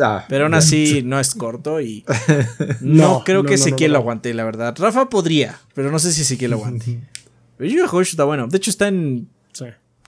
Ah, 0.00 0.24
Pero 0.28 0.44
aún 0.44 0.54
así 0.54 1.02
no 1.04 1.18
es 1.18 1.34
corto 1.34 1.80
y 1.80 2.04
no, 2.80 3.08
No, 3.18 3.22
creo 3.24 3.42
no, 3.42 3.48
que 3.48 3.54
Ezequiel 3.54 3.90
no, 3.90 3.94
lo 3.94 3.98
aguante, 4.00 4.32
la 4.32 4.44
verdad. 4.44 4.76
Rafa 4.78 5.08
podría, 5.08 5.58
pero 5.74 5.90
no 5.90 5.98
sé 5.98 6.12
si 6.12 6.22
Ezequiel 6.22 6.52
lo 6.52 6.58
aguante. 6.58 7.00
Pero 7.56 7.70
Yu 7.70 7.84
Hakusho 7.84 8.10
está 8.12 8.22
bueno. 8.22 8.46
De 8.46 8.56
hecho 8.56 8.70
está 8.70 8.86
en 8.86 9.28
Sí. 9.52 9.64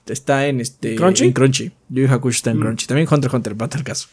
está 0.07 0.47
en 0.47 0.61
este 0.61 0.95
¿Crunchy? 0.95 1.25
en 1.25 1.33
Crunchy. 1.33 1.73
Yu 1.89 2.07
Hakusho 2.09 2.37
está 2.37 2.53
en 2.53 2.61
Crunchy. 2.61 2.87
También 2.87 3.09
Hunter 3.11 3.35
Hunter, 3.35 3.57
para 3.57 3.69
tal 3.69 3.83
caso. 3.83 4.07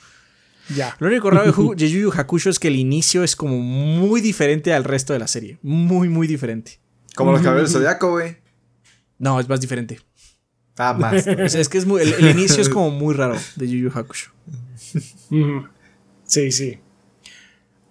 Ya. 0.75 0.95
Lo 0.99 1.07
único 1.07 1.29
raro 1.29 1.51
de 1.75 1.89
Yu 1.89 1.99
Yu 1.99 2.11
Hakusho 2.15 2.49
es 2.49 2.59
que 2.59 2.67
el 2.67 2.75
inicio 2.75 3.23
es 3.23 3.35
como 3.35 3.57
muy 3.59 4.21
diferente 4.21 4.73
al 4.73 4.83
resto 4.83 5.13
de 5.13 5.19
la 5.19 5.27
serie. 5.27 5.57
Muy, 5.61 6.09
muy 6.09 6.27
diferente. 6.27 6.79
Como 7.15 7.31
los 7.31 7.41
caballeros 7.41 7.71
del 7.73 7.81
zodiaco, 7.81 8.11
güey. 8.11 8.37
No, 9.17 9.39
es 9.39 9.47
más 9.49 9.59
diferente. 9.61 9.99
Ah, 10.77 10.93
más. 10.93 11.25
O 11.45 11.49
sea, 11.49 11.61
es 11.61 11.69
que 11.69 11.77
es 11.79 11.85
muy- 11.85 12.01
el, 12.01 12.13
el 12.13 12.29
inicio 12.37 12.61
es 12.61 12.69
como 12.69 12.91
muy 12.91 13.15
raro 13.15 13.35
de 13.55 13.67
Yu 13.67 13.77
Yu 13.89 13.91
Hakusho. 13.97 14.31
Sí, 16.25 16.51
sí. 16.51 16.79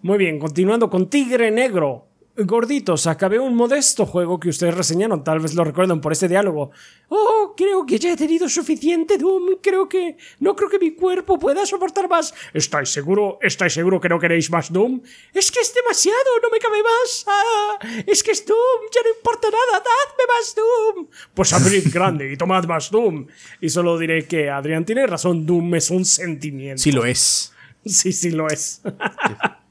Muy 0.03 0.19
bien, 0.19 0.39
continuando 0.39 0.89
con 0.91 1.09
Tigre 1.11 1.51
Negro. 1.51 2.05
Gorditos, 2.39 3.07
acabé 3.07 3.39
un 3.39 3.55
modesto 3.55 4.05
juego 4.05 4.39
que 4.39 4.51
ustedes 4.51 4.75
reseñaron, 4.77 5.25
tal 5.25 5.41
vez 5.41 5.55
lo 5.55 5.65
recuerdan 5.65 6.03
por 6.03 6.13
este 6.13 6.29
diálogo. 6.29 6.71
Oh, 7.09 7.26
creo 7.57 7.87
que 7.87 7.99
ya 7.99 8.13
he 8.13 8.17
tenido 8.17 8.49
suficiente 8.49 9.19
Doom, 9.19 9.57
creo 9.63 9.89
que... 9.89 10.17
No 10.41 10.55
creo 10.55 10.69
que 10.69 10.79
mi 10.79 10.93
cuerpo 10.93 11.39
pueda 11.39 11.65
soportar 11.67 12.09
más. 12.09 12.35
¿Estáis 12.53 12.91
seguro? 12.91 13.39
¿Estáis 13.43 13.73
seguro 13.73 14.01
que 14.01 14.09
no 14.09 14.19
queréis 14.19 14.51
más 14.51 14.73
Doom? 14.73 15.01
Es 15.33 15.51
que 15.51 15.61
es 15.61 15.75
demasiado, 15.75 16.41
no 16.43 16.51
me 16.51 16.59
cabe 16.59 16.83
más. 16.83 17.25
Ah, 17.27 17.79
es 18.07 18.23
que 18.23 18.33
es 18.33 18.45
Doom, 18.47 18.81
ya 18.95 19.01
no 19.03 19.17
importa 19.17 19.49
nada, 19.49 19.83
dadme 19.83 20.25
más 20.29 20.55
Doom. 20.55 21.09
Pues 21.35 21.53
abrid 21.53 21.85
grande 21.93 22.33
y 22.33 22.37
tomad 22.37 22.65
más 22.65 22.91
Doom. 22.91 23.27
Y 23.61 23.69
solo 23.69 23.99
diré 23.99 24.27
que 24.27 24.51
Adrián 24.51 24.85
tiene 24.85 25.07
razón, 25.07 25.47
Doom 25.47 25.75
es 25.75 25.91
un 25.91 26.05
sentimiento. 26.05 26.83
Sí 26.83 26.93
lo 26.93 27.05
es. 27.05 27.53
Sí, 27.85 28.13
sí 28.13 28.31
lo 28.31 28.49
es. 28.49 28.83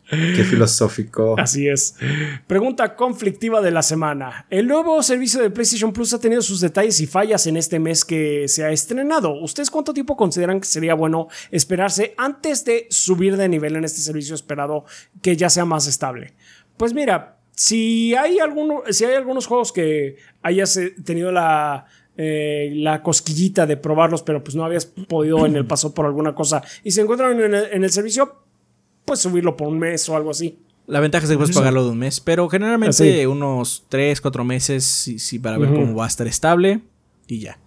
Qué 0.09 0.43
filosófico. 0.43 1.35
Así 1.39 1.67
es. 1.67 1.95
Pregunta 2.47 2.95
conflictiva 2.95 3.61
de 3.61 3.71
la 3.71 3.81
semana. 3.81 4.45
El 4.49 4.67
nuevo 4.67 5.01
servicio 5.01 5.41
de 5.41 5.49
PlayStation 5.49 5.91
Plus 5.93 6.13
ha 6.13 6.19
tenido 6.19 6.41
sus 6.41 6.61
detalles 6.61 6.99
y 7.01 7.07
fallas 7.07 7.47
en 7.47 7.57
este 7.57 7.79
mes 7.79 8.05
que 8.05 8.47
se 8.47 8.63
ha 8.63 8.71
estrenado. 8.71 9.33
¿Ustedes 9.41 9.71
cuánto 9.71 9.93
tiempo 9.93 10.15
consideran 10.15 10.59
que 10.59 10.67
sería 10.67 10.93
bueno 10.93 11.27
esperarse 11.51 12.13
antes 12.17 12.65
de 12.65 12.87
subir 12.89 13.35
de 13.35 13.49
nivel 13.49 13.75
en 13.75 13.83
este 13.83 14.01
servicio 14.01 14.35
esperado 14.35 14.85
que 15.21 15.35
ya 15.35 15.49
sea 15.49 15.65
más 15.65 15.87
estable? 15.87 16.33
Pues 16.77 16.93
mira, 16.93 17.39
si 17.55 18.13
hay, 18.15 18.37
si 18.89 19.05
hay 19.05 19.15
algunos 19.15 19.47
juegos 19.47 19.71
que 19.71 20.17
hayas 20.43 20.77
eh, 20.77 20.93
tenido 21.03 21.31
la, 21.31 21.85
eh, 22.17 22.69
la 22.75 23.01
cosquillita 23.01 23.65
de 23.65 23.77
probarlos, 23.77 24.21
pero 24.21 24.43
pues 24.43 24.55
no 24.55 24.65
habías 24.65 24.85
podido 24.85 25.45
en 25.45 25.55
el 25.55 25.65
paso 25.65 25.93
por 25.93 26.05
alguna 26.05 26.35
cosa 26.35 26.61
y 26.83 26.91
se 26.91 27.01
encuentran 27.01 27.39
en 27.41 27.83
el 27.83 27.91
servicio, 27.91 28.44
pues 29.05 29.19
subirlo 29.19 29.55
por 29.55 29.67
un 29.67 29.79
mes 29.79 30.09
o 30.09 30.15
algo 30.15 30.31
así. 30.31 30.59
La 30.87 30.99
ventaja 30.99 31.25
es 31.25 31.31
que 31.31 31.37
puedes 31.37 31.55
pagarlo 31.55 31.83
de 31.83 31.91
un 31.91 31.97
mes, 31.97 32.19
pero 32.19 32.47
generalmente 32.47 33.21
Así. 33.21 33.25
unos 33.25 33.85
3, 33.89 34.21
4 34.21 34.43
meses 34.43 34.83
sí, 34.83 35.17
sí, 35.17 35.39
para 35.39 35.57
ver 35.57 35.69
cómo 35.69 35.95
va 35.95 36.05
a 36.05 36.07
estar 36.07 36.27
estable 36.27 36.81
y 37.27 37.39
ya. 37.39 37.57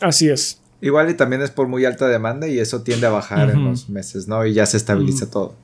Así 0.00 0.28
es. 0.28 0.60
Igual 0.82 1.08
y 1.08 1.14
también 1.14 1.40
es 1.40 1.50
por 1.50 1.66
muy 1.66 1.86
alta 1.86 2.06
demanda 2.08 2.46
y 2.46 2.58
eso 2.58 2.82
tiende 2.82 3.06
a 3.06 3.10
bajar 3.10 3.48
en 3.50 3.64
los 3.64 3.88
meses, 3.88 4.28
¿no? 4.28 4.44
Y 4.44 4.52
ya 4.52 4.66
se 4.66 4.76
estabiliza 4.76 5.30
todo. 5.30 5.54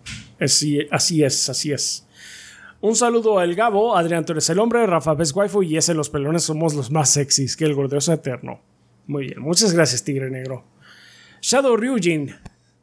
Así, 0.41 0.81
así 0.91 1.23
es, 1.23 1.51
así 1.51 1.73
es. 1.73 2.07
Un 2.81 2.97
saludo 2.97 3.39
al 3.39 3.55
Gabo, 3.55 3.95
Adrián, 3.95 4.25
tú 4.25 4.33
eres 4.33 4.49
el 4.49 4.59
hombre, 4.59 4.87
Rafa 4.87 5.15
Best 5.15 5.37
Waifu 5.37 5.63
y 5.63 5.77
ese 5.77 5.93
los 5.93 6.09
pelones 6.09 6.43
somos 6.43 6.75
los 6.75 6.91
más 6.91 7.11
sexys 7.11 7.57
que 7.57 7.67
el 7.67 7.75
gordeoso 7.75 8.13
eterno. 8.13 8.61
Muy 9.07 9.27
bien, 9.27 9.41
muchas 9.41 9.73
gracias, 9.73 10.03
Tigre 10.03 10.31
Negro. 10.31 10.65
Shadow 11.43 11.77
Ryujin, 11.77 12.35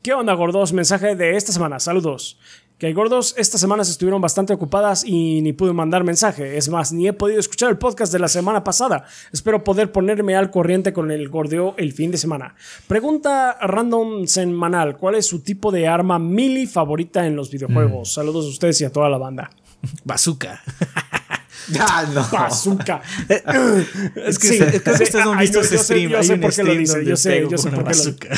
¿qué 0.02 0.14
onda, 0.14 0.34
gordos? 0.34 0.74
Mensaje 0.74 1.16
de 1.16 1.36
esta 1.36 1.52
semana, 1.52 1.80
saludos. 1.80 2.38
Que 2.78 2.94
gordos, 2.94 3.36
estas 3.38 3.60
semanas 3.60 3.90
estuvieron 3.90 4.22
bastante 4.22 4.54
ocupadas 4.54 5.04
y 5.06 5.42
ni 5.42 5.52
pude 5.52 5.74
mandar 5.74 6.06
mensaje. 6.06 6.56
Es 6.58 6.70
más, 6.70 6.94
ni 6.94 7.10
he 7.10 7.14
podido 7.14 7.38
escuchar 7.38 7.70
el 7.70 7.78
podcast 7.78 8.14
de 8.14 8.20
la 8.20 8.30
semana 8.30 8.64
pasada. 8.64 9.04
Espero 9.34 9.66
poder 9.66 9.92
ponerme 9.92 10.38
al 10.38 10.50
corriente 10.50 10.94
con 10.94 11.12
el 11.12 11.28
gordeo 11.28 11.76
el 11.78 11.92
fin 11.92 12.10
de 12.10 12.18
semana. 12.18 12.56
Pregunta 12.88 13.58
random 13.62 14.28
semanal: 14.28 14.96
¿Cuál 14.96 15.16
es 15.16 15.26
su 15.28 15.42
tipo 15.42 15.74
de 15.74 15.90
arma 15.90 16.20
mili 16.20 16.68
favorita 16.68 17.26
en 17.28 17.36
los 17.36 17.52
videojuegos? 17.52 18.14
Saludos 18.14 18.46
a 18.46 18.50
ustedes 18.50 18.80
y 18.80 18.86
a 18.86 18.92
toda 18.94 19.10
la 19.10 19.18
banda. 19.18 19.50
Bazooka. 20.06 20.62
Ah, 21.78 22.04
no. 22.12 22.26
Bazooka. 22.32 23.02
Es 24.26 24.40
que, 24.40 24.48
Sí. 24.48 24.58
es 24.64 24.82
que 24.82 24.90
ustedes 24.92 25.14
no 25.26 25.34
han 25.34 25.40
visto 25.40 25.60
ese 25.60 25.74
yo 25.76 25.78
sé- 25.78 25.84
stream. 25.84 26.12
yo 26.12 26.24
sé 26.24 26.34
un 26.34 26.40
por 26.42 26.50
qué 26.56 26.64
lo 26.64 26.70
stream 26.72 26.80
dice, 26.80 27.06
yo 27.06 27.16
sé- 27.18 27.48
yo 27.52 27.58
sé 27.58 27.70
por 27.70 27.80
qué 27.80 27.84
lo- 27.84 27.86
bazooka. 27.86 28.30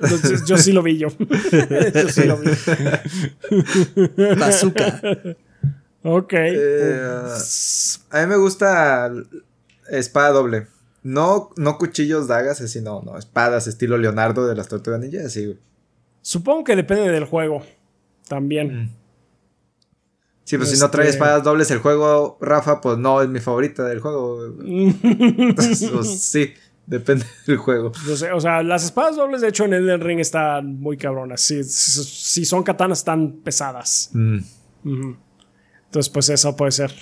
Entonces, 0.00 0.44
yo 0.44 0.56
sí 0.58 0.72
lo 0.72 0.82
vi 0.82 0.98
yo. 0.98 1.08
yo 1.94 2.08
sí 2.08 2.24
lo 2.24 2.38
vi. 2.38 2.50
Bazooka. 4.38 5.00
Ok. 6.02 6.32
Eh, 6.34 7.30
a 8.10 8.20
mí 8.20 8.26
me 8.26 8.36
gusta 8.36 9.12
espada 9.90 10.30
doble. 10.30 10.66
No, 11.02 11.50
no 11.56 11.78
cuchillos, 11.78 12.28
dagas, 12.28 12.60
así 12.60 12.80
no, 12.80 13.02
no. 13.02 13.16
Espadas 13.18 13.66
estilo 13.66 13.96
Leonardo 13.98 14.46
de 14.46 14.54
las 14.54 14.68
Tortugas 14.68 15.00
Ninja, 15.00 15.24
así, 15.26 15.46
güey. 15.46 15.58
Supongo 16.22 16.64
que 16.64 16.76
depende 16.76 17.10
del 17.10 17.24
juego. 17.24 17.62
También. 18.28 18.92
Sí, 20.44 20.58
pues 20.58 20.70
si 20.70 20.78
no 20.78 20.90
trae 20.90 21.06
Este- 21.06 21.16
espadas 21.16 21.42
dobles 21.44 21.70
el 21.70 21.78
juego, 21.78 22.36
Rafa, 22.40 22.80
pues 22.80 22.98
no 22.98 23.22
es 23.22 23.28
mi 23.28 23.40
favorita 23.40 23.84
del 23.84 24.00
juego. 24.00 24.54
Pues, 25.54 25.78
sí, 26.22 26.52
depende 26.86 27.24
del 27.46 27.56
juego. 27.56 27.92
O 28.34 28.40
sea, 28.40 28.62
las 28.62 28.84
espadas 28.84 29.16
dobles, 29.16 29.40
de 29.40 29.48
hecho, 29.48 29.64
en 29.64 29.74
Elden 29.74 30.00
Ring 30.00 30.20
están 30.20 30.80
muy 30.80 30.96
cabronas. 30.96 31.40
Si, 31.40 31.62
si- 31.64 32.04
si 32.04 32.44
son 32.44 32.62
katanas, 32.62 32.98
están 32.98 33.32
pesadas. 33.44 34.10
Mm. 34.12 34.38
Entonces, 35.86 36.08
pues 36.12 36.28
eso 36.30 36.56
puede 36.56 36.72
ser. 36.72 36.92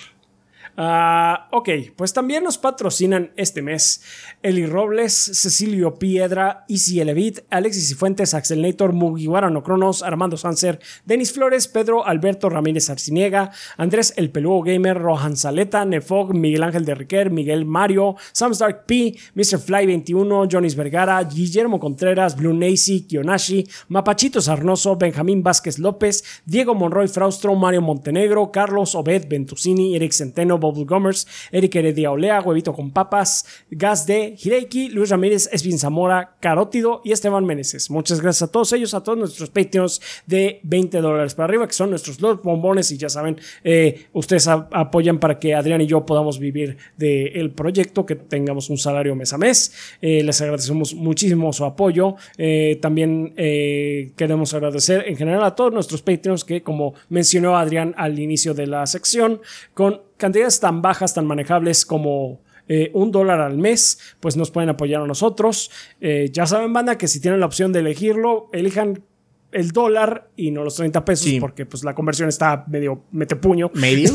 Ah, 0.80 1.48
ok, 1.50 1.70
pues 1.96 2.12
también 2.12 2.44
nos 2.44 2.56
patrocinan 2.56 3.32
este 3.34 3.62
mes 3.62 4.00
Eli 4.44 4.64
Robles, 4.64 5.12
Cecilio 5.12 5.96
Piedra, 5.96 6.64
Easy 6.68 7.00
Elevit, 7.00 7.40
Alexis 7.50 7.88
Cifuentes, 7.88 8.32
Axel 8.32 8.62
Nator, 8.62 8.92
Mugiwara 8.92 9.50
no 9.50 9.64
Cronos, 9.64 10.04
Armando 10.04 10.36
Sanser, 10.36 10.78
Denis 11.04 11.32
Flores, 11.32 11.66
Pedro 11.66 12.06
Alberto 12.06 12.48
Ramírez 12.48 12.90
Arciniega, 12.90 13.50
Andrés 13.76 14.14
El 14.16 14.30
Peludo 14.30 14.62
Gamer, 14.62 14.96
Rohan 14.96 15.36
Saleta, 15.36 15.84
Nefog, 15.84 16.32
Miguel 16.32 16.62
Ángel 16.62 16.84
de 16.84 16.94
Riquer, 16.94 17.32
Miguel 17.32 17.64
Mario, 17.64 18.14
Sam 18.30 18.52
Stark 18.52 18.86
P, 18.86 19.18
Mr. 19.34 19.58
Fly 19.58 19.84
21, 19.84 20.46
Jonis 20.48 20.76
Vergara, 20.76 21.20
Guillermo 21.24 21.80
Contreras, 21.80 22.36
Blue 22.36 22.54
Nacy, 22.54 23.04
Kionashi, 23.04 23.68
Mapachito 23.88 24.40
Sarnoso, 24.40 24.94
Benjamín 24.94 25.42
Vázquez 25.42 25.80
López, 25.80 26.22
Diego 26.46 26.76
Monroy 26.76 27.08
Fraustro, 27.08 27.56
Mario 27.56 27.82
Montenegro, 27.82 28.52
Carlos 28.52 28.94
Obed 28.94 29.26
Ventusini, 29.28 29.96
Eric 29.96 30.12
Centeno, 30.12 30.67
Bubble 30.70 30.84
Gomers, 30.84 31.26
Eric 31.50 31.76
Heredia 31.76 32.10
Olea, 32.10 32.40
Huevito 32.40 32.74
con 32.74 32.90
Papas, 32.90 33.46
Gas 33.70 34.06
de 34.06 34.36
Hireiki, 34.38 34.90
Luis 34.90 35.10
Ramírez, 35.10 35.48
Espin 35.52 35.78
Zamora, 35.78 36.36
Carótido 36.40 37.00
y 37.04 37.12
Esteban 37.12 37.44
Meneses. 37.44 37.90
Muchas 37.90 38.20
gracias 38.20 38.48
a 38.48 38.52
todos 38.52 38.72
ellos, 38.72 38.94
a 38.94 39.02
todos 39.02 39.18
nuestros 39.18 39.50
Patreons 39.50 40.00
de 40.26 40.60
20 40.62 41.00
dólares 41.00 41.34
para 41.34 41.46
arriba, 41.46 41.66
que 41.66 41.74
son 41.74 41.90
nuestros 41.90 42.18
los 42.20 42.42
bombones 42.42 42.90
y 42.92 42.98
ya 42.98 43.08
saben, 43.08 43.38
eh, 43.64 44.06
ustedes 44.12 44.48
apoyan 44.48 45.18
para 45.18 45.38
que 45.38 45.54
Adrián 45.54 45.80
y 45.80 45.86
yo 45.86 46.04
podamos 46.04 46.38
vivir 46.38 46.76
del 46.96 47.50
proyecto, 47.50 48.04
que 48.06 48.14
tengamos 48.16 48.70
un 48.70 48.78
salario 48.78 49.14
mes 49.14 49.32
a 49.32 49.38
mes. 49.38 49.72
Eh, 50.00 50.22
les 50.22 50.40
agradecemos 50.40 50.94
muchísimo 50.94 51.52
su 51.52 51.64
apoyo. 51.64 52.16
Eh, 52.36 52.78
también 52.80 53.34
queremos 53.36 54.54
agradecer 54.54 55.04
en 55.06 55.16
general 55.16 55.44
a 55.44 55.54
todos 55.54 55.72
nuestros 55.72 56.02
Patreons 56.02 56.44
que, 56.44 56.62
como 56.62 56.94
mencionó 57.08 57.56
Adrián 57.56 57.94
al 57.96 58.18
inicio 58.18 58.54
de 58.54 58.66
la 58.66 58.86
sección, 58.86 59.40
con 59.74 60.02
cantidades 60.18 60.60
tan 60.60 60.82
bajas, 60.82 61.14
tan 61.14 61.26
manejables 61.26 61.86
como 61.86 62.42
eh, 62.68 62.90
un 62.92 63.10
dólar 63.10 63.40
al 63.40 63.56
mes, 63.56 63.98
pues 64.20 64.36
nos 64.36 64.50
pueden 64.50 64.68
apoyar 64.68 65.00
a 65.00 65.06
nosotros. 65.06 65.70
Eh, 66.00 66.28
ya 66.30 66.46
saben, 66.46 66.72
banda, 66.72 66.98
que 66.98 67.08
si 67.08 67.20
tienen 67.20 67.40
la 67.40 67.46
opción 67.46 67.72
de 67.72 67.80
elegirlo, 67.80 68.50
elijan 68.52 69.02
el 69.50 69.70
dólar 69.70 70.28
y 70.36 70.50
no 70.50 70.62
los 70.62 70.74
30 70.74 71.04
pesos 71.06 71.32
porque 71.40 71.64
pues 71.64 71.82
la 71.82 71.94
conversión 71.94 72.28
está 72.28 72.64
medio 72.68 73.04
mete 73.12 73.36
puño. 73.36 73.70
¿Medio? 73.72 74.12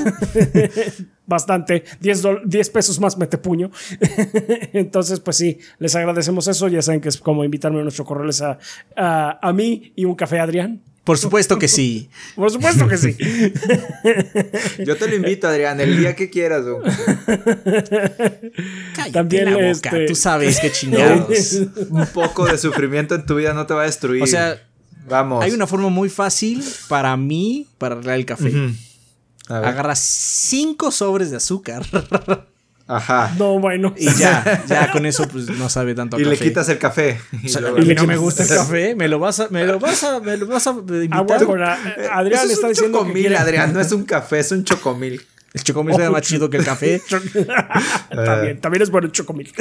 Bastante. 1.26 1.84
10, 2.02 2.24
10, 2.46 2.70
pesos 2.70 3.00
más 3.00 3.18
mete 3.18 3.40
puño. 3.40 3.72
Entonces 4.74 5.20
pues 5.20 5.38
sí, 5.38 5.58
les 5.80 5.96
agradecemos 5.96 6.48
eso. 6.48 6.68
Ya 6.68 6.84
saben 6.84 7.02
que 7.02 7.10
es 7.10 7.18
como 7.18 7.44
invitarme 7.44 7.80
a 7.80 7.84
nuestro 7.84 8.06
correo 8.06 8.30
a, 8.44 8.60
a, 8.96 9.50
a 9.50 9.54
mí 9.54 9.92
y 9.96 10.06
un 10.06 10.14
café 10.14 10.40
Adrián. 10.40 10.84
Por 11.04 11.18
supuesto 11.18 11.60
que 11.60 11.68
sí. 11.68 12.10
Por 12.36 12.50
supuesto 12.50 12.88
que 12.88 12.98
sí. 12.98 13.16
Yo 14.86 14.96
te 14.96 15.08
lo 15.08 15.16
invito, 15.16 15.48
Adrián, 15.48 15.80
el 15.82 15.98
día 15.98 16.16
que 16.16 16.30
quieras. 16.30 16.64
También 19.12 19.46
la 19.46 19.58
boca. 19.58 19.90
Este, 19.90 20.06
Tú 20.08 20.16
sabes 20.16 20.60
qué 20.60 20.72
chingados. 20.72 21.60
Un 21.90 22.06
poco 22.08 22.46
de 22.46 22.58
sufrimiento 22.58 23.16
en 23.16 23.26
tu 23.26 23.36
vida 23.36 23.54
no 23.54 23.66
te 23.66 23.74
va 23.74 23.84
a 23.84 23.86
destruir. 23.86 24.24
O 24.24 24.28
sea, 24.28 24.62
Vamos. 25.06 25.44
Hay 25.44 25.52
una 25.52 25.68
forma 25.68 25.90
muy 25.90 26.08
fácil 26.08 26.64
para 26.88 27.18
mí 27.18 27.68
para 27.78 27.96
arreglar 27.96 28.16
el 28.16 28.26
café. 28.26 28.54
Agarra 29.50 29.96
cinco 29.96 30.92
sobres 30.92 31.30
de 31.30 31.38
azúcar. 31.38 31.86
Ajá. 32.88 33.34
No, 33.38 33.60
bueno. 33.60 33.94
Y 33.98 34.14
ya, 34.14 34.64
ya 34.68 34.92
con 34.92 35.06
eso 35.06 35.28
pues 35.28 35.50
no 35.50 35.70
sabe 35.70 35.96
tanto 35.96 36.18
a 36.18 36.22
y 36.22 36.26
le 36.26 36.38
quitas 36.38 36.68
el 36.70 36.78
café. 36.78 37.20
Y, 37.42 37.48
y 37.48 37.96
no 37.96 38.06
me 38.06 38.18
gusta 38.18 38.44
el 38.44 38.50
café, 38.58 38.96
me 38.96 39.08
lo 39.08 39.20
vas 39.20 39.40
a, 39.40 39.48
me 39.50 39.66
lo 39.66 39.80
vas 39.80 40.04
a, 40.04 40.20
me 40.20 40.36
lo 40.38 40.48
vas 40.48 40.68
a 40.68 40.72
invitar. 40.72 41.26
Ah, 41.62 41.78
Adrián 42.14 42.48
le 42.48 42.54
está 42.54 42.68
diciendo 42.68 43.00
chocomil, 43.00 43.28
que 43.30 43.38
Adrián, 43.38 43.74
no 43.74 43.80
es 43.80 43.92
un 43.92 44.04
café, 44.04 44.40
es 44.40 44.52
un 44.52 44.64
chocomil. 44.64 45.22
El 45.54 45.64
chocomil 45.64 45.94
oh, 45.94 46.12
más 46.12 46.24
chido 46.24 46.50
que 46.50 46.58
el 46.58 46.66
café. 46.66 47.00
también, 48.10 48.60
también 48.60 48.82
es 48.82 48.90
bueno 48.90 49.06
el 49.06 49.12
chocomil. 49.12 49.54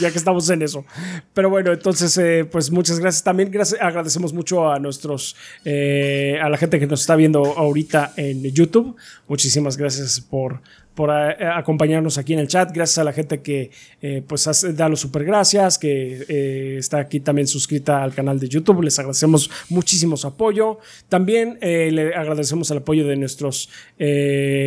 ya 0.00 0.10
que 0.10 0.18
estamos 0.18 0.50
en 0.50 0.60
eso. 0.60 0.84
Pero 1.32 1.48
bueno, 1.48 1.72
entonces, 1.72 2.16
eh, 2.18 2.44
pues 2.44 2.70
muchas 2.70 3.00
gracias. 3.00 3.24
También 3.24 3.50
gracias, 3.50 3.80
agradecemos 3.80 4.34
mucho 4.34 4.70
a 4.70 4.78
nuestros, 4.78 5.34
eh, 5.64 6.38
a 6.42 6.50
la 6.50 6.58
gente 6.58 6.78
que 6.78 6.86
nos 6.86 7.00
está 7.00 7.16
viendo 7.16 7.42
ahorita 7.42 8.12
en 8.18 8.42
YouTube. 8.42 8.96
Muchísimas 9.28 9.78
gracias 9.78 10.20
por 10.20 10.60
por 10.94 11.10
eh, 11.10 11.36
acompañarnos 11.54 12.18
aquí 12.18 12.34
en 12.34 12.40
el 12.40 12.48
chat. 12.48 12.72
Gracias 12.72 12.98
a 12.98 13.04
la 13.04 13.12
gente 13.12 13.42
que 13.42 13.70
eh, 14.00 14.22
pues 14.26 14.66
da 14.76 14.88
los 14.88 15.00
super 15.00 15.24
gracias, 15.24 15.78
que 15.78 16.24
eh, 16.28 16.76
está 16.78 16.98
aquí 16.98 17.20
también 17.20 17.46
suscrita 17.46 18.02
al 18.02 18.14
canal 18.14 18.38
de 18.38 18.48
YouTube. 18.48 18.82
Les 18.82 18.98
agradecemos 18.98 19.50
muchísimo 19.68 20.16
su 20.16 20.26
apoyo. 20.26 20.78
También 21.08 21.58
le 21.60 22.14
agradecemos 22.14 22.70
el 22.70 22.78
apoyo 22.78 23.06
de 23.06 23.16
nuestros 23.16 23.68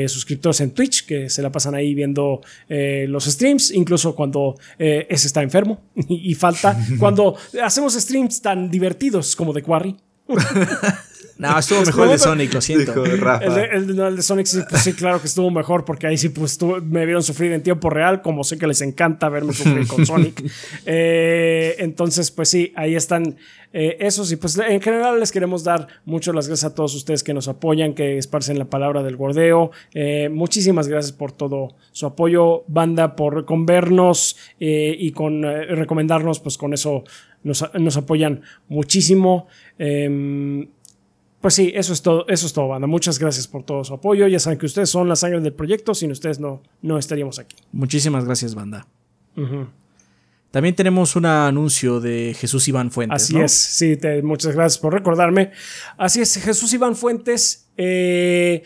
suscriptores 0.07 0.61
en 0.61 0.71
Twitch, 0.71 1.05
que 1.05 1.29
se 1.29 1.41
la 1.41 1.51
pasan 1.51 1.75
ahí 1.75 1.93
viendo 1.93 2.41
los 2.69 3.25
streams, 3.25 3.71
incluso 3.71 4.15
cuando 4.15 4.55
ese 4.77 5.27
está 5.27 5.41
enfermo 5.41 5.81
y, 5.95 6.31
y 6.31 6.35
falta. 6.35 6.77
cuando 6.99 7.35
hacemos 7.63 7.93
streams 7.93 8.41
tan 8.41 8.69
divertidos 8.69 9.35
como 9.35 9.53
de 9.53 9.61
Quarry. 9.61 9.95
No, 11.37 11.59
estuvo 11.59 11.81
mejor 11.81 12.05
el 12.05 12.11
de 12.11 12.17
Sonic, 12.17 12.53
lo 12.53 12.61
siento. 12.61 13.05
El 13.05 13.95
de, 13.95 14.21
Sonic 14.21 14.47
pues 14.69 14.81
sí, 14.81 14.93
claro 14.93 15.21
que 15.21 15.27
estuvo 15.27 15.51
mejor 15.51 15.85
porque 15.85 16.07
ahí 16.07 16.17
sí 16.17 16.29
pues, 16.29 16.57
me 16.83 17.05
vieron 17.05 17.21
sufrir 17.21 17.51
en 17.51 17.61
tiempo 17.61 17.89
real, 17.89 18.21
como 18.21 18.43
sé 18.43 18.57
que 18.57 18.65
les 18.65 18.81
encanta 18.81 19.29
verme 19.29 19.53
sufrir 19.53 19.87
con 19.87 20.05
Sonic. 20.05 20.43
Eh, 20.85 21.75
entonces, 21.79 22.31
pues 22.31 22.49
sí, 22.49 22.73
ahí 22.75 22.95
están 22.95 23.37
eh, 23.71 23.97
esos. 23.99 24.31
Y 24.31 24.37
pues 24.37 24.57
en 24.57 24.81
general 24.81 25.19
les 25.19 25.31
queremos 25.31 25.63
dar 25.63 25.87
muchas 26.05 26.33
las 26.33 26.47
gracias 26.47 26.71
a 26.71 26.75
todos 26.75 26.95
ustedes 26.95 27.23
que 27.23 27.33
nos 27.33 27.47
apoyan, 27.47 27.93
que 27.93 28.17
esparcen 28.17 28.57
la 28.57 28.65
palabra 28.65 29.03
del 29.03 29.15
gordeo. 29.15 29.71
Eh, 29.93 30.29
muchísimas 30.29 30.87
gracias 30.87 31.11
por 31.11 31.31
todo 31.31 31.75
su 31.91 32.07
apoyo, 32.07 32.63
banda, 32.67 33.15
por 33.15 33.45
con 33.45 33.65
vernos 33.65 34.37
y 34.59 35.11
con 35.11 35.43
recomendarnos, 35.43 36.39
pues 36.39 36.57
con 36.57 36.73
eso 36.73 37.03
nos, 37.43 37.63
nos 37.73 37.97
apoyan 37.97 38.41
muchísimo. 38.67 39.47
Em, 39.77 40.67
pues 41.47 41.55
sí, 41.55 41.71
eso 41.73 41.93
es 41.93 42.01
todo, 42.01 42.27
eso 42.27 42.45
es 42.45 42.51
todo, 42.51 42.67
banda. 42.67 42.87
Muchas 42.87 43.19
gracias 43.19 43.47
por 43.47 43.63
todo 43.63 43.81
su 43.85 43.93
apoyo. 43.93 44.27
Ya 44.27 44.37
saben 44.37 44.59
que 44.59 44.65
ustedes 44.65 44.89
son 44.89 45.07
la 45.07 45.15
sangre 45.15 45.39
del 45.39 45.53
proyecto. 45.53 45.95
Sin 45.95 46.11
ustedes 46.11 46.41
no, 46.41 46.61
no 46.81 46.97
estaríamos 46.97 47.39
aquí. 47.39 47.55
Muchísimas 47.71 48.25
gracias, 48.25 48.53
banda. 48.53 48.85
También 50.51 50.75
tenemos 50.75 51.15
un 51.15 51.25
anuncio 51.25 52.01
de 52.01 52.35
Jesús 52.37 52.67
Iván 52.67 52.91
Fuentes. 52.91 53.23
Así 53.23 53.37
es, 53.37 53.53
sí, 53.53 53.97
muchas 54.23 54.55
gracias 54.55 54.77
por 54.77 54.91
recordarme. 54.91 55.51
Así 55.97 56.19
es, 56.19 56.35
Jesús 56.35 56.73
Iván 56.73 56.97
Fuentes. 56.97 57.69
Eh, 57.77 58.63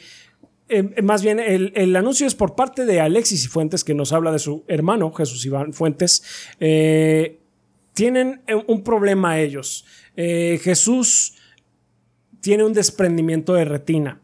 eh, 0.68 1.02
más 1.03 1.22
bien, 1.22 1.40
el, 1.40 1.95
anuncio 1.95 2.26
es 2.26 2.34
por 2.34 2.56
parte 2.56 2.86
de 2.86 2.99
Alexis 2.99 3.45
y 3.45 3.48
Fuentes, 3.48 3.84
que 3.84 3.94
nos 3.94 4.12
habla 4.12 4.32
de 4.32 4.40
su 4.40 4.64
hermano, 4.68 5.12
Jesús 5.12 5.45
Iván 5.45 5.74
Fuentes. 5.74 6.24
Eh, 6.60 7.41
tienen 7.94 8.41
un 8.66 8.84
problema 8.84 9.40
ellos. 9.40 9.86
Jesús 10.16 11.36
tiene 12.41 12.63
un 12.63 12.73
desprendimiento 12.73 13.53
de 13.53 13.65
retina 13.65 14.22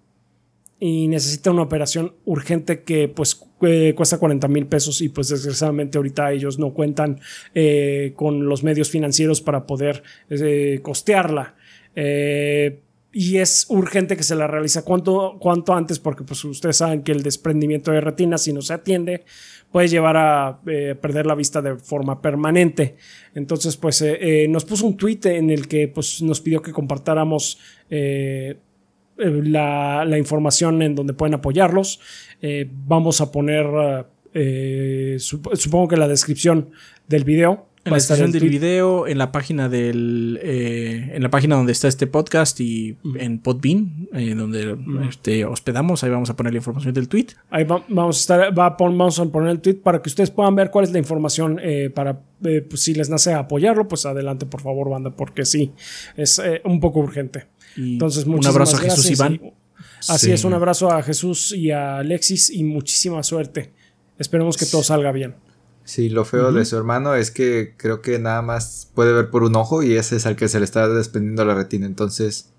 y 0.79 1.07
necesita 1.07 1.51
una 1.51 1.63
operación 1.63 2.13
urgente 2.25 2.83
que 2.83 3.07
pues 3.07 3.35
cuesta 3.95 4.19
40 4.19 4.47
mil 4.47 4.67
pesos 4.67 5.01
y 5.01 5.09
pues 5.09 5.29
desgraciadamente 5.29 5.97
ahorita 5.97 6.31
ellos 6.31 6.59
no 6.59 6.73
cuentan 6.73 7.19
eh, 7.55 8.13
con 8.15 8.47
los 8.47 8.63
medios 8.63 8.89
financieros 8.89 9.41
para 9.41 9.65
poder 9.65 10.03
eh, 10.29 10.79
costearla. 10.83 11.55
Eh, 11.95 12.81
y 13.11 13.37
es 13.37 13.65
urgente 13.69 14.15
que 14.15 14.21
se 14.21 14.35
la 14.35 14.45
realice 14.45 14.83
cuanto, 14.83 15.37
cuanto 15.39 15.73
antes 15.73 15.97
porque 15.97 16.23
pues 16.23 16.43
ustedes 16.45 16.77
saben 16.77 17.01
que 17.01 17.11
el 17.11 17.23
desprendimiento 17.23 17.91
de 17.91 18.01
retina 18.01 18.37
si 18.37 18.53
no 18.53 18.61
se 18.61 18.73
atiende 18.73 19.25
puede 19.77 19.89
llevar 19.89 20.17
a 20.17 20.59
perder 20.63 21.27
la 21.27 21.35
vista 21.35 21.61
de 21.61 21.75
forma 21.75 22.19
permanente. 22.19 22.95
Entonces 23.35 23.77
pues 23.77 24.03
nos 24.49 24.65
puso 24.65 24.87
un 24.87 24.97
tweet 24.97 25.19
en 25.25 25.51
el 25.51 25.67
que 25.67 25.87
pues 25.87 26.19
nos 26.23 26.41
pidió 26.41 26.63
que 26.63 26.71
compartáramos 26.71 27.59
eh, 27.91 28.57
eh, 29.19 29.41
la, 29.43 30.17
información 30.17 30.81
en 30.81 30.95
donde 30.95 31.13
pueden 31.13 31.35
apoyarlos. 31.35 31.99
Eh, 32.41 32.67
vamos 32.87 33.21
a 33.21 33.31
poner, 33.31 33.67
supongo 35.19 35.87
que 35.87 35.97
la 35.97 36.07
descripción 36.07 36.71
del 37.07 37.23
video. 37.23 37.67
En 37.87 37.91
la 37.91 37.97
descripción 37.97 38.31
del 38.31 38.49
video, 38.49 39.07
en 39.07 39.17
la 39.17 39.31
página 39.31 39.69
del, 39.69 40.39
en 40.43 41.23
la 41.23 41.29
página 41.29 41.55
donde 41.55 41.71
está 41.71 41.87
este 41.87 42.05
podcast 42.05 42.59
y 42.59 42.97
en 43.17 43.39
Podbean, 43.39 44.09
donde 44.35 44.77
este, 45.07 45.45
hospedamos, 45.45 46.03
ahí 46.03 46.09
vamos 46.09 46.29
a 46.29 46.35
poner 46.35 46.53
la 46.53 46.57
información 46.57 46.93
del 46.93 47.07
tweet. 47.07 47.27
Ahí 47.49 47.63
vamos 47.63 48.17
a 48.17 48.19
estar, 48.19 48.53
vamos 48.53 49.19
a 49.19 49.25
poner 49.25 49.49
el 49.51 49.61
tweet 49.61 49.75
para 49.75 50.01
que 50.01 50.09
ustedes 50.09 50.31
puedan 50.31 50.55
ver 50.55 50.69
cuál 50.69 50.85
es 50.85 50.91
la 50.91 50.99
información 50.99 51.61
para 51.95 52.19
pues, 52.41 52.81
si 52.81 52.93
les 52.93 53.09
nace 53.09 53.33
apoyarlo, 53.33 53.87
pues 53.87 54.05
adelante 54.05 54.45
por 54.45 54.61
favor, 54.61 54.89
banda, 54.89 55.11
porque 55.11 55.45
sí, 55.45 55.71
es 56.15 56.41
un 56.65 56.79
poco 56.79 56.99
urgente. 56.99 57.47
Entonces, 57.77 58.25
un 58.25 58.45
abrazo 58.45 58.77
a 58.77 58.79
Jesús 58.79 59.11
Iván. 59.11 59.39
así 60.09 60.31
es, 60.31 60.43
un 60.43 60.53
abrazo 60.53 60.91
a 60.91 61.01
Jesús 61.03 61.53
y 61.53 61.71
a 61.71 61.99
Alexis 61.99 62.49
y 62.49 62.63
muchísima 62.63 63.23
suerte. 63.23 63.71
Esperemos 64.19 64.57
que 64.57 64.65
todo 64.65 64.83
salga 64.83 65.11
bien. 65.11 65.35
Sí, 65.87 66.09
lo 66.09 66.25
feo 66.25 66.51
de 66.51 66.65
su 66.65 66.75
hermano 66.75 67.15
es 67.15 67.31
que 67.31 67.73
creo 67.77 68.01
que 68.01 68.19
nada 68.19 68.41
más 68.41 68.91
puede 68.93 69.13
ver 69.13 69.29
por 69.29 69.43
un 69.43 69.55
ojo 69.55 69.83
y 69.83 69.93
ese 69.95 70.17
es 70.17 70.25
al 70.25 70.35
que 70.35 70.49
se 70.49 70.59
le 70.59 70.65
está 70.65 70.89
desprendiendo 70.89 71.45
la 71.45 71.55
retina. 71.55 71.85
Entonces, 71.85 72.49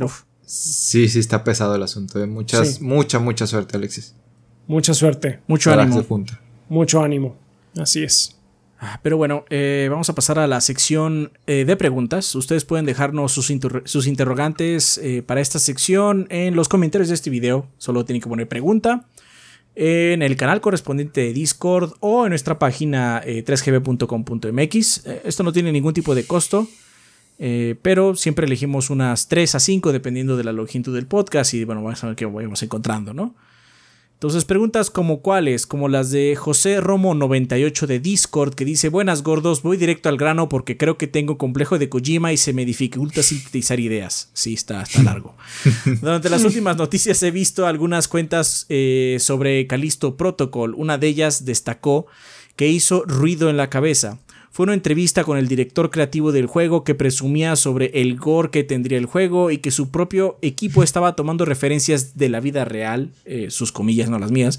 Uf. 0.00 0.22
sí, 0.46 1.08
sí 1.08 1.18
está 1.18 1.42
pesado 1.42 1.74
el 1.74 1.82
asunto. 1.82 2.22
¿eh? 2.22 2.26
Muchas, 2.28 2.80
Mucha, 2.80 3.18
mucha 3.18 3.48
suerte, 3.48 3.76
Alexis. 3.76 4.14
Mucha 4.68 4.94
suerte. 4.94 5.40
Mucho 5.48 5.72
ánimo. 5.72 6.24
Mucho 6.68 7.02
ánimo. 7.02 7.36
Así 7.76 8.04
es. 8.04 8.38
Ah, 8.78 9.00
pero 9.02 9.16
bueno, 9.16 9.44
eh, 9.50 9.88
vamos 9.90 10.08
a 10.08 10.14
pasar 10.14 10.38
a 10.38 10.46
la 10.46 10.60
sección 10.60 11.32
eh, 11.48 11.64
de 11.64 11.76
preguntas. 11.76 12.32
Ustedes 12.36 12.64
pueden 12.64 12.86
dejarnos 12.86 13.32
sus, 13.32 13.50
interrogantes 14.06 14.98
eh, 14.98 15.24
para 15.26 15.40
esta 15.40 15.58
sección 15.58 16.28
en 16.30 16.54
los 16.54 16.68
comentarios 16.68 17.08
de 17.08 17.16
este 17.16 17.28
video. 17.28 17.66
Solo 17.78 18.04
tienen 18.04 18.22
que 18.22 18.28
poner 18.28 18.46
pregunta 18.46 19.08
en 19.80 20.22
el 20.22 20.36
canal 20.36 20.60
correspondiente 20.60 21.20
de 21.20 21.32
Discord 21.32 21.92
o 22.00 22.26
en 22.26 22.30
nuestra 22.30 22.58
página 22.58 23.22
3gb.com.mx. 23.24 25.06
esto 25.24 25.42
no 25.44 25.52
tiene 25.52 25.70
ningún 25.70 25.94
tipo 25.94 26.16
de 26.16 26.24
costo, 26.24 26.66
pero 27.82 28.16
siempre 28.16 28.46
elegimos 28.46 28.90
unas 28.90 29.28
3 29.28 29.54
a 29.54 29.60
5 29.60 29.92
dependiendo 29.92 30.36
de 30.36 30.42
la 30.42 30.52
longitud 30.52 30.92
del 30.92 31.06
podcast 31.06 31.54
y 31.54 31.62
bueno, 31.62 31.84
vamos 31.84 32.02
a 32.02 32.08
ver 32.08 32.16
qué 32.16 32.26
vamos 32.26 32.60
encontrando, 32.64 33.14
¿no? 33.14 33.36
Entonces 34.18 34.44
preguntas 34.44 34.90
como 34.90 35.20
cuáles, 35.22 35.64
como 35.64 35.88
las 35.88 36.10
de 36.10 36.34
José 36.34 36.80
Romo 36.80 37.14
98 37.14 37.86
de 37.86 38.00
Discord 38.00 38.54
que 38.54 38.64
dice, 38.64 38.88
buenas 38.88 39.22
gordos, 39.22 39.62
voy 39.62 39.76
directo 39.76 40.08
al 40.08 40.16
grano 40.16 40.48
porque 40.48 40.76
creo 40.76 40.98
que 40.98 41.06
tengo 41.06 41.38
complejo 41.38 41.78
de 41.78 41.88
Kojima 41.88 42.32
y 42.32 42.36
se 42.36 42.52
me 42.52 42.64
dificulta 42.64 43.22
sintetizar 43.22 43.78
ideas. 43.78 44.30
Sí, 44.32 44.54
está, 44.54 44.82
está 44.82 45.04
largo. 45.04 45.36
Durante 46.02 46.30
las 46.30 46.42
últimas 46.42 46.76
noticias 46.76 47.22
he 47.22 47.30
visto 47.30 47.68
algunas 47.68 48.08
cuentas 48.08 48.66
eh, 48.70 49.18
sobre 49.20 49.68
Calisto 49.68 50.16
Protocol. 50.16 50.74
Una 50.74 50.98
de 50.98 51.06
ellas 51.06 51.44
destacó 51.44 52.06
que 52.56 52.66
hizo 52.66 53.04
ruido 53.06 53.50
en 53.50 53.56
la 53.56 53.70
cabeza 53.70 54.18
fue 54.58 54.64
una 54.64 54.74
entrevista 54.74 55.22
con 55.22 55.38
el 55.38 55.46
director 55.46 55.88
creativo 55.88 56.32
del 56.32 56.46
juego 56.46 56.82
que 56.82 56.96
presumía 56.96 57.54
sobre 57.54 57.92
el 57.94 58.16
gore 58.16 58.50
que 58.50 58.64
tendría 58.64 58.98
el 58.98 59.06
juego 59.06 59.52
y 59.52 59.58
que 59.58 59.70
su 59.70 59.92
propio 59.92 60.36
equipo 60.42 60.82
estaba 60.82 61.14
tomando 61.14 61.44
referencias 61.44 62.18
de 62.18 62.28
la 62.28 62.40
vida 62.40 62.64
real, 62.64 63.12
eh, 63.24 63.52
sus 63.52 63.70
comillas, 63.70 64.10
no 64.10 64.18
las 64.18 64.32
mías, 64.32 64.58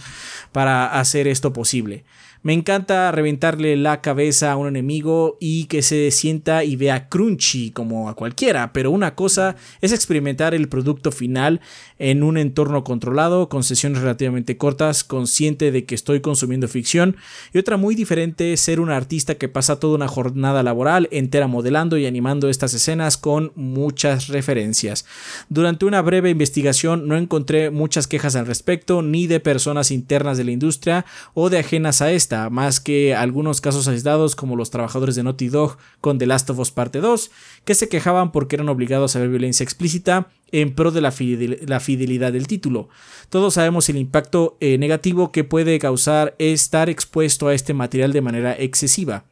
para 0.53 0.97
hacer 1.01 1.27
esto 1.27 1.51
posible. 1.51 2.05
Me 2.41 2.53
encanta 2.53 3.11
reventarle 3.11 3.75
la 3.75 3.99
cabeza 3.99 4.53
a 4.53 4.55
un 4.55 4.69
enemigo 4.69 5.35
y 5.41 5.65
que 5.65 5.81
se 5.81 6.09
sienta 6.09 6.63
y 6.63 6.77
vea 6.77 7.09
crunchy 7.09 7.71
como 7.71 8.07
a 8.07 8.15
cualquiera, 8.15 8.71
pero 8.71 8.91
una 8.91 9.13
cosa 9.13 9.57
es 9.81 9.91
experimentar 9.91 10.53
el 10.53 10.69
producto 10.69 11.11
final 11.11 11.59
en 11.97 12.23
un 12.23 12.37
entorno 12.37 12.85
controlado, 12.85 13.49
con 13.49 13.63
sesiones 13.63 14.01
relativamente 14.01 14.55
cortas, 14.55 15.03
consciente 15.03 15.73
de 15.73 15.83
que 15.83 15.95
estoy 15.95 16.21
consumiendo 16.21 16.69
ficción, 16.69 17.17
y 17.53 17.57
otra 17.57 17.75
muy 17.75 17.93
diferente 17.93 18.53
es 18.53 18.61
ser 18.61 18.79
un 18.79 18.89
artista 18.89 19.35
que 19.35 19.49
pasa 19.49 19.81
toda 19.81 19.95
una 19.95 20.07
jornada 20.07 20.63
laboral 20.63 21.09
entera 21.11 21.47
modelando 21.47 21.97
y 21.97 22.05
animando 22.05 22.47
estas 22.47 22.73
escenas 22.73 23.17
con 23.17 23.51
muchas 23.55 24.29
referencias. 24.29 25.05
Durante 25.49 25.83
una 25.83 26.01
breve 26.01 26.29
investigación 26.29 27.05
no 27.09 27.17
encontré 27.17 27.69
muchas 27.69 28.07
quejas 28.07 28.37
al 28.37 28.47
respecto, 28.47 29.01
ni 29.01 29.27
de 29.27 29.41
personas 29.41 29.91
internas 29.91 30.37
de 30.37 30.45
la 30.45 30.51
industria 30.51 31.05
o 31.33 31.49
de 31.49 31.59
ajenas 31.59 32.01
a 32.01 32.13
esta 32.13 32.28
más 32.49 32.79
que 32.79 33.15
algunos 33.15 33.61
casos 33.61 33.87
aislados 33.87 34.35
como 34.35 34.55
los 34.55 34.69
trabajadores 34.69 35.15
de 35.15 35.23
Naughty 35.23 35.49
Dog 35.49 35.77
con 36.01 36.17
The 36.17 36.27
Last 36.27 36.49
of 36.49 36.59
Us 36.59 36.71
Parte 36.71 36.99
2, 36.99 37.31
que 37.65 37.75
se 37.75 37.89
quejaban 37.89 38.31
porque 38.31 38.55
eran 38.55 38.69
obligados 38.69 39.15
a 39.15 39.19
ver 39.19 39.29
violencia 39.29 39.63
explícita 39.63 40.27
en 40.51 40.73
pro 40.73 40.91
de 40.91 41.01
la, 41.01 41.11
fidelidad 41.11 42.33
del 42.33 42.47
título. 42.47 42.89
Todos 43.29 43.55
sabemos 43.55 43.89
el 43.89 43.97
impacto 43.97 44.57
eh, 44.59 44.77
negativo 44.77 45.31
que 45.31 45.43
puede 45.43 45.79
causar 45.79 46.35
estar 46.39 46.89
expuesto 46.89 47.47
a 47.47 47.53
este 47.53 47.73
material 47.73 48.13
de 48.13 48.21
manera 48.21 48.55
excesiva 48.57 49.25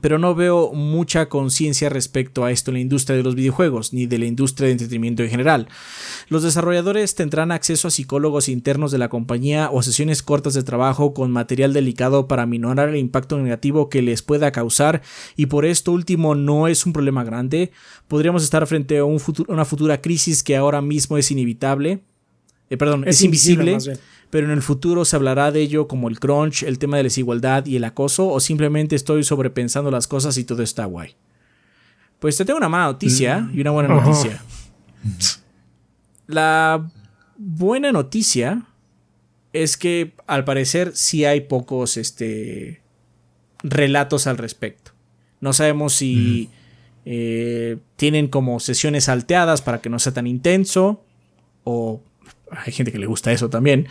pero 0.00 0.18
no 0.18 0.34
veo 0.34 0.72
mucha 0.72 1.28
conciencia 1.28 1.88
respecto 1.88 2.44
a 2.44 2.50
esto 2.50 2.70
en 2.70 2.74
la 2.74 2.80
industria 2.80 3.16
de 3.16 3.22
los 3.22 3.34
videojuegos, 3.34 3.92
ni 3.92 4.06
de 4.06 4.18
la 4.18 4.26
industria 4.26 4.66
de 4.66 4.72
entretenimiento 4.72 5.22
en 5.22 5.30
general. 5.30 5.68
Los 6.28 6.42
desarrolladores 6.42 7.14
tendrán 7.14 7.52
acceso 7.52 7.88
a 7.88 7.90
psicólogos 7.90 8.48
internos 8.48 8.90
de 8.90 8.98
la 8.98 9.08
compañía 9.08 9.70
o 9.72 9.82
sesiones 9.82 10.22
cortas 10.22 10.54
de 10.54 10.62
trabajo 10.62 11.14
con 11.14 11.30
material 11.30 11.72
delicado 11.72 12.28
para 12.28 12.46
minorar 12.46 12.88
el 12.88 12.96
impacto 12.96 13.38
negativo 13.38 13.88
que 13.88 14.02
les 14.02 14.22
pueda 14.22 14.52
causar, 14.52 15.02
y 15.36 15.46
por 15.46 15.64
esto 15.64 15.92
último 15.92 16.34
no 16.34 16.68
es 16.68 16.86
un 16.86 16.92
problema 16.92 17.24
grande. 17.24 17.70
Podríamos 18.08 18.42
estar 18.42 18.66
frente 18.66 18.98
a 18.98 19.04
una 19.04 19.64
futura 19.64 20.00
crisis 20.00 20.42
que 20.42 20.56
ahora 20.56 20.82
mismo 20.82 21.18
es 21.18 21.30
inevitable. 21.30 22.02
Eh, 22.70 22.76
perdón, 22.76 23.04
es, 23.06 23.22
invisible 23.22 23.78
pero 24.34 24.48
en 24.48 24.52
el 24.52 24.62
futuro 24.62 25.04
se 25.04 25.14
hablará 25.14 25.52
de 25.52 25.60
ello 25.60 25.86
como 25.86 26.08
el 26.08 26.18
crunch, 26.18 26.64
el 26.64 26.80
tema 26.80 26.96
de 26.96 27.04
la 27.04 27.06
desigualdad 27.06 27.66
y 27.66 27.76
el 27.76 27.84
acoso, 27.84 28.28
o 28.28 28.40
simplemente 28.40 28.96
estoy 28.96 29.22
sobrepensando 29.22 29.92
las 29.92 30.08
cosas 30.08 30.36
y 30.38 30.42
todo 30.42 30.64
está 30.64 30.86
guay. 30.86 31.14
Pues 32.18 32.36
te 32.36 32.44
tengo 32.44 32.56
una 32.56 32.68
mala 32.68 32.86
noticia 32.86 33.48
y 33.54 33.60
una 33.60 33.70
buena 33.70 33.94
noticia. 33.94 34.42
La 36.26 36.90
buena 37.36 37.92
noticia 37.92 38.66
es 39.52 39.76
que 39.76 40.14
al 40.26 40.44
parecer 40.44 40.96
sí 40.96 41.24
hay 41.24 41.42
pocos 41.42 41.96
este, 41.96 42.82
relatos 43.62 44.26
al 44.26 44.36
respecto. 44.36 44.90
No 45.40 45.52
sabemos 45.52 45.92
si 45.92 46.50
eh, 47.04 47.76
tienen 47.94 48.26
como 48.26 48.58
sesiones 48.58 49.04
salteadas 49.04 49.62
para 49.62 49.80
que 49.80 49.90
no 49.90 50.00
sea 50.00 50.12
tan 50.12 50.26
intenso 50.26 51.04
o 51.62 52.02
hay 52.64 52.72
gente 52.72 52.92
que 52.92 52.98
le 52.98 53.06
gusta 53.06 53.32
eso 53.32 53.48
también. 53.48 53.88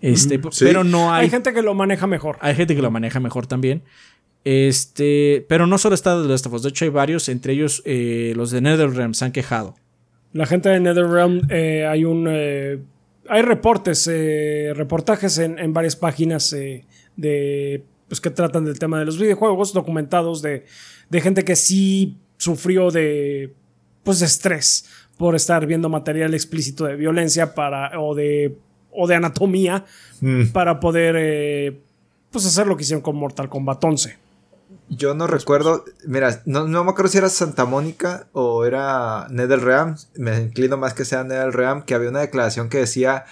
Este, 0.00 0.40
pero 0.60 0.84
no 0.84 1.12
hay. 1.12 1.24
Hay 1.24 1.30
gente 1.30 1.52
que 1.52 1.62
lo 1.62 1.74
maneja 1.74 2.06
mejor. 2.06 2.36
Hay 2.40 2.54
gente 2.54 2.76
que 2.76 2.82
lo 2.82 2.90
maneja 2.90 3.20
mejor 3.20 3.46
también. 3.46 3.82
Este, 4.44 5.44
pero 5.48 5.66
no 5.66 5.78
solo 5.78 5.94
está 5.94 6.18
de 6.20 6.28
Last 6.28 6.46
de 6.46 6.68
hecho 6.68 6.84
hay 6.84 6.90
varios, 6.90 7.28
entre 7.28 7.52
ellos 7.52 7.82
eh, 7.84 8.32
los 8.36 8.50
de 8.50 8.60
NetherRealm 8.60 9.14
se 9.14 9.24
han 9.24 9.32
quejado. 9.32 9.74
La 10.32 10.46
gente 10.46 10.68
de 10.68 10.80
NetherRealm, 10.80 11.48
eh, 11.50 11.86
hay 11.86 12.04
un. 12.04 12.26
Eh, 12.30 12.78
hay 13.30 13.42
reportes, 13.42 14.06
reportajes 14.74 15.36
en, 15.38 15.72
varias 15.72 15.96
páginas 15.96 16.50
de. 17.16 17.84
Pues 18.08 18.22
que 18.22 18.30
tratan 18.30 18.64
del 18.64 18.78
tema 18.78 18.98
de 18.98 19.04
los 19.04 19.18
videojuegos, 19.18 19.74
documentados 19.74 20.40
de, 20.40 20.64
de 21.10 21.20
gente 21.20 21.44
que 21.44 21.56
sí 21.56 22.16
sufrió 22.38 22.90
de. 22.90 23.52
Pues 24.02 24.20
de 24.20 24.26
estrés 24.26 24.86
por 25.18 25.34
estar 25.34 25.66
viendo 25.66 25.90
material 25.90 26.32
explícito 26.32 26.86
de 26.86 26.96
violencia 26.96 27.54
para, 27.54 28.00
o 28.00 28.14
de 28.14 28.56
o 28.90 29.06
de 29.06 29.14
anatomía 29.14 29.84
mm. 30.20 30.46
para 30.48 30.80
poder 30.80 31.14
eh, 31.18 31.80
pues 32.30 32.46
hacer 32.46 32.66
lo 32.66 32.76
que 32.76 32.82
hicieron 32.82 33.02
con 33.02 33.16
Mortal 33.16 33.48
Kombat 33.48 33.82
11. 33.84 34.18
Yo 34.90 35.14
no 35.14 35.26
recuerdo, 35.26 35.84
mira, 36.06 36.42
no, 36.46 36.66
no, 36.66 36.82
me 36.82 36.90
acuerdo 36.90 37.10
si 37.10 37.18
era 37.18 37.28
Santa 37.28 37.64
Mónica 37.66 38.26
o 38.32 38.64
era 38.64 39.26
NetherRealm, 39.30 39.96
me 40.16 40.40
inclino 40.40 40.76
más 40.76 40.94
que 40.94 41.04
sea 41.04 41.24
NetherRealm, 41.24 41.82
que 41.82 41.94
había 41.94 42.08
una 42.08 42.20
declaración 42.20 42.68
que 42.70 42.78
decía 42.78 43.24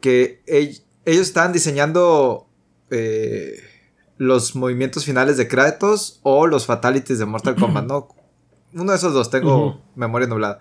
que 0.00 0.42
ellos 0.46 0.82
estaban 1.06 1.52
diseñando 1.52 2.46
eh, 2.90 3.60
los 4.16 4.56
movimientos 4.56 5.04
finales 5.04 5.36
de 5.36 5.46
Kratos 5.46 6.20
o 6.22 6.46
los 6.46 6.66
fatalities 6.66 7.18
de 7.18 7.26
Mortal 7.26 7.54
Kombat, 7.54 7.84
¿no? 7.86 8.08
Uno 8.74 8.92
de 8.92 8.98
esos 8.98 9.14
dos, 9.14 9.30
tengo 9.30 9.80
memoria 9.94 10.28
nublada. 10.28 10.60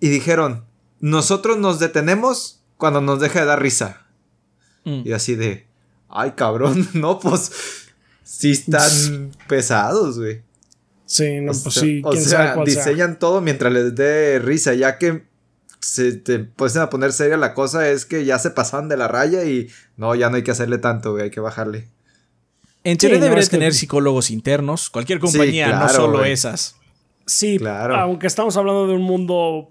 Y 0.00 0.08
dijeron, 0.08 0.64
nosotros 1.00 1.58
nos 1.58 1.78
detenemos 1.78 2.60
cuando 2.76 3.00
nos 3.00 3.20
deja 3.20 3.40
de 3.40 3.46
dar 3.46 3.62
risa. 3.62 4.06
Mm. 4.84 5.02
Y 5.04 5.12
así 5.12 5.34
de, 5.34 5.66
ay 6.08 6.32
cabrón, 6.32 6.88
no, 6.94 7.18
pues 7.18 7.50
sí 8.22 8.52
están 8.52 9.32
pesados, 9.48 10.18
güey. 10.18 10.42
Sí, 11.06 11.40
no, 11.40 11.52
pues 11.52 11.74
sí. 11.74 12.02
O 12.04 12.14
sea, 12.14 12.56
diseñan 12.64 13.18
todo 13.18 13.40
mientras 13.40 13.72
les 13.72 13.94
dé 13.94 14.38
risa, 14.38 14.74
ya 14.74 14.98
que 14.98 15.26
se 15.80 16.12
te 16.12 16.34
empiezan 16.34 16.82
a 16.82 16.90
poner 16.90 17.12
seria 17.12 17.36
la 17.36 17.54
cosa 17.54 17.88
es 17.88 18.04
que 18.04 18.24
ya 18.24 18.38
se 18.38 18.50
pasaban 18.50 18.88
de 18.88 18.96
la 18.96 19.08
raya 19.08 19.44
y 19.44 19.68
no, 19.96 20.14
ya 20.14 20.28
no 20.28 20.36
hay 20.36 20.42
que 20.42 20.50
hacerle 20.50 20.78
tanto, 20.78 21.12
güey, 21.12 21.24
hay 21.24 21.30
que 21.30 21.40
bajarle. 21.40 21.88
En 22.84 22.98
teoría 22.98 23.20
debería 23.20 23.46
tener 23.46 23.74
psicólogos 23.74 24.30
internos, 24.30 24.90
cualquier 24.90 25.18
compañía, 25.18 25.78
no 25.78 25.88
solo 25.88 26.24
esas. 26.24 26.76
Sí, 27.26 27.58
claro. 27.58 27.96
Aunque 27.96 28.26
estamos 28.26 28.56
hablando 28.56 28.86
de 28.86 28.94
un 28.94 29.02
mundo 29.02 29.70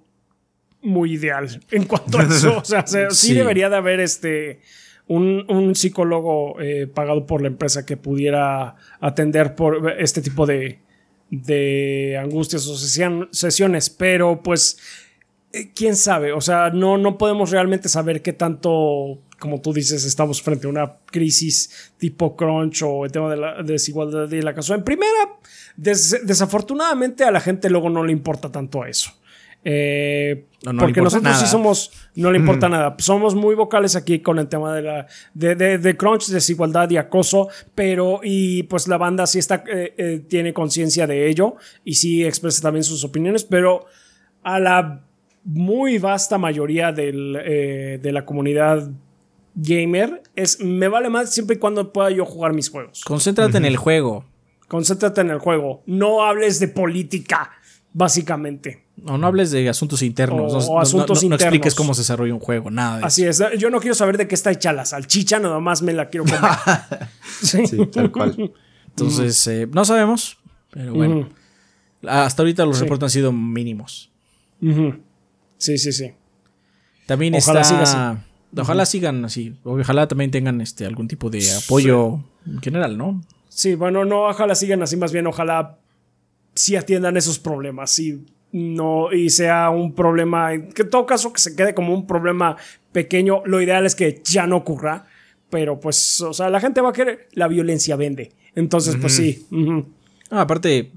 muy 0.87 1.13
ideal 1.13 1.61
en 1.71 1.83
cuanto 1.83 2.19
a 2.19 2.23
eso. 2.23 2.57
O 2.57 2.65
sea, 2.65 2.85
sí. 3.09 3.33
debería 3.33 3.69
de 3.69 3.75
haber 3.75 3.99
este. 3.99 4.61
Un, 5.09 5.73
psicólogo 5.73 6.59
eh, 6.59 6.85
pagado 6.85 7.25
por 7.25 7.41
la 7.41 7.47
empresa 7.47 7.85
que 7.85 7.95
pudiera 7.95 8.75
atender 8.99 9.55
por 9.55 9.95
este 9.97 10.21
tipo 10.21 10.45
de, 10.45 10.79
de 11.29 12.17
angustias 12.21 12.67
o 12.67 12.75
sesiones, 13.31 13.89
pero 13.89 14.41
pues, 14.43 14.77
eh, 15.53 15.71
quién 15.73 15.95
sabe, 15.95 16.33
o 16.33 16.41
sea, 16.41 16.71
no, 16.71 16.97
no 16.97 17.17
podemos 17.17 17.51
realmente 17.51 17.87
saber 17.87 18.21
qué 18.21 18.33
tanto, 18.33 19.19
como 19.39 19.61
tú 19.61 19.71
dices, 19.71 20.03
estamos 20.03 20.41
frente 20.41 20.67
a 20.67 20.69
una 20.69 20.97
crisis 21.05 21.93
tipo 21.97 22.35
crunch 22.35 22.83
o 22.83 23.05
el 23.05 23.11
tema 23.11 23.29
de 23.29 23.37
la 23.37 23.63
desigualdad 23.63 24.29
y 24.29 24.41
la 24.41 24.53
casa. 24.53 24.75
En 24.75 24.83
primera, 24.83 25.37
desafortunadamente 25.77 27.23
a 27.23 27.31
la 27.31 27.39
gente 27.39 27.69
luego 27.69 27.89
no 27.89 28.03
le 28.03 28.11
importa 28.11 28.51
tanto 28.51 28.83
a 28.83 28.89
eso. 28.89 29.11
Eh, 29.69 30.45
porque 30.79 31.01
nosotros 31.01 31.37
sí 31.37 31.45
somos, 31.45 31.91
no 32.15 32.31
le 32.31 32.37
importa 32.37 32.69
nada. 32.69 32.95
Somos 32.99 33.35
muy 33.35 33.53
vocales 33.53 33.97
aquí 33.97 34.21
con 34.21 34.39
el 34.39 34.47
tema 34.47 34.73
de 34.73 34.81
la 34.81 35.07
de, 35.33 35.97
crunch, 35.97 36.27
desigualdad 36.27 36.89
y 36.89 36.95
acoso, 36.95 37.49
pero 37.75 38.21
y 38.23 38.63
pues 38.63 38.87
la 38.87 38.97
banda 38.97 39.27
sí 39.27 39.39
está 39.39 39.65
eh, 39.67 39.93
eh, 39.97 40.23
tiene 40.25 40.53
conciencia 40.53 41.05
de 41.05 41.27
ello 41.27 41.55
y 41.83 41.95
sí 41.95 42.23
expresa 42.25 42.61
también 42.61 42.85
sus 42.85 43.03
opiniones, 43.03 43.43
pero 43.43 43.87
a 44.41 44.57
la 44.57 45.03
muy 45.43 45.97
vasta 45.97 46.37
mayoría 46.37 46.93
de 46.93 47.99
la 48.01 48.25
comunidad 48.25 48.89
gamer 49.53 50.23
es 50.33 50.61
me 50.61 50.87
vale 50.87 51.09
más 51.09 51.33
siempre 51.33 51.57
y 51.57 51.59
cuando 51.59 51.91
pueda 51.91 52.09
yo 52.09 52.23
jugar 52.23 52.53
mis 52.53 52.69
juegos. 52.69 53.03
Concéntrate 53.03 53.57
en 53.57 53.65
el 53.65 53.75
juego. 53.75 54.23
Concéntrate 54.69 55.19
en 55.21 55.29
el 55.29 55.39
juego. 55.39 55.83
No 55.85 56.23
hables 56.23 56.61
de 56.61 56.69
política, 56.69 57.51
básicamente. 57.97 58.85
No, 58.95 59.17
no 59.17 59.25
hables 59.25 59.49
de 59.49 59.67
asuntos 59.67 60.03
internos. 60.03 60.69
O, 60.69 60.79
asuntos 60.79 61.23
internos. 61.23 61.41
No 61.41 61.47
expliques 61.47 61.73
cómo 61.73 61.95
se 61.95 62.01
desarrolla 62.01 62.31
un 62.31 62.39
juego, 62.39 62.69
nada. 62.69 63.03
Así 63.03 63.25
es. 63.25 63.41
Yo 63.57 63.71
no 63.71 63.79
quiero 63.79 63.95
saber 63.95 64.17
de 64.17 64.27
qué 64.27 64.35
está 64.35 64.51
hecha 64.51 64.71
la 64.71 64.85
salchicha, 64.85 65.39
nada 65.39 65.59
más 65.59 65.81
me 65.81 65.93
la 65.93 66.07
quiero 66.09 66.25
comer. 66.25 66.39
sí. 67.41 67.63
tal 67.91 68.11
cual. 68.11 68.53
Entonces, 68.89 69.47
eh, 69.47 69.67
no 69.71 69.83
sabemos, 69.83 70.37
pero 70.69 70.93
bueno. 70.93 71.29
Hasta 72.07 72.43
ahorita 72.43 72.65
los 72.65 72.79
reportes 72.79 73.05
han 73.05 73.09
sido 73.09 73.31
mínimos. 73.31 74.11
Sí, 75.57 75.77
sí, 75.79 75.91
sí. 75.91 76.13
También 77.07 77.33
ojalá 77.35 77.61
está. 77.61 78.23
Ojalá 78.55 78.85
sigan 78.85 79.25
así. 79.25 79.55
Ojalá 79.63 80.07
también 80.07 80.29
tengan 80.29 80.61
este 80.61 80.85
algún 80.85 81.07
tipo 81.07 81.31
de 81.31 81.43
apoyo 81.51 82.21
en 82.45 82.61
general, 82.61 82.95
¿no? 82.95 83.21
Sí, 83.49 83.73
bueno, 83.73 84.05
no, 84.05 84.29
ojalá 84.29 84.53
sigan 84.53 84.83
así, 84.83 84.97
más 84.97 85.11
bien, 85.11 85.25
ojalá 85.25 85.79
sí 86.57 86.75
atiendan 86.75 87.17
esos 87.17 87.39
problemas. 87.39 87.91
Sí 87.91 88.25
no 88.51 89.11
y 89.11 89.29
sea 89.29 89.69
un 89.69 89.93
problema, 89.93 90.51
que 90.73 90.83
en 90.83 90.89
todo 90.89 91.05
caso 91.05 91.33
que 91.33 91.41
se 91.41 91.55
quede 91.55 91.73
como 91.73 91.93
un 91.93 92.07
problema 92.07 92.57
pequeño, 92.91 93.43
lo 93.45 93.61
ideal 93.61 93.85
es 93.85 93.95
que 93.95 94.21
ya 94.23 94.47
no 94.47 94.57
ocurra, 94.57 95.05
pero 95.49 95.79
pues, 95.79 96.21
o 96.21 96.33
sea, 96.33 96.49
la 96.49 96.59
gente 96.59 96.81
va 96.81 96.89
a 96.89 96.93
querer, 96.93 97.27
la 97.33 97.47
violencia 97.47 97.95
vende. 97.95 98.33
Entonces, 98.55 98.95
pues 98.99 99.15
sí. 99.15 99.45
Ah, 100.29 100.41
aparte, 100.41 100.91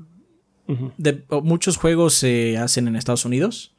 de, 0.97 1.23
muchos 1.43 1.77
juegos 1.77 2.15
se 2.15 2.57
hacen 2.57 2.89
en 2.89 2.97
Estados 2.97 3.25
Unidos. 3.25 3.75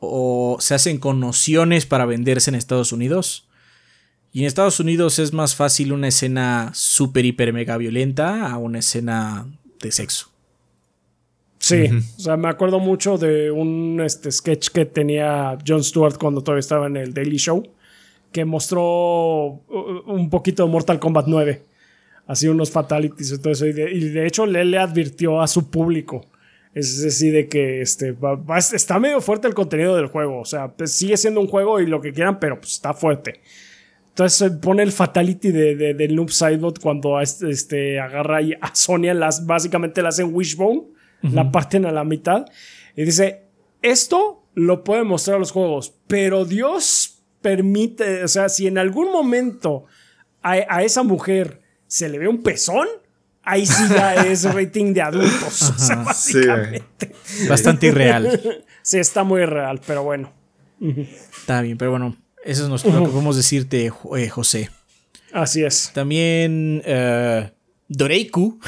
O 0.00 0.56
se 0.58 0.74
hacen 0.74 0.98
con 0.98 1.20
nociones 1.20 1.86
para 1.86 2.04
venderse 2.04 2.50
en 2.50 2.56
Estados 2.56 2.90
Unidos. 2.90 3.48
Y 4.32 4.40
en 4.40 4.46
Estados 4.46 4.80
Unidos 4.80 5.20
es 5.20 5.32
más 5.32 5.54
fácil 5.54 5.92
una 5.92 6.08
escena 6.08 6.72
súper, 6.74 7.24
hiper, 7.24 7.52
mega 7.52 7.76
violenta 7.76 8.50
a 8.50 8.58
una 8.58 8.80
escena 8.80 9.46
de 9.80 9.92
sexo. 9.92 10.31
Sí, 11.62 11.88
o 12.18 12.20
sea, 12.20 12.36
me 12.36 12.48
acuerdo 12.48 12.80
mucho 12.80 13.18
de 13.18 13.52
un 13.52 14.02
este, 14.04 14.32
sketch 14.32 14.70
que 14.70 14.84
tenía 14.84 15.56
Jon 15.64 15.84
Stewart 15.84 16.18
cuando 16.18 16.42
todavía 16.42 16.58
estaba 16.58 16.88
en 16.88 16.96
el 16.96 17.14
Daily 17.14 17.36
Show, 17.36 17.62
que 18.32 18.44
mostró 18.44 18.82
uh, 18.82 20.02
un 20.06 20.28
poquito 20.28 20.64
de 20.64 20.72
Mortal 20.72 20.98
Kombat 20.98 21.26
9. 21.28 21.62
Así 22.26 22.48
unos 22.48 22.72
fatalities 22.72 23.30
y 23.30 23.38
todo 23.38 23.52
eso. 23.52 23.66
Y 23.66 23.72
de, 23.72 24.26
hecho, 24.26 24.44
le, 24.44 24.64
le 24.64 24.76
advirtió 24.76 25.40
a 25.40 25.46
su 25.46 25.70
público. 25.70 26.26
Es 26.74 27.00
decir, 27.00 27.32
de 27.32 27.48
que 27.48 27.80
este, 27.80 28.16
está 28.74 28.98
medio 28.98 29.20
fuerte 29.20 29.46
el 29.46 29.54
contenido 29.54 29.94
del 29.94 30.06
juego. 30.06 30.40
O 30.40 30.44
sea, 30.44 30.72
pues, 30.72 30.90
sigue 30.90 31.16
siendo 31.16 31.40
un 31.40 31.46
juego 31.46 31.78
y 31.78 31.86
lo 31.86 32.00
que 32.00 32.12
quieran, 32.12 32.40
pero 32.40 32.58
pues, 32.58 32.72
está 32.72 32.92
fuerte. 32.92 33.40
Entonces 34.08 34.50
pone 34.60 34.82
el 34.82 34.90
fatality 34.90 35.52
de, 35.52 35.76
de, 35.76 35.94
del 35.94 36.16
Noob 36.16 36.30
Sidebot 36.30 36.80
cuando 36.80 37.20
este, 37.20 38.00
agarra 38.00 38.40
a 38.60 38.74
Sonia, 38.74 39.14
las, 39.14 39.46
básicamente 39.46 40.02
la 40.02 40.08
hacen 40.08 40.34
wishbone 40.34 40.90
la 41.22 41.50
parten 41.50 41.86
a 41.86 41.92
la 41.92 42.04
mitad. 42.04 42.46
Y 42.96 43.04
dice, 43.04 43.44
esto 43.80 44.44
lo 44.54 44.84
puede 44.84 45.04
mostrar 45.04 45.38
los 45.38 45.52
juegos, 45.52 45.94
pero 46.06 46.44
Dios 46.44 47.22
permite, 47.40 48.22
o 48.24 48.28
sea, 48.28 48.48
si 48.48 48.66
en 48.66 48.78
algún 48.78 49.10
momento 49.10 49.86
a, 50.42 50.82
esa 50.82 51.02
mujer 51.02 51.60
se 51.86 52.08
le 52.08 52.18
ve 52.18 52.28
un 52.28 52.42
pezón, 52.42 52.86
ahí 53.42 53.66
sí 53.66 53.82
ya 53.90 54.14
es 54.26 54.44
rating 54.44 54.92
de 54.92 55.02
adultos. 55.02 55.62
O 55.62 55.78
sea, 55.78 55.96
básicamente. 55.96 57.12
Bastante 57.48 57.88
irreal. 57.88 58.40
sí, 58.82 58.98
está 58.98 59.24
muy 59.24 59.44
real, 59.44 59.80
pero 59.86 60.02
bueno. 60.02 60.32
Está 60.80 61.62
bien, 61.62 61.78
pero 61.78 61.92
bueno, 61.92 62.16
eso 62.44 62.74
es 62.74 62.84
lo 62.84 63.04
que 63.04 63.10
podemos 63.10 63.36
decirte, 63.36 63.86
eh, 63.86 64.28
José. 64.28 64.70
Así 65.32 65.62
es. 65.62 65.92
También 65.94 66.82
uh, 66.86 67.48
Doreiku 67.88 68.58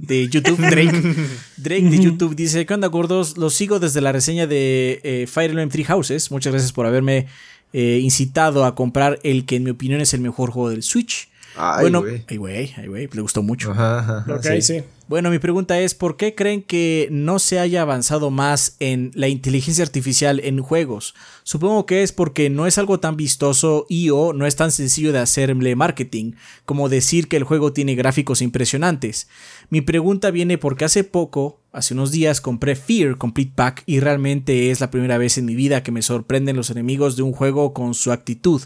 de 0.00 0.28
YouTube, 0.28 0.58
Drake. 0.58 1.14
Drake 1.56 1.90
de 1.90 1.98
YouTube 1.98 2.34
dice: 2.34 2.66
¿Qué 2.66 2.74
onda, 2.74 2.88
gordos? 2.88 3.36
Los 3.36 3.54
sigo 3.54 3.78
desde 3.78 4.00
la 4.00 4.12
reseña 4.12 4.46
de 4.46 5.00
eh, 5.02 5.26
Fire 5.26 5.50
Emblem 5.50 5.68
Three 5.68 5.84
Houses. 5.84 6.30
Muchas 6.30 6.52
gracias 6.52 6.72
por 6.72 6.86
haberme 6.86 7.26
eh, 7.72 8.00
incitado 8.02 8.64
a 8.64 8.74
comprar 8.74 9.18
el 9.22 9.44
que, 9.44 9.56
en 9.56 9.64
mi 9.64 9.70
opinión, 9.70 10.00
es 10.00 10.14
el 10.14 10.20
mejor 10.20 10.50
juego 10.50 10.70
del 10.70 10.82
Switch. 10.82 11.28
Ay, 11.56 11.82
bueno, 11.82 12.04
ay, 12.28 12.36
güey, 12.36 12.74
ay, 12.76 12.86
güey, 12.86 13.08
le 13.12 13.20
gustó 13.20 13.42
mucho. 13.42 13.70
ok, 13.70 14.60
sí. 14.60 14.82
Bueno, 15.08 15.30
mi 15.30 15.38
pregunta 15.38 15.78
es, 15.78 15.94
¿por 15.94 16.16
qué 16.16 16.34
creen 16.34 16.62
que 16.62 17.06
no 17.12 17.38
se 17.38 17.60
haya 17.60 17.82
avanzado 17.82 18.32
más 18.32 18.74
en 18.80 19.12
la 19.14 19.28
inteligencia 19.28 19.84
artificial 19.84 20.40
en 20.42 20.60
juegos? 20.60 21.14
Supongo 21.44 21.86
que 21.86 22.02
es 22.02 22.10
porque 22.10 22.50
no 22.50 22.66
es 22.66 22.76
algo 22.76 22.98
tan 22.98 23.16
vistoso 23.16 23.86
y 23.88 24.10
o 24.10 24.32
no 24.32 24.46
es 24.46 24.56
tan 24.56 24.72
sencillo 24.72 25.12
de 25.12 25.20
hacerle 25.20 25.76
marketing 25.76 26.32
como 26.64 26.88
decir 26.88 27.28
que 27.28 27.36
el 27.36 27.44
juego 27.44 27.72
tiene 27.72 27.94
gráficos 27.94 28.42
impresionantes. 28.42 29.28
Mi 29.70 29.80
pregunta 29.80 30.32
viene 30.32 30.58
porque 30.58 30.84
hace 30.84 31.04
poco, 31.04 31.60
hace 31.70 31.94
unos 31.94 32.10
días, 32.10 32.40
compré 32.40 32.74
Fear 32.74 33.16
Complete 33.16 33.52
Pack 33.54 33.84
y 33.86 34.00
realmente 34.00 34.72
es 34.72 34.80
la 34.80 34.90
primera 34.90 35.18
vez 35.18 35.38
en 35.38 35.44
mi 35.44 35.54
vida 35.54 35.84
que 35.84 35.92
me 35.92 36.02
sorprenden 36.02 36.56
los 36.56 36.70
enemigos 36.70 37.14
de 37.14 37.22
un 37.22 37.32
juego 37.32 37.72
con 37.72 37.94
su 37.94 38.10
actitud. 38.10 38.62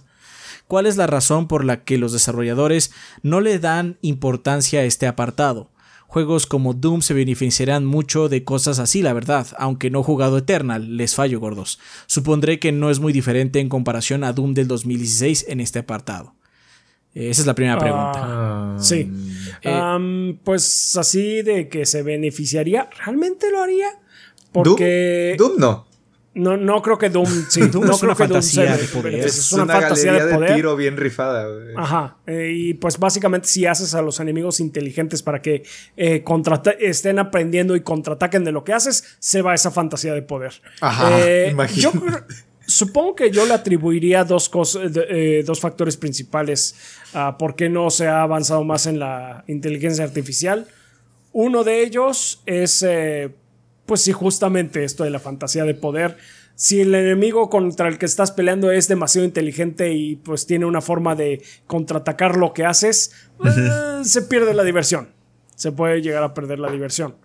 ¿Cuál 0.71 0.87
es 0.87 0.97
la 0.97 1.09
razón 1.09 1.49
por 1.49 1.65
la 1.65 1.83
que 1.83 1.99
los 1.99 2.13
desarrolladores 2.13 2.93
no 3.25 3.41
le 3.41 3.59
dan 3.59 3.99
importancia 4.03 4.79
a 4.79 4.85
este 4.85 5.09
apartado? 5.09 5.73
Juegos 6.07 6.47
como 6.47 6.75
Doom 6.75 7.03
se 7.03 7.13
beneficiarán 7.13 7.85
mucho 7.85 8.29
de 8.29 8.45
cosas 8.45 8.79
así, 8.79 9.03
la 9.03 9.13
verdad, 9.13 9.49
aunque 9.59 9.91
no 9.91 9.99
he 9.99 10.05
jugado 10.05 10.39
Eternal, 10.39 10.97
les 10.97 11.17
fallo 11.17 11.41
gordos. 11.41 11.81
Supondré 12.07 12.61
que 12.61 12.71
no 12.71 12.89
es 12.89 13.01
muy 13.01 13.13
diferente 13.13 13.59
en 13.59 13.69
comparación 13.69 14.23
a 14.23 14.33
Doom 14.33 14.55
del 14.55 14.69
2016 14.69 15.47
en 15.49 15.59
este 15.59 15.81
apartado. 15.81 16.37
Esa 17.15 17.41
es 17.43 17.47
la 17.49 17.57
primera 17.57 17.77
pregunta. 17.77 18.21
Ah, 18.23 18.77
sí. 18.79 19.11
Eh, 19.63 20.39
pues 20.45 20.97
así 20.97 21.43
de 21.43 21.69
que 21.69 21.85
se 21.85 22.05
beneficiaría, 22.05 22.89
¿realmente 23.05 23.51
lo 23.51 23.61
haría? 23.61 23.89
Porque... 24.53 25.35
Doom, 25.37 25.57
Doom 25.57 25.61
no. 25.61 25.90
No, 26.33 26.57
no 26.57 26.81
creo 26.81 26.97
que 26.97 27.11
Doom. 27.11 27.27
Sí, 27.49 27.61
Doom 27.63 27.87
no 27.87 27.93
es 27.93 28.03
una 28.03 28.15
fantasía 28.15 28.77
de 28.77 28.85
poder. 28.85 29.15
Es, 29.15 29.53
una, 29.53 29.67
fantasía 29.67 30.25
de, 30.25 30.35
poder. 30.35 30.55
tiro 30.55 30.77
bien 30.77 30.97
rifada. 30.97 31.47
Ajá. 31.77 32.19
Eh, 32.27 32.53
y 32.55 32.75
pues 32.75 32.99
básicamente 32.99 33.49
si 33.49 33.67
haces 33.67 33.95
a 33.95 34.03
los 34.03 34.21
enemigos 34.21 34.61
inteligentes 34.61 35.23
para 35.23 35.43
que 35.43 35.65
eh, 35.97 36.25
estén 36.79 37.19
aprendiendo 37.19 37.75
y 37.75 37.81
contraataquen 37.81 38.45
de 38.45 38.53
lo 38.53 38.63
que 38.63 38.73
haces, 38.73 39.17
se 39.19 39.43
va 39.43 39.55
esa 39.55 39.73
fantasía 39.73 40.15
de 40.15 40.23
poder. 40.23 40.53
Ajá. 40.81 41.11
Eh, 41.21 41.55
yo 41.75 41.93
supongo 42.65 43.17
que 43.17 43.33
yo 43.33 43.45
le 43.45 43.55
atribuiría 43.55 44.23
dos, 44.23 44.49
cosas, 44.49 44.93
eh, 44.95 45.43
dos 45.45 45.59
factores 45.59 45.97
principales 45.97 46.77
a 47.13 47.37
por 47.39 47.57
qué 47.57 47.69
no 47.69 47.91
se 47.91 48.07
ha 48.07 48.23
avanzado 48.23 48.63
más 48.63 48.87
en 48.87 49.01
la 49.01 49.45
inteligencia 49.49 50.05
artificial. 50.05 50.69
Uno 51.33 51.65
de 51.65 51.83
ellos 51.83 52.43
es 52.47 52.85
pues 53.91 54.03
sí, 54.03 54.13
justamente 54.13 54.85
esto 54.85 55.03
de 55.03 55.11
la 55.11 55.19
fantasía 55.19 55.65
de 55.65 55.75
poder. 55.75 56.17
Si 56.55 56.81
el 56.81 56.95
enemigo 56.95 57.51
contra 57.51 57.89
el 57.89 57.99
que 57.99 58.07
estás 58.07 58.31
peleando 58.31 58.71
es 58.71 58.87
demasiado 58.87 59.25
inteligente 59.25 59.93
y 59.93 60.15
pues 60.15 60.47
tiene 60.47 60.65
una 60.65 60.81
forma 60.81 61.17
de 61.17 61.43
contraatacar 61.67 62.37
lo 62.37 62.53
que 62.53 62.65
haces, 62.65 63.11
eh, 63.45 64.05
se 64.05 64.23
pierde 64.23 64.55
la 64.55 64.63
diversión. 64.63 65.09
Se 65.57 65.73
puede 65.73 66.03
llegar 66.03 66.23
a 66.23 66.35
perder 66.35 66.61
la 66.61 66.71
diversión. 66.71 67.17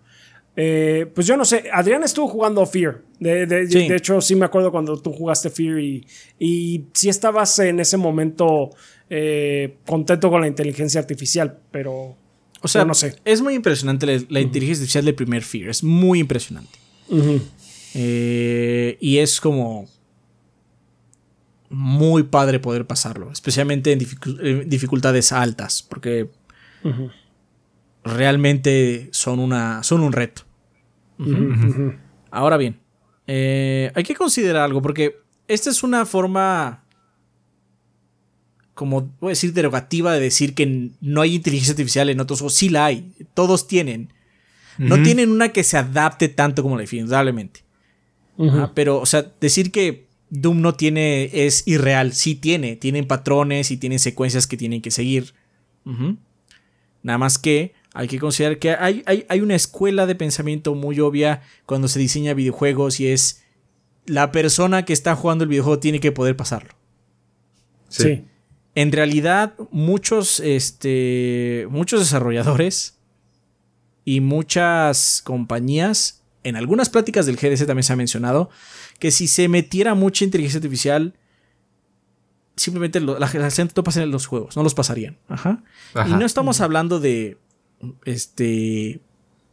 Eh, 0.55 1.05
pues 1.13 1.27
yo 1.27 1.37
no 1.37 1.45
sé, 1.45 1.69
Adrián 1.71 2.01
estuvo 2.01 2.27
jugando 2.27 2.65
Fear. 2.65 3.03
De, 3.19 3.95
hecho, 3.95 4.19
sí 4.19 4.35
me 4.35 4.45
acuerdo 4.45 4.71
cuando 4.71 4.99
tú 4.99 5.13
jugaste 5.13 5.51
Fear 5.51 5.77
y, 5.77 6.07
y 6.39 6.85
sí 6.93 7.09
estabas 7.09 7.59
en 7.59 7.79
ese 7.79 7.97
momento 7.97 8.71
eh, 9.11 9.77
contento 9.85 10.31
con 10.31 10.41
la 10.41 10.47
inteligencia 10.47 10.99
artificial, 10.99 11.59
pero 11.69 12.17
o 12.65 12.67
sea, 12.67 12.83
no 12.83 12.95
sé. 12.95 13.15
Es 13.25 13.41
muy 13.41 13.53
impresionante 13.53 14.07
la, 14.07 14.39
inteligencia 14.39 14.81
artificial 14.81 15.05
del 15.05 15.13
primer 15.13 15.43
Fear. 15.43 15.69
Es 15.69 15.83
muy 15.83 16.17
impresionante. 16.17 16.79
Eh, 17.93 18.97
y 18.99 19.19
es 19.19 19.39
como 19.39 19.87
muy 21.69 22.23
padre 22.23 22.59
poder 22.59 22.87
pasarlo, 22.87 23.31
especialmente 23.31 23.91
en, 23.91 23.99
dificultades 24.67 25.31
altas, 25.31 25.83
porque 25.83 26.31
realmente 28.03 29.09
son, 29.11 29.39
una, 29.39 29.83
son 29.83 30.01
un 30.01 30.11
reto. 30.11 30.41
Ahora 32.31 32.57
bien, 32.57 32.79
eh, 33.27 33.91
hay 33.93 34.03
que 34.03 34.15
considerar 34.15 34.63
algo, 34.63 34.81
porque 34.81 35.17
esta 35.47 35.69
es 35.69 35.83
una 35.83 36.07
forma 36.07 36.83
como 38.75 39.09
voy 39.21 39.29
a 39.29 39.31
decir, 39.31 39.53
derogativa 39.53 40.13
de 40.13 40.19
decir 40.19 40.53
que 40.53 40.91
no 40.99 41.21
hay 41.21 41.35
inteligencia 41.35 41.71
artificial 41.71 42.09
en 42.09 42.19
otros 42.19 42.39
juegos. 42.39 42.53
Sí 42.53 42.69
la 42.69 42.85
hay, 42.85 43.13
todos 43.33 43.67
tienen. 43.67 44.13
No 44.77 45.01
tienen 45.01 45.31
una 45.31 45.49
que 45.49 45.63
se 45.63 45.77
adapte 45.77 46.27
tanto 46.27 46.61
como 46.61 46.77
la 46.77 46.83
indudablemente. 46.83 47.63
pero, 48.73 48.99
o 48.99 49.05
sea, 49.05 49.31
decir 49.39 49.71
que 49.71 50.07
Doom 50.29 50.59
no 50.59 50.73
tiene 50.73 51.29
es 51.31 51.65
irreal. 51.65 52.11
Sí 52.13 52.35
tiene, 52.35 52.75
tienen 52.75 53.07
patrones 53.07 53.71
y 53.71 53.77
tienen 53.77 53.99
secuencias 53.99 54.45
que 54.45 54.57
tienen 54.57 54.81
que 54.81 54.91
seguir. 54.91 55.33
Nada 57.01 57.17
más 57.17 57.37
que 57.37 57.73
hay 57.93 58.09
que 58.09 58.19
considerar 58.19 58.59
que 58.59 58.71
hay, 58.71 59.03
hay, 59.05 59.25
hay 59.29 59.39
una 59.39 59.55
escuela 59.55 60.05
de 60.05 60.15
pensamiento 60.15 60.75
muy 60.75 60.99
obvia 60.99 61.43
cuando 61.65 61.87
se 61.87 61.97
diseña 61.97 62.33
videojuegos 62.33 62.99
y 62.99 63.07
es 63.07 63.43
la 64.05 64.33
persona 64.33 64.83
que 64.83 64.91
está 64.91 65.15
jugando 65.15 65.45
el 65.45 65.49
videojuego 65.49 65.79
tiene 65.79 66.01
que 66.01 66.11
poder 66.11 66.35
pasarlo. 66.35 66.73
sí. 67.87 68.25
En 68.75 68.91
realidad, 68.91 69.53
muchos, 69.71 70.41
este, 70.41 71.65
muchos 71.69 72.01
desarrolladores 72.01 72.99
y 74.03 74.19
muchas 74.19 75.21
compañías, 75.23 76.23
en 76.43 76.57
algunas 76.57 76.89
pláticas 76.89 77.25
del 77.25 77.37
GDC 77.37 77.65
también 77.65 77.83
se 77.83 77.93
ha 77.93 77.95
mencionado, 77.95 78.49
que 78.99 79.11
si 79.11 79.27
se 79.27 79.47
metiera 79.47 79.95
mucha 79.95 80.25
inteligencia 80.25 80.57
artificial, 80.57 81.15
simplemente 82.57 82.99
la, 82.99 83.27
gente 83.27 83.73
no 83.75 83.83
pasaría 83.83 84.07
los 84.07 84.27
juegos, 84.27 84.57
no 84.57 84.63
los 84.63 84.73
pasarían. 84.73 85.17
Ajá. 85.29 85.63
Y 86.05 86.11
no 86.11 86.25
estamos 86.25 86.59
hablando 86.59 86.99
de 86.99 87.37
este, 88.03 88.99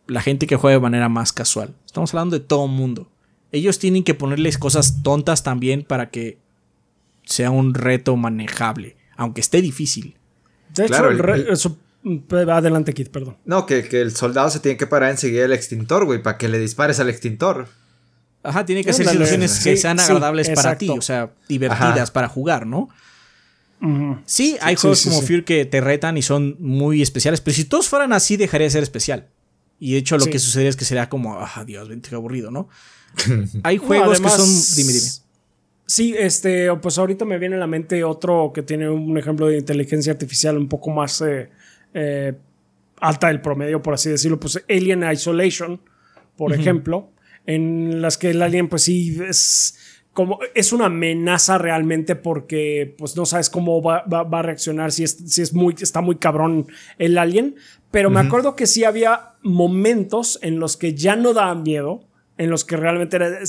la 0.08 0.20
gente 0.20 0.48
que 0.48 0.56
juega 0.56 0.78
de 0.78 0.82
manera 0.82 1.08
más 1.08 1.32
casual. 1.32 1.76
Estamos 1.86 2.12
hablando 2.12 2.36
de 2.36 2.44
todo 2.44 2.66
el 2.66 2.72
mundo. 2.72 3.08
Ellos 3.52 3.78
tienen 3.78 4.02
que 4.02 4.14
ponerles 4.14 4.58
cosas 4.58 5.02
tontas 5.04 5.44
también 5.44 5.84
para 5.84 6.10
que 6.10 6.38
sea 7.24 7.52
un 7.52 7.74
reto 7.74 8.16
manejable 8.16 8.96
aunque 9.16 9.40
esté 9.40 9.62
difícil. 9.62 10.18
De 10.74 10.86
hecho, 10.86 11.08
el, 11.08 12.50
adelante, 12.50 12.92
Kit, 12.94 13.10
perdón. 13.10 13.36
No, 13.44 13.66
que, 13.66 13.88
el 13.92 14.14
soldado 14.14 14.50
se 14.50 14.60
tiene 14.60 14.76
que 14.76 14.86
parar 14.86 15.10
enseguida 15.10 15.44
el 15.44 15.52
extintor, 15.52 16.04
güey, 16.04 16.22
para 16.22 16.38
que 16.38 16.48
le 16.48 16.58
dispares 16.58 16.98
al 17.00 17.08
extintor. 17.08 17.68
Ajá, 18.42 18.64
tiene 18.64 18.82
que 18.82 18.92
ser 18.92 19.06
situaciones 19.06 19.60
que 19.60 19.76
sean 19.76 20.00
agradables 20.00 20.50
para 20.50 20.76
ti, 20.76 20.88
o 20.88 21.02
sea, 21.02 21.32
divertidas 21.48 22.10
para 22.10 22.28
jugar, 22.28 22.66
¿no? 22.66 22.88
Sí, 24.26 24.56
hay 24.60 24.76
juegos 24.76 25.02
como 25.02 25.22
Fear 25.22 25.44
que 25.44 25.64
te 25.64 25.80
retan 25.80 26.16
y 26.16 26.22
son 26.22 26.56
muy 26.60 27.02
especiales, 27.02 27.40
pero 27.40 27.56
si 27.56 27.64
todos 27.64 27.88
fueran 27.88 28.12
así, 28.12 28.36
dejaría 28.36 28.66
de 28.66 28.70
ser 28.70 28.82
especial. 28.82 29.28
Y 29.80 29.92
de 29.92 29.98
hecho 29.98 30.16
lo 30.16 30.26
que 30.26 30.38
sucedería 30.38 30.70
es 30.70 30.76
que 30.76 30.84
sería 30.84 31.08
como, 31.08 31.40
ah, 31.40 31.64
Dios, 31.66 31.88
qué 32.08 32.14
aburrido, 32.14 32.52
¿no? 32.52 32.68
Hay 33.64 33.78
juegos 33.78 34.20
que 34.20 34.28
son... 34.28 34.48
Dime, 34.76 34.92
dime. 34.92 35.08
Sí, 35.92 36.14
este, 36.18 36.74
pues 36.76 36.96
ahorita 36.96 37.26
me 37.26 37.36
viene 37.36 37.56
a 37.56 37.58
la 37.58 37.66
mente 37.66 38.02
otro 38.02 38.50
que 38.54 38.62
tiene 38.62 38.88
un 38.88 39.18
ejemplo 39.18 39.48
de 39.48 39.58
inteligencia 39.58 40.10
artificial 40.10 40.56
un 40.56 40.66
poco 40.66 40.90
más 40.90 41.20
eh, 41.20 41.50
eh, 41.92 42.32
alta 42.98 43.26
del 43.26 43.42
promedio, 43.42 43.82
por 43.82 43.92
así 43.92 44.08
decirlo, 44.08 44.40
pues 44.40 44.64
Alien 44.70 45.04
Isolation, 45.12 45.82
por 46.34 46.54
ejemplo, 46.54 47.10
en 47.44 48.00
las 48.00 48.16
que 48.16 48.30
el 48.30 48.40
alien, 48.40 48.70
pues 48.70 48.84
sí, 48.84 49.20
es 49.28 49.78
como 50.14 50.38
es 50.54 50.72
una 50.72 50.86
amenaza 50.86 51.58
realmente 51.58 52.16
porque 52.16 52.94
pues 52.96 53.14
no 53.14 53.26
sabes 53.26 53.50
cómo 53.50 53.82
va, 53.82 54.06
a 54.08 54.42
reaccionar 54.42 54.92
si 54.92 55.04
es, 55.04 55.18
si 55.26 55.42
es 55.42 55.52
muy 55.52 55.76
está 55.78 56.00
muy 56.00 56.16
cabrón 56.16 56.68
el 56.96 57.18
alien. 57.18 57.56
Pero 57.90 58.08
me 58.08 58.20
acuerdo 58.20 58.56
que 58.56 58.66
sí 58.66 58.84
había 58.84 59.34
momentos 59.42 60.38
en 60.40 60.58
los 60.58 60.78
que 60.78 60.94
ya 60.94 61.16
no 61.16 61.34
daba 61.34 61.54
miedo 61.54 62.08
en 62.38 62.48
los 62.48 62.64
que 62.64 62.78
realmente 62.78 63.16
era 63.16 63.40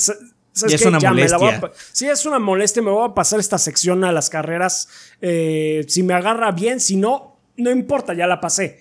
es 0.54 0.86
una 0.86 1.00
molestia. 1.00 1.72
sí, 1.92 2.06
es 2.06 2.26
una 2.26 2.38
molestia. 2.38 2.82
Me 2.82 2.90
voy 2.90 3.08
a 3.08 3.14
pasar 3.14 3.40
esta 3.40 3.58
sección 3.58 4.04
a 4.04 4.12
las 4.12 4.30
carreras. 4.30 4.88
Eh, 5.20 5.84
si 5.88 6.02
me 6.02 6.14
agarra 6.14 6.52
bien, 6.52 6.80
si 6.80 6.96
no, 6.96 7.36
no 7.56 7.70
importa, 7.70 8.14
ya 8.14 8.26
la 8.26 8.40
pasé. 8.40 8.80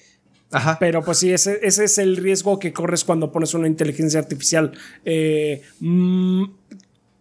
Ajá. 0.52 0.78
Pero 0.80 1.04
pues 1.04 1.18
sí, 1.18 1.32
ese, 1.34 1.60
ese, 1.64 1.86
es 1.86 1.98
el 1.98 2.16
riesgo 2.16 2.60
que 2.60 2.72
corres 2.72 3.04
cuando 3.04 3.32
pones 3.32 3.56
una 3.56 3.68
inteligencia 3.68 4.20
artificial 4.20 4.72
eh, 5.04 5.64
mm, 5.80 6.44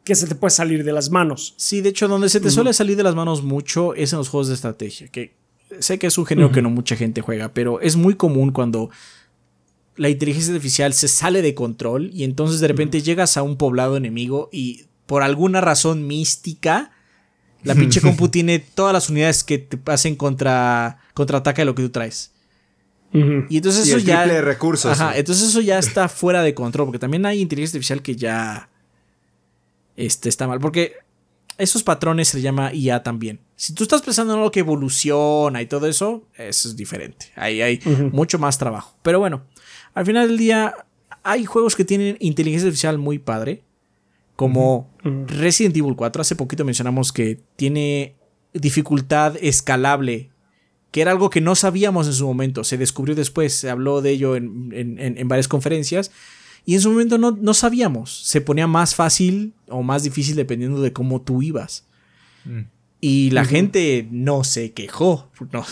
que 0.05 0.15
se 0.15 0.27
te 0.27 0.35
puede 0.35 0.51
salir 0.51 0.85
de 0.85 0.93
las 0.93 1.09
manos. 1.11 1.55
Sí, 1.57 1.81
de 1.81 1.89
hecho, 1.91 2.09
donde 2.09 2.29
se 2.29 2.41
te 2.41 2.51
suele 2.51 2.75
salir 2.75 2.97
de 2.97 3.03
las 3.03 3.15
manos 3.15 3.43
mucho 3.43 3.95
es 3.95 4.13
en 4.13 4.19
los 4.19 4.29
juegos 4.29 4.49
de 4.49 4.55
estrategia, 4.55 5.09
que 5.09 5.35
sé 5.81 5.99
que 5.99 6.09
es 6.09 6.19
un 6.19 6.27
género 6.27 6.53
que 6.53 6.61
no 6.61 6.69
mucha 6.69 6.97
gente 6.97 7.23
juega, 7.23 7.55
pero 7.55 7.81
es 7.81 7.97
muy 7.97 8.15
común 8.15 8.53
cuando 8.53 8.91
la 9.97 10.09
inteligencia 10.09 10.53
artificial 10.53 10.93
se 10.95 11.09
sale 11.09 11.43
de 11.43 11.55
control 11.55 12.11
y 12.13 12.25
entonces 12.25 12.61
de 12.61 12.69
repente 12.69 13.03
llegas 13.03 13.37
a 13.37 13.43
un 13.43 13.57
poblado 13.57 13.97
enemigo 13.97 14.49
y 14.53 14.87
por 15.07 15.23
alguna 15.23 15.61
razón 15.61 16.07
mística 16.07 16.93
la 17.63 17.75
pinche 17.75 18.01
compu 18.03 18.29
tiene 18.29 18.59
todas 18.59 18.93
las 18.93 19.09
unidades 19.11 19.45
que 19.45 19.59
te 19.59 19.77
pasen 19.77 20.17
contra 20.17 20.99
contraataque 21.15 21.63
de 21.63 21.67
lo 21.67 21.75
que 21.75 21.83
tú 21.83 21.91
traes. 21.91 22.31
Y 23.13 23.59
entonces 23.59 23.87
eso 23.89 23.99
ya 23.99 24.27
de 24.27 24.41
recursos. 24.41 24.91
Ajá, 24.91 25.19
entonces 25.19 25.51
eso 25.51 25.61
ya 25.61 25.79
está 25.79 26.09
fuera 26.09 26.43
de 26.43 26.55
control 26.55 26.87
porque 26.87 26.99
también 26.99 27.27
hay 27.27 27.41
inteligencia 27.41 27.77
artificial 27.77 28.01
que 28.01 28.17
ya 28.17 28.71
este 29.97 30.31
está 30.31 30.49
mal 30.49 30.59
porque 30.61 30.95
esos 31.59 31.83
patrones 31.83 32.29
se 32.29 32.39
le 32.39 32.43
llama 32.43 32.73
IA 32.73 33.03
también. 33.03 33.41
Si 33.55 33.75
tú 33.75 33.83
estás 33.83 34.01
pensando 34.01 34.33
en 34.33 34.39
algo 34.39 34.51
que 34.51 34.61
evoluciona 34.61 35.61
y 35.61 35.67
todo 35.67 35.87
eso, 35.87 36.27
eso 36.37 36.69
es 36.69 36.75
diferente. 36.75 37.27
Ahí 37.37 37.61
hay 37.61 37.81
mucho 38.11 38.39
más 38.39 38.57
trabajo. 38.57 38.97
Pero 39.03 39.21
bueno, 39.21 39.43
al 39.95 40.07
final 40.07 40.29
del 40.29 40.39
día, 40.39 40.75
hay 41.23 41.45
juegos 41.45 41.77
que 41.77 41.85
tienen 41.85 42.17
inteligencia 42.21 42.69
artificial 42.69 42.99
muy 42.99 43.19
padre. 43.19 43.63
Como 44.37 44.91
Resident 45.05 45.77
Evil 45.77 45.95
4. 45.95 46.23
Hace 46.23 46.37
poquito 46.37 46.65
mencionamos 46.65 47.13
que 47.13 47.41
tiene 47.57 48.17
dificultad 48.55 49.37
escalable. 49.41 50.31
Que 50.91 51.03
era 51.03 51.11
algo 51.11 51.31
que 51.31 51.41
no 51.41 51.55
sabíamos 51.55 52.07
en 52.07 52.15
su 52.15 52.27
momento. 52.27 52.65
Se 52.65 52.79
descubrió 52.79 53.15
después. 53.15 53.55
Se 53.55 53.71
habló 53.71 54.03
de 54.03 54.11
ello 54.11 54.37
en, 54.37 55.29
varias 55.29 55.49
conferencias. 55.49 56.11
Y 56.65 56.75
en 56.75 56.81
su 56.81 56.91
momento 56.91 57.19
no, 57.19 57.33
no, 57.33 57.55
sabíamos. 57.55 58.23
Se 58.25 58.41
ponía 58.41 58.67
más 58.67 58.95
fácil 58.95 59.55
o 59.69 59.83
más 59.83 60.03
difícil 60.03 60.37
dependiendo 60.37 60.81
de 60.81 60.93
cómo 60.93 61.21
tú 61.21 61.43
ibas. 61.43 61.87
Mm. 62.45 62.63
Y 63.01 63.31
la 63.31 63.45
gente 63.45 64.07
no 64.11 64.45
se 64.45 64.73
quejó. 64.73 65.31
No. 65.53 65.65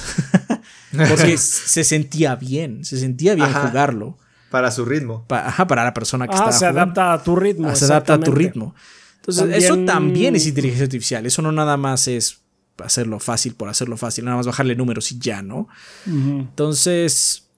Porque 0.96 1.38
se 1.38 1.84
sentía 1.84 2.36
bien, 2.36 2.84
se 2.84 2.98
sentía 2.98 3.34
bien 3.34 3.52
jugarlo. 3.52 4.18
Para 4.50 4.70
su 4.72 4.84
ritmo. 4.84 5.24
ajá, 5.28 5.66
para 5.66 5.84
la 5.84 5.94
persona 5.94 6.26
que 6.26 6.34
está. 6.34 6.50
Se 6.50 6.66
adapta 6.66 7.12
a 7.12 7.22
tu 7.22 7.36
ritmo. 7.36 7.68
Ah, 7.68 7.76
se 7.76 7.84
adapta 7.84 8.14
a 8.14 8.20
tu 8.20 8.32
ritmo. 8.32 8.74
Entonces, 9.16 9.64
eso 9.64 9.78
también 9.84 10.34
es 10.34 10.46
inteligencia 10.46 10.84
artificial. 10.84 11.26
Eso 11.26 11.42
no 11.42 11.52
nada 11.52 11.76
más 11.76 12.08
es 12.08 12.40
hacerlo 12.78 13.20
fácil 13.20 13.54
por 13.54 13.68
hacerlo 13.68 13.96
fácil, 13.96 14.24
nada 14.24 14.38
más 14.38 14.46
bajarle 14.46 14.74
números 14.74 15.12
y 15.12 15.18
ya, 15.18 15.42
¿no? 15.42 15.68
Entonces, 16.06 17.48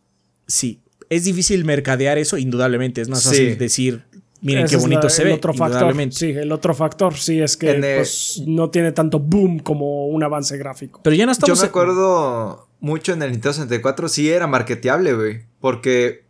sí, 0.46 0.80
es 1.08 1.24
difícil 1.24 1.64
mercadear 1.64 2.18
eso, 2.18 2.36
indudablemente. 2.36 3.00
Es 3.00 3.08
más 3.08 3.22
fácil 3.24 3.56
decir, 3.56 4.02
miren 4.40 4.66
qué 4.66 4.76
bonito 4.76 5.08
se 5.08 5.24
ve. 5.24 5.32
Otro 5.32 5.54
factor, 5.54 6.12
sí, 6.12 6.30
el 6.30 6.52
otro 6.52 6.74
factor 6.74 7.14
sí 7.16 7.40
es 7.40 7.56
que 7.56 7.74
pues, 7.74 8.42
no 8.46 8.70
tiene 8.70 8.92
tanto 8.92 9.18
boom 9.18 9.60
como 9.60 10.08
un 10.08 10.22
avance 10.22 10.56
gráfico. 10.58 11.00
Pero 11.02 11.16
ya 11.16 11.26
no 11.26 11.32
estamos. 11.32 11.58
Yo 11.58 11.62
me 11.62 11.68
acuerdo 11.68 12.68
mucho 12.82 13.12
en 13.12 13.22
el 13.22 13.30
Nintendo 13.30 13.54
64 13.54 14.08
sí 14.08 14.30
era 14.30 14.48
marketeable, 14.48 15.14
güey. 15.14 15.46
Porque 15.60 16.26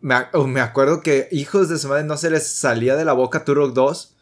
me, 0.00 0.14
me, 0.46 0.60
acuerdo 0.60 1.00
que 1.00 1.28
hijos 1.32 1.68
de 1.68 1.76
su 1.76 1.88
madre 1.88 2.04
no 2.04 2.16
se 2.16 2.30
les 2.30 2.46
salía 2.46 2.94
de 2.94 3.04
la 3.04 3.12
boca 3.12 3.44
Turok 3.44 3.74
2. 3.74 4.14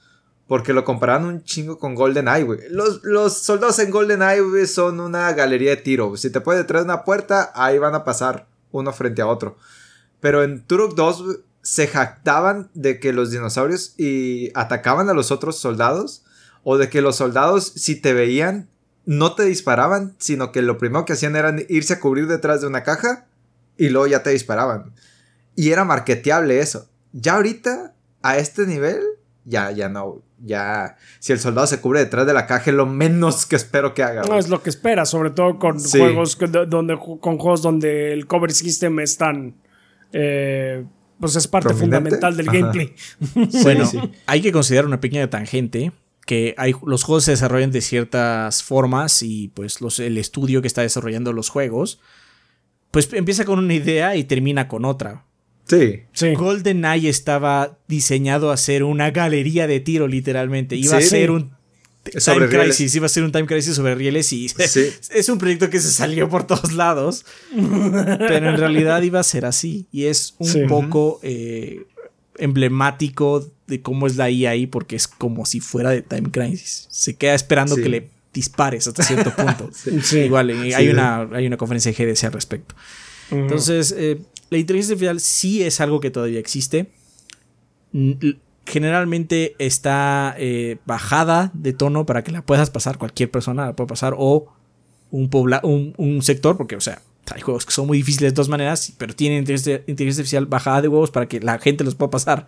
Porque 0.48 0.73
lo 0.73 0.85
comparaban 0.85 1.27
un 1.27 1.44
chingo 1.44 1.78
con 1.78 1.94
GoldenEye, 1.94 2.44
güey. 2.44 2.61
Los, 2.70 3.01
los 3.03 3.36
soldados 3.36 3.78
en 3.81 3.90
GoldenEye, 3.90 4.40
güey, 4.40 4.66
son 4.66 5.01
una 5.01 5.31
galería 5.32 5.70
de 5.70 5.77
tiro. 5.77 6.16
Si 6.16 6.31
te 6.31 6.40
puedes 6.40 6.62
detrás 6.62 6.82
de 6.82 6.93
una 6.93 7.05
puerta, 7.05 7.53
ahí 7.55 7.78
van 7.78 7.94
a 7.94 8.05
pasar 8.05 8.48
uno 8.70 8.93
frente 8.93 9.20
a 9.20 9.27
otro. 9.27 9.59
Pero 10.20 10.43
en 10.43 10.65
Turok 10.65 10.94
2 10.94 11.40
se 11.61 11.89
jactaban 11.89 12.70
de 12.73 13.01
que 13.01 13.12
los 13.12 13.32
dinosaurios 13.32 13.93
y 13.98 14.51
atacaban 14.55 15.11
a 15.11 15.15
los 15.15 15.31
otros 15.31 15.59
soldados. 15.59 16.24
O 16.62 16.78
de 16.78 16.89
que 16.89 17.03
los 17.03 17.16
soldados, 17.16 17.73
si 17.77 18.01
te 18.01 18.15
veían, 18.15 18.70
no 19.07 19.35
te 19.35 19.45
disparaban, 19.45 20.15
sino 20.19 20.53
que 20.53 20.61
lo 20.61 20.78
primero 20.78 21.05
que 21.05 21.15
hacían 21.15 21.37
era 21.37 21.55
irse 21.69 21.95
a 21.95 22.01
cubrir 22.01 22.27
detrás 22.27 22.61
de 22.61 22.66
una 22.66 22.83
caja 22.83 23.27
y 23.78 23.89
luego 23.89 24.09
ya 24.09 24.23
te 24.23 24.31
disparaban. 24.31 24.93
Y 25.55 25.70
era 25.70 25.85
marketeable 25.85 26.59
eso. 26.59 26.89
Ya 27.12 27.37
ahorita, 27.37 27.95
a 28.23 28.37
este 28.37 28.66
nivel, 28.66 29.01
ya, 29.45 29.70
ya 29.70 29.89
no. 29.89 30.23
Ya, 30.39 30.97
si 31.19 31.33
el 31.33 31.39
soldado 31.39 31.66
se 31.66 31.81
cubre 31.81 32.01
detrás 32.01 32.27
de 32.27 32.35
la 32.35 32.47
caja, 32.47 32.70
es 32.70 32.77
lo 32.77 32.85
menos 32.85 33.47
que 33.47 33.57
espero 33.57 33.95
que 33.95 34.03
haga. 34.03 34.23
No 34.23 34.39
es 34.39 34.51
lo 34.51 34.62
que 34.62 34.69
espera, 34.69 35.07
sobre 35.07 35.31
todo 35.31 35.59
con 35.59 35.78
juegos 35.83 36.37
donde, 36.69 36.99
con 36.99 37.39
juegos 37.39 37.62
donde 37.62 38.12
el 38.12 38.27
cover 38.27 38.53
system 38.53 39.01
es 39.01 39.16
tan. 39.16 39.55
Eh, 40.12 40.85
pues 41.19 41.37
es 41.37 41.49
parte 41.49 41.73
fundamental 41.73 42.37
del 42.37 42.47
gameplay. 42.47 42.95
bueno, 43.62 43.91
hay 44.27 44.43
que 44.43 44.53
considerar 44.53 44.85
una 44.85 45.01
pequeña 45.01 45.31
tangente 45.31 45.93
que 46.27 46.55
hay, 46.59 46.74
los 46.85 47.05
juegos 47.05 47.24
se 47.24 47.31
desarrollan 47.31 47.70
de 47.70 47.81
ciertas 47.81 48.62
formas 48.62 49.23
y 49.23 49.48
pues 49.55 49.81
los, 49.81 50.01
el 50.01 50.19
estudio 50.19 50.61
que 50.61 50.69
está 50.69 50.82
desarrollando 50.82 51.32
los 51.32 51.48
juegos, 51.48 52.01
pues 52.90 53.09
empieza 53.12 53.44
con 53.44 53.61
una 53.61 53.74
idea 53.74 54.16
y 54.16 54.24
termina 54.24 54.69
con 54.69 54.85
otra. 54.85 55.24
Sí. 55.69 56.03
sí. 56.12 56.35
GoldenEye 56.35 57.09
estaba 57.09 57.78
diseñado 57.89 58.51
a 58.51 58.57
ser 58.57 58.82
una 58.82 59.11
galería 59.12 59.66
de 59.66 59.81
tiro, 59.81 60.09
literalmente. 60.09 60.77
Iba 60.77 60.98
a 60.98 61.01
ser 61.01 61.31
un 61.31 61.57
Time 62.05 62.48
Crisis, 62.48 62.94
iba 62.94 63.07
a 63.07 63.09
ser 63.09 63.23
un 63.24 63.32
Time 63.32 63.47
Crisis 63.47 63.74
sobre 63.74 63.94
rieles 63.94 64.32
y 64.32 64.47
es 65.11 65.28
un 65.28 65.39
proyecto 65.39 65.70
que 65.70 65.81
se 65.81 65.90
salió 65.90 66.28
por 66.28 66.47
todos 66.47 66.73
lados. 66.73 67.24
pero 67.55 68.51
en 68.51 68.57
realidad 68.57 69.03
iba 69.03 69.20
a 69.20 69.24
ser 69.24 69.44
así. 69.44 69.86
Y 69.93 70.05
es 70.07 70.35
un 70.39 70.66
poco 70.66 71.20
eh, 71.23 71.86
emblemático 72.39 73.51
de 73.67 73.83
cómo 73.83 74.07
es 74.07 74.17
la 74.17 74.31
IA 74.31 74.51
ahí, 74.51 74.67
porque 74.67 74.97
es 74.97 75.09
como 75.09 75.47
si 75.47 75.61
fuera 75.61 75.91
de 75.91 76.03
Time 76.03 76.31
Crisis. 76.31 76.87
Se 76.91 77.17
queda 77.17 77.35
esperando 77.35 77.77
que 77.77 77.89
le 77.89 78.11
dispares 78.33 78.87
hasta 78.87 79.03
cierto 79.03 79.35
punto. 79.35 79.71
Igual, 80.17 80.51
eh, 80.51 80.75
hay, 80.75 80.89
una, 80.89 81.29
hay 81.33 81.47
una 81.47 81.57
conferencia 81.57 81.93
de 81.93 82.13
GDC 82.13 82.25
al 82.25 82.33
respecto. 82.33 82.75
Entonces, 83.31 83.95
eh, 83.97 84.21
la 84.51 84.59
inteligencia 84.59 84.95
artificial 84.95 85.21
sí 85.21 85.63
es 85.63 85.81
algo 85.81 86.01
que 86.01 86.11
todavía 86.11 86.39
existe. 86.39 86.91
Generalmente 88.67 89.57
está 89.59 90.35
eh, 90.39 90.77
bajada 90.85 91.51
de 91.55 91.73
tono 91.73 92.05
para 92.05 92.23
que 92.23 92.31
la 92.31 92.43
puedas 92.43 92.71
pasar 92.71 92.99
cualquier 92.99 93.31
persona, 93.31 93.67
la 93.67 93.77
puede 93.77 93.89
pasar, 93.89 94.15
o 94.17 94.53
un, 95.11 95.31
un, 95.63 95.95
un 95.97 96.23
sector, 96.23 96.57
porque, 96.57 96.77
o 96.77 96.81
sea, 96.81 97.01
hay 97.35 97.40
juegos 97.40 97.66
que 97.66 97.73
son 97.73 97.86
muy 97.86 97.98
difíciles 97.98 98.32
de 98.32 98.35
todas 98.35 98.48
maneras, 98.48 98.93
pero 98.98 99.15
tienen 99.15 99.39
inteligencia, 99.40 99.82
artificial 99.89 100.47
bajada 100.47 100.82
de 100.82 100.89
huevos 100.89 101.11
para 101.11 101.27
que 101.27 101.40
la 101.40 101.59
gente 101.59 101.85
los 101.85 101.94
pueda 101.94 102.11
pasar. 102.11 102.47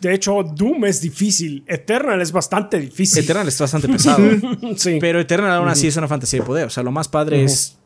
De 0.00 0.12
hecho, 0.12 0.42
Doom 0.42 0.84
es 0.86 1.00
difícil. 1.00 1.64
Eternal 1.66 2.20
es 2.20 2.32
bastante 2.32 2.78
difícil. 2.78 3.22
Eternal 3.22 3.46
es 3.46 3.58
bastante 3.58 3.88
pesado. 3.88 4.24
sí. 4.76 4.98
Pero 5.00 5.20
Eternal 5.20 5.52
aún 5.52 5.68
así 5.68 5.86
es 5.86 5.96
una 5.96 6.08
fantasía 6.08 6.40
de 6.40 6.46
poder. 6.46 6.66
O 6.66 6.70
sea, 6.70 6.82
lo 6.82 6.90
más 6.90 7.08
padre 7.08 7.44
es 7.44 7.78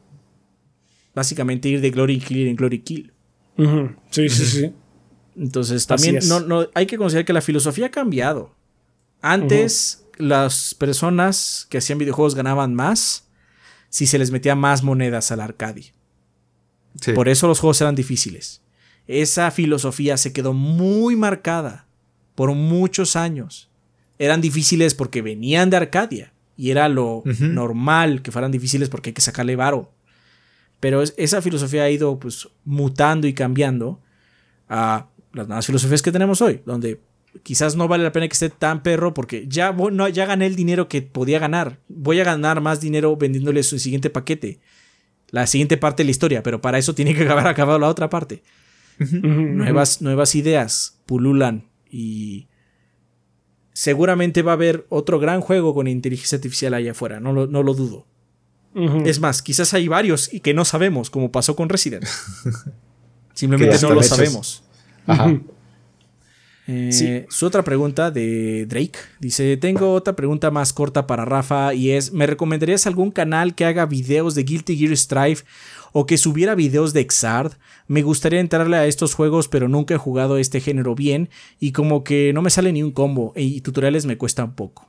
básicamente 1.15 1.69
ir 1.69 1.81
de 1.81 1.91
Glory 1.91 2.19
Kill 2.19 2.49
en 2.49 2.57
Glory 2.57 2.81
Kill. 2.81 3.13
Sí, 4.11 4.29
sí, 4.29 4.45
sí. 4.47 4.73
Entonces, 5.37 5.87
también 5.87 6.21
no, 6.29 6.41
no, 6.41 6.67
hay 6.75 6.87
que 6.87 6.97
considerar 6.97 7.27
que 7.27 7.33
la 7.33 7.43
filosofía 7.43 7.87
ha 7.87 7.91
cambiado. 7.91 8.55
Antes, 9.21 10.07
las 10.17 10.75
personas 10.75 11.67
que 11.69 11.79
hacían 11.79 11.99
videojuegos 11.99 12.35
ganaban 12.35 12.75
más 12.75 13.26
si 13.97 14.07
se 14.07 14.19
les 14.19 14.31
metía 14.31 14.55
más 14.55 14.83
monedas 14.83 15.33
al 15.33 15.41
arcade. 15.41 15.95
Por 17.15 17.31
eso 17.31 17.49
los 17.49 17.61
juegos 17.61 17.81
eran 17.81 17.95
difíciles. 17.95 18.61
Esa 19.07 19.51
filosofía 19.51 20.19
se 20.19 20.35
quedó 20.35 20.53
muy 20.53 21.17
marcada 21.17 21.87
por 22.35 22.53
muchos 22.53 23.17
años. 23.17 23.71
Eran 24.19 24.43
difíciles 24.43 24.95
porque 24.95 25.23
venían 25.23 25.71
de 25.71 25.79
Arcadia 25.79 26.35
y 26.59 26.73
era 26.73 26.91
lo 26.91 27.23
normal 27.25 28.21
que 28.21 28.33
fueran 28.33 28.53
difíciles 28.53 28.91
porque 28.91 29.09
hay 29.09 29.15
que 29.15 29.23
sacarle 29.23 29.57
varo. 29.57 29.91
Pero 30.79 31.03
esa 31.03 31.41
filosofía 31.41 31.85
ha 31.85 31.91
ido 31.91 32.19
pues 32.19 32.51
mutando 32.67 33.27
y 33.27 33.33
cambiando 33.33 34.03
a 34.69 35.07
las 35.33 35.49
nuevas 35.49 35.65
filosofías 35.65 36.03
que 36.03 36.13
tenemos 36.13 36.43
hoy, 36.43 36.61
donde 36.67 37.01
quizás 37.43 37.77
no 37.77 37.89
vale 37.89 38.05
la 38.05 38.13
pena 38.13 38.29
que 38.29 38.33
esté 38.33 38.51
tan 38.51 38.83
perro 38.83 39.15
porque 39.15 39.47
ya, 39.49 39.73
no, 39.73 40.09
ya 40.09 40.27
gané 40.27 40.47
el 40.47 40.57
dinero 40.57 40.89
que 40.89 41.03
podía 41.03 41.39
ganar. 41.39 41.81
Voy 41.89 42.21
a 42.21 42.25
ganar 42.25 42.61
más 42.61 42.81
dinero 42.81 43.17
vendiéndole 43.17 43.63
su 43.63 43.79
siguiente 43.79 44.11
paquete, 44.11 44.61
la 45.31 45.47
siguiente 45.47 45.77
parte 45.77 46.03
de 46.03 46.07
la 46.07 46.11
historia, 46.13 46.43
pero 46.43 46.61
para 46.61 46.79
eso 46.79 46.95
tiene 46.95 47.15
que 47.15 47.29
haber 47.29 47.47
acabado 47.47 47.79
la 47.79 47.89
otra 47.89 48.11
parte. 48.11 48.43
nuevas, 48.99 50.01
nuevas 50.01 50.35
ideas 50.35 50.99
pululan 51.07 51.69
y 51.91 52.49
seguramente 53.73 54.43
va 54.43 54.53
a 54.53 54.55
haber 54.55 54.87
otro 54.89 55.19
gran 55.19 55.41
juego 55.41 55.75
con 55.75 55.87
inteligencia 55.87 56.37
artificial 56.37 56.73
allá 56.75 56.93
afuera, 56.93 57.21
no 57.21 57.33
lo, 57.33 57.47
no 57.47 57.63
lo 57.63 57.75
dudo. 57.75 58.07
Es 59.07 59.21
más, 59.21 59.41
quizás 59.41 59.73
hay 59.73 59.89
varios 59.89 60.33
y 60.33 60.41
que 60.41 60.53
no 60.53 60.67
sabemos, 60.67 61.09
como 61.09 61.33
pasó 61.33 61.57
con 61.57 61.71
Resident. 61.71 62.05
Simplemente 63.33 63.79
no 63.81 63.95
lo 63.95 64.03
sabemos. 64.03 64.65
Eh, 66.69 67.27
su 67.29 67.47
otra 67.47 67.63
pregunta 67.63 68.11
de 68.11 68.67
Drake 68.67 68.99
dice: 69.21 69.57
Tengo 69.57 69.93
otra 69.93 70.17
pregunta 70.17 70.51
más 70.51 70.73
corta 70.73 71.07
para 71.07 71.25
Rafa 71.25 71.75
y 71.75 71.93
es: 71.93 72.13
¿Me 72.13 72.27
recomendarías 72.27 72.87
algún 72.87 73.11
canal 73.11 73.55
que 73.55 73.65
haga 73.65 73.87
videos 73.87 74.35
de 74.35 74.43
Guilty 74.43 74.77
Gear 74.77 74.97
Strive 74.97 75.41
o 75.93 76.07
que 76.07 76.19
subiera 76.19 76.55
videos 76.55 76.93
de 76.93 77.07
Xard? 77.09 77.53
Me 77.87 78.03
gustaría 78.03 78.41
entrarle 78.41 78.77
a 78.77 78.87
estos 78.87 79.15
juegos, 79.15 79.47
pero 79.47 79.69
nunca 79.69 79.95
he 79.95 79.99
jugado 79.99 80.39
este 80.39 80.61
género 80.61 80.97
bien 80.97 81.29
y 81.61 81.71
como 81.71 82.03
que 82.03 82.33
no 82.33 82.43
me 82.43 82.51
sale 82.51 82.73
ni 82.73 82.83
un 82.83 82.91
combo 82.91 83.33
y 83.37 83.61
tutoriales 83.61 84.05
me 84.07 84.19
cuestan 84.19 84.57
poco. 84.57 84.89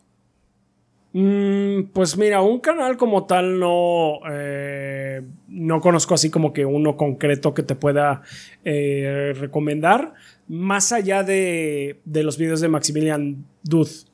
Mm, 1.13 1.85
pues 1.93 2.17
mira, 2.17 2.41
un 2.41 2.59
canal 2.59 2.97
como 2.97 3.25
tal 3.25 3.59
no, 3.59 4.19
eh, 4.29 5.21
no 5.47 5.79
conozco 5.79 6.13
así 6.13 6.29
como 6.29 6.53
que 6.53 6.65
uno 6.65 6.97
concreto 6.97 7.53
que 7.53 7.63
te 7.63 7.75
pueda 7.75 8.21
eh, 8.65 9.33
recomendar 9.35 10.13
más 10.48 10.91
allá 10.91 11.24
de, 11.24 11.99
los 12.06 12.38
videos 12.38 12.61
de 12.61 12.68
Maximilian 12.68 13.45
Duth. 13.64 14.07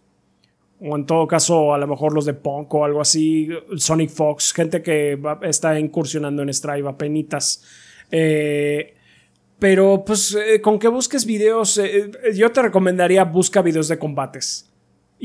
O 0.80 0.98
en 0.98 1.06
todo 1.06 1.28
caso, 1.28 1.74
a 1.74 1.78
lo 1.78 1.88
mejor 1.88 2.14
los 2.14 2.26
de 2.26 2.34
Punk 2.34 2.74
o 2.74 2.84
algo 2.84 3.00
así, 3.00 3.48
Sonic 3.78 4.10
Fox, 4.10 4.52
gente 4.52 4.82
que 4.82 5.18
está 5.44 5.80
incursionando 5.80 6.42
en 6.42 6.54
Strive 6.54 6.90
a 6.90 6.98
penitas. 6.98 7.64
Eh, 8.12 8.94
pero 9.60 10.04
pues 10.06 10.36
eh, 10.36 10.60
con 10.60 10.80
que 10.80 10.90
busques 10.90 11.26
videos, 11.26 11.78
eh, 11.78 12.12
yo 12.36 12.52
te 12.52 12.62
recomendaría 12.62 13.24
busca 13.24 13.62
videos 13.62 13.88
de 13.88 13.98
combates 13.98 14.73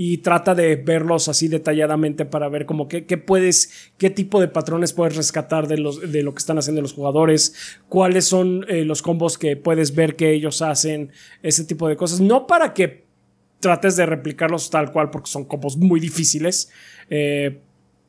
y 0.00 0.18
trata 0.18 0.54
de 0.54 0.76
verlos 0.76 1.26
así 1.26 1.48
detalladamente 1.48 2.24
para 2.24 2.48
ver 2.48 2.66
como 2.66 2.86
qué, 2.86 3.02
puedes, 3.18 3.90
qué 3.98 4.10
tipo 4.10 4.40
de 4.40 4.46
patrones 4.46 4.92
puedes 4.92 5.16
rescatar 5.16 5.66
de, 5.66 5.76
los, 5.76 6.12
de 6.12 6.22
lo 6.22 6.34
que 6.34 6.38
están 6.38 6.56
haciendo 6.56 6.80
los 6.80 6.92
jugadores, 6.92 7.80
cuáles 7.88 8.24
son 8.24 8.64
eh, 8.68 8.84
los 8.84 9.02
combos 9.02 9.38
que 9.38 9.56
puedes 9.56 9.96
ver 9.96 10.14
que 10.14 10.32
ellos 10.32 10.62
hacen, 10.62 11.10
ese 11.42 11.64
tipo 11.64 11.88
de 11.88 11.96
cosas. 11.96 12.20
No 12.20 12.46
para 12.46 12.74
que 12.74 13.06
trates 13.58 13.96
de 13.96 14.06
replicarlos 14.06 14.70
tal 14.70 14.92
cual 14.92 15.10
porque 15.10 15.32
son 15.32 15.46
combos 15.46 15.76
muy 15.76 15.98
difíciles. 15.98 16.70
Eh, 17.10 17.58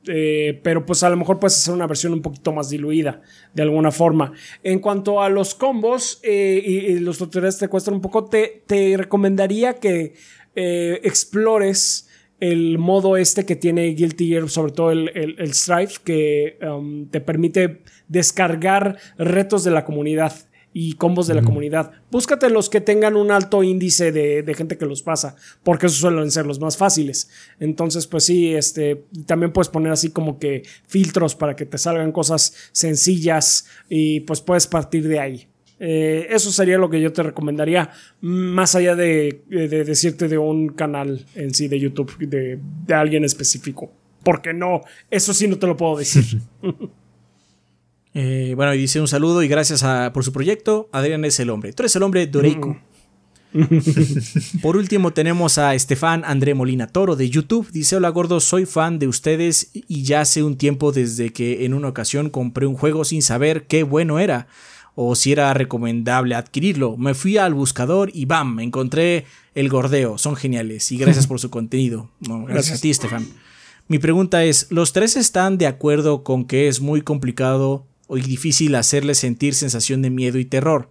eh, 0.07 0.59
pero 0.63 0.85
pues 0.85 1.03
a 1.03 1.09
lo 1.09 1.17
mejor 1.17 1.39
puedes 1.39 1.57
hacer 1.57 1.73
una 1.73 1.85
versión 1.85 2.13
un 2.13 2.21
poquito 2.21 2.53
más 2.53 2.69
diluida 2.69 3.21
de 3.55 3.63
alguna 3.63 3.91
forma. 3.91 4.31
En 4.63 4.79
cuanto 4.79 5.21
a 5.21 5.29
los 5.29 5.55
combos 5.55 6.21
y, 6.23 6.99
los 6.99 7.17
tutoriales 7.17 7.57
te 7.57 7.67
cuestan 7.67 7.95
un 7.95 8.01
poco, 8.01 8.25
te, 8.25 8.63
te 8.65 8.95
recomendaría 8.95 9.73
que 9.73 10.13
eh, 10.55 10.99
explores 11.03 12.07
el 12.39 12.77
modo 12.77 13.17
este 13.17 13.45
que 13.45 13.55
tiene 13.55 13.87
Guilty 13.87 14.27
Gear, 14.29 14.49
sobre 14.49 14.71
todo 14.71 14.91
el, 14.91 15.09
el, 15.13 15.53
Strife, 15.53 15.99
que 16.03 16.57
um, 16.65 17.07
te 17.07 17.19
permite 17.19 17.81
descargar 18.07 18.97
retos 19.17 19.63
de 19.63 19.71
la 19.71 19.83
comunidad 19.83 20.33
y 20.71 20.93
combos 20.93 21.27
de 21.27 21.33
la 21.33 21.41
comunidad. 21.41 21.91
Búscate 22.11 22.49
los 22.49 22.69
que 22.69 22.79
tengan 22.79 23.15
un 23.15 23.31
alto 23.31 23.63
índice 23.63 24.11
de, 24.11 24.53
gente 24.53 24.77
que 24.77 24.85
los 24.85 25.01
pasa, 25.01 25.35
porque 25.63 25.87
esos 25.87 25.99
suelen 25.99 26.31
ser 26.31 26.45
los 26.45 26.59
más 26.59 26.77
fáciles. 26.77 27.29
Entonces, 27.59 28.07
pues 28.07 28.23
sí, 28.23 28.53
este, 28.53 29.03
también 29.25 29.51
puedes 29.51 29.69
poner 29.69 29.91
así 29.91 30.11
como 30.11 30.39
que 30.39 30.63
filtros 30.85 31.35
para 31.35 31.55
que 31.55 31.65
te 31.65 31.77
salgan 31.77 32.11
cosas 32.11 32.53
sencillas 32.71 33.65
y 33.89 34.21
pues 34.21 34.41
puedes 34.41 34.67
partir 34.67 35.07
de 35.07 35.19
ahí. 35.19 35.47
Eh, 35.79 36.27
eso 36.29 36.51
sería 36.51 36.77
lo 36.77 36.89
que 36.89 36.99
yo 36.99 37.13
te 37.13 37.23
recomendaría, 37.23 37.89
más 38.21 38.75
allá 38.75 38.95
de, 38.95 39.41
decirte 39.47 40.27
de 40.27 40.37
un 40.37 40.69
canal 40.69 41.25
en 41.35 41.53
sí 41.53 41.67
de 41.67 41.79
YouTube, 41.79 42.17
de, 42.19 42.59
alguien 42.93 43.23
específico. 43.23 43.91
Porque 44.23 44.53
no, 44.53 44.81
eso 45.09 45.33
sí 45.33 45.47
no 45.47 45.57
te 45.57 45.67
lo 45.67 45.77
puedo 45.77 45.97
decir. 45.97 46.41
Eh, 48.15 48.53
bueno, 48.55 48.73
y 48.73 48.79
dice 48.79 48.99
un 48.99 49.07
saludo 49.07 49.43
y 49.43 49.47
gracias 49.47 49.85
por 50.11 50.23
su 50.23 50.33
proyecto. 50.33 50.89
Adrián 50.91 51.23
es 51.25 51.39
el 51.39 51.51
hombre. 51.51 51.71
Tú 51.73 51.83
eres 51.83 51.95
el 51.95 52.01
hombre 52.01 52.25
Doreiko. 52.25 52.75
Por 54.61 54.77
último 54.77 55.11
tenemos 55.11 55.57
a 55.57 55.73
Estefan 55.73 56.23
André 56.25 56.53
Molina 56.53 56.87
Toro 56.87 57.15
de 57.15 57.29
YouTube. 57.29 57.69
Dice, 57.71 57.95
hola 57.95 58.09
gordo, 58.09 58.39
soy 58.39 58.65
fan 58.65 58.99
de 58.99 59.07
ustedes 59.07 59.71
y 59.73 60.03
ya 60.03 60.21
hace 60.21 60.43
un 60.43 60.57
tiempo 60.57 60.91
desde 60.91 61.31
que 61.31 61.65
en 61.65 61.73
una 61.73 61.87
ocasión 61.87 62.29
compré 62.29 62.67
un 62.67 62.75
juego 62.75 63.05
sin 63.05 63.21
saber 63.21 63.65
qué 63.65 63.83
bueno 63.83 64.19
era 64.19 64.47
o 64.95 65.15
si 65.15 65.31
era 65.31 65.53
recomendable 65.53 66.35
adquirirlo. 66.35 66.97
Me 66.97 67.13
fui 67.13 67.37
al 67.37 67.53
buscador 67.53 68.11
y 68.13 68.25
¡bam! 68.25 68.55
Me 68.55 68.63
encontré 68.63 69.25
el 69.55 69.69
gordeo. 69.69 70.17
Son 70.17 70.35
geniales 70.35 70.91
y 70.91 70.97
gracias 70.97 71.27
por 71.27 71.39
su 71.39 71.49
contenido. 71.49 72.09
gracias, 72.19 72.79
a 72.79 72.81
ti, 72.81 72.89
Estefan. 72.89 73.27
Mi 73.87 73.97
pregunta 73.97 74.43
es, 74.43 74.67
¿los 74.69 74.93
tres 74.93 75.15
están 75.15 75.57
de 75.57 75.67
acuerdo 75.67 76.23
con 76.23 76.45
que 76.45 76.67
es 76.67 76.79
muy 76.79 77.01
complicado 77.01 77.85
o 78.07 78.17
difícil 78.17 78.75
hacerle 78.75 79.15
sentir 79.15 79.55
sensación 79.55 80.01
de 80.01 80.09
miedo 80.09 80.37
y 80.37 80.45
terror? 80.45 80.89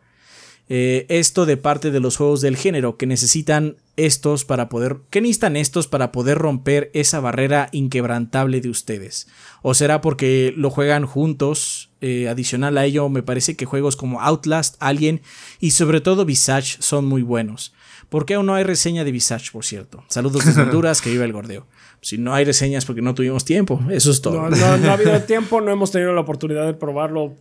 Eh, 0.68 1.06
esto 1.08 1.46
de 1.46 1.56
parte 1.56 1.90
de 1.90 2.00
los 2.00 2.16
juegos 2.16 2.40
del 2.40 2.56
género 2.56 2.96
que 2.96 3.06
necesitan 3.06 3.76
estos 3.98 4.44
para 4.44 4.68
poder 4.68 4.98
¿qué 5.10 5.20
necesitan 5.20 5.56
estos 5.56 5.86
para 5.86 6.12
poder 6.12 6.38
romper 6.38 6.90
esa 6.94 7.20
barrera 7.20 7.68
inquebrantable 7.72 8.60
de 8.60 8.70
ustedes 8.70 9.28
o 9.62 9.74
será 9.74 10.00
porque 10.00 10.54
lo 10.56 10.70
juegan 10.70 11.04
juntos 11.04 11.88
eh, 12.00 12.28
adicional 12.28 12.78
a 12.78 12.84
ello, 12.84 13.08
me 13.08 13.24
parece 13.24 13.56
que 13.56 13.64
juegos 13.64 13.96
como 13.96 14.20
Outlast, 14.20 14.76
Alien 14.78 15.20
y 15.58 15.72
sobre 15.72 16.00
todo 16.00 16.24
Visage 16.24 16.76
son 16.78 17.06
muy 17.06 17.22
buenos. 17.22 17.74
¿Por 18.08 18.24
qué 18.24 18.34
aún 18.34 18.46
no 18.46 18.54
hay 18.54 18.62
reseña 18.62 19.02
de 19.02 19.10
Visage, 19.10 19.50
por 19.52 19.64
cierto? 19.64 20.04
Saludos 20.08 20.44
desde 20.44 20.62
Honduras, 20.62 21.02
que 21.02 21.10
viva 21.10 21.24
el 21.24 21.32
gordeo. 21.32 21.66
Si 22.00 22.16
no 22.16 22.34
hay 22.34 22.44
reseñas 22.44 22.84
porque 22.84 23.02
no 23.02 23.14
tuvimos 23.14 23.44
tiempo, 23.44 23.80
eso 23.90 24.12
es 24.12 24.22
todo. 24.22 24.48
No, 24.48 24.64
ha 24.64 24.92
habido 24.92 25.20
tiempo, 25.26 25.60
no 25.60 25.72
hemos 25.72 25.90
tenido 25.90 26.12
la 26.12 26.20
oportunidad 26.20 26.66
de 26.66 26.74
probarlo 26.74 27.34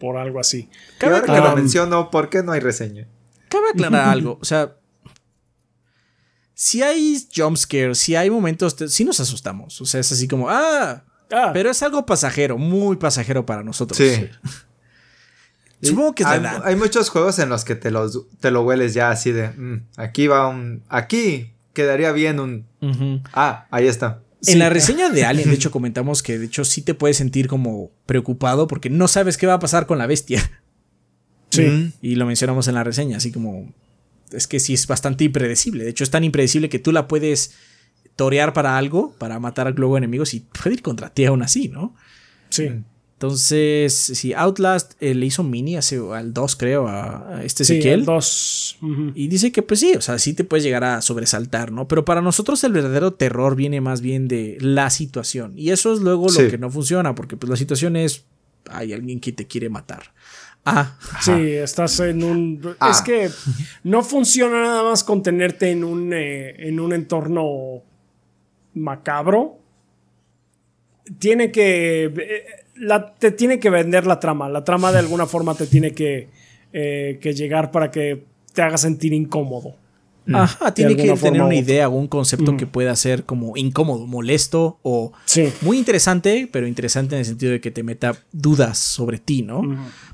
por 0.00 0.16
algo 0.16 0.40
así. 0.40 0.68
Cabe 0.98 1.22
que 1.22 1.30
lo 1.30 1.54
menciono, 1.54 2.10
¿por 2.10 2.28
qué 2.28 2.42
no 2.42 2.50
hay 2.50 2.60
reseña? 2.60 3.06
Cabe 3.48 3.70
aclarar 3.70 4.08
algo, 4.08 4.38
o 4.40 4.44
sea, 4.44 4.74
si 6.62 6.82
hay 6.82 7.26
jumpscares, 7.34 7.98
si 7.98 8.16
hay 8.16 8.28
momentos, 8.30 8.76
si 8.88 9.04
nos 9.04 9.20
asustamos. 9.20 9.80
O 9.80 9.86
sea, 9.86 10.00
es 10.00 10.12
así 10.12 10.28
como, 10.28 10.48
ah, 10.50 11.04
Ah. 11.30 11.50
Pero 11.52 11.70
es 11.70 11.82
algo 11.82 12.04
pasajero, 12.04 12.58
muy 12.58 12.96
pasajero 12.96 13.46
para 13.46 13.62
nosotros. 13.62 13.96
Sí. 13.96 14.28
Supongo 15.82 16.14
que 16.14 16.24
hay, 16.24 16.42
hay, 16.64 16.76
muchos 16.76 17.08
juegos 17.08 17.38
en 17.38 17.48
los 17.48 17.64
que 17.64 17.74
te, 17.74 17.90
los, 17.90 18.26
te 18.38 18.50
lo 18.50 18.62
hueles 18.62 18.92
ya 18.92 19.10
así 19.10 19.32
de, 19.32 19.48
mm, 19.48 19.86
aquí 19.96 20.26
va 20.26 20.46
un, 20.46 20.82
aquí 20.90 21.52
quedaría 21.72 22.12
bien 22.12 22.38
un, 22.38 22.66
ah, 23.32 23.66
ahí 23.70 23.86
está. 23.86 24.20
En 24.46 24.58
la 24.58 24.68
reseña 24.68 25.08
de 25.08 25.24
Alien, 25.24 25.48
de 25.48 25.54
hecho, 25.54 25.70
comentamos 25.70 26.22
que 26.22 26.38
de 26.38 26.46
hecho 26.46 26.64
sí 26.64 26.82
te 26.82 26.92
puedes 26.92 27.16
sentir 27.16 27.46
como 27.46 27.90
preocupado 28.04 28.66
porque 28.66 28.90
no 28.90 29.08
sabes 29.08 29.38
qué 29.38 29.46
va 29.46 29.54
a 29.54 29.58
pasar 29.58 29.86
con 29.86 29.96
la 29.96 30.06
bestia. 30.06 30.50
Sí. 31.50 31.92
Y 32.02 32.14
lo 32.14 32.26
mencionamos 32.26 32.68
en 32.68 32.74
la 32.74 32.84
reseña, 32.84 33.16
así 33.16 33.32
como 33.32 33.72
es 34.32 34.46
que 34.46 34.60
sí 34.60 34.74
es 34.74 34.86
bastante 34.86 35.24
impredecible. 35.24 35.84
De 35.84 35.90
hecho, 35.90 36.04
es 36.04 36.10
tan 36.10 36.24
impredecible 36.24 36.68
que 36.68 36.78
tú 36.78 36.92
la 36.92 37.08
puedes 37.08 37.54
torear 38.16 38.52
para 38.52 38.76
algo, 38.76 39.14
para 39.18 39.38
matar 39.38 39.72
luego 39.78 39.96
enemigos 39.96 40.34
y 40.34 40.40
puede 40.40 40.74
ir 40.74 40.82
contra 40.82 41.10
ti 41.10 41.24
aún 41.24 41.42
así, 41.42 41.68
¿no? 41.68 41.94
Sí. 42.50 42.68
Entonces, 43.20 43.92
si 43.94 44.32
Outlast 44.32 44.94
eh, 44.98 45.14
le 45.14 45.26
hizo 45.26 45.42
mini 45.44 45.76
hace, 45.76 46.00
al 46.10 46.32
2, 46.32 46.56
creo, 46.56 46.88
a, 46.88 47.42
este 47.44 47.64
Ezequiel. 47.64 48.00
Sí, 48.00 48.06
2. 48.06 48.78
Y 49.14 49.28
dice 49.28 49.52
que, 49.52 49.60
pues 49.60 49.80
sí, 49.80 49.92
o 49.94 50.00
sea, 50.00 50.18
sí 50.18 50.32
te 50.32 50.42
puedes 50.42 50.64
llegar 50.64 50.84
a 50.84 51.02
sobresaltar, 51.02 51.70
¿no? 51.70 51.86
Pero 51.86 52.06
para 52.06 52.22
nosotros 52.22 52.64
el 52.64 52.72
verdadero 52.72 53.12
terror 53.12 53.56
viene 53.56 53.82
más 53.82 54.00
bien 54.00 54.26
de 54.26 54.56
la 54.62 54.88
situación. 54.88 55.52
Y 55.54 55.68
eso 55.68 55.92
es 55.92 56.00
luego 56.00 56.28
lo 56.30 56.50
que 56.50 56.56
no 56.56 56.70
funciona, 56.70 57.14
porque 57.14 57.36
pues 57.36 57.50
la 57.50 57.56
situación 57.56 57.94
es, 57.96 58.24
hay 58.70 58.94
alguien 58.94 59.20
que 59.20 59.32
te 59.32 59.46
quiere 59.46 59.68
matar. 59.68 60.14
Ah, 60.64 60.96
sí, 61.22 61.32
estás 61.32 62.00
en 62.00 62.22
un. 62.22 62.76
Ah. 62.80 62.90
Es 62.90 63.00
que 63.00 63.30
no 63.84 64.02
funciona 64.02 64.62
nada 64.62 64.82
más 64.82 65.02
con 65.04 65.22
tenerte 65.22 65.70
en 65.70 65.84
un, 65.84 66.12
eh, 66.12 66.68
en 66.68 66.78
un 66.80 66.92
entorno 66.92 67.82
macabro, 68.74 69.58
tiene 71.18 71.50
que. 71.50 72.04
Eh, 72.04 72.44
la, 72.76 73.14
te 73.14 73.30
tiene 73.30 73.58
que 73.58 73.70
vender 73.70 74.06
la 74.06 74.20
trama. 74.20 74.48
La 74.48 74.64
trama 74.64 74.92
de 74.92 74.98
alguna 74.98 75.26
forma 75.26 75.54
te 75.54 75.66
tiene 75.66 75.92
que, 75.92 76.28
eh, 76.72 77.18
que 77.20 77.32
llegar 77.32 77.70
para 77.70 77.90
que 77.90 78.24
te 78.52 78.62
haga 78.62 78.78
sentir 78.78 79.12
incómodo. 79.12 79.76
Mm. 80.26 80.36
Ajá, 80.36 80.74
tiene 80.74 80.96
que 80.96 81.12
tener 81.14 81.42
una 81.42 81.54
idea 81.54 81.88
o 81.88 81.92
un 81.92 82.06
concepto 82.06 82.52
mm. 82.52 82.56
que 82.56 82.66
pueda 82.66 82.94
ser 82.96 83.24
como 83.24 83.56
incómodo, 83.56 84.06
molesto 84.06 84.78
o 84.82 85.12
muy 85.62 85.78
interesante, 85.78 86.48
pero 86.50 86.66
interesante 86.66 87.14
en 87.14 87.20
el 87.20 87.26
sentido 87.26 87.52
de 87.52 87.60
que 87.60 87.70
te 87.70 87.82
meta 87.82 88.16
dudas 88.32 88.78
sobre 88.78 89.18
ti, 89.18 89.42
¿no? 89.42 89.62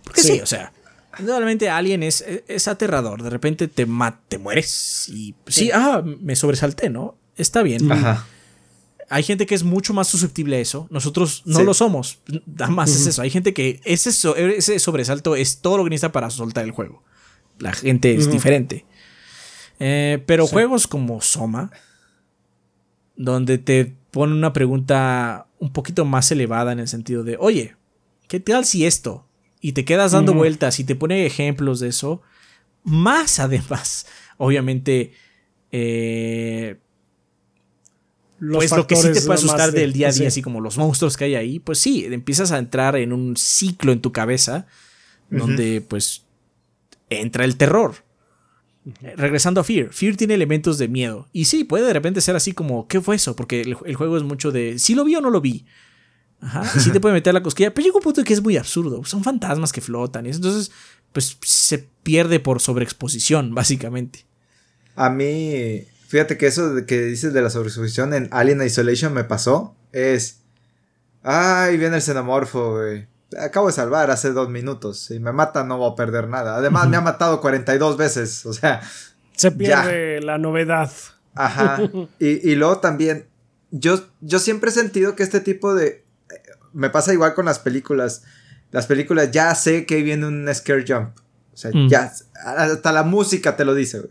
Porque 0.05 0.23
sí, 0.23 0.41
o 0.41 0.47
sea, 0.47 0.73
Normalmente 1.19 1.70
Alien 1.70 2.03
es, 2.03 2.24
es 2.47 2.69
aterrador. 2.69 3.23
De 3.23 3.31
repente 3.31 3.69
te, 3.69 3.87
te 4.28 4.39
mueres 4.39 5.09
y 5.09 5.35
sí, 5.47 5.70
ah, 5.73 6.03
me 6.05 6.37
sobresalté, 6.37 6.91
¿no? 6.91 7.16
Está 7.37 7.62
bien. 7.62 7.91
Ajá. 7.91 8.27
Hay 9.09 9.23
gente 9.23 9.47
que 9.47 9.55
es 9.55 9.62
mucho 9.62 9.95
más 9.95 10.09
susceptible 10.09 10.57
a 10.57 10.61
eso. 10.61 10.89
Nosotros 10.91 11.43
no 11.47 11.62
lo 11.62 11.74
somos. 11.74 12.19
Nada 12.45 12.70
más 12.70 12.91
es 12.91 13.07
eso. 13.07 13.23
Hay 13.23 13.31
gente 13.31 13.55
que 13.55 13.81
ese, 13.85 14.11
ese 14.11 14.78
sobresalto 14.78 15.37
es 15.37 15.59
todo 15.59 15.78
lo 15.78 15.85
que 15.85 15.91
necesita 15.91 16.12
para 16.12 16.28
soltar 16.28 16.65
el 16.65 16.73
juego. 16.73 17.03
La 17.59 17.73
gente 17.73 18.15
es 18.15 18.31
diferente. 18.31 18.85
Eh, 19.78 20.23
pero 20.27 20.47
juegos 20.47 20.86
como 20.86 21.20
Soma, 21.20 21.70
donde 23.16 23.59
te 23.59 23.94
pone 24.11 24.32
una 24.32 24.53
pregunta 24.53 25.47
un 25.59 25.73
poquito 25.73 26.05
más 26.05 26.31
elevada 26.31 26.73
en 26.73 26.81
el 26.81 26.89
sentido 26.89 27.24
de, 27.24 27.36
oye, 27.39 27.77
¿qué 28.28 28.40
tal 28.40 28.65
si 28.65 28.86
esto? 28.86 29.27
Y 29.61 29.73
te 29.73 29.85
quedas 29.85 30.12
dando 30.12 30.35
vueltas 30.35 30.78
y 30.81 30.85
te 30.85 30.94
pone 30.94 31.27
ejemplos 31.27 31.81
de 31.81 31.89
eso. 31.89 32.23
Más 32.82 33.39
además, 33.40 34.07
obviamente, 34.39 35.12
eh, 35.73 36.78
pues 38.39 38.70
lo 38.70 38.86
que 38.86 38.97
sí 38.97 39.12
te 39.12 39.20
puede 39.23 39.39
asustar 39.39 39.73
del 39.73 39.93
día 39.93 40.09
a 40.09 40.12
día, 40.12 40.28
así 40.28 40.43
como 40.43 40.61
los 40.61 40.77
monstruos 40.77 41.16
que 41.16 41.24
hay 41.24 41.35
ahí, 41.35 41.59
pues 41.59 41.78
sí, 41.78 42.05
empiezas 42.05 42.53
a 42.53 42.59
entrar 42.59 42.97
en 42.97 43.12
un 43.12 43.36
ciclo 43.36 43.93
en 43.93 44.01
tu 44.01 44.12
cabeza 44.12 44.66
donde 45.31 45.81
pues 45.81 46.24
entra 47.09 47.44
el 47.44 47.57
terror. 47.57 48.06
Regresando 49.16 49.60
a 49.60 49.64
Fear, 49.64 49.92
Fear 49.92 50.16
tiene 50.16 50.34
elementos 50.34 50.78
de 50.78 50.88
miedo. 50.88 51.28
Y 51.32 51.46
sí, 51.46 51.64
puede 51.64 51.86
de 51.86 51.92
repente 51.92 52.20
ser 52.20 52.36
así 52.36 52.52
como, 52.52 52.86
¿qué 52.86 53.00
fue 53.00 53.16
eso? 53.16 53.34
Porque 53.34 53.60
el, 53.60 53.74
juego 53.74 54.16
es 54.16 54.22
mucho 54.22 54.52
de, 54.52 54.78
si 54.78 54.94
lo 54.94 55.04
vi 55.04 55.16
o 55.16 55.20
no 55.20 55.30
lo 55.30 55.40
vi. 55.40 55.66
Ajá, 56.40 56.64
sí 56.78 56.90
te 56.90 57.00
puede 57.00 57.14
meter 57.14 57.34
la 57.34 57.42
cosquilla, 57.42 57.74
pero 57.74 57.84
llega 57.84 57.96
un 57.96 58.02
punto 58.02 58.22
que 58.22 58.32
es 58.32 58.42
muy 58.42 58.56
absurdo. 58.56 59.04
Son 59.04 59.24
fantasmas 59.24 59.72
que 59.72 59.80
flotan. 59.80 60.26
Y 60.26 60.30
entonces, 60.30 60.70
pues 61.12 61.36
se 61.42 61.88
pierde 62.02 62.38
por 62.38 62.60
sobreexposición, 62.60 63.54
básicamente. 63.54 64.24
A 64.94 65.10
mí, 65.10 65.84
Fíjate 66.06 66.38
que 66.38 66.46
eso 66.46 66.86
que 66.86 67.02
dices 67.02 67.32
de 67.32 67.42
la 67.42 67.50
sobreexposición 67.50 68.14
en 68.14 68.28
Alien 68.30 68.62
Isolation 68.62 69.12
me 69.12 69.24
pasó. 69.24 69.74
Es. 69.92 70.38
Ay, 71.22 71.76
viene 71.76 71.96
el 71.96 72.02
xenomorfo, 72.02 72.76
güey. 72.76 73.08
Acabo 73.39 73.66
de 73.66 73.73
salvar 73.73 74.11
hace 74.11 74.32
dos 74.32 74.48
minutos. 74.48 75.01
Si 75.01 75.19
me 75.19 75.32
mata, 75.32 75.65
no 75.65 75.78
voy 75.78 75.93
a 75.93 75.94
perder 75.94 76.28
nada. 76.28 76.57
Además, 76.57 76.89
me 76.89 76.97
ha 76.97 77.01
matado 77.01 77.40
42 77.40 77.97
veces. 77.97 78.47
O 78.47 78.53
sea. 78.53 78.81
Se 79.35 79.51
pierde 79.51 80.20
la 80.20 80.39
novedad. 80.39 80.90
Ajá. 81.35 81.78
Y, 82.19 82.51
y, 82.51 82.55
luego 82.55 82.78
también. 82.78 83.27
Yo, 83.70 84.01
yo 84.20 84.39
siempre 84.39 84.70
he 84.70 84.73
sentido 84.73 85.16
que 85.16 85.23
este 85.23 85.40
tipo 85.40 85.74
de. 85.74 86.05
Me 86.73 86.90
pasa 86.90 87.12
igual 87.12 87.35
con 87.35 87.47
las 87.47 87.59
películas. 87.59 88.23
Las 88.70 88.86
películas 88.86 89.31
ya 89.31 89.55
sé 89.55 89.86
que 89.86 90.03
viene 90.03 90.27
un 90.27 90.48
scare 90.55 90.85
jump. 90.86 91.19
O 91.53 91.57
sea, 91.57 91.70
mm. 91.73 91.89
ya. 91.89 92.12
Hasta 92.44 92.93
la 92.93 93.03
música 93.03 93.57
te 93.57 93.65
lo 93.65 93.74
dice. 93.74 94.03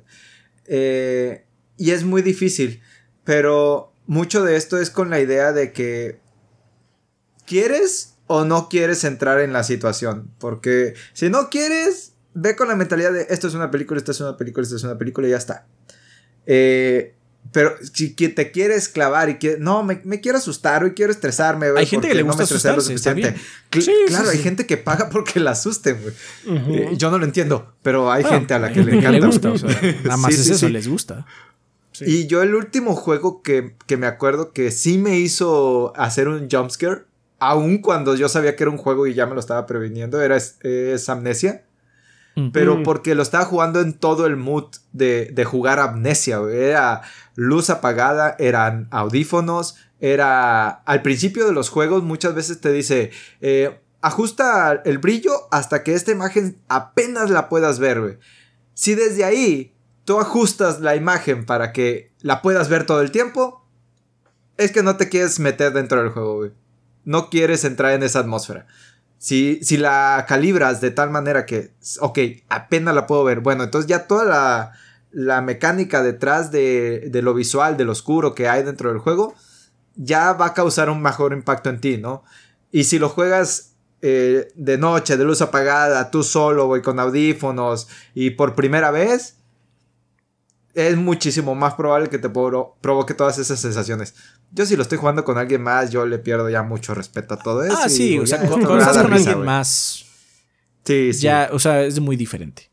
Eh 0.68 1.46
y 1.78 1.92
es 1.92 2.04
muy 2.04 2.22
difícil, 2.22 2.82
pero 3.24 3.94
mucho 4.08 4.44
de 4.44 4.56
esto 4.56 4.80
es 4.80 4.90
con 4.90 5.10
la 5.10 5.20
idea 5.20 5.52
de 5.52 5.72
que 5.72 6.20
quieres 7.46 8.15
o 8.27 8.45
no 8.45 8.69
quieres 8.69 9.03
entrar 9.03 9.39
en 9.39 9.53
la 9.53 9.64
situación, 9.64 10.30
porque 10.39 10.93
si 11.14 11.30
no 11.30 11.49
quieres, 11.49 12.14
ve 12.34 12.56
con 12.56 12.68
la 12.68 12.76
mentalidad 12.76 13.14
de 13.14 13.27
esto 13.30 13.47
es 13.47 13.53
una 13.53 13.72
película, 13.72 13.97
esto 13.97 14.11
es 14.11 14.19
una 14.19 14.38
película, 14.38 14.64
esto 14.64 14.76
es 14.76 14.84
una 14.84 14.97
película 14.97 15.27
y 15.27 15.31
ya 15.31 15.38
está. 15.38 15.65
Eh, 16.45 17.15
pero 17.52 17.76
si 17.93 18.10
te 18.10 18.52
quieres 18.52 18.89
clavar 18.89 19.30
y 19.30 19.38
que 19.38 19.57
no, 19.60 19.84
me, 19.84 20.02
quiero 20.19 20.38
asustar 20.38 20.84
o 20.84 20.93
quiero 20.93 21.11
estresarme, 21.11 21.68
Hay 21.77 21.85
gente 21.85 22.07
que 22.07 22.15
le 22.15 22.23
gusta 22.23 22.43
no 22.43 22.76
lo 22.76 22.81
suficiente. 22.81 23.35
claro, 24.07 24.30
hay 24.30 24.39
gente 24.39 24.65
que 24.65 24.77
paga 24.77 25.10
porque 25.10 25.39
la 25.39 25.52
asusten, 25.52 25.97
güey. 26.02 26.14
Eh, 26.76 26.93
yo 26.97 27.11
no 27.11 27.18
lo 27.18 27.26
entiendo, 27.26 27.73
pero 27.81 28.11
hay 28.11 28.23
gente 28.23 28.53
a 28.53 28.60
la 28.60 28.73
que 28.73 28.84
le 28.84 28.97
encanta. 28.97 29.30
nada 30.03 30.18
más 30.18 30.34
es 30.34 30.49
eso, 30.49 30.69
les 30.69 30.88
gusta. 30.88 31.26
Y 32.02 32.27
yo 32.27 32.41
el 32.41 32.56
último 32.56 32.95
juego 32.95 33.41
que, 33.41 33.76
me 33.97 34.07
acuerdo 34.07 34.52
que 34.52 34.72
sí 34.72 34.97
me 34.97 35.19
hizo 35.19 35.93
hacer 35.95 36.27
un 36.27 36.49
jumpscare, 36.49 37.03
aun 37.50 37.80
cuando 37.80 38.16
yo 38.16 38.30
sabía 38.30 38.56
que 38.56 38.64
era 38.64 38.72
un 38.72 38.78
juego 38.78 39.08
y 39.08 39.14
ya 39.14 39.26
me 39.26 39.34
lo 39.34 39.40
estaba 39.40 39.66
previniendo, 39.66 40.22
era 40.22 40.36
es, 40.36 41.10
Amnesia. 41.10 41.66
Pero 42.52 42.84
porque 42.84 43.16
lo 43.16 43.24
estaba 43.24 43.46
jugando 43.46 43.80
en 43.80 43.94
todo 43.94 44.26
el 44.26 44.36
mood 44.36 44.66
de, 44.92 45.46
jugar 45.46 45.80
Amnesia, 45.80 46.42
Era 46.52 47.02
luz 47.36 47.70
apagada, 47.70 48.36
eran 48.40 48.90
audífonos, 48.92 49.78
era... 50.02 50.68
Al 50.68 51.02
principio 51.02 51.46
de 51.46 51.54
los 51.54 51.70
juegos 51.70 52.04
muchas 52.04 52.36
veces 52.36 52.60
te 52.60 52.74
dice... 52.74 53.12
Eh, 53.40 53.80
ajusta 54.02 54.82
el 54.86 55.00
brillo 55.00 55.32
hasta 55.50 55.82
que 55.82 55.96
esta 55.96 56.12
imagen 56.12 56.62
apenas 56.68 57.32
la 57.32 57.50
puedas 57.50 57.80
ver, 57.80 58.02
güey. 58.02 58.18
Si 58.76 58.94
desde 58.94 59.24
ahí 59.24 59.74
tú 60.04 60.20
ajustas 60.20 60.80
la 60.80 60.96
imagen 60.96 61.46
para 61.46 61.74
que 61.74 62.12
la 62.20 62.44
puedas 62.44 62.70
ver 62.70 62.86
todo 62.86 63.02
el 63.02 63.10
tiempo, 63.10 63.66
es 64.58 64.72
que 64.72 64.84
no 64.84 64.98
te 64.98 65.10
quieres 65.10 65.40
meter 65.40 65.74
dentro 65.74 66.02
del 66.04 66.12
juego, 66.12 66.36
güey. 66.36 66.52
No 67.06 67.30
quieres 67.30 67.64
entrar 67.64 67.94
en 67.94 68.03
esa 68.03 68.19
atmósfera. 68.19 68.68
Si, 69.18 69.60
si 69.64 69.77
la 69.77 70.26
calibras 70.27 70.82
de 70.82 70.91
tal 70.91 71.10
manera 71.10 71.45
que, 71.45 71.72
ok, 71.99 72.19
apenas 72.49 72.94
la 72.94 73.07
puedo 73.07 73.23
ver, 73.23 73.40
bueno, 73.40 73.64
entonces 73.64 73.88
ya 73.88 74.07
toda 74.07 74.26
la, 74.26 74.73
la 75.11 75.41
mecánica 75.41 76.03
detrás 76.03 76.52
de, 76.52 77.07
de, 77.10 77.22
lo 77.22 77.34
visual, 77.34 77.77
de 77.77 77.86
lo 77.86 77.94
oscuro 77.94 78.36
que 78.36 78.49
hay 78.49 78.64
dentro 78.64 78.90
del 78.90 78.99
juego, 78.99 79.34
ya 79.95 80.34
va 80.34 80.48
a 80.48 80.53
causar 80.53 80.90
un 80.90 81.02
mejor 81.02 81.32
impacto 81.32 81.69
en 81.69 81.80
ti, 81.80 81.98
¿no? 81.98 82.23
Y 82.72 82.84
si 82.84 82.99
lo 82.99 83.07
juegas 83.07 83.76
eh, 84.02 84.52
de 84.56 84.77
noche, 84.77 85.18
de 85.18 85.23
luz 85.23 85.41
apagada, 85.41 86.11
tú 86.11 86.22
solo, 86.22 86.68
güey, 86.68 86.82
con 86.82 86.99
audífonos 86.99 87.88
y 88.14 88.32
por 88.32 88.53
primera 88.53 88.91
vez, 88.91 89.38
es 90.76 90.98
muchísimo 90.98 91.56
más 91.56 91.73
probable 91.73 92.10
que 92.10 92.19
te 92.19 92.30
provoque 92.30 93.14
todas 93.14 93.38
esas 93.38 93.60
sensaciones. 93.60 94.14
Yo 94.56 94.65
si 94.65 94.77
lo 94.77 94.84
estoy 94.84 94.98
jugando 94.98 95.26
con 95.26 95.38
alguien 95.38 95.61
más, 95.61 95.91
yo 95.91 96.06
le 96.06 96.18
pierdo 96.18 96.49
ya 96.49 96.64
mucho 96.64 96.95
respeto 96.95 97.34
a 97.34 97.38
todo 97.38 97.65
eso. 97.65 97.77
Ah, 97.77 97.90
sí, 97.90 98.18
o 98.18 98.26
sea, 98.26 98.40
cuando 98.40 98.80
estás 98.80 98.98
con 98.99 99.11
alguien 99.11 99.44
más. 99.44 100.06
Sí, 100.86 101.11
sí. 101.11 101.19
Ya, 101.19 101.49
o 101.52 101.60
sea, 101.60 101.84
es 101.84 101.99
muy 101.99 102.15
diferente. 102.15 102.72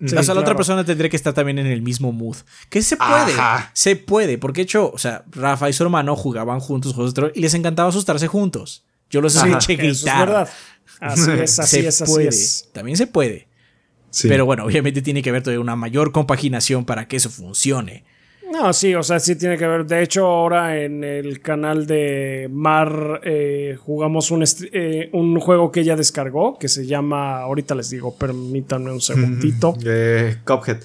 o 0.00 0.22
sea, 0.22 0.34
la 0.34 0.40
otra 0.40 0.56
persona 0.56 0.84
tendría 0.86 1.10
que 1.10 1.16
estar 1.16 1.34
también 1.34 1.58
en 1.58 1.66
el 1.66 1.82
mismo 1.82 2.12
mood. 2.12 2.36
Que 2.70 2.80
se 2.80 2.96
puede. 2.96 3.34
Se 3.74 3.94
puede. 3.94 4.38
Porque 4.38 4.60
de 4.60 4.64
hecho, 4.64 4.90
o 4.90 4.96
sea, 4.96 5.22
Rafa 5.32 5.68
y 5.68 5.74
su 5.74 5.82
hermano 5.82 6.16
jugaban 6.16 6.60
juntos 6.60 6.94
juegos 6.94 7.12
de 7.12 7.30
y 7.34 7.40
les 7.40 7.52
encantaba 7.52 7.90
asustarse 7.90 8.26
juntos. 8.26 8.82
Yo 9.10 9.20
los 9.20 9.36
escuché 9.36 9.76
gritar. 9.76 9.90
Eso 9.90 10.08
es 10.08 10.18
verdad. 10.18 10.48
Así 10.98 11.30
es, 11.30 11.58
así 11.58 11.78
es, 11.80 12.00
así 12.00 12.22
es. 12.22 12.68
También 12.72 12.96
se 12.96 13.06
puede. 13.06 13.48
Pero 14.22 14.46
bueno, 14.46 14.64
obviamente 14.64 15.02
tiene 15.02 15.20
que 15.20 15.28
haber 15.28 15.42
todavía 15.42 15.60
una 15.60 15.76
mayor 15.76 16.10
compaginación 16.10 16.86
para 16.86 17.06
que 17.06 17.16
eso 17.16 17.28
funcione. 17.28 18.04
No, 18.52 18.70
sí, 18.74 18.94
o 18.94 19.02
sea, 19.02 19.18
sí 19.18 19.36
tiene 19.36 19.56
que 19.56 19.66
ver. 19.66 19.86
De 19.86 20.02
hecho, 20.02 20.26
ahora 20.26 20.78
en 20.78 21.02
el 21.02 21.40
canal 21.40 21.86
de 21.86 22.48
Mar 22.52 23.22
eh, 23.24 23.78
jugamos 23.80 24.30
un, 24.30 24.44
eh, 24.72 25.08
un, 25.14 25.40
juego 25.40 25.72
que 25.72 25.80
ella 25.80 25.96
descargó 25.96 26.58
que 26.58 26.68
se 26.68 26.86
llama. 26.86 27.38
Ahorita 27.38 27.74
les 27.74 27.88
digo, 27.88 28.14
permítanme 28.14 28.92
un 28.92 29.00
segundito. 29.00 29.74
Eh, 29.84 30.36
Cuphead. 30.44 30.82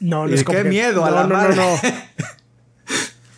No, 0.00 0.26
no 0.26 0.34
es 0.34 0.44
Qué 0.44 0.62
miedo 0.64 1.04
a 1.04 1.10
la 1.10 1.26
no, 1.26 1.48
no, 1.48 1.54
no. 1.54 1.76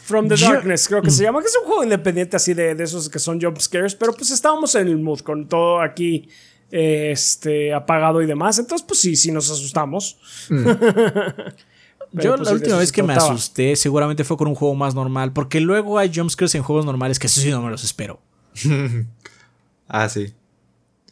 From 0.05 0.29
the 0.29 0.37
Darkness, 0.37 0.89
creo 0.89 1.03
que 1.03 1.11
se 1.11 1.23
llama, 1.23 1.41
que 1.41 1.47
es 1.47 1.57
un 1.61 1.67
juego 1.67 1.85
independiente 1.85 2.37
así 2.37 2.55
de, 2.55 2.75
de 2.75 2.85
esos 2.85 3.09
que 3.09 3.19
son 3.19 3.41
jump 3.41 3.59
scares, 3.59 3.95
pero 3.95 4.13
pues 4.13 4.31
estábamos 4.31 4.75
en 4.75 4.89
el 4.89 4.99
mood 4.99 5.21
con 5.21 5.49
todo 5.49 5.81
aquí 5.81 6.29
este, 6.71 7.73
apagado 7.73 8.23
y 8.23 8.27
demás. 8.27 8.59
Entonces, 8.59 8.85
pues 8.87 9.01
sí, 9.01 9.17
sí 9.17 9.31
nos 9.31 9.51
asustamos. 9.51 10.19
Mm. 10.49 10.67
Yo 12.23 12.37
pues 12.37 12.49
la 12.49 12.55
última 12.55 12.77
vez 12.79 12.93
que 12.93 13.03
me 13.03 13.15
asusté 13.15 13.77
seguramente 13.77 14.25
fue 14.25 14.37
con 14.37 14.49
un 14.49 14.55
juego 14.55 14.75
más 14.75 14.95
normal, 14.95 15.33
porque 15.33 15.61
luego 15.61 15.99
hay 15.99 16.11
jumpscares 16.15 16.55
en 16.55 16.63
juegos 16.63 16.85
normales 16.85 17.19
que 17.19 17.27
eso 17.27 17.41
sí 17.41 17.51
no 17.51 17.63
me 17.63 17.71
los 17.71 17.85
espero. 17.85 18.21
ah, 19.89 20.09
sí. 20.09 20.35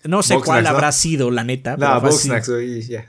No 0.05 0.23
sé 0.23 0.39
cuál 0.45 0.67
habrá 0.67 0.93
sido, 0.93 1.31
la 1.31 1.45
neta. 1.45 1.77
No, 1.77 2.01
Bugsnax, 2.01 2.51
ya. 2.89 3.07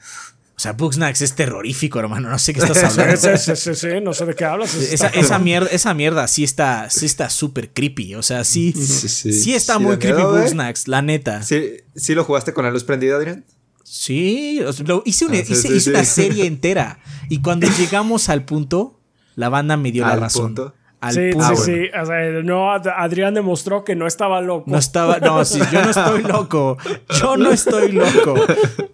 O 0.57 0.59
sea, 0.59 0.71
Bugsnax 0.71 1.21
es 1.21 1.35
terrorífico, 1.35 1.99
hermano. 1.99 2.29
No 2.29 2.39
sé 2.39 2.53
qué 2.53 2.61
estás 2.61 2.83
hablando. 2.97 3.17
sí, 3.37 3.55
sí, 3.55 3.75
sí, 3.75 3.87
no 4.01 4.13
sé 4.13 4.25
de 4.25 4.35
qué 4.35 4.45
hablas. 4.45 4.73
Esa, 4.75 5.37
mierda, 5.37 5.69
esa 5.69 5.93
mierda 5.93 6.27
sí 6.29 6.45
está 6.45 6.89
sí 6.89 7.05
está 7.05 7.29
súper 7.29 7.71
creepy. 7.71 8.15
O 8.15 8.23
sea, 8.23 8.45
sí, 8.45 8.71
sí, 8.71 9.53
está 9.53 9.79
muy 9.79 9.97
creepy 9.97 10.21
Bugsnax, 10.21 10.87
la 10.87 11.01
neta. 11.01 11.43
¿Sí, 11.43 11.77
¿Sí 11.93 12.15
lo 12.15 12.23
jugaste 12.23 12.53
con 12.53 12.63
la 12.63 12.71
luz 12.71 12.85
prendida, 12.85 13.17
Adrián? 13.17 13.43
Sí, 13.87 14.59
hice, 15.05 15.25
una, 15.25 15.37
hice, 15.37 15.89
una 15.91 16.03
serie 16.03 16.45
entera. 16.47 16.99
Y 17.29 17.41
cuando 17.43 17.67
llegamos 17.67 18.29
al 18.29 18.43
punto, 18.43 18.99
la 19.35 19.49
banda 19.49 19.77
me 19.77 19.91
dio 19.91 20.07
la 20.07 20.15
razón. 20.15 20.55
Al 21.01 21.13
sí, 21.13 21.31
sí, 21.33 21.55
sí. 21.63 21.89
O 22.01 22.05
sea, 22.07 22.29
no, 22.43 22.71
Adrián 22.71 23.35
demostró 23.35 23.83
que 23.83 23.95
no 23.95 24.07
estaba 24.07 24.41
loco. 24.41 24.71
No 24.71 24.79
estaba, 24.79 25.19
no, 25.19 25.45
sí, 25.45 25.59
yo 25.71 25.83
no 25.83 25.91
estoy 25.91 26.23
loco. 26.27 26.77
Yo 27.21 27.37
no 27.37 27.51
estoy 27.51 27.91
loco. 27.91 28.33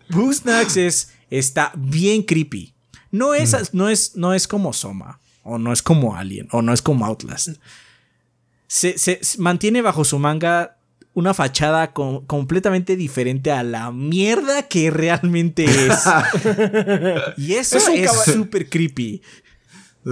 Bugsnax 0.10 0.76
es 0.76 1.14
está 1.30 1.72
bien 1.76 2.24
creepy. 2.24 2.74
No 3.12 3.34
es, 3.34 3.54
mm. 3.54 3.78
no 3.78 3.88
es, 3.88 4.16
no 4.18 4.34
es 4.34 4.48
como 4.48 4.74
Soma, 4.74 5.22
o 5.44 5.58
no 5.58 5.72
es 5.72 5.82
como 5.82 6.16
Alien, 6.16 6.50
o 6.52 6.62
no 6.62 6.74
es 6.74 6.82
como 6.82 7.06
Outlast. 7.06 7.60
Se, 8.68 9.20
mantiene 9.38 9.82
bajo 9.82 10.04
su 10.04 10.20
manga 10.20 10.78
una 11.14 11.34
fachada 11.34 11.92
completamente 11.94 12.96
diferente 12.96 13.52
a 13.52 13.64
la 13.64 13.92
mierda 13.92 14.64
que 14.64 14.90
realmente 14.90 15.66
es. 15.66 16.04
y 17.38 17.54
eso 17.54 17.78
es 17.78 18.12
súper 18.24 18.70
creepy. 18.70 19.22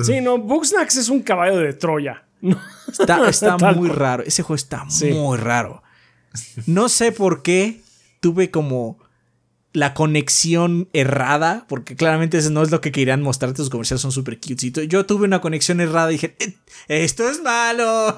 Sí, 0.03 0.21
no, 0.21 0.37
Bugsnax 0.37 0.97
es 0.97 1.09
un 1.09 1.21
caballo 1.21 1.57
de 1.57 1.73
Troya. 1.73 2.23
Está, 2.87 3.57
muy 3.73 3.89
raro. 3.89 4.23
Ese 4.23 4.43
juego 4.43 4.55
está 4.55 4.85
muy 5.01 5.37
raro. 5.37 5.83
No 6.65 6.89
sé 6.89 7.11
por 7.11 7.41
qué 7.43 7.81
tuve 8.19 8.51
como 8.51 8.97
la 9.71 9.93
conexión 9.93 10.89
errada, 10.93 11.65
porque 11.69 11.95
claramente 11.95 12.39
eso 12.39 12.49
no 12.49 12.63
es 12.63 12.71
lo 12.71 12.81
que 12.81 12.91
querían 12.91 13.21
mostrarte, 13.21 13.57
tus 13.57 13.69
comerciales 13.69 14.01
son 14.01 14.11
súper 14.11 14.39
cute. 14.39 14.87
Yo 14.87 15.05
tuve 15.05 15.25
una 15.25 15.41
conexión 15.41 15.79
errada 15.79 16.09
y 16.09 16.13
dije, 16.13 16.35
eh, 16.39 16.55
esto 16.87 17.29
es 17.29 17.43
malo. 17.43 18.17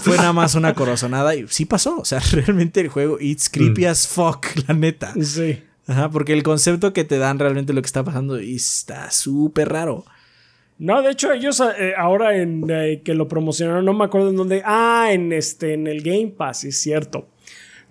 Fue 0.00 0.16
nada 0.16 0.32
más 0.32 0.56
una 0.56 0.74
corazonada 0.74 1.36
y 1.36 1.46
sí 1.48 1.64
pasó. 1.64 1.98
O 1.98 2.04
sea, 2.04 2.18
realmente 2.32 2.80
el 2.80 2.88
juego, 2.88 3.18
it's 3.20 3.48
creepy 3.48 3.84
mm. 3.84 3.88
as 3.88 4.08
fuck, 4.08 4.46
la 4.66 4.74
neta. 4.74 5.14
Sí. 5.22 5.62
Ajá, 5.86 6.10
porque 6.10 6.32
el 6.32 6.42
concepto 6.42 6.92
que 6.92 7.04
te 7.04 7.18
dan 7.18 7.38
realmente 7.38 7.72
lo 7.72 7.82
que 7.82 7.86
está 7.86 8.02
pasando 8.02 8.38
está 8.38 9.10
súper 9.12 9.68
raro. 9.68 10.04
No, 10.78 11.00
de 11.00 11.12
hecho, 11.12 11.30
ellos 11.32 11.60
eh, 11.60 11.92
ahora 11.96 12.36
en 12.36 12.64
eh, 12.68 13.02
que 13.04 13.14
lo 13.14 13.28
promocionaron, 13.28 13.84
no 13.84 13.92
me 13.92 14.04
acuerdo 14.04 14.30
en 14.30 14.36
dónde. 14.36 14.62
Ah, 14.64 15.10
en 15.12 15.32
este, 15.32 15.74
en 15.74 15.86
el 15.86 16.02
Game 16.02 16.34
Pass, 16.36 16.64
es 16.64 16.80
cierto. 16.80 17.28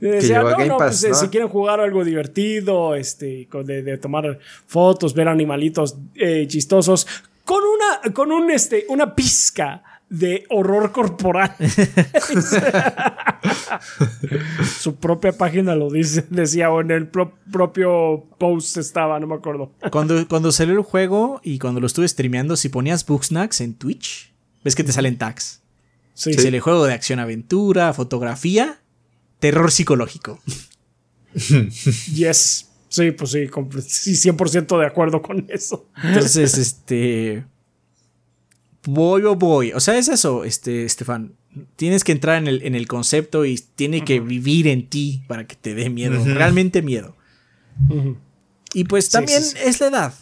Decía, 0.01 0.41
no, 0.41 0.65
no, 0.65 0.77
pues, 0.77 1.03
eh, 1.03 1.13
si 1.13 1.27
quieren 1.29 1.47
jugar 1.47 1.79
algo 1.79 2.03
divertido, 2.03 2.95
este, 2.95 3.47
de, 3.63 3.97
tomar 3.97 4.39
fotos, 4.65 5.13
ver 5.13 5.27
animalitos 5.27 5.95
chistosos, 6.47 7.07
con 7.45 7.59
una, 7.63 8.13
con 8.13 8.31
un, 8.31 8.49
este, 8.51 8.85
una 8.89 9.15
pizca 9.15 9.83
de 10.11 10.45
horror 10.49 10.91
corporal. 10.91 11.55
Su 14.79 14.95
propia 14.97 15.31
página 15.31 15.73
lo 15.73 15.89
dice, 15.89 16.25
decía, 16.29 16.69
o 16.69 16.81
en 16.81 16.91
el 16.91 17.07
propio 17.07 18.25
post 18.37 18.75
estaba, 18.75 19.17
no 19.21 19.27
me 19.27 19.35
acuerdo. 19.35 19.71
Cuando, 19.89 20.27
cuando 20.27 20.51
salió 20.51 20.73
el 20.73 20.81
juego 20.81 21.39
y 21.43 21.59
cuando 21.59 21.79
lo 21.79 21.87
estuve 21.87 22.07
streameando, 22.09 22.57
si 22.57 22.67
ponías 22.67 23.05
Booksnacks 23.05 23.61
en 23.61 23.73
Twitch, 23.73 24.33
ves 24.65 24.75
que 24.75 24.83
te 24.83 24.91
salen 24.91 25.17
tags. 25.17 25.61
Sí. 26.13 26.31
el 26.31 26.59
juego 26.59 26.85
de 26.85 26.93
acción 26.93 27.19
aventura, 27.19 27.93
fotografía, 27.93 28.80
terror 29.41 29.69
psicológico. 29.71 30.39
yes. 32.13 32.69
Sí, 32.87 33.11
pues 33.11 33.31
sí, 33.31 33.47
sí, 33.87 34.29
100% 34.29 34.79
de 34.79 34.85
acuerdo 34.85 35.21
con 35.21 35.45
eso. 35.49 35.89
Entonces, 36.03 36.57
este 36.57 37.45
voy 38.83 39.23
o 39.23 39.35
voy. 39.35 39.73
O 39.73 39.79
sea, 39.79 39.97
es 39.97 40.07
eso, 40.07 40.43
este, 40.43 40.85
Estefan. 40.85 41.33
Tienes 41.75 42.03
que 42.03 42.11
entrar 42.11 42.37
en 42.37 42.47
el, 42.47 42.61
en 42.63 42.75
el 42.75 42.87
concepto 42.87 43.45
y 43.45 43.57
tiene 43.75 44.05
que 44.05 44.19
vivir 44.19 44.67
en 44.67 44.87
ti 44.87 45.23
para 45.27 45.45
que 45.45 45.55
te 45.55 45.75
dé 45.75 45.89
miedo, 45.89 46.23
realmente 46.23 46.81
miedo. 46.81 47.17
Y 48.73 48.85
pues 48.85 49.09
también 49.09 49.43
es 49.65 49.79
la 49.81 49.87
edad. 49.87 50.13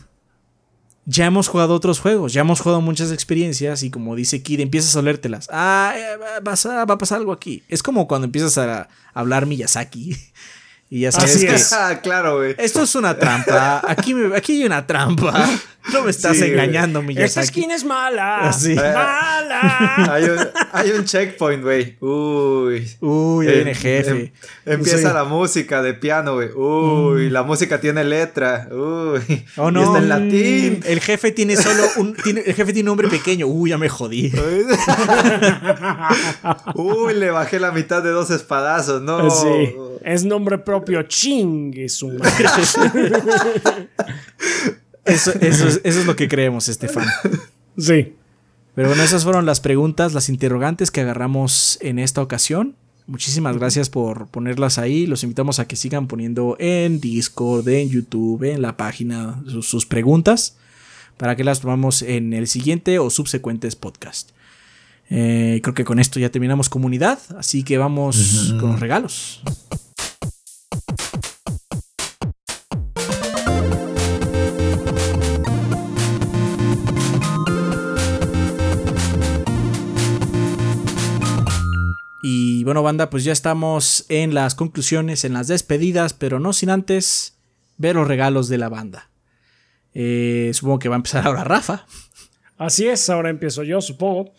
Ya 1.06 1.26
hemos 1.26 1.48
jugado 1.48 1.74
otros 1.74 2.00
juegos, 2.00 2.34
ya 2.34 2.42
hemos 2.42 2.60
jugado 2.60 2.82
muchas 2.82 3.12
experiencias 3.12 3.82
y 3.84 3.90
como 3.90 4.16
dice 4.16 4.44
Kid, 4.44 4.60
empiezas 4.60 4.96
a 4.96 5.00
olértelas. 5.00 5.48
Ah, 5.52 5.94
eh, 5.98 6.18
va 6.18 6.38
a 6.38 6.42
pasar, 6.42 6.90
va 6.90 6.94
a 6.94 6.98
pasar 6.98 7.18
algo 7.18 7.32
aquí. 7.32 7.64
Es 7.68 7.82
como 7.82 8.08
cuando 8.08 8.26
empiezas 8.26 8.58
a 8.58 8.90
hablar 9.14 9.46
Miyazaki 9.46 10.16
Y 10.90 11.02
ya 11.02 11.12
sabes 11.12 11.38
que. 11.38 11.56
Ah, 11.76 12.00
claro, 12.02 12.38
güey. 12.38 12.56
Esto 12.58 12.84
es 12.84 12.96
una 12.96 13.18
trampa. 13.18 13.82
Aquí, 13.88 14.16
aquí 14.36 14.62
hay 14.62 14.66
una 14.66 14.86
trampa. 14.88 15.48
No 15.94 16.04
me 16.04 16.12
estás 16.12 16.40
engañando, 16.42 17.02
Miyazaki. 17.02 17.26
Esta 17.26 17.42
esquina 17.42 17.74
es 17.74 17.84
mala. 17.84 18.54
Sí. 18.54 18.76
¡Mala! 18.76 19.96
hay, 20.14 20.24
un, 20.26 20.38
hay 20.72 20.92
un 20.92 21.06
checkpoint, 21.06 21.64
güey. 21.64 21.98
Uy. 22.00 22.88
Uy, 23.00 23.48
ahí 23.48 23.56
viene 23.56 23.74
jefe. 23.74 24.12
Em, 24.12 24.32
empieza 24.74 25.14
la 25.14 25.24
música 25.24 25.82
de 25.82 25.94
piano, 25.94 26.36
güey. 26.36 26.50
Uy, 26.52 27.30
mm. 27.30 27.32
la 27.32 27.44
música 27.44 27.80
tiene 27.80 28.04
letra. 28.04 28.68
Uy. 28.72 29.46
Oh, 29.58 29.72
no. 29.72 29.80
Y 29.80 29.84
está 29.84 29.98
en 30.00 30.10
latín. 30.10 30.84
El 30.86 31.00
jefe 31.00 31.32
tiene 31.32 31.56
solo 31.56 31.84
un. 31.98 32.16
Tiene, 32.16 32.42
el 32.42 32.54
jefe 32.54 32.74
tiene 32.74 32.82
un 32.82 32.98
nombre 32.98 33.08
pequeño. 33.08 33.48
Uy, 33.48 33.72
ya 33.72 33.78
me 33.78 33.90
jodí. 33.90 34.32
Uy, 36.76 37.14
le 37.16 37.32
bajé 37.32 37.60
la 37.60 37.72
mitad 37.72 38.04
de 38.04 38.12
dos 38.12 38.30
espadazos. 38.30 39.02
No. 39.02 39.30
Sí. 39.30 39.74
Es 40.04 40.24
nombre 40.24 40.58
propio. 40.58 40.79
Ching. 41.08 41.74
Es 41.78 42.02
un. 42.04 42.20
Eso, 45.06 45.32
es, 45.42 46.06
lo 46.06 46.16
que 46.16 46.28
creemos, 46.28 46.70
Estefan. 46.70 47.08
Sí. 47.78 48.14
Pero 48.76 48.90
bueno, 48.90 49.04
esas 49.04 49.24
fueron 49.24 49.46
las 49.46 49.60
preguntas, 49.60 50.14
las 50.14 50.30
interrogantes 50.30 50.92
que 50.92 51.02
agarramos 51.02 51.80
en 51.82 52.00
esta 52.00 52.22
ocasión. 52.22 52.76
Muchísimas 53.08 53.58
gracias 53.58 53.90
por 53.90 54.28
ponerlas 54.28 54.78
ahí. 54.78 55.08
Los 55.08 55.24
invitamos 55.24 55.58
a 55.60 55.68
que 55.68 55.76
sigan 55.76 56.08
poniendo 56.08 56.56
en 56.60 57.00
Discord, 57.00 57.68
en 57.68 57.90
YouTube, 57.90 58.44
en 58.44 58.62
la 58.62 58.78
página 58.78 59.42
sus, 59.62 59.88
preguntas 59.88 60.58
para 61.18 61.36
que 61.36 61.44
las 61.44 61.62
tomamos 61.62 62.04
en 62.04 62.34
el 62.34 62.48
siguiente 62.48 63.00
o 63.00 63.10
subsecuentes 63.10 63.76
podcast. 63.76 64.30
Eh, 65.10 65.60
creo 65.64 65.74
que 65.74 65.86
con 65.86 65.98
esto 65.98 66.20
ya 66.20 66.30
terminamos 66.30 66.70
comunidad, 66.70 67.20
así 67.36 67.64
que 67.64 67.80
vamos 67.80 68.54
con 68.60 68.74
los 68.74 68.80
regalos. 68.80 69.42
Y 82.22 82.64
bueno, 82.66 82.84
banda, 82.84 83.10
pues 83.10 83.24
ya 83.24 83.32
estamos 83.32 84.06
en 84.10 84.34
las 84.34 84.56
conclusiones, 84.56 85.24
en 85.24 85.34
las 85.34 85.48
despedidas, 85.48 86.14
pero 86.14 86.40
no 86.40 86.54
sin 86.54 86.70
antes 86.70 87.38
ver 87.78 87.96
los 87.96 88.08
regalos 88.08 88.50
de 88.50 88.58
la 88.58 88.70
banda. 88.70 89.10
Eh, 89.94 90.52
supongo 90.54 90.80
que 90.80 90.90
va 90.90 90.96
a 90.96 90.98
empezar 90.98 91.26
ahora 91.26 91.44
Rafa. 91.44 91.86
Así 92.58 92.88
es, 92.88 93.10
ahora 93.10 93.30
empiezo 93.30 93.64
yo, 93.64 93.82
supongo. 93.82 94.34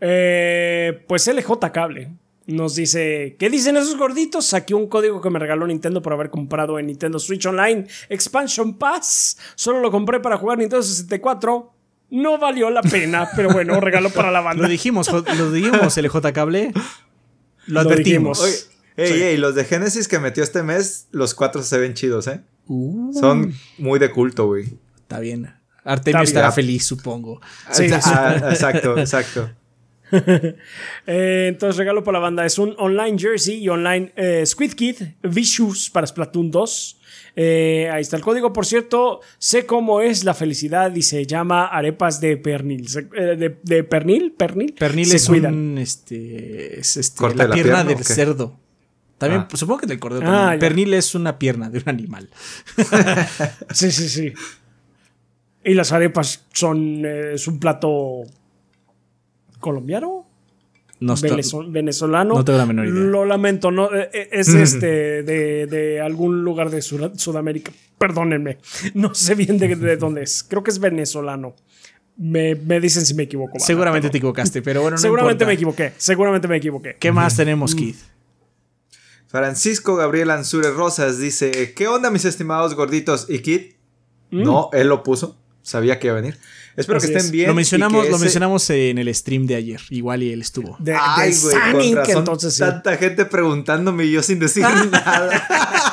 Eh, 0.00 1.04
pues 1.06 1.26
LJ 1.26 1.72
Cable 1.72 2.10
nos 2.46 2.74
dice, 2.74 3.36
¿qué 3.38 3.50
dicen 3.50 3.76
esos 3.76 3.96
gorditos? 3.96 4.54
Aquí 4.54 4.72
un 4.72 4.88
código 4.88 5.20
que 5.20 5.30
me 5.30 5.38
regaló 5.38 5.66
Nintendo 5.66 6.00
por 6.00 6.12
haber 6.12 6.30
comprado 6.30 6.78
en 6.78 6.86
Nintendo 6.86 7.18
Switch 7.18 7.44
Online 7.44 7.86
Expansion 8.08 8.78
Pass. 8.78 9.36
Solo 9.56 9.80
lo 9.80 9.90
compré 9.90 10.20
para 10.20 10.38
jugar 10.38 10.58
Nintendo 10.58 10.82
64. 10.82 11.72
No 12.08 12.38
valió 12.38 12.70
la 12.70 12.82
pena, 12.82 13.28
pero 13.34 13.50
bueno, 13.50 13.80
regalo 13.80 14.10
para 14.10 14.30
la 14.30 14.40
banda. 14.42 14.62
Lo 14.62 14.68
dijimos, 14.68 15.10
lo 15.12 15.50
dijimos, 15.50 15.96
LJ 15.96 16.32
Cable. 16.32 16.72
Lo 17.66 17.80
advertimos. 17.80 18.68
ey, 18.96 19.22
ey, 19.22 19.36
los 19.36 19.54
de 19.54 19.64
Genesis 19.64 20.08
que 20.08 20.18
metió 20.18 20.42
este 20.42 20.62
mes, 20.62 21.08
los 21.10 21.34
cuatro 21.34 21.62
se 21.62 21.78
ven 21.78 21.94
chidos, 21.94 22.26
¿eh? 22.26 22.40
Uh. 22.66 23.12
Son 23.18 23.54
muy 23.78 23.98
de 23.98 24.10
culto, 24.10 24.46
güey. 24.46 24.78
Está 24.96 25.20
bien. 25.20 25.54
Artemio 25.84 26.22
estará 26.22 26.50
feliz, 26.50 26.84
supongo. 26.84 27.40
Sí, 27.70 27.86
ah, 27.92 28.48
exacto, 28.50 28.98
exacto. 28.98 29.50
Eh, 31.08 31.46
entonces, 31.48 31.76
regalo 31.76 32.02
para 32.02 32.18
la 32.18 32.22
banda. 32.22 32.44
Es 32.44 32.58
un 32.58 32.74
online 32.78 33.16
jersey 33.18 33.62
y 33.62 33.68
online 33.68 34.12
eh, 34.16 34.44
Squid 34.44 34.72
Kid 34.72 34.96
V-Shoes 35.22 35.90
para 35.90 36.06
Splatoon 36.06 36.50
2. 36.50 37.00
Eh, 37.38 37.90
ahí 37.92 38.00
está 38.00 38.16
el 38.16 38.22
código. 38.22 38.52
Por 38.52 38.64
cierto, 38.64 39.20
sé 39.38 39.66
cómo 39.66 40.00
es 40.00 40.24
la 40.24 40.32
felicidad 40.32 40.94
y 40.94 41.02
se 41.02 41.26
llama 41.26 41.66
arepas 41.66 42.20
de 42.20 42.38
pernil. 42.38 42.88
Eh, 43.14 43.58
de, 43.62 43.84
pernil? 43.84 44.32
¿Pernil? 44.32 44.72
Pernil 44.72 45.14
es, 45.14 45.28
un, 45.28 45.78
este, 45.78 46.80
es 46.80 46.96
este, 46.96 47.34
la, 47.34 47.50
pierna, 47.50 47.84
del 47.84 48.02
cerdo. 48.02 48.58
También, 49.18 49.42
ah. 49.42 49.56
supongo 49.56 49.80
que 49.80 49.86
del 49.86 49.98
cordero. 49.98 50.26
Ah, 50.26 50.56
pernil 50.58 50.94
es 50.94 51.14
una 51.14 51.38
pierna 51.38 51.68
de 51.68 51.78
un 51.78 51.88
animal. 51.88 52.30
sí, 53.70 53.92
sí, 53.92 54.08
sí. 54.08 54.32
Y 55.62 55.74
las 55.74 55.92
arepas 55.92 56.46
son. 56.52 57.04
Eh, 57.04 57.34
es 57.34 57.46
un 57.46 57.60
plato 57.60 58.22
colombiano 59.66 60.26
venezolano. 61.68 62.34
No 62.34 62.44
tengo 62.44 62.58
la 62.58 62.66
menor 62.66 62.86
idea. 62.86 62.94
Lo 62.94 63.24
lamento, 63.24 63.70
no, 63.70 63.92
eh, 63.92 64.10
eh, 64.12 64.28
es 64.32 64.48
este 64.54 65.22
de, 65.24 66.00
algún 66.00 66.44
lugar 66.44 66.70
de 66.70 66.80
Sudamérica. 66.82 67.72
Perdónenme, 67.98 68.58
no 68.94 69.14
sé 69.14 69.34
bien 69.34 69.58
de, 69.58 69.96
dónde 69.96 70.22
es. 70.22 70.44
Creo 70.44 70.62
que 70.62 70.70
es 70.70 70.78
venezolano. 70.78 71.54
Me, 72.16 72.54
dicen 72.80 73.04
si 73.04 73.14
me 73.14 73.24
equivoco. 73.24 73.58
Seguramente 73.58 74.08
te 74.08 74.18
equivocaste, 74.18 74.62
pero 74.62 74.82
bueno, 74.82 74.96
no 74.96 75.02
Seguramente 75.02 75.44
me 75.44 75.52
equivoqué, 75.52 75.92
seguramente 75.96 76.48
me 76.48 76.56
equivoqué. 76.56 76.96
¿Qué 76.98 77.12
más 77.12 77.36
tenemos, 77.36 77.74
mm. 77.74 77.78
Keith? 77.78 77.98
Francisco 79.26 79.96
Gabriel 79.96 80.30
Ansure 80.30 80.70
Rosas 80.70 81.18
dice: 81.18 81.74
¿Qué 81.74 81.88
onda, 81.88 82.10
mis 82.10 82.24
estimados 82.24 82.74
gorditos? 82.74 83.26
¿Y 83.28 83.40
Kid? 83.40 83.72
Mm. 84.30 84.42
No, 84.44 84.70
él 84.72 84.88
lo 84.88 85.02
puso. 85.02 85.36
Sabía 85.60 85.98
que 85.98 86.06
iba 86.06 86.16
a 86.16 86.20
venir. 86.20 86.38
Espero 86.76 87.00
que 87.00 87.06
estén 87.06 87.30
bien. 87.30 87.48
Lo 87.48 87.54
mencionamos, 87.54 88.08
lo 88.08 88.18
mencionamos 88.18 88.68
en 88.70 88.98
el 88.98 89.14
stream 89.14 89.46
de 89.46 89.54
ayer. 89.54 89.80
Igual 89.90 90.22
y 90.22 90.32
él 90.32 90.42
estuvo. 90.42 90.76
De, 90.78 90.94
Ay, 90.94 91.34
güey, 91.40 91.54
con 91.54 91.96
razón, 91.96 92.18
entonces 92.18 92.58
Tanta 92.58 92.96
gente 92.96 93.24
preguntándome 93.24 94.04
y 94.04 94.12
yo 94.12 94.22
sin 94.22 94.38
decir 94.38 94.62
nada. 94.90 95.48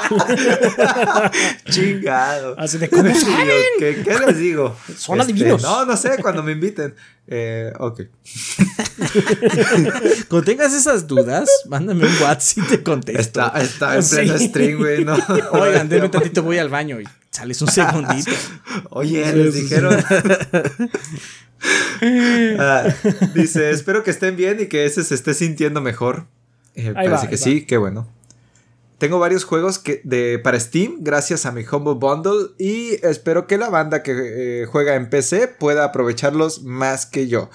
Chingado. 1.69 2.59
Así 2.59 2.77
de 2.77 2.89
cómo 2.89 3.03
¿Qué, 3.79 4.03
¿Qué, 4.03 4.19
les 4.27 4.37
digo? 4.37 4.75
Son 4.97 5.19
este, 5.21 5.31
adivinos. 5.31 5.61
No, 5.61 5.85
no 5.85 5.95
sé, 5.95 6.17
cuando 6.21 6.43
me 6.43 6.51
inviten. 6.51 6.95
Eh, 7.27 7.71
ok. 7.79 8.01
Cuando 10.27 10.43
tengas 10.43 10.73
esas 10.73 11.07
dudas, 11.07 11.49
mándame 11.67 12.05
un 12.05 12.21
WhatsApp 12.21 12.65
y 12.65 12.67
te 12.67 12.83
contesto. 12.83 13.41
Está, 13.55 13.61
está 13.61 13.97
en 13.97 14.09
pleno 14.09 14.37
stream, 14.37 14.77
güey. 14.77 15.05
No. 15.05 15.15
Oigan, 15.51 15.87
denme 15.87 16.05
un 16.05 16.11
tantito, 16.11 16.43
voy 16.43 16.57
al 16.57 16.67
baño 16.67 16.99
y 16.99 17.07
sales 17.43 17.61
un 17.61 17.67
segundito. 17.67 18.31
Oye, 18.89 19.33
les 19.33 19.53
dijeron. 19.53 19.97
Ah, 22.59 22.93
dice, 23.33 23.69
espero 23.69 24.03
que 24.03 24.11
estén 24.11 24.35
bien 24.35 24.59
y 24.59 24.65
que 24.65 24.83
ese 24.83 25.01
se 25.01 25.15
esté 25.15 25.33
sintiendo 25.33 25.79
mejor. 25.79 26.25
Eh, 26.75 26.91
parece 26.93 27.29
que 27.29 27.37
sí, 27.37 27.65
qué 27.65 27.77
bueno. 27.77 28.05
Tengo 28.97 29.17
varios 29.17 29.45
juegos 29.45 29.79
que 29.79 30.01
de, 30.03 30.39
para 30.39 30.59
Steam 30.59 30.97
gracias 30.99 31.45
a 31.45 31.53
mi 31.53 31.63
Humble 31.63 31.93
Bundle 31.93 32.49
y 32.59 32.95
espero 33.05 33.47
que 33.47 33.57
la 33.57 33.69
banda 33.69 34.03
que 34.03 34.11
eh, 34.63 34.65
juega 34.65 34.95
en 34.95 35.09
PC 35.09 35.47
pueda 35.47 35.85
aprovecharlos 35.85 36.63
más 36.63 37.05
que 37.05 37.29
yo. 37.29 37.49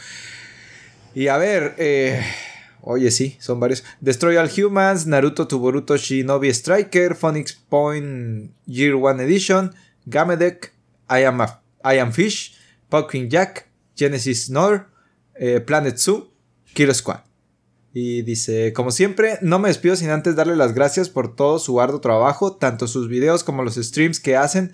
Y 1.14 1.28
a 1.28 1.36
ver, 1.36 1.74
eh, 1.76 2.24
oye 2.88 3.10
sí, 3.10 3.36
son 3.38 3.60
varios. 3.60 3.84
Destroy 4.00 4.36
All 4.36 4.48
Humans, 4.48 5.06
Naruto 5.06 5.46
Tuboruto 5.46 5.96
Shinobi 5.96 6.48
Striker, 6.48 7.14
Phonics 7.14 7.52
Point 7.54 8.52
Year 8.64 8.94
One 8.94 9.22
Edition, 9.22 9.74
Gamedek, 10.06 10.72
I 11.10 11.24
Am, 11.24 11.42
I 11.84 11.98
Am 11.98 12.12
Fish, 12.12 12.56
Pumpkin 12.88 13.28
Jack, 13.28 13.68
Genesis 13.94 14.48
Nor, 14.48 14.88
eh, 15.34 15.60
Planet 15.60 15.98
Zoo, 15.98 16.32
Killer 16.72 16.94
Squad. 16.94 17.20
Y 17.92 18.22
dice, 18.22 18.72
como 18.72 18.90
siempre, 18.90 19.38
no 19.42 19.58
me 19.58 19.68
despido 19.68 19.94
sin 19.94 20.08
antes 20.08 20.34
darle 20.34 20.56
las 20.56 20.74
gracias 20.74 21.10
por 21.10 21.36
todo 21.36 21.58
su 21.58 21.82
arduo 21.82 22.00
trabajo, 22.00 22.56
tanto 22.56 22.86
sus 22.86 23.08
videos 23.08 23.44
como 23.44 23.62
los 23.62 23.74
streams 23.74 24.18
que 24.18 24.36
hacen. 24.36 24.72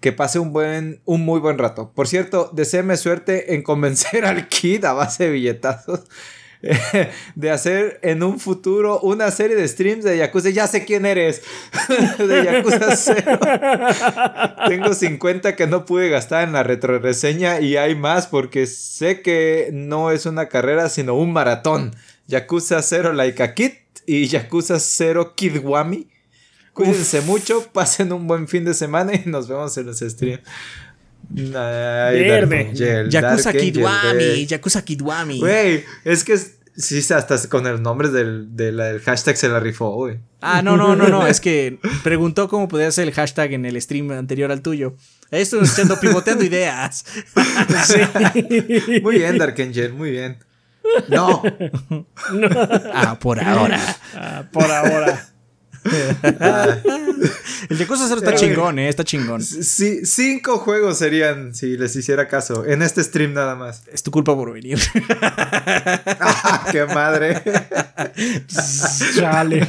Que 0.00 0.12
pase 0.12 0.38
un 0.38 0.52
buen, 0.52 1.02
un 1.04 1.24
muy 1.24 1.40
buen 1.40 1.58
rato. 1.58 1.92
Por 1.94 2.08
cierto, 2.08 2.50
deseeme 2.52 2.96
suerte 2.96 3.54
en 3.54 3.62
convencer 3.62 4.24
al 4.24 4.48
Kid 4.48 4.84
a 4.84 4.92
base 4.92 5.24
de 5.24 5.30
billetazos 5.30 6.04
de 7.34 7.50
hacer 7.50 7.98
en 8.02 8.22
un 8.22 8.40
futuro 8.40 9.00
una 9.00 9.30
serie 9.30 9.56
de 9.56 9.66
streams 9.66 10.04
de 10.04 10.18
Yakuza. 10.18 10.50
Ya 10.50 10.66
sé 10.66 10.84
quién 10.84 11.06
eres. 11.06 11.42
de 12.18 12.44
Yakuza 12.44 12.96
0. 12.96 13.38
Tengo 14.68 14.94
50 14.94 15.56
que 15.56 15.66
no 15.66 15.84
pude 15.84 16.08
gastar 16.08 16.44
en 16.44 16.52
la 16.52 16.62
retroreseña 16.62 17.60
y 17.60 17.76
hay 17.76 17.94
más 17.94 18.26
porque 18.26 18.66
sé 18.66 19.20
que 19.20 19.70
no 19.72 20.10
es 20.10 20.26
una 20.26 20.48
carrera 20.48 20.88
sino 20.88 21.14
un 21.14 21.32
maratón. 21.32 21.94
Yakuza 22.26 22.80
0 22.82 23.12
Laika 23.12 23.54
Kid 23.54 23.72
y 24.06 24.26
Yakuza 24.26 24.78
0 24.78 25.34
Kidwami. 25.34 26.08
Cuídense 26.72 27.20
mucho, 27.20 27.64
pasen 27.72 28.12
un 28.12 28.26
buen 28.26 28.48
fin 28.48 28.64
de 28.64 28.74
semana 28.74 29.12
y 29.14 29.22
nos 29.26 29.46
vemos 29.46 29.76
en 29.78 29.86
los 29.86 30.00
streams. 30.00 30.42
Verde. 31.30 33.08
Yakuza 33.08 33.52
Kidwami, 33.52 34.46
Yakuza 34.46 34.84
Kidwami. 34.84 35.40
Güey, 35.40 35.84
es 36.04 36.24
que 36.24 36.38
sí, 36.76 36.98
hasta 37.12 37.48
con 37.48 37.66
el 37.66 37.82
nombre 37.82 38.08
del, 38.08 38.56
del, 38.56 39.00
hashtag 39.00 39.36
se 39.36 39.48
la 39.48 39.60
rifó, 39.60 39.92
güey. 39.94 40.18
Ah, 40.40 40.62
no, 40.62 40.76
no, 40.76 40.94
no, 40.94 41.08
no, 41.08 41.26
es 41.26 41.40
que 41.40 41.78
preguntó 42.02 42.48
cómo 42.48 42.68
podía 42.68 42.90
ser 42.90 43.08
el 43.08 43.14
hashtag 43.14 43.52
en 43.52 43.64
el 43.64 43.80
stream 43.80 44.10
anterior 44.10 44.50
al 44.52 44.62
tuyo. 44.62 44.96
Estoy 45.30 45.66
pivoteando 46.00 46.44
ideas. 46.44 47.04
Muy 49.02 49.18
bien, 49.18 49.38
Dark 49.38 49.60
Angel, 49.60 49.92
muy 49.92 50.10
bien. 50.10 50.38
No. 51.08 51.42
Ah, 52.92 53.18
por 53.18 53.42
ahora. 53.42 53.80
Ah, 54.14 54.44
por 54.52 54.70
ahora. 54.70 55.33
el 57.68 57.78
Yakuza 57.78 58.06
0 58.08 58.20
está 58.20 58.34
chingón, 58.34 58.78
eh, 58.78 58.88
está 58.88 59.04
chingón. 59.04 59.42
Sí, 59.42 60.06
cinco 60.06 60.58
juegos 60.58 60.98
serían 60.98 61.54
si 61.54 61.76
les 61.76 61.94
hiciera 61.94 62.26
caso. 62.26 62.64
En 62.64 62.80
este 62.82 63.04
stream 63.04 63.34
nada 63.34 63.54
más. 63.54 63.82
Es 63.92 64.02
tu 64.02 64.10
culpa 64.10 64.34
por 64.34 64.52
venir. 64.52 64.78
ah, 65.20 66.66
¡Qué 66.72 66.86
madre! 66.86 67.42
Chale. 69.14 69.68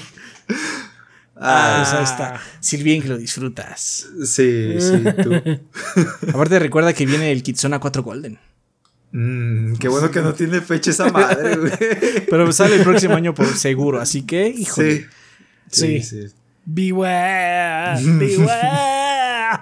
Ah, 1.35 1.83
pues 1.83 1.93
ahí 1.93 2.03
está. 2.03 2.41
Si 2.61 2.77
bien 2.81 3.01
que 3.01 3.09
lo 3.09 3.17
disfrutas. 3.17 4.07
Sí, 4.25 4.77
sí, 4.79 5.03
tú. 5.21 5.41
Aparte, 6.29 6.59
recuerda 6.59 6.93
que 6.93 7.05
viene 7.05 7.31
el 7.31 7.43
Kitsuna 7.43 7.79
4 7.79 8.03
Golden. 8.03 8.39
Mmm, 9.11 9.75
qué 9.75 9.89
bueno 9.89 10.11
que 10.11 10.21
no 10.21 10.33
tiene 10.33 10.61
fecha 10.61 10.91
esa 10.91 11.09
madre, 11.09 11.57
güey. 11.57 11.71
Pero 12.29 12.51
sale 12.53 12.77
el 12.77 12.83
próximo 12.83 13.15
año 13.15 13.33
por 13.33 13.47
seguro, 13.47 13.99
así 13.99 14.21
que, 14.23 14.47
híjole. 14.47 14.97
Sí. 14.97 15.05
Sí. 15.76 16.02
sí. 16.02 16.27
Beware, 16.65 18.02
beware. 18.03 19.60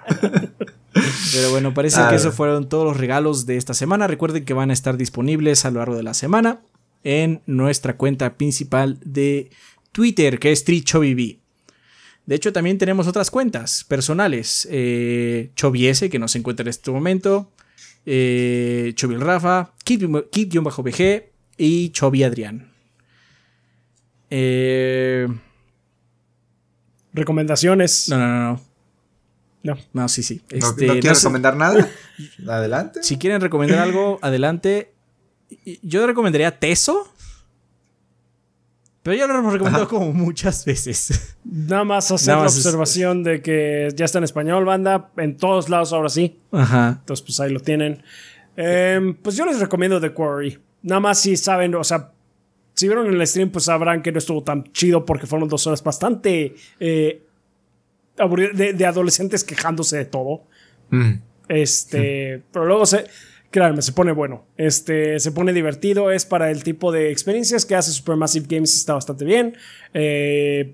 Pero 1.33 1.51
bueno, 1.51 1.73
parece 1.73 2.01
que 2.09 2.15
esos 2.15 2.35
fueron 2.35 2.69
todos 2.69 2.85
los 2.85 2.97
regalos 2.97 3.45
de 3.45 3.57
esta 3.57 3.73
semana. 3.73 4.07
Recuerden 4.07 4.45
que 4.45 4.53
van 4.53 4.69
a 4.69 4.73
estar 4.73 4.97
disponibles 4.97 5.65
a 5.65 5.71
lo 5.71 5.79
largo 5.79 5.95
de 5.95 6.03
la 6.03 6.13
semana 6.13 6.61
en 7.03 7.41
nuestra 7.45 7.97
cuenta 7.97 8.37
principal 8.37 8.99
de 9.03 9.49
Twitter, 9.91 10.39
que 10.39 10.51
es 10.51 10.63
TriChoviV. 10.63 11.39
De 12.25 12.35
hecho, 12.35 12.53
también 12.53 12.77
tenemos 12.77 13.07
otras 13.07 13.29
cuentas 13.29 13.83
personales. 13.83 14.67
Eh, 14.71 15.51
Choviese, 15.55 16.09
que 16.09 16.19
no 16.19 16.27
se 16.27 16.37
encuentra 16.37 16.63
en 16.63 16.69
este 16.69 16.91
momento 16.91 17.51
eh, 18.05 18.91
Chovil 18.95 19.21
Rafa, 19.21 19.73
Kid-BG 19.83 21.23
y 21.57 21.89
Chovi 21.89 22.23
Adrián. 22.23 22.71
Eh, 24.29 25.27
Recomendaciones. 27.13 28.09
No, 28.09 28.17
no, 28.17 28.27
no. 28.27 28.61
No. 29.63 29.77
No, 29.93 30.09
sí, 30.09 30.23
sí. 30.23 30.41
¿No, 30.51 30.57
este, 30.57 30.99
quiero 30.99 31.15
recomendar 31.15 31.55
nada? 31.55 31.87
adelante. 32.47 33.01
Si 33.01 33.17
quieren 33.17 33.39
recomendar 33.39 33.79
algo, 33.79 34.19
adelante. 34.21 34.93
Yo 35.81 36.05
recomendaría 36.05 36.59
Teso. 36.59 37.09
Pero 39.03 39.17
ya 39.17 39.27
lo 39.27 39.37
hemos 39.37 39.51
recomendado 39.51 39.87
como 39.87 40.13
muchas 40.13 40.63
veces. 40.63 41.35
Nada 41.43 41.83
más 41.83 42.09
hacer 42.09 42.35
la 42.35 42.43
observación 42.43 43.23
de 43.23 43.41
que 43.41 43.89
ya 43.95 44.05
está 44.05 44.17
en 44.17 44.23
español, 44.23 44.63
banda. 44.63 45.09
En 45.17 45.37
todos 45.37 45.69
lados 45.69 45.91
ahora 45.91 46.09
sí. 46.09 46.39
Ajá. 46.51 46.97
Entonces, 46.99 47.25
pues 47.25 47.39
ahí 47.39 47.51
lo 47.51 47.59
tienen. 47.59 48.01
Em, 48.55 49.13
pues 49.15 49.35
yo 49.35 49.45
les 49.45 49.59
recomiendo 49.59 49.99
The 49.99 50.11
Quarry. 50.11 50.59
Nada 50.83 51.01
más 51.01 51.19
si 51.19 51.35
saben, 51.35 51.75
o 51.75 51.83
sea, 51.83 52.11
si 52.73 52.87
vieron 52.87 53.07
el 53.07 53.27
stream, 53.27 53.49
pues 53.49 53.65
sabrán 53.65 54.01
que 54.01 54.11
no 54.11 54.17
estuvo 54.17 54.43
tan 54.43 54.63
chido 54.71 55.05
porque 55.05 55.27
fueron 55.27 55.47
dos 55.47 55.65
horas 55.67 55.83
bastante 55.83 56.55
eh, 56.79 57.23
de, 58.17 58.85
adolescentes 58.85 59.43
quejándose 59.43 59.97
de 59.97 60.05
todo. 60.05 60.43
Mm. 60.89 61.13
Este, 61.49 62.41
pero 62.51 62.65
luego 62.65 62.85
se 62.85 63.05
créanme, 63.53 63.81
se 63.81 63.93
pone 63.93 64.11
bueno. 64.11 64.45
Este, 64.57 65.19
se 65.19 65.31
pone 65.31 65.53
divertido, 65.53 66.11
es 66.11 66.25
para 66.25 66.51
el 66.51 66.63
tipo 66.63 66.91
de 66.91 67.11
experiencias 67.11 67.65
que 67.65 67.75
hace 67.75 67.91
Supermassive 67.91 68.47
Games, 68.49 68.75
está 68.75 68.95
bastante 68.95 69.23
bien. 69.23 69.55
Eh, 69.93 70.73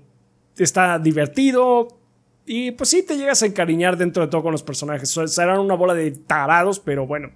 está 0.56 0.98
divertido. 0.98 1.98
Y 2.46 2.72
pues 2.72 2.88
sí, 2.88 3.04
te 3.04 3.16
llegas 3.16 3.42
a 3.44 3.46
encariñar 3.46 3.96
dentro 3.96 4.24
de 4.24 4.30
todo 4.30 4.42
con 4.42 4.52
los 4.52 4.64
personajes. 4.64 5.10
Serán 5.26 5.60
una 5.60 5.74
bola 5.74 5.94
de 5.94 6.10
tarados, 6.10 6.80
pero 6.80 7.06
bueno. 7.06 7.30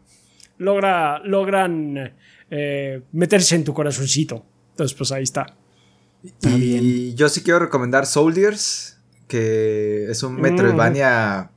Logra, 0.56 1.20
logran 1.24 2.14
eh, 2.50 3.02
meterse 3.12 3.54
en 3.54 3.64
tu 3.64 3.74
corazoncito. 3.74 4.44
Entonces, 4.74 4.96
pues 4.96 5.12
ahí 5.12 5.22
está. 5.22 5.55
Y 6.42 7.14
yo 7.14 7.28
sí 7.28 7.42
quiero 7.42 7.60
recomendar 7.60 8.06
Soldiers, 8.06 8.96
que 9.28 10.10
es 10.10 10.22
un 10.24 10.40
Metroidvania 10.40 11.51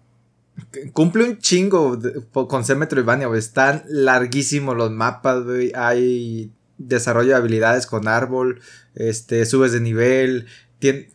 Cumple 0.93 1.23
un 1.23 1.37
chingo 1.37 1.99
con 2.31 2.65
ser 2.65 2.77
Metroidvania, 2.77 3.27
güey. 3.27 3.39
Están 3.39 3.83
larguísimos 3.87 4.75
los 4.75 4.91
mapas, 4.91 5.43
güey. 5.43 5.71
Hay 5.75 6.51
desarrollo 6.77 7.29
de 7.29 7.35
habilidades 7.35 7.85
con 7.85 8.07
árbol. 8.07 8.61
Este, 8.95 9.45
subes 9.45 9.71
de 9.71 9.81
nivel. 9.81 10.47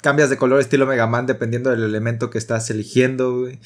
cambias 0.01 0.31
de 0.31 0.37
color 0.37 0.61
estilo 0.61 0.87
Mega 0.87 1.07
Man 1.07 1.27
dependiendo 1.27 1.71
del 1.71 1.83
elemento 1.83 2.31
que 2.31 2.39
estás 2.39 2.71
eligiendo, 2.71 3.41
güey. 3.41 3.61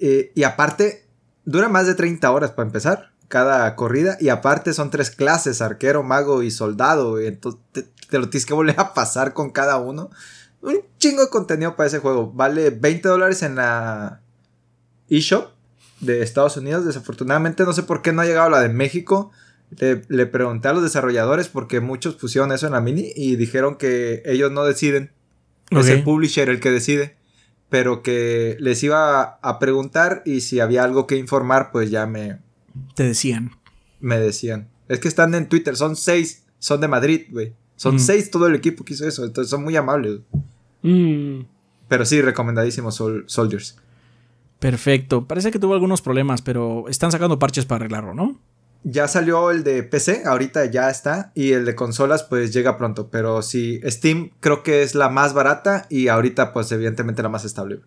Eh, 0.00 0.32
y 0.34 0.42
aparte, 0.42 1.06
dura 1.44 1.68
más 1.68 1.86
de 1.86 1.94
30 1.94 2.30
horas 2.30 2.50
para 2.50 2.66
empezar 2.66 3.11
cada 3.32 3.74
corrida. 3.76 4.18
Y 4.20 4.28
aparte 4.28 4.74
son 4.74 4.90
tres 4.90 5.10
clases, 5.10 5.62
arquero, 5.62 6.02
mago 6.02 6.42
y 6.42 6.50
soldado, 6.50 7.12
güey. 7.12 7.28
Entonces 7.28 7.62
te, 7.72 7.82
te 8.10 8.18
lo 8.18 8.28
tienes 8.28 8.44
que 8.44 8.52
volver 8.52 8.78
a 8.78 8.92
pasar 8.92 9.32
con 9.32 9.48
cada 9.50 9.78
uno. 9.78 10.10
Un 10.60 10.82
chingo 10.98 11.22
de 11.22 11.30
contenido 11.30 11.74
para 11.74 11.86
ese 11.86 11.98
juego. 11.98 12.30
Vale 12.30 12.68
20 12.68 13.08
dólares 13.08 13.42
en 13.42 13.54
la 13.54 14.20
eShop 15.08 15.48
de 16.00 16.22
Estados 16.22 16.58
Unidos. 16.58 16.84
Desafortunadamente 16.84 17.64
no 17.64 17.72
sé 17.72 17.84
por 17.84 18.02
qué 18.02 18.12
no 18.12 18.20
ha 18.20 18.26
llegado 18.26 18.50
la 18.50 18.60
de 18.60 18.68
México. 18.68 19.30
Le, 19.78 20.26
pregunté 20.26 20.68
a 20.68 20.74
los 20.74 20.82
desarrolladores 20.82 21.48
porque 21.48 21.80
muchos 21.80 22.16
pusieron 22.16 22.52
eso 22.52 22.66
en 22.66 22.72
la 22.72 22.82
mini 22.82 23.12
y 23.16 23.36
dijeron 23.36 23.76
que 23.76 24.22
ellos 24.26 24.52
no 24.52 24.64
deciden. 24.64 25.10
Es 25.70 25.88
el 25.88 26.04
publisher 26.04 26.50
el 26.50 26.60
que 26.60 26.70
decide. 26.70 27.16
Pero 27.70 28.02
que 28.02 28.58
les 28.60 28.82
iba 28.82 29.38
a, 29.40 29.58
preguntar 29.58 30.22
y 30.26 30.42
si 30.42 30.60
había 30.60 30.84
algo 30.84 31.06
que 31.06 31.16
informar, 31.16 31.70
pues 31.72 31.90
ya 31.90 32.04
me, 32.04 32.38
Te 32.94 33.04
decían. 33.04 33.52
Me 34.00 34.18
decían. 34.18 34.68
Es 34.88 34.98
que 35.00 35.08
están 35.08 35.34
en 35.34 35.48
Twitter, 35.48 35.76
son 35.76 35.96
seis, 35.96 36.44
son 36.58 36.80
de 36.80 36.88
Madrid, 36.88 37.22
güey. 37.30 37.54
Son 37.76 37.98
seis 37.98 38.30
todo 38.30 38.46
el 38.46 38.54
equipo 38.54 38.84
que 38.84 38.94
hizo 38.94 39.06
eso, 39.08 39.24
entonces 39.24 39.50
son 39.50 39.64
muy 39.64 39.74
amables. 39.74 40.20
Mm. 40.82 41.40
Pero 41.88 42.04
sí, 42.04 42.22
recomendadísimos 42.22 43.02
Soldiers. 43.26 43.76
Perfecto. 44.58 45.26
Parece 45.26 45.50
que 45.50 45.58
tuvo 45.58 45.74
algunos 45.74 46.02
problemas, 46.02 46.42
pero 46.42 46.88
están 46.88 47.10
sacando 47.10 47.38
parches 47.40 47.66
para 47.66 47.78
arreglarlo, 47.78 48.14
¿no? 48.14 48.38
Ya 48.84 49.08
salió 49.08 49.50
el 49.50 49.64
de 49.64 49.82
PC, 49.82 50.22
ahorita 50.24 50.64
ya 50.66 50.88
está, 50.90 51.32
y 51.34 51.52
el 51.52 51.64
de 51.64 51.74
consolas 51.74 52.22
pues 52.22 52.52
llega 52.52 52.78
pronto, 52.78 53.08
pero 53.10 53.42
sí, 53.42 53.80
Steam 53.84 54.30
creo 54.40 54.62
que 54.62 54.82
es 54.82 54.94
la 54.94 55.08
más 55.08 55.34
barata 55.34 55.86
y 55.88 56.08
ahorita 56.08 56.52
pues 56.52 56.70
evidentemente 56.72 57.22
la 57.22 57.28
más 57.28 57.44
estable. 57.44 57.80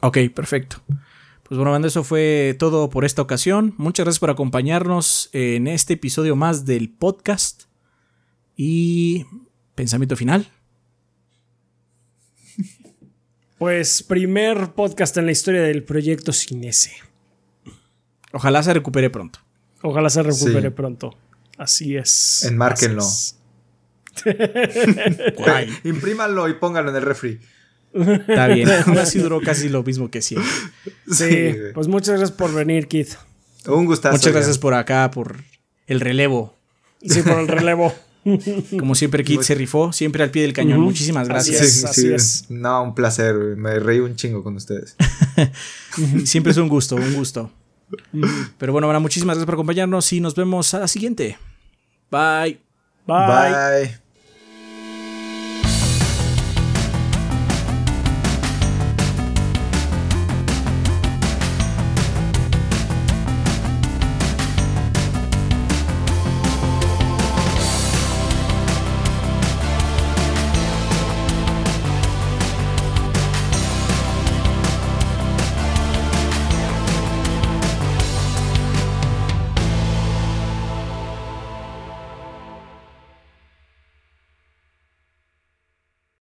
Ok, 0.00 0.18
perfecto. 0.34 0.82
Pues 1.50 1.58
bueno, 1.58 1.72
banda, 1.72 1.88
eso 1.88 2.04
fue 2.04 2.54
todo 2.60 2.90
por 2.90 3.04
esta 3.04 3.22
ocasión. 3.22 3.74
Muchas 3.76 4.04
gracias 4.04 4.20
por 4.20 4.30
acompañarnos 4.30 5.30
en 5.32 5.66
este 5.66 5.94
episodio 5.94 6.36
más 6.36 6.64
del 6.64 6.90
podcast. 6.90 7.64
Y 8.56 9.26
pensamiento 9.74 10.14
final. 10.14 10.48
Pues 13.58 14.04
primer 14.04 14.74
podcast 14.74 15.16
en 15.16 15.26
la 15.26 15.32
historia 15.32 15.62
del 15.62 15.82
proyecto 15.82 16.32
Cinese. 16.32 16.92
Ojalá 18.32 18.62
se 18.62 18.72
recupere 18.72 19.10
pronto. 19.10 19.40
Ojalá 19.82 20.08
se 20.08 20.22
recupere 20.22 20.70
pronto. 20.70 21.18
Así 21.58 21.96
es. 21.96 22.44
Enmárquenlo. 22.44 23.02
Imprímanlo 25.82 26.48
y 26.48 26.54
pónganlo 26.54 26.90
en 26.90 26.96
el 26.96 27.02
refri. 27.02 27.40
Está 27.92 28.46
bien. 28.48 28.68
Aún 28.86 28.98
así 28.98 29.18
duró 29.18 29.40
casi 29.40 29.68
lo 29.68 29.82
mismo 29.82 30.10
que 30.10 30.22
siempre. 30.22 30.50
Sí, 31.10 31.54
pues 31.74 31.88
muchas 31.88 32.10
gracias 32.10 32.32
por 32.32 32.52
venir, 32.54 32.88
Keith. 32.88 33.14
Un 33.66 33.86
gustazo. 33.86 34.16
Muchas 34.16 34.32
gracias 34.32 34.58
por 34.58 34.74
acá, 34.74 35.10
por 35.10 35.36
el 35.86 36.00
relevo. 36.00 36.54
Sí, 37.02 37.22
por 37.22 37.38
el 37.38 37.48
relevo. 37.48 37.92
Como 38.78 38.94
siempre, 38.94 39.24
Kit 39.24 39.42
se 39.42 39.54
rifó, 39.54 39.92
siempre 39.92 40.22
al 40.22 40.30
pie 40.30 40.42
del 40.42 40.52
cañón. 40.52 40.80
Muchísimas 40.80 41.28
gracias. 41.28 41.84
Así 41.84 42.12
es, 42.12 42.46
No, 42.48 42.82
un 42.82 42.94
placer. 42.94 43.34
Me 43.34 43.78
reí 43.78 43.98
un 44.00 44.16
chingo 44.16 44.42
con 44.42 44.56
ustedes. 44.56 44.96
siempre 46.24 46.52
es 46.52 46.58
un 46.58 46.68
gusto, 46.68 46.96
un 46.96 47.14
gusto. 47.14 47.50
Pero 48.58 48.72
bueno, 48.72 48.86
bueno, 48.86 49.00
muchísimas 49.00 49.36
gracias 49.36 49.46
por 49.46 49.54
acompañarnos 49.54 50.12
y 50.12 50.20
nos 50.20 50.34
vemos 50.34 50.74
a 50.74 50.80
la 50.80 50.88
siguiente. 50.88 51.38
Bye. 52.10 52.60
Bye. 53.06 53.86
Bye. 53.86 53.99